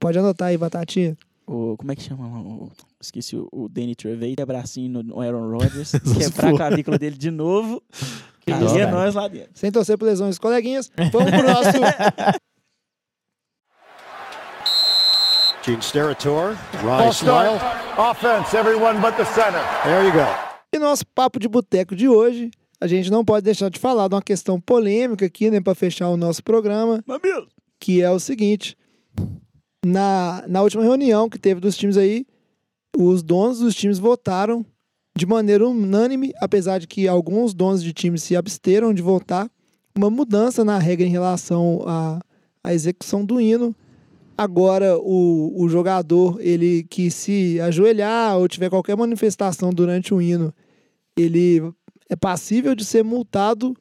Pode 0.00 0.18
anotar 0.18 0.48
aí, 0.48 0.56
Batatinha. 0.56 1.14
O, 1.48 1.76
como 1.78 1.90
é 1.90 1.96
que 1.96 2.02
chama? 2.02 2.28
lá? 2.28 2.40
O- 2.40 2.70
esqueci 3.00 3.34
o, 3.36 3.48
o 3.50 3.68
Danny 3.70 3.94
Trevay, 3.94 4.36
dá 4.36 4.44
bracinho 4.44 4.90
no, 4.90 5.02
no 5.02 5.20
Aaron 5.20 5.48
Rodgers, 5.50 5.92
quebrar 5.92 6.48
a 6.48 6.50
for. 6.50 6.56
clavícula 6.58 6.98
dele 6.98 7.16
de 7.16 7.30
novo. 7.30 7.82
Que 8.48 8.52
é 8.80 8.90
nós 8.90 9.14
lá 9.14 9.28
dentro. 9.28 9.50
Sem 9.52 9.70
torcer 9.70 9.98
por 9.98 10.06
lesões 10.06 10.38
coleguinhas. 10.38 10.90
Vamos 11.12 11.30
pro 11.30 11.42
nosso. 11.42 11.68
Gene 15.62 15.82
Steratore, 15.82 16.56
Ronnie 16.82 17.12
Smile. 17.12 17.58
Offense, 17.98 18.56
everyone 18.56 19.00
but 19.02 19.14
the 19.16 19.24
center. 19.26 19.60
There 19.84 20.02
you 20.06 20.12
go. 20.12 20.24
E 20.74 20.78
nosso 20.78 21.06
papo 21.08 21.38
de 21.38 21.46
boteco 21.46 21.94
de 21.94 22.08
hoje, 22.08 22.50
a 22.80 22.86
gente 22.86 23.10
não 23.10 23.22
pode 23.22 23.44
deixar 23.44 23.68
de 23.68 23.78
falar 23.78 24.08
de 24.08 24.14
uma 24.14 24.22
questão 24.22 24.58
polêmica 24.58 25.26
aqui, 25.26 25.50
né, 25.50 25.60
para 25.60 25.74
fechar 25.74 26.08
o 26.08 26.16
nosso 26.16 26.42
programa, 26.42 27.04
que 27.78 28.00
é 28.00 28.10
o 28.10 28.18
seguinte: 28.18 28.76
na, 29.84 30.44
na 30.48 30.62
última 30.62 30.82
reunião 30.82 31.28
que 31.28 31.38
teve 31.38 31.60
dos 31.60 31.76
times 31.76 31.96
aí, 31.96 32.26
os 32.96 33.22
donos 33.22 33.60
dos 33.60 33.74
times 33.74 33.98
votaram 33.98 34.64
de 35.16 35.26
maneira 35.26 35.66
unânime, 35.66 36.32
apesar 36.40 36.78
de 36.78 36.86
que 36.86 37.08
alguns 37.08 37.52
donos 37.52 37.82
de 37.82 37.92
times 37.92 38.22
se 38.22 38.36
absteram 38.36 38.94
de 38.94 39.02
votar, 39.02 39.50
uma 39.96 40.08
mudança 40.08 40.64
na 40.64 40.78
regra 40.78 41.06
em 41.06 41.10
relação 41.10 41.82
à, 41.86 42.20
à 42.62 42.72
execução 42.72 43.24
do 43.24 43.40
hino. 43.40 43.74
Agora, 44.36 44.96
o, 44.96 45.60
o 45.60 45.68
jogador, 45.68 46.40
ele 46.40 46.84
que 46.84 47.10
se 47.10 47.60
ajoelhar 47.60 48.38
ou 48.38 48.46
tiver 48.46 48.70
qualquer 48.70 48.96
manifestação 48.96 49.70
durante 49.70 50.14
o 50.14 50.22
hino, 50.22 50.54
ele 51.16 51.60
é 52.08 52.14
passível 52.14 52.76
de 52.76 52.84
ser 52.84 53.02
multado 53.02 53.76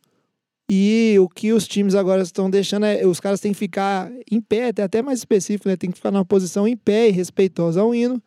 e 0.70 1.16
o 1.20 1.30
que 1.30 1.54
os 1.54 1.68
times 1.68 1.96
agora 1.96 2.22
estão 2.22 2.50
deixando 2.50 2.86
é 2.86 3.06
os 3.06 3.20
caras 3.20 3.40
têm 3.40 3.54
que 3.54 3.58
ficar 3.58 4.12
em 4.30 4.42
pé, 4.42 4.68
até 4.70 4.84
até 4.84 5.02
mais 5.02 5.20
específico, 5.20 5.70
né? 5.70 5.78
Tem 5.78 5.90
que 5.90 5.98
ficar 5.98 6.12
numa 6.12 6.26
posição 6.26 6.68
em 6.68 6.76
pé 6.76 7.08
e 7.08 7.12
respeitosa 7.12 7.80
ao 7.82 7.96
hino. 7.96 8.22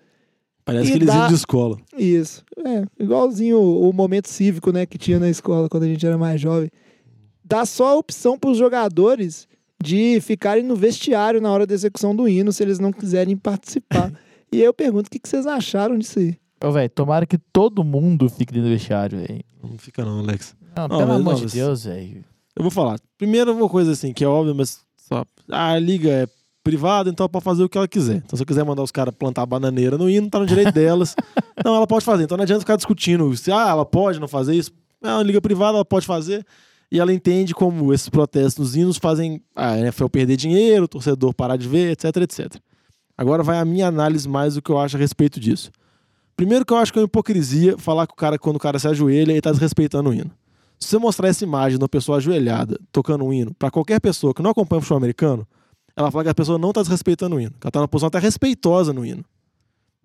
Parece 0.64 0.86
E 0.86 0.88
aqueles 0.91 1.09
dá- 1.09 1.16
hino 1.16 1.28
de 1.28 1.34
escola. 1.34 1.76
Isso. 1.99 2.45
É, 2.64 2.84
igualzinho 3.03 3.59
o, 3.59 3.91
o 3.91 3.93
momento 3.93 4.28
cívico, 4.28 4.70
né, 4.72 4.86
que 4.86 4.97
tinha 4.99 5.18
na 5.18 5.28
escola 5.28 5.68
quando 5.68 5.82
a 5.82 5.86
gente 5.88 6.07
era 6.07 6.16
mais 6.16 6.41
jovem. 6.41 6.70
Dá 7.45 7.66
só 7.66 7.88
a 7.88 7.97
opção 7.97 8.38
para 8.38 8.51
os 8.51 8.57
jogadores 8.59 9.49
de 9.82 10.20
ficarem 10.20 10.62
no 10.62 10.76
vestiário 10.76 11.41
na 11.41 11.51
hora 11.51 11.66
da 11.66 11.74
execução 11.74 12.14
do 12.14 12.28
hino, 12.28 12.53
se 12.53 12.62
eles 12.62 12.78
não 12.78 12.93
quiserem 12.93 13.36
participar. 13.36 14.12
e 14.53 14.59
aí 14.59 14.64
eu 14.64 14.72
pergunto, 14.74 15.09
o 15.09 15.11
que, 15.11 15.18
que 15.18 15.28
vocês 15.28 15.47
acharam 15.47 15.99
disso 15.99 16.18
aí? 16.18 16.36
Ô, 16.62 16.70
velho, 16.70 16.91
tomara 16.91 17.26
que 17.26 17.38
todo 17.38 17.82
mundo 17.82 18.28
fique 18.28 18.53
dentro 18.53 18.68
do 18.68 18.72
vestiário, 18.74 19.18
velho. 19.18 19.43
Não 19.62 19.78
fica 19.78 20.05
não, 20.05 20.20
Alex. 20.20 20.55
Não, 20.76 20.86
Não, 20.86 20.99
pelo 20.99 21.12
amor 21.12 21.34
de 21.34 21.47
Deus, 21.47 21.84
velho. 21.84 22.22
Eu 22.57 22.62
vou 22.62 22.70
falar. 22.70 22.98
Primeiro, 23.16 23.53
uma 23.55 23.68
coisa 23.68 23.92
assim, 23.92 24.12
que 24.12 24.24
é 24.24 24.28
óbvio, 24.28 24.55
mas 24.55 24.80
só. 24.96 25.24
A 25.48 25.78
liga 25.78 26.11
é 26.11 26.28
privada, 26.62 27.09
então 27.11 27.24
ela 27.24 27.28
pode 27.28 27.44
fazer 27.44 27.64
o 27.64 27.68
que 27.68 27.78
ela 27.78 27.88
quiser. 27.88 28.16
Então, 28.16 28.36
se 28.36 28.42
eu 28.42 28.46
quiser 28.46 28.64
mandar 28.64 28.82
os 28.82 28.90
caras 28.90 29.14
plantar 29.14 29.46
bananeira 29.46 29.96
no 29.96 30.09
hino, 30.09 30.28
tá 30.28 30.38
no 30.38 30.46
direito 30.46 30.72
delas. 30.72 31.14
Então, 31.61 31.74
ela 31.74 31.86
pode 31.86 32.07
fazer. 32.07 32.24
Então, 32.24 32.38
não 32.38 32.44
adianta 32.44 32.61
ficar 32.61 32.76
discutindo 32.76 33.36
se 33.36 33.53
ah, 33.53 33.68
ela 33.68 33.84
pode 33.84 34.18
não 34.18 34.26
fazer 34.26 34.55
isso. 34.55 34.72
É 35.03 35.09
uma 35.09 35.22
liga 35.22 35.42
privada, 35.42 35.76
ela 35.76 35.84
pode 35.84 36.07
fazer. 36.07 36.42
E 36.90 36.98
ela 36.98 37.12
entende 37.12 37.55
como 37.55 37.92
esses 37.92 38.09
protestos 38.09 38.59
nos 38.59 38.76
hinos 38.76 38.96
fazem 38.96 39.42
a 39.55 39.78
NFL 39.78 40.07
perder 40.07 40.36
dinheiro, 40.38 40.84
o 40.84 40.88
torcedor 40.88 41.34
parar 41.34 41.57
de 41.57 41.68
ver, 41.68 41.92
etc, 41.92 42.16
etc. 42.16 42.57
Agora 43.14 43.42
vai 43.42 43.59
a 43.59 43.64
minha 43.66 43.86
análise 43.86 44.26
mais 44.26 44.55
do 44.55 44.62
que 44.62 44.70
eu 44.70 44.78
acho 44.78 44.96
a 44.96 44.98
respeito 44.98 45.38
disso. 45.38 45.70
Primeiro 46.34 46.64
que 46.64 46.72
eu 46.72 46.78
acho 46.78 46.90
que 46.90 46.98
é 46.98 47.03
uma 47.03 47.07
hipocrisia 47.07 47.76
falar 47.76 48.07
que 48.07 48.14
o 48.14 48.16
cara, 48.16 48.38
quando 48.38 48.57
o 48.57 48.59
cara 48.59 48.78
se 48.78 48.88
ajoelha, 48.88 49.32
ele 49.32 49.40
tá 49.42 49.53
desrespeitando 49.53 50.09
o 50.09 50.14
hino. 50.14 50.30
Se 50.81 50.89
você 50.89 50.99
mostrar 50.99 51.28
essa 51.28 51.45
imagem 51.45 51.78
de 51.78 51.83
uma 51.83 51.89
pessoa 51.89 52.18
ajoelhada 52.18 52.81
tocando 52.91 53.24
um 53.24 53.33
hino 53.33 53.55
pra 53.55 53.70
qualquer 53.70 54.01
pessoa 54.01 54.33
que 54.33 54.43
não 54.43 54.51
acompanha 54.51 54.78
o 54.78 54.83
futebol 54.83 54.99
americano, 54.99 55.47
ela 55.95 56.11
fala 56.11 56.24
que 56.24 56.31
a 56.31 56.35
pessoa 56.35 56.59
não 56.59 56.72
tá 56.72 56.81
desrespeitando 56.81 57.37
o 57.37 57.41
hino, 57.41 57.51
que 57.53 57.66
ela 57.66 57.70
tá 57.70 57.81
numa 57.81 57.89
posição 57.89 58.09
até 58.09 58.18
respeitosa 58.18 58.93
no 58.93 59.05
hino. 59.05 59.24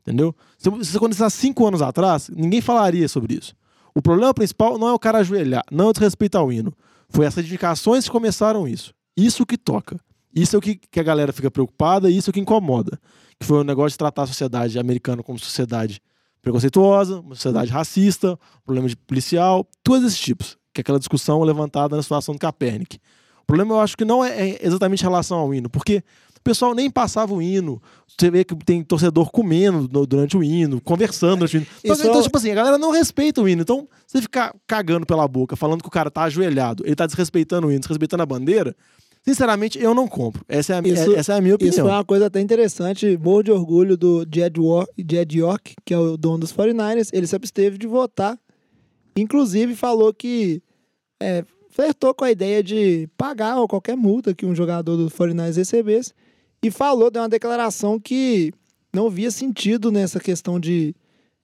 Entendeu? 0.01 0.35
Se 0.57 0.69
isso 0.69 0.97
acontecesse 0.97 1.23
há 1.23 1.29
cinco 1.29 1.65
anos 1.65 1.81
atrás, 1.81 2.29
ninguém 2.29 2.61
falaria 2.61 3.07
sobre 3.07 3.35
isso. 3.35 3.55
O 3.95 4.01
problema 4.01 4.33
principal 4.33 4.77
não 4.77 4.89
é 4.89 4.93
o 4.93 4.99
cara 4.99 5.19
ajoelhar, 5.19 5.63
não 5.71 5.89
é 5.89 6.39
o 6.39 6.51
hino. 6.51 6.73
Foi 7.09 7.25
as 7.25 7.37
edificações 7.37 8.03
que 8.03 8.11
começaram 8.11 8.67
isso. 8.67 8.93
Isso 9.15 9.45
que 9.45 9.57
toca. 9.57 9.99
Isso 10.35 10.55
é 10.55 10.59
o 10.59 10.61
que, 10.61 10.75
que 10.75 10.99
a 10.99 11.03
galera 11.03 11.31
fica 11.31 11.49
preocupada 11.49 12.09
e 12.09 12.17
isso 12.17 12.29
é 12.29 12.31
o 12.31 12.33
que 12.33 12.41
incomoda. 12.41 12.99
Que 13.39 13.45
foi 13.45 13.59
o 13.59 13.63
negócio 13.63 13.91
de 13.91 13.97
tratar 13.97 14.23
a 14.23 14.27
sociedade 14.27 14.77
americana 14.77 15.23
como 15.23 15.39
sociedade 15.39 16.01
preconceituosa, 16.41 17.21
uma 17.21 17.33
sociedade 17.33 17.71
racista, 17.71 18.37
problema 18.65 18.89
de 18.89 18.97
policial, 18.97 19.65
todos 19.81 20.05
esses 20.05 20.19
tipos. 20.19 20.57
Que 20.75 20.81
é 20.81 20.83
aquela 20.83 20.99
discussão 20.99 21.41
levantada 21.41 21.95
na 21.95 22.03
situação 22.03 22.35
do 22.35 22.39
Kaepernick. 22.39 22.97
O 23.41 23.45
problema 23.47 23.73
eu 23.75 23.79
acho 23.79 23.95
que 23.95 24.03
não 24.03 24.23
é 24.23 24.49
é 24.51 24.59
exatamente 24.67 24.99
em 24.99 25.03
relação 25.03 25.37
ao 25.39 25.53
hino, 25.53 25.69
porque 25.69 26.03
o 26.37 26.41
pessoal 26.43 26.75
nem 26.75 26.91
passava 26.91 27.33
o 27.33 27.41
hino. 27.41 27.81
Você 28.07 28.29
vê 28.29 28.43
que 28.43 28.53
tem 28.55 28.83
torcedor 28.83 29.31
comendo 29.31 29.87
durante 30.05 30.35
o 30.35 30.43
hino, 30.43 30.81
conversando 30.81 31.37
durante 31.39 31.57
o 31.57 31.59
hino. 31.59 31.67
Então, 31.83 31.95
Isso- 31.95 32.07
então, 32.07 32.21
tipo 32.21 32.37
assim, 32.37 32.51
a 32.51 32.55
galera 32.55 32.77
não 32.77 32.91
respeita 32.91 33.41
o 33.41 33.47
hino. 33.47 33.61
Então, 33.61 33.87
você 34.05 34.21
ficar 34.21 34.53
cagando 34.67 35.05
pela 35.05 35.25
boca, 35.27 35.55
falando 35.55 35.81
que 35.81 35.87
o 35.87 35.91
cara 35.91 36.11
tá 36.11 36.23
ajoelhado, 36.23 36.83
ele 36.85 36.95
tá 36.95 37.05
desrespeitando 37.05 37.67
o 37.67 37.71
hino, 37.71 37.79
desrespeitando 37.79 38.21
a 38.23 38.25
bandeira, 38.25 38.75
sinceramente, 39.23 39.79
eu 39.79 39.93
não 39.95 40.07
compro. 40.07 40.43
Essa 40.49 40.73
é 40.73 40.79
a, 40.79 40.81
Isso- 40.87 41.13
é- 41.13 41.19
essa 41.19 41.33
é 41.33 41.37
a 41.37 41.41
minha 41.41 41.55
Isso 41.55 41.65
opinião. 41.65 41.85
foi 41.87 41.95
uma 41.95 42.05
coisa 42.05 42.25
até 42.27 42.41
interessante, 42.41 43.17
morro 43.17 43.43
de 43.43 43.51
orgulho 43.51 43.95
do 43.97 44.25
Jed, 44.31 44.59
War, 44.59 44.85
Jed 44.97 45.37
York, 45.39 45.73
que 45.85 45.93
é 45.93 45.97
o 45.97 46.17
dono 46.17 46.39
dos 46.39 46.51
49ers, 46.51 47.09
ele 47.13 47.25
se 47.27 47.35
absteve 47.35 47.77
de 47.77 47.87
votar. 47.87 48.37
Inclusive 49.17 49.75
falou 49.75 50.13
que 50.13 50.61
é, 51.19 51.43
flertou 51.69 52.13
com 52.13 52.23
a 52.23 52.31
ideia 52.31 52.63
de 52.63 53.09
pagar 53.17 53.55
qualquer 53.67 53.95
multa 53.95 54.33
que 54.33 54.45
um 54.45 54.55
jogador 54.55 54.95
do 54.97 55.09
49ers 55.09 55.57
recebesse 55.57 56.13
e 56.63 56.71
falou, 56.71 57.11
deu 57.11 57.21
uma 57.21 57.29
declaração 57.29 57.99
que 57.99 58.53
não 58.93 59.09
via 59.09 59.29
sentido 59.29 59.91
nessa 59.91 60.19
questão 60.19 60.59
de, 60.59 60.95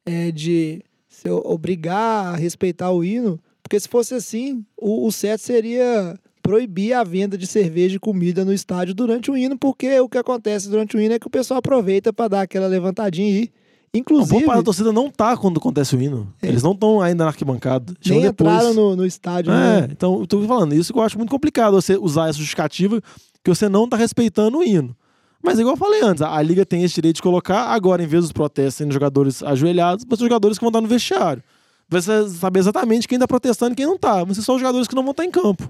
é, 0.06 0.32
de 0.32 0.84
se 1.08 1.30
obrigar 1.30 2.34
a 2.34 2.36
respeitar 2.36 2.92
o 2.92 3.04
hino, 3.04 3.40
porque 3.62 3.80
se 3.80 3.88
fosse 3.88 4.14
assim, 4.14 4.66
o, 4.78 5.06
o 5.06 5.12
certo 5.12 5.42
seria 5.42 6.18
proibir 6.42 6.94
a 6.94 7.04
venda 7.04 7.38
de 7.38 7.46
cerveja 7.46 7.98
e 7.98 8.00
comida 8.00 8.44
no 8.44 8.54
estádio 8.54 8.96
durante 8.96 9.30
o 9.30 9.38
hino, 9.38 9.58
porque 9.58 10.00
o 10.00 10.10
que 10.10 10.18
acontece 10.18 10.70
durante 10.70 10.98
o 10.98 11.00
hino 11.00 11.14
é 11.14 11.20
que 11.20 11.28
o 11.28 11.32
pessoal 11.32 11.60
aproveita 11.60 12.12
para 12.12 12.28
dar 12.28 12.42
aquela 12.42 12.68
levantadinha 12.68 13.30
e 13.30 13.44
ir. 13.44 13.52
Uma 13.94 14.00
Inclusive, 14.00 14.32
boa 14.32 14.46
parte 14.46 14.60
da 14.60 14.64
torcida 14.64 14.94
não 14.94 15.12
tá 15.12 15.36
quando 15.36 15.58
acontece 15.58 15.96
o 15.98 16.02
hino. 16.02 16.34
Eles 16.42 16.64
não 16.64 16.72
estão 16.72 17.02
ainda 17.02 17.26
na 17.26 17.30
arquibancada. 17.30 17.94
nem 18.06 18.26
entraram 18.26 18.74
no, 18.74 18.96
no 18.96 19.06
estádio. 19.06 19.52
É, 19.52 19.82
né? 19.82 19.88
então 19.92 20.22
eu 20.22 20.28
tô 20.28 20.42
falando, 20.48 20.74
isso 20.74 20.94
que 20.94 21.00
eu 21.00 21.04
acho 21.04 21.18
muito 21.18 21.30
complicado, 21.30 21.74
você 21.74 21.98
usar 21.98 22.30
essa 22.30 22.40
justificativa 22.40 23.02
que 23.44 23.50
você 23.50 23.68
não 23.68 23.90
tá 23.90 23.98
respeitando 23.98 24.60
o 24.60 24.64
hino. 24.64 24.96
Mas 25.44 25.60
igual 25.60 25.74
eu 25.74 25.78
falei 25.78 26.02
antes, 26.04 26.22
a, 26.22 26.34
a 26.34 26.42
liga 26.42 26.66
tem 26.66 26.84
esse 26.84 26.96
direito 26.96 27.18
de 27.18 27.22
colocar, 27.22 27.66
agora, 27.66 28.02
em 28.02 28.08
vez 28.08 28.24
dos 28.24 28.32
protestos 28.32 28.76
sendo 28.76 28.94
jogadores 28.94 29.44
ajoelhados, 29.44 30.06
ser 30.10 30.24
jogadores 30.24 30.58
que 30.58 30.64
vão 30.64 30.70
estar 30.70 30.82
no 30.82 30.88
vestiário. 30.88 31.44
Vai 31.90 32.02
saber 32.02 32.60
exatamente 32.60 33.10
quem 33.10 33.20
tá 33.20 33.28
protestando 33.28 33.74
e 33.74 33.76
quem 33.76 33.86
não 33.86 33.98
tá. 33.98 34.24
Vão 34.24 34.34
ser 34.34 34.42
só 34.42 34.54
os 34.54 34.62
jogadores 34.62 34.88
que 34.88 34.96
não 34.96 35.04
vão 35.04 35.12
estar 35.12 35.26
em 35.26 35.32
campo. 35.32 35.70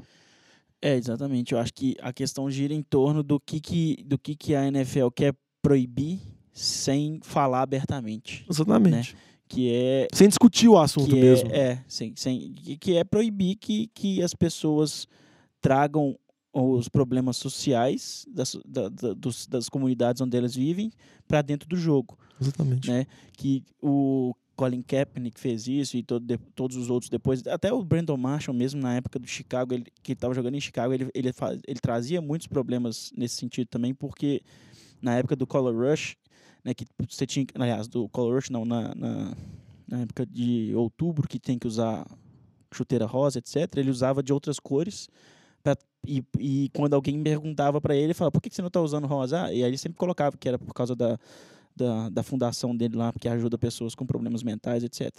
É, 0.79 0.95
exatamente. 0.95 1.53
Eu 1.53 1.59
acho 1.59 1.73
que 1.73 1.95
a 1.99 2.13
questão 2.13 2.51
gira 2.51 2.73
em 2.73 2.83
torno 2.83 3.23
do 3.23 3.39
que, 3.39 3.59
que, 3.59 4.03
do 4.05 4.19
que, 4.19 4.35
que 4.35 4.53
a 4.53 4.67
NFL 4.67 5.07
quer 5.15 5.33
proibir 5.63 6.19
sem 6.53 7.19
falar 7.23 7.61
abertamente. 7.61 8.45
Exatamente. 8.49 9.15
Que 9.47 9.69
é. 9.73 10.07
Sem 10.13 10.27
discutir 10.29 10.67
o 10.69 10.77
assunto 10.77 11.09
que 11.13 11.19
mesmo. 11.21 11.51
É, 11.51 11.59
é 11.73 11.83
sem, 11.87 12.13
sem, 12.15 12.53
que- 12.53 12.95
é 12.95 13.03
proibir 13.03 13.55
que, 13.57 13.87
que 13.93 14.21
as 14.23 14.33
pessoas 14.33 15.07
tragam 15.59 16.17
os 16.53 16.89
problemas 16.89 17.37
sociais 17.37 18.25
das, 18.29 18.57
da- 18.65 18.89
da- 18.89 19.13
dos- 19.13 19.47
das 19.47 19.69
comunidades 19.69 20.21
onde 20.21 20.35
elas 20.37 20.55
vivem 20.55 20.91
para 21.27 21.41
dentro 21.41 21.67
do 21.67 21.75
jogo. 21.77 22.17
Exatamente. 22.39 22.89
né? 22.89 23.05
Que 23.37 23.63
o 23.81 24.33
Colin 24.55 24.81
Kaepernick 24.81 25.39
fez 25.39 25.67
isso 25.67 25.95
e 25.97 26.03
todo, 26.03 26.25
de- 26.25 26.37
todos 26.55 26.75
os 26.75 26.89
outros 26.89 27.09
depois. 27.09 27.45
Até 27.47 27.71
o 27.71 27.83
Brandon 27.83 28.17
Marshall 28.17 28.55
mesmo 28.55 28.81
na 28.81 28.95
época 28.95 29.17
do 29.19 29.27
Chicago, 29.27 29.73
ele, 29.73 29.85
que 30.03 30.11
estava 30.13 30.33
jogando 30.33 30.55
em 30.55 30.61
Chicago, 30.61 30.93
ele, 30.93 31.09
ele, 31.13 31.31
fa- 31.31 31.53
ele 31.67 31.79
trazia 31.79 32.21
muitos 32.21 32.47
problemas 32.47 33.11
nesse 33.15 33.35
sentido 33.35 33.67
também, 33.67 33.93
porque 33.93 34.41
na 35.01 35.15
época 35.15 35.35
do 35.35 35.47
Color 35.47 35.75
Rush, 35.89 36.15
né, 36.63 36.73
que 36.73 36.85
você 37.09 37.25
tinha, 37.25 37.45
aliás, 37.55 37.87
do 37.87 38.07
Color 38.09 38.35
Rush 38.35 38.49
não, 38.49 38.65
na, 38.65 38.93
na, 38.95 39.33
na 39.87 39.99
época 40.01 40.25
de 40.25 40.73
outubro, 40.75 41.27
que 41.27 41.39
tem 41.39 41.57
que 41.57 41.67
usar 41.67 42.05
chuteira 42.73 43.05
rosa, 43.05 43.39
etc., 43.39 43.77
ele 43.77 43.89
usava 43.91 44.21
de 44.23 44.31
outras 44.31 44.59
cores. 44.59 45.09
pra- 45.63 45.75
e, 46.07 46.23
e 46.39 46.69
quando 46.73 46.93
alguém 46.95 47.21
perguntava 47.21 47.79
para 47.81 47.95
ele, 47.95 48.05
ele 48.05 48.13
falava, 48.13 48.31
por 48.31 48.41
que 48.41 48.49
que 48.49 48.55
você 48.55 48.61
não 48.61 48.67
está 48.69 48.81
usando 48.81 49.05
rosa? 49.07 49.43
Ah, 49.45 49.53
e 49.53 49.63
aí 49.63 49.69
ele 49.69 49.77
sempre 49.77 49.97
colocava 49.97 50.35
que 50.37 50.47
era 50.47 50.57
por 50.57 50.73
causa 50.73 50.95
da, 50.95 51.17
da, 51.75 52.09
da 52.09 52.23
fundação 52.23 52.75
dele 52.75 52.95
lá, 52.95 53.11
que 53.19 53.27
ajuda 53.27 53.57
pessoas 53.57 53.93
com 53.93 54.05
problemas 54.05 54.41
mentais, 54.41 54.83
etc. 54.83 55.11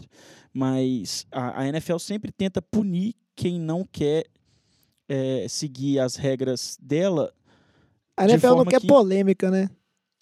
Mas 0.53 1.27
a, 1.31 1.61
a 1.61 1.69
NFL 1.69 1.99
sempre 1.99 2.33
tenta 2.33 2.61
punir 2.61 3.15
quem 3.37 3.61
não 3.61 3.85
quer 3.91 4.27
eh, 5.09 5.47
seguir 5.49 5.99
as 6.01 6.17
regras 6.17 6.77
dela. 6.81 7.33
A 8.17 8.25
NFL 8.29 8.49
não 8.57 8.65
quer 8.65 8.81
que- 8.81 8.87
polêmica, 8.87 9.51
né? 9.51 9.71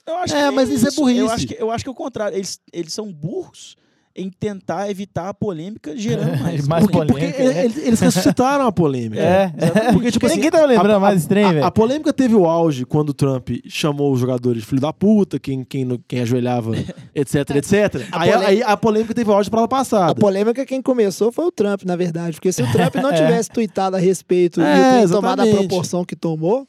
Eu 0.07 0.17
acho 0.17 0.35
É, 0.35 0.49
que 0.49 0.55
mas 0.55 0.69
isso 0.71 0.87
é 0.87 0.91
Eu 0.91 0.95
burrice. 0.95 1.35
acho 1.35 1.47
que, 1.47 1.57
eu 1.59 1.71
acho 1.71 1.85
que 1.85 1.89
é 1.89 1.93
o 1.93 1.95
contrário. 1.95 2.37
Eles, 2.37 2.59
eles 2.73 2.93
são 2.93 3.13
burros 3.13 3.77
em 4.17 4.29
tentar 4.29 4.91
evitar 4.91 5.29
a 5.29 5.33
polêmica 5.35 5.97
gerando 5.97 6.37
mais. 6.43 6.67
Mais 6.67 6.83
Porque- 6.85 6.99
Porque 6.99 7.13
polêmica, 7.13 7.43
ele- 7.43 7.55
né? 7.55 7.65
eles, 7.65 7.77
eles 7.77 8.01
ressuscitaram 8.01 8.67
a 8.67 8.73
polêmica. 8.73 9.23
É. 9.23 9.93
Porque, 9.93 10.11
tipo 10.11 10.27
assim, 10.27 10.35
Ninguém 10.37 10.51
tava 10.51 10.67
lembrando 10.67 10.97
a- 10.97 11.01
mais 11.01 11.21
estranho, 11.21 11.47
a, 11.49 11.53
velho. 11.53 11.65
a 11.65 11.71
polêmica 11.71 12.13
teve 12.13 12.35
o 12.35 12.45
auge 12.45 12.85
quando 12.85 13.11
o 13.11 13.15
Trump 13.15 13.51
chamou 13.69 14.13
os 14.13 14.19
jogadores 14.19 14.63
de 14.63 14.67
filho 14.69 14.81
da 14.81 14.93
puta, 14.93 15.39
quem, 15.39 15.63
quem, 15.63 15.87
quem 16.09 16.21
ajoelhava, 16.23 16.73
etc, 17.15 17.51
etc. 17.55 18.09
A 18.11 18.23
aí, 18.23 18.33
polê- 18.33 18.47
aí 18.47 18.63
a 18.65 18.77
polêmica 18.77 19.15
teve 19.15 19.31
o 19.31 19.33
auge 19.33 19.49
para 19.49 19.61
ela 19.61 19.67
A 19.67 19.69
passada. 19.69 20.15
polêmica 20.17 20.67
quem 20.67 20.83
começou 20.83 21.31
foi 21.31 21.45
o 21.45 21.53
Trump, 21.53 21.85
na 21.85 21.95
verdade. 21.95 22.33
Porque 22.33 22.53
se 22.53 22.63
o 22.65 22.73
Trump 22.73 22.97
não 22.97 23.11
É. 23.11 23.15
tivesse 23.15 23.49
tweetado 23.49 23.95
a 23.95 23.99
respeito 24.01 24.61
É, 24.61 24.75
e 24.77 24.93
trem 25.05 25.09
tomado 25.09 25.41
a 25.43 25.47
proporção 25.47 26.05
que 26.05 26.17
tomou, 26.17 26.67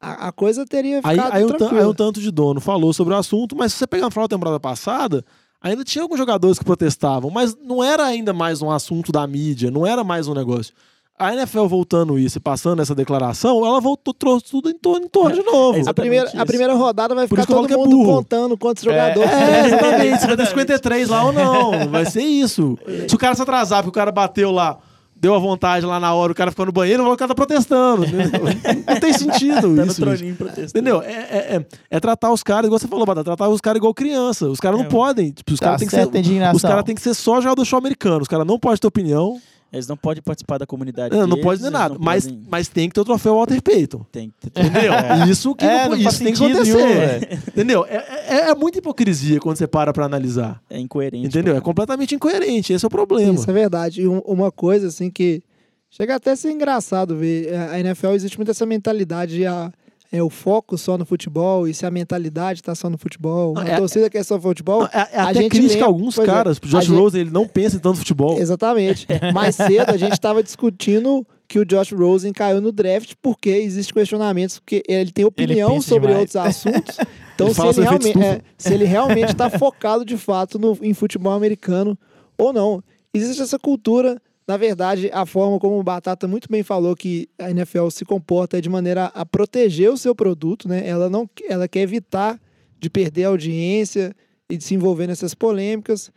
a, 0.00 0.28
a 0.28 0.32
coisa 0.32 0.64
teria 0.66 1.00
Aí, 1.02 1.16
ficado 1.16 1.34
aí, 1.34 1.44
um, 1.44 1.48
tan- 1.48 1.56
tranquila. 1.58 1.80
aí 1.82 1.86
um 1.86 1.94
tanto 1.94 2.20
de 2.20 2.30
dono 2.30 2.60
falou 2.60 2.92
sobre 2.92 3.14
o 3.14 3.16
assunto, 3.16 3.56
mas 3.56 3.72
se 3.72 3.78
você 3.78 3.86
pegar 3.86 4.04
no 4.06 4.10
final 4.10 4.28
da 4.28 4.36
temporada 4.36 4.60
passada, 4.60 5.24
ainda 5.60 5.82
tinha 5.84 6.02
alguns 6.02 6.18
jogadores 6.18 6.58
que 6.58 6.64
protestavam, 6.64 7.30
mas 7.30 7.56
não 7.62 7.82
era 7.82 8.04
ainda 8.04 8.32
mais 8.32 8.62
um 8.62 8.70
assunto 8.70 9.10
da 9.12 9.26
mídia, 9.26 9.70
não 9.70 9.86
era 9.86 10.04
mais 10.04 10.28
um 10.28 10.34
negócio. 10.34 10.72
A 11.20 11.34
NFL 11.34 11.64
voltando 11.66 12.16
isso 12.16 12.38
e 12.38 12.40
passando 12.40 12.80
essa 12.80 12.94
declaração, 12.94 13.66
ela 13.66 13.80
voltou, 13.80 14.14
trouxe 14.14 14.46
tudo 14.52 14.70
em 14.70 14.78
torno, 14.78 15.06
em 15.06 15.08
torno 15.08 15.34
de 15.34 15.42
novo. 15.42 15.76
É 15.76 15.90
A 15.90 15.92
primeira, 15.92 16.30
a 16.40 16.46
primeira 16.46 16.74
rodada 16.74 17.12
vai 17.12 17.26
ficar 17.26 17.44
todo 17.44 17.66
é 17.72 17.76
mundo 17.76 17.90
burro. 17.96 18.14
contando 18.18 18.56
quantos 18.56 18.84
jogadores. 18.84 19.28
É, 19.34 19.66
exatamente. 19.66 20.20
Se 20.20 20.26
vai 20.28 20.36
ter 20.36 20.46
53 20.46 21.08
lá 21.08 21.24
ou 21.24 21.32
não. 21.32 21.88
Vai 21.88 22.04
ser 22.06 22.22
isso. 22.22 22.78
Se 23.08 23.16
o 23.16 23.18
cara 23.18 23.34
se 23.34 23.42
atrasar 23.42 23.82
porque 23.82 23.88
o 23.98 24.00
cara 24.00 24.12
bateu 24.12 24.52
lá, 24.52 24.78
deu 25.20 25.34
a 25.34 25.38
vontade 25.38 25.84
lá 25.84 25.98
na 25.98 26.14
hora, 26.14 26.32
o 26.32 26.34
cara 26.34 26.50
ficou 26.50 26.66
no 26.66 26.72
banheiro, 26.72 27.02
o 27.04 27.16
cara 27.16 27.28
tá 27.28 27.34
protestando. 27.34 28.04
Não 28.86 29.00
tem 29.00 29.12
sentido 29.12 29.74
Tá 29.74 29.84
no 29.84 30.14
isso. 30.14 30.68
Entendeu? 30.68 31.02
É, 31.02 31.12
é, 31.12 31.56
é- 31.56 31.66
é 31.90 32.00
tratar 32.00 32.30
os 32.32 32.42
caras, 32.42 32.66
igual 32.66 32.78
você 32.78 32.86
falou, 32.88 33.04
Bada, 33.06 33.24
tratar 33.24 33.48
os 33.48 33.60
caras 33.60 33.78
igual 33.78 33.92
criança. 33.94 34.46
Os 34.48 34.60
caras 34.60 34.78
não 34.78 34.86
É, 34.86 34.88
podem. 34.88 35.30
Tipo, 35.30 35.52
os 35.52 35.60
Tá 35.60 35.66
caras 35.66 35.80
têm 35.80 35.88
que 35.88 35.94
ser. 35.94 36.18
indignação. 36.18 36.56
Os 36.56 36.62
caras 36.62 36.84
têm 36.84 36.94
que 36.94 37.00
ser 37.02 37.14
só 37.14 37.40
jogador 37.40 37.64
show 37.64 37.78
americano. 37.78 38.22
Os 38.22 38.28
caras 38.28 38.46
não 38.46 38.58
podem 38.58 38.78
ter 38.78 38.86
opinião. 38.86 39.40
Eles 39.72 39.86
não 39.86 39.96
podem 39.98 40.22
participar 40.22 40.56
da 40.58 40.66
comunidade. 40.66 41.14
Não, 41.14 41.26
não 41.26 41.40
pode 41.40 41.58
dizer 41.58 41.68
eles 41.68 41.78
nada. 41.78 41.96
Mas, 42.00 42.24
podem- 42.26 42.42
mas 42.50 42.68
tem 42.68 42.88
que 42.88 42.94
ter 42.94 43.00
o 43.00 43.04
troféu 43.04 43.34
Walter 43.34 43.60
Payton. 43.62 44.06
Tem 44.10 44.30
que 44.40 44.50
ter. 44.50 44.60
Entendeu? 44.64 44.92
Isso 45.30 45.54
que 45.54 45.64
É, 45.64 45.82
não- 45.84 45.90
não 45.90 45.96
isso 46.08 46.24
tem 46.24 46.32
que 46.32 46.42
acontecer. 46.44 46.74
nenhum, 46.74 46.88
velho. 46.88 47.28
entendeu? 47.48 47.86
É, 47.86 47.96
é, 48.28 48.50
é 48.50 48.54
muita 48.54 48.78
hipocrisia 48.78 49.38
quando 49.40 49.56
você 49.58 49.66
para 49.66 49.92
pra 49.92 50.06
analisar. 50.06 50.62
É 50.70 50.78
incoerente. 50.80 51.26
Entendeu? 51.26 51.54
É 51.56 51.60
completamente 51.60 52.14
incoerente. 52.14 52.72
Esse 52.72 52.84
é 52.84 52.88
o 52.88 52.90
problema. 52.90 53.34
Isso 53.34 53.50
é 53.50 53.52
verdade. 53.52 54.00
E 54.02 54.08
um- 54.08 54.20
uma 54.20 54.50
coisa, 54.50 54.86
assim, 54.88 55.10
que 55.10 55.42
chega 55.90 56.14
até 56.16 56.30
a 56.30 56.36
ser 56.36 56.50
engraçado 56.50 57.14
ver. 57.14 57.48
é, 57.52 57.58
A 57.68 57.78
NFL 57.80 58.12
existe 58.14 58.38
muito 58.38 58.50
essa 58.50 58.64
mentalidade 58.64 59.34
de 59.36 59.44
a, 59.46 59.70
é 60.10 60.22
o 60.22 60.30
foco 60.30 60.78
só 60.78 60.96
no 60.96 61.04
futebol, 61.04 61.68
e 61.68 61.74
se 61.74 61.84
a 61.84 61.90
mentalidade 61.90 62.62
tá 62.62 62.74
só 62.74 62.88
no 62.88 62.96
futebol, 62.96 63.54
Não, 63.54 63.62
a 63.62 63.68
é- 63.68 63.76
torcida 63.76 64.08
quer 64.08 64.24
só 64.24 64.40
futebol. 64.40 64.80
Não, 64.80 64.86
é, 64.88 65.08
é 65.12 65.18
a 65.18 65.24
até 65.28 65.42
gente 65.42 65.50
crítica 65.50 65.74
lembra- 65.74 65.86
alguns 65.86 66.18
é, 66.18 66.24
caras. 66.24 66.56
O 66.58 66.60
a 66.64 66.68
Josh 66.68 66.84
gente- 66.86 66.96
Rose, 66.98 67.18
ele 67.18 67.30
não 67.30 67.46
pensa 67.46 67.76
em 67.76 67.78
tanto 67.78 67.98
futebol. 67.98 68.38
Exatamente. 68.38 69.06
Mais 69.34 69.54
cedo 69.54 69.90
a 69.90 69.96
gente 69.96 70.12
estava 70.12 70.42
discutindo 70.42 71.26
que 71.46 71.58
o 71.58 71.64
Josh 71.64 71.92
Rosen 71.92 72.32
caiu 72.32 72.60
no 72.60 72.70
draft 72.72 73.12
porque 73.22 73.48
existe 73.50 73.92
questionamentos, 73.92 74.58
porque 74.58 74.82
ele 74.88 75.10
tem 75.12 75.24
opinião 75.24 75.72
pensa 75.74 75.88
sobre 75.88 76.08
demais. 76.08 76.34
outros 76.34 76.36
assuntos. 76.36 76.98
Então, 77.38 77.46
Ele 77.46 77.54
se, 77.54 77.62
ele 77.68 77.80
realmente, 77.82 78.18
é, 78.20 78.40
se 78.58 78.74
ele 78.74 78.84
realmente 78.84 79.30
está 79.30 79.48
focado 79.48 80.04
de 80.04 80.16
fato 80.16 80.58
no, 80.58 80.76
em 80.82 80.92
futebol 80.92 81.32
americano 81.32 81.96
ou 82.36 82.52
não. 82.52 82.82
Existe 83.14 83.40
essa 83.40 83.56
cultura, 83.60 84.20
na 84.48 84.56
verdade, 84.56 85.10
a 85.12 85.26
forma 85.26 85.58
como 85.60 85.78
o 85.78 85.82
Batata 85.82 86.26
muito 86.26 86.48
bem 86.50 86.62
falou 86.62 86.96
que 86.96 87.28
a 87.38 87.50
NFL 87.50 87.90
se 87.90 88.04
comporta 88.04 88.56
é 88.56 88.60
de 88.62 88.68
maneira 88.70 89.06
a 89.14 89.26
proteger 89.26 89.90
o 89.90 89.96
seu 89.98 90.14
produto, 90.14 90.66
né? 90.66 90.88
Ela 90.88 91.10
não 91.10 91.28
ela 91.48 91.68
quer 91.68 91.80
evitar 91.82 92.40
de 92.80 92.88
perder 92.88 93.24
a 93.24 93.28
audiência 93.28 94.14
e 94.50 94.56
de 94.56 94.64
se 94.64 94.74
envolver 94.74 95.06
nessas 95.06 95.34
polêmicas. 95.34 96.10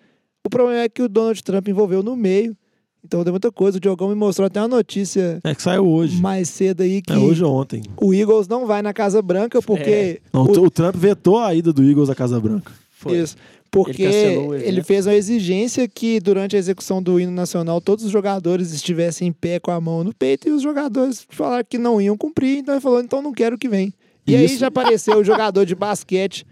O 0.46 0.50
problema 0.50 0.80
é 0.82 0.88
que 0.90 1.02
o 1.02 1.10
Donald 1.10 1.44
Trump 1.44 1.68
envolveu 1.68 2.02
no 2.02 2.16
meio. 2.16 2.56
Então 3.04 3.24
deu 3.24 3.34
muita 3.34 3.52
coisa. 3.52 3.78
O 3.78 3.82
Diogão 3.82 4.08
me 4.10 4.16
mostrou 4.16 4.46
até 4.46 4.62
uma 4.62 4.68
notícia 4.68 5.40
É 5.44 5.54
que 5.56 5.62
saiu 5.62 5.88
hoje. 5.88 6.22
mais 6.22 6.48
cedo 6.50 6.82
aí 6.84 7.02
que 7.02 7.12
É 7.12 7.18
hoje 7.18 7.44
ou 7.44 7.52
ontem. 7.54 7.82
o 8.00 8.14
Eagles 8.14 8.48
não 8.48 8.66
vai 8.68 8.82
na 8.84 8.94
Casa 8.94 9.22
Branca 9.24 9.60
porque 9.62 10.22
Não, 10.32 10.44
o- 10.46 10.66
o, 10.66 10.70
Trump 10.72 10.96
vetou 10.96 11.40
a 11.40 11.54
ida 11.54 11.74
do 11.74 11.84
Eagles 11.84 12.10
à 12.10 12.16
Casa 12.16 12.40
Branca. 12.40 12.72
Foi. 12.92 13.18
Isso. 13.18 13.36
Porque 13.72 14.03
Ele 14.03 14.11
cancelou 14.11 14.55
ele, 14.55 14.84
fez 14.84 15.07
uma 15.07 15.15
exigência 15.15 15.88
que 15.88 16.19
durante 16.19 16.57
a 16.57 16.59
execução 16.59 17.01
do 17.01 17.17
hino 17.17 17.32
nacional 17.32 17.80
todos 17.80 18.03
os 18.03 18.11
jogadores 18.11 18.74
estivessem 18.74 19.30
em 19.30 19.32
pé 19.32 19.61
com 19.61 19.72
a 19.72 19.80
mão 19.80 20.03
no 20.03 20.13
peito 20.13 20.49
e 20.49 20.51
os 20.51 20.61
jogadores 20.61 21.26
falaram 21.30 21.63
que 21.67 21.78
não 21.78 22.01
iam 22.01 22.17
cumprir, 22.17 22.57
então 22.57 22.76
ele 22.76 22.82
falou, 22.82 22.99
então 22.99 23.22
não 23.22 23.32
quero 23.32 23.57
que 23.57 23.69
vem. 23.69 23.93
E 24.28 24.36
aí 24.36 24.45
Isso. 24.45 24.57
já 24.57 24.67
apareceu 24.67 25.17
o 25.17 25.24
jogador 25.24 25.65
de 25.65 25.74
basquete 25.74 26.45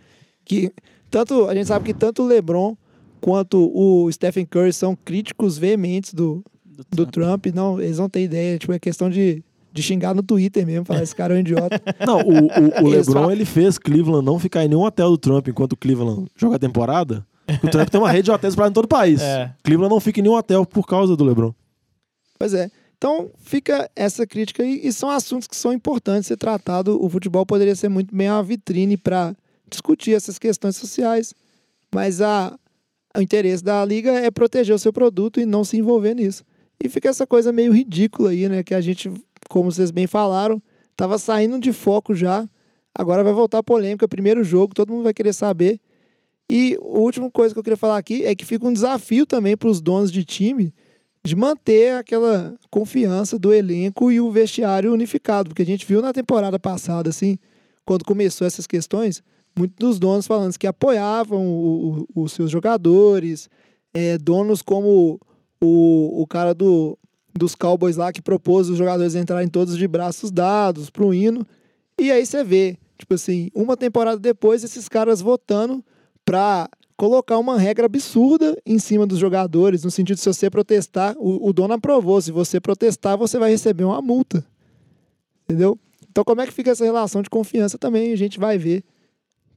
que 0.45 0.72
tanto 1.11 1.47
a 1.47 1.53
gente 1.53 1.67
sabe 1.67 1.86
que 1.86 1.93
tanto 1.93 2.24
o 2.24 2.26
LeBron 2.26 2.76
quanto 3.20 3.72
o 3.76 4.11
Stephen 4.11 4.45
Curry 4.45 4.74
são 4.74 4.95
críticos 4.95 5.57
veementes 5.57 6.13
do, 6.13 6.43
do 6.89 7.05
Trump. 7.05 7.47
Não, 7.47 7.80
eles 7.80 7.97
não 7.97 8.09
têm 8.09 8.24
ideia. 8.24 8.57
Tipo, 8.57 8.74
é 8.74 8.80
questão 8.80 9.09
de, 9.09 9.43
de 9.80 9.84
xingar 9.84 10.14
no 10.14 10.22
Twitter 10.22 10.66
mesmo, 10.66 10.86
falar 10.86 11.02
esse 11.04 11.16
cara 11.16 11.34
é 11.34 11.38
um 11.38 11.40
idiota. 11.40 11.82
Não, 12.06 12.20
o, 12.20 12.84
o, 12.84 12.86
o 12.86 12.88
LeBron 12.90 13.14
falam- 13.14 13.32
ele 13.32 13.46
fez 13.46 13.78
Cleveland 13.78 14.26
não 14.26 14.38
ficar 14.38 14.64
em 14.66 14.68
nenhum 14.68 14.84
hotel 14.84 15.10
do 15.12 15.18
Trump 15.18 15.48
enquanto 15.48 15.74
o 15.74 15.78
Cleveland 15.78 16.28
joga 16.36 16.58
a 16.58 16.60
temporada. 16.60 17.26
O 17.64 17.68
Trump 17.70 17.90
tem 17.90 18.00
uma 18.00 18.12
rede 18.12 18.26
de 18.26 18.32
hotéis 18.32 18.54
espalhada 18.54 18.72
em 18.72 18.76
todo 18.76 18.86
o 18.86 18.90
país. 18.90 19.22
É. 19.22 19.52
Cleveland 19.64 19.92
não 19.94 20.00
fica 20.00 20.20
em 20.20 20.24
nenhum 20.24 20.36
hotel 20.36 20.66
por 20.66 20.86
causa 20.86 21.16
do 21.16 21.24
LeBron. 21.24 21.54
Pois 22.38 22.54
é. 22.54 22.70
Então 22.98 23.30
fica 23.40 23.90
essa 23.96 24.28
crítica 24.28 24.62
aí, 24.62 24.82
e 24.84 24.92
são 24.92 25.10
assuntos 25.10 25.48
que 25.48 25.56
são 25.56 25.72
importantes 25.72 26.28
ser 26.28 26.36
tratado. 26.38 27.02
O 27.04 27.10
futebol 27.10 27.46
poderia 27.46 27.76
ser 27.76 27.88
muito 27.90 28.14
bem 28.16 28.30
uma 28.30 28.44
vitrine 28.44 28.98
para 28.98 29.34
discutir 29.70 30.14
essas 30.14 30.38
questões 30.38 30.76
sociais, 30.76 31.34
mas 31.94 32.22
a, 32.22 32.58
o 33.16 33.22
interesse 33.22 33.64
da 33.64 33.84
liga 33.86 34.12
é 34.12 34.30
proteger 34.30 34.76
o 34.76 34.80
seu 34.80 34.92
produto 34.92 35.40
e 35.40 35.46
não 35.46 35.64
se 35.64 35.78
envolver 35.78 36.14
nisso. 36.14 36.44
E 36.84 36.88
fica 36.88 37.10
essa 37.10 37.26
coisa 37.28 37.52
meio 37.52 37.74
ridícula 37.74 38.30
aí, 38.32 38.48
né? 38.48 38.64
Que 38.64 38.74
a 38.74 38.80
gente, 38.82 39.12
como 39.50 39.70
vocês 39.72 39.91
bem 39.91 40.08
falaram, 40.08 40.62
tava 40.95 41.18
saindo 41.18 41.60
de 41.60 41.74
foco 41.74 42.16
já. 42.16 42.47
Agora 42.97 43.24
vai 43.24 43.34
voltar 43.34 43.58
a 43.58 43.64
polêmica, 43.64 44.08
primeiro 44.08 44.43
jogo, 44.43 44.74
todo 44.74 44.93
mundo 44.93 45.04
vai 45.04 45.14
querer 45.14 45.34
saber. 45.34 45.80
E 46.52 46.78
a 46.82 46.86
última 47.00 47.30
coisa 47.30 47.54
que 47.54 47.60
eu 47.60 47.64
queria 47.64 47.78
falar 47.78 47.97
aqui 47.97 48.24
é 48.26 48.34
que 48.34 48.45
fica 48.45 48.66
um 48.66 48.74
desafio 48.74 49.26
também 49.26 49.58
para 49.58 49.70
os 49.70 49.82
donos 49.82 50.12
de 50.12 50.24
time 50.24 50.74
de 51.24 51.36
manter 51.36 51.95
aquela 51.95 52.56
confiança 52.72 53.38
do 53.38 53.54
elenco 53.54 54.10
e 54.12 54.22
o 54.22 54.32
vestiário 54.32 54.93
unificado, 54.93 55.50
porque 55.50 55.62
a 55.62 55.66
gente 55.66 55.86
viu 55.86 56.02
na 56.02 56.14
temporada 56.14 56.58
passada, 56.58 57.10
assim, 57.10 57.38
quando 57.86 58.06
começou 58.06 58.47
essas 58.47 58.66
questões, 58.66 59.22
muitos 59.58 59.76
dos 59.78 60.00
donos 60.00 60.26
falando 60.26 60.58
que 60.58 60.66
apoiavam 60.66 61.45
o- 61.45 62.08
o- 62.16 62.24
os 62.24 62.32
seus 62.32 62.50
jogadores, 62.50 63.50
é, 63.93 64.18
donos 64.18 64.62
como 64.62 65.20
o, 65.62 66.22
o 66.22 66.26
cara 66.26 66.54
do, 66.54 66.97
dos 67.40 67.56
Cowboys 67.56 67.98
lá 67.98 68.12
que 68.14 68.22
propôs 68.22 68.70
os 68.70 68.78
jogadores 68.78 69.16
entrarem 69.16 69.48
todos 69.48 69.76
de 69.78 69.88
braços 69.88 70.30
dados 70.30 70.90
pro 70.92 71.14
hino, 71.14 71.46
e 72.00 72.12
aí 72.12 72.24
você 72.26 72.44
vê, 72.44 72.78
tipo 72.98 73.14
assim, 73.16 73.50
uma 73.56 73.76
temporada 73.76 74.20
depois, 74.20 74.64
esses 74.64 74.88
caras 74.88 75.22
votando 75.22 75.84
pra 76.24 76.70
colocar 76.96 77.38
uma 77.38 77.58
regra 77.58 77.86
absurda 77.86 78.56
em 78.66 78.78
cima 78.78 79.08
dos 79.08 79.18
jogadores, 79.18 79.84
no 79.84 79.90
sentido 79.90 80.18
de 80.18 80.22
se 80.22 80.28
você 80.32 80.50
protestar, 80.50 81.16
o, 81.18 81.48
o 81.48 81.54
dono 81.54 81.74
aprovou, 81.74 82.22
se 82.22 82.32
você 82.32 82.60
protestar, 82.60 83.18
você 83.18 83.40
vai 83.40 83.50
receber 83.52 83.86
uma 83.86 84.02
multa. 84.02 84.46
Entendeu? 85.46 85.80
Então 86.12 86.24
como 86.24 86.42
é 86.42 86.46
que 86.46 86.54
fica 86.54 86.72
essa 86.72 86.84
relação 86.84 87.22
de 87.22 87.30
confiança 87.30 87.78
também? 87.78 88.12
A 88.12 88.18
gente 88.18 88.40
vai 88.40 88.58
ver 88.58 88.84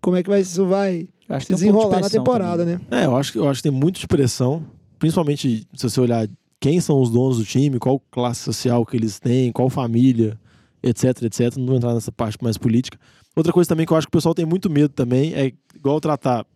como 0.00 0.16
é 0.16 0.22
que 0.22 0.28
vai, 0.28 0.40
isso 0.40 0.64
vai 0.66 1.08
Acho 1.28 1.46
se 1.46 1.48
tem 1.48 1.54
um 1.54 1.58
de 1.58 1.64
desenrolar 1.64 2.00
na 2.00 2.10
temporada, 2.10 2.64
também. 2.64 2.80
né? 2.90 3.02
É, 3.02 3.06
eu 3.06 3.16
acho, 3.16 3.32
que- 3.32 3.38
eu 3.38 3.48
acho 3.48 3.62
que 3.62 3.68
tem 3.68 3.76
muito 3.78 3.98
de 4.00 4.06
pressão, 4.06 4.64
principalmente 4.98 5.66
se 5.74 5.88
você 5.88 6.00
olhar 6.00 6.28
quem 6.62 6.80
são 6.80 7.00
os 7.00 7.10
donos 7.10 7.38
do 7.38 7.44
time, 7.44 7.76
qual 7.80 7.98
classe 8.08 8.44
social 8.44 8.86
que 8.86 8.96
eles 8.96 9.18
têm, 9.18 9.50
qual 9.50 9.68
família, 9.68 10.38
etc, 10.80 11.22
etc. 11.22 11.56
Não 11.56 11.66
vou 11.66 11.74
entrar 11.74 11.92
nessa 11.92 12.12
parte 12.12 12.38
mais 12.40 12.56
política. 12.56 12.96
Outra 13.34 13.52
coisa 13.52 13.68
também 13.68 13.84
que 13.84 13.92
eu 13.92 13.96
acho 13.96 14.06
que 14.06 14.10
o 14.10 14.16
pessoal 14.16 14.32
tem 14.32 14.46
muito 14.46 14.70
medo 14.70 14.90
também 14.90 15.34
é 15.34 15.52
igual 15.74 16.00
tratar, 16.00 16.46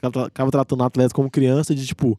acaba 0.00 0.48
tratando 0.48 0.82
o 0.82 0.84
atleta 0.84 1.12
como 1.12 1.28
criança, 1.28 1.74
de 1.74 1.84
tipo, 1.84 2.16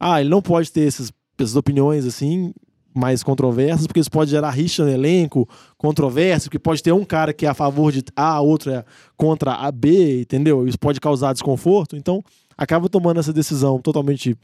ah, 0.00 0.18
ele 0.18 0.30
não 0.30 0.40
pode 0.40 0.72
ter 0.72 0.88
essas, 0.88 1.12
essas 1.38 1.56
opiniões 1.56 2.06
assim, 2.06 2.54
mais 2.94 3.22
controversas, 3.22 3.86
porque 3.86 4.00
isso 4.00 4.10
pode 4.10 4.30
gerar 4.30 4.48
rixa 4.48 4.82
no 4.82 4.90
elenco, 4.90 5.46
controvérsia, 5.76 6.48
porque 6.48 6.58
pode 6.58 6.82
ter 6.82 6.92
um 6.92 7.04
cara 7.04 7.34
que 7.34 7.44
é 7.44 7.50
a 7.50 7.54
favor 7.54 7.92
de 7.92 8.02
A, 8.16 8.40
outro 8.40 8.70
é 8.70 8.82
contra 9.14 9.52
a 9.52 9.70
B, 9.70 10.22
entendeu? 10.22 10.66
Isso 10.66 10.78
pode 10.78 10.98
causar 11.02 11.34
desconforto. 11.34 11.96
Então, 11.96 12.24
acaba 12.56 12.88
tomando 12.88 13.20
essa 13.20 13.32
decisão 13.32 13.78
totalmente 13.78 14.34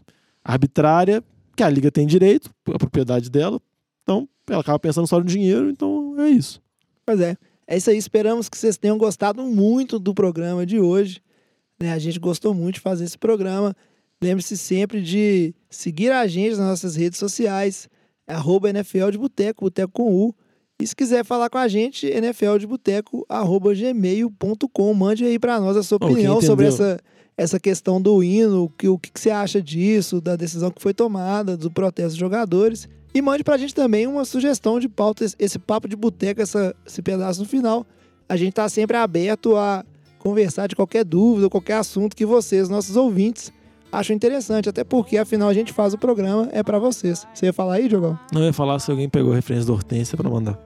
arbitrária, 0.44 1.24
que 1.58 1.62
a 1.64 1.68
liga 1.68 1.90
tem 1.90 2.06
direito, 2.06 2.50
a 2.72 2.78
propriedade 2.78 3.28
dela. 3.28 3.60
Então, 4.04 4.28
ela 4.48 4.60
acaba 4.60 4.78
pensando 4.78 5.08
só 5.08 5.18
no 5.18 5.24
dinheiro, 5.24 5.68
então 5.68 6.14
é 6.16 6.28
isso. 6.28 6.62
Pois 7.04 7.20
é. 7.20 7.36
É 7.66 7.76
isso 7.76 7.90
aí. 7.90 7.98
Esperamos 7.98 8.48
que 8.48 8.56
vocês 8.56 8.76
tenham 8.76 8.96
gostado 8.96 9.42
muito 9.42 9.98
do 9.98 10.14
programa 10.14 10.64
de 10.64 10.78
hoje. 10.78 11.20
né? 11.78 11.92
A 11.92 11.98
gente 11.98 12.18
gostou 12.20 12.54
muito 12.54 12.76
de 12.76 12.80
fazer 12.80 13.04
esse 13.04 13.18
programa. 13.18 13.74
Lembre-se 14.22 14.56
sempre 14.56 15.02
de 15.02 15.52
seguir 15.68 16.12
a 16.12 16.26
gente 16.28 16.50
nas 16.56 16.68
nossas 16.68 16.94
redes 16.94 17.18
sociais. 17.18 17.88
Arroba 18.26 18.70
NFL 18.70 19.10
de 19.10 19.18
Boteco, 19.18 19.64
Boteco 19.64 19.92
com 19.92 20.14
U. 20.14 20.34
E 20.80 20.86
se 20.86 20.94
quiser 20.94 21.24
falar 21.24 21.50
com 21.50 21.58
a 21.58 21.66
gente, 21.66 22.06
nfldeboteco, 22.08 23.26
arroba 23.28 23.74
gmail.com. 23.74 24.94
Mande 24.94 25.24
aí 25.24 25.40
para 25.40 25.58
nós 25.58 25.76
a 25.76 25.82
sua 25.82 25.96
opinião 25.96 26.40
sobre 26.40 26.68
entendeu? 26.68 26.86
essa, 26.86 27.00
essa 27.38 27.58
questão 27.58 28.02
do 28.02 28.22
hino, 28.22 28.64
o 28.64 28.68
que, 28.68 28.88
o 28.88 28.98
que 28.98 29.10
você 29.14 29.30
acha 29.30 29.62
disso, 29.62 30.20
da 30.20 30.34
decisão 30.36 30.70
que 30.70 30.82
foi 30.82 30.92
tomada, 30.92 31.56
do 31.56 31.70
protesto 31.70 32.10
dos 32.10 32.18
jogadores. 32.18 32.88
E 33.14 33.22
mande 33.22 33.42
pra 33.44 33.56
gente 33.56 33.74
também 33.74 34.06
uma 34.06 34.24
sugestão 34.24 34.78
de 34.78 34.88
pauta, 34.88 35.24
esse- 35.38 35.58
papo 35.58 35.88
de 35.88 35.96
boteca, 35.96 36.42
esse 36.42 37.00
pedaço 37.02 37.40
no 37.40 37.46
final. 37.48 37.86
A 38.28 38.36
gente 38.36 38.52
tá 38.52 38.68
sempre 38.68 38.96
aberto 38.96 39.56
a 39.56 39.82
conversar 40.18 40.66
de 40.66 40.76
qualquer 40.76 41.04
dúvida, 41.04 41.48
qualquer 41.48 41.74
assunto 41.74 42.14
que 42.16 42.26
vocês, 42.26 42.68
nossos 42.68 42.96
ouvintes, 42.96 43.50
acham 43.90 44.14
interessante. 44.14 44.68
Até 44.68 44.84
porque, 44.84 45.16
afinal, 45.16 45.48
a 45.48 45.54
gente 45.54 45.72
faz 45.72 45.94
o 45.94 45.98
programa, 45.98 46.48
é 46.52 46.62
pra 46.62 46.78
vocês. 46.78 47.26
Você 47.32 47.46
ia 47.46 47.52
falar 47.52 47.74
aí, 47.74 47.88
Diogão? 47.88 48.18
Não 48.32 48.42
ia 48.42 48.52
falar 48.52 48.78
se 48.80 48.90
alguém 48.90 49.08
pegou 49.08 49.32
a 49.32 49.36
referência 49.36 49.68
da 49.68 49.72
Hortência 49.72 50.16
pra 50.16 50.28
mandar. 50.28 50.58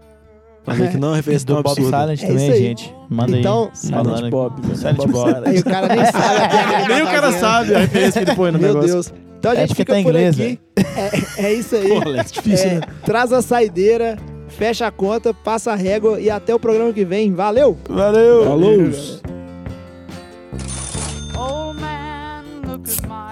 Falei 0.65 0.89
que 0.89 0.97
não, 0.97 1.13
é 1.13 1.17
referência 1.17 1.47
do 1.47 1.63
Bob 1.63 1.75
Silent 1.83 2.23
é 2.23 2.27
também, 2.27 2.51
aí. 2.51 2.59
gente. 2.59 2.95
Manda 3.11 3.39
Então, 3.39 3.65
aí. 3.65 3.77
Silent 3.77 4.05
Falando- 4.05 4.31
Bob, 4.31 4.63
velho. 4.63 4.77
Silent 4.77 5.07
Bob. 5.09 5.43
Aí 5.49 5.59
o 5.59 5.65
cara 5.65 5.89
nem 5.89 6.05
sabe. 6.13 6.89
Nem 6.89 7.03
o 7.03 7.07
tá 7.07 7.13
cara 7.13 7.33
sabe 7.33 7.75
a 7.75 7.79
referência 7.81 8.23
que 8.25 8.31
ele 8.31 8.37
põe 8.37 8.51
no 8.53 8.59
Meu 8.59 8.69
negócio. 8.69 8.93
Deus. 8.93 9.13
Então 9.39 9.51
a 9.51 9.55
É 9.55 9.61
gente 9.67 9.75
fica 9.75 9.95
por 10.03 10.17
aqui. 10.17 10.61
É, 10.77 11.45
é, 11.47 11.53
isso 11.55 11.75
aí. 11.75 11.89
Pô, 12.01 12.11
é 12.15 12.23
difícil, 12.23 12.71
né? 12.75 12.81
traz 13.05 13.33
a 13.33 13.43
saideira, 13.43 14.17
fecha 14.49 14.87
a 14.87 14.91
conta, 14.93 15.35
passa 15.35 15.73
a 15.73 15.75
régua 15.75 16.21
e 16.21 16.31
até 16.31 16.55
o 16.55 16.61
programa 16.61 16.93
que 16.93 17.05
vem. 17.05 17.35
Valeu! 17.35 17.77
Valeu! 17.89 18.45
Falou! 18.45 18.79
Man, 21.75 22.45
look 22.69 22.89
at 22.89 23.03
my 23.09 23.32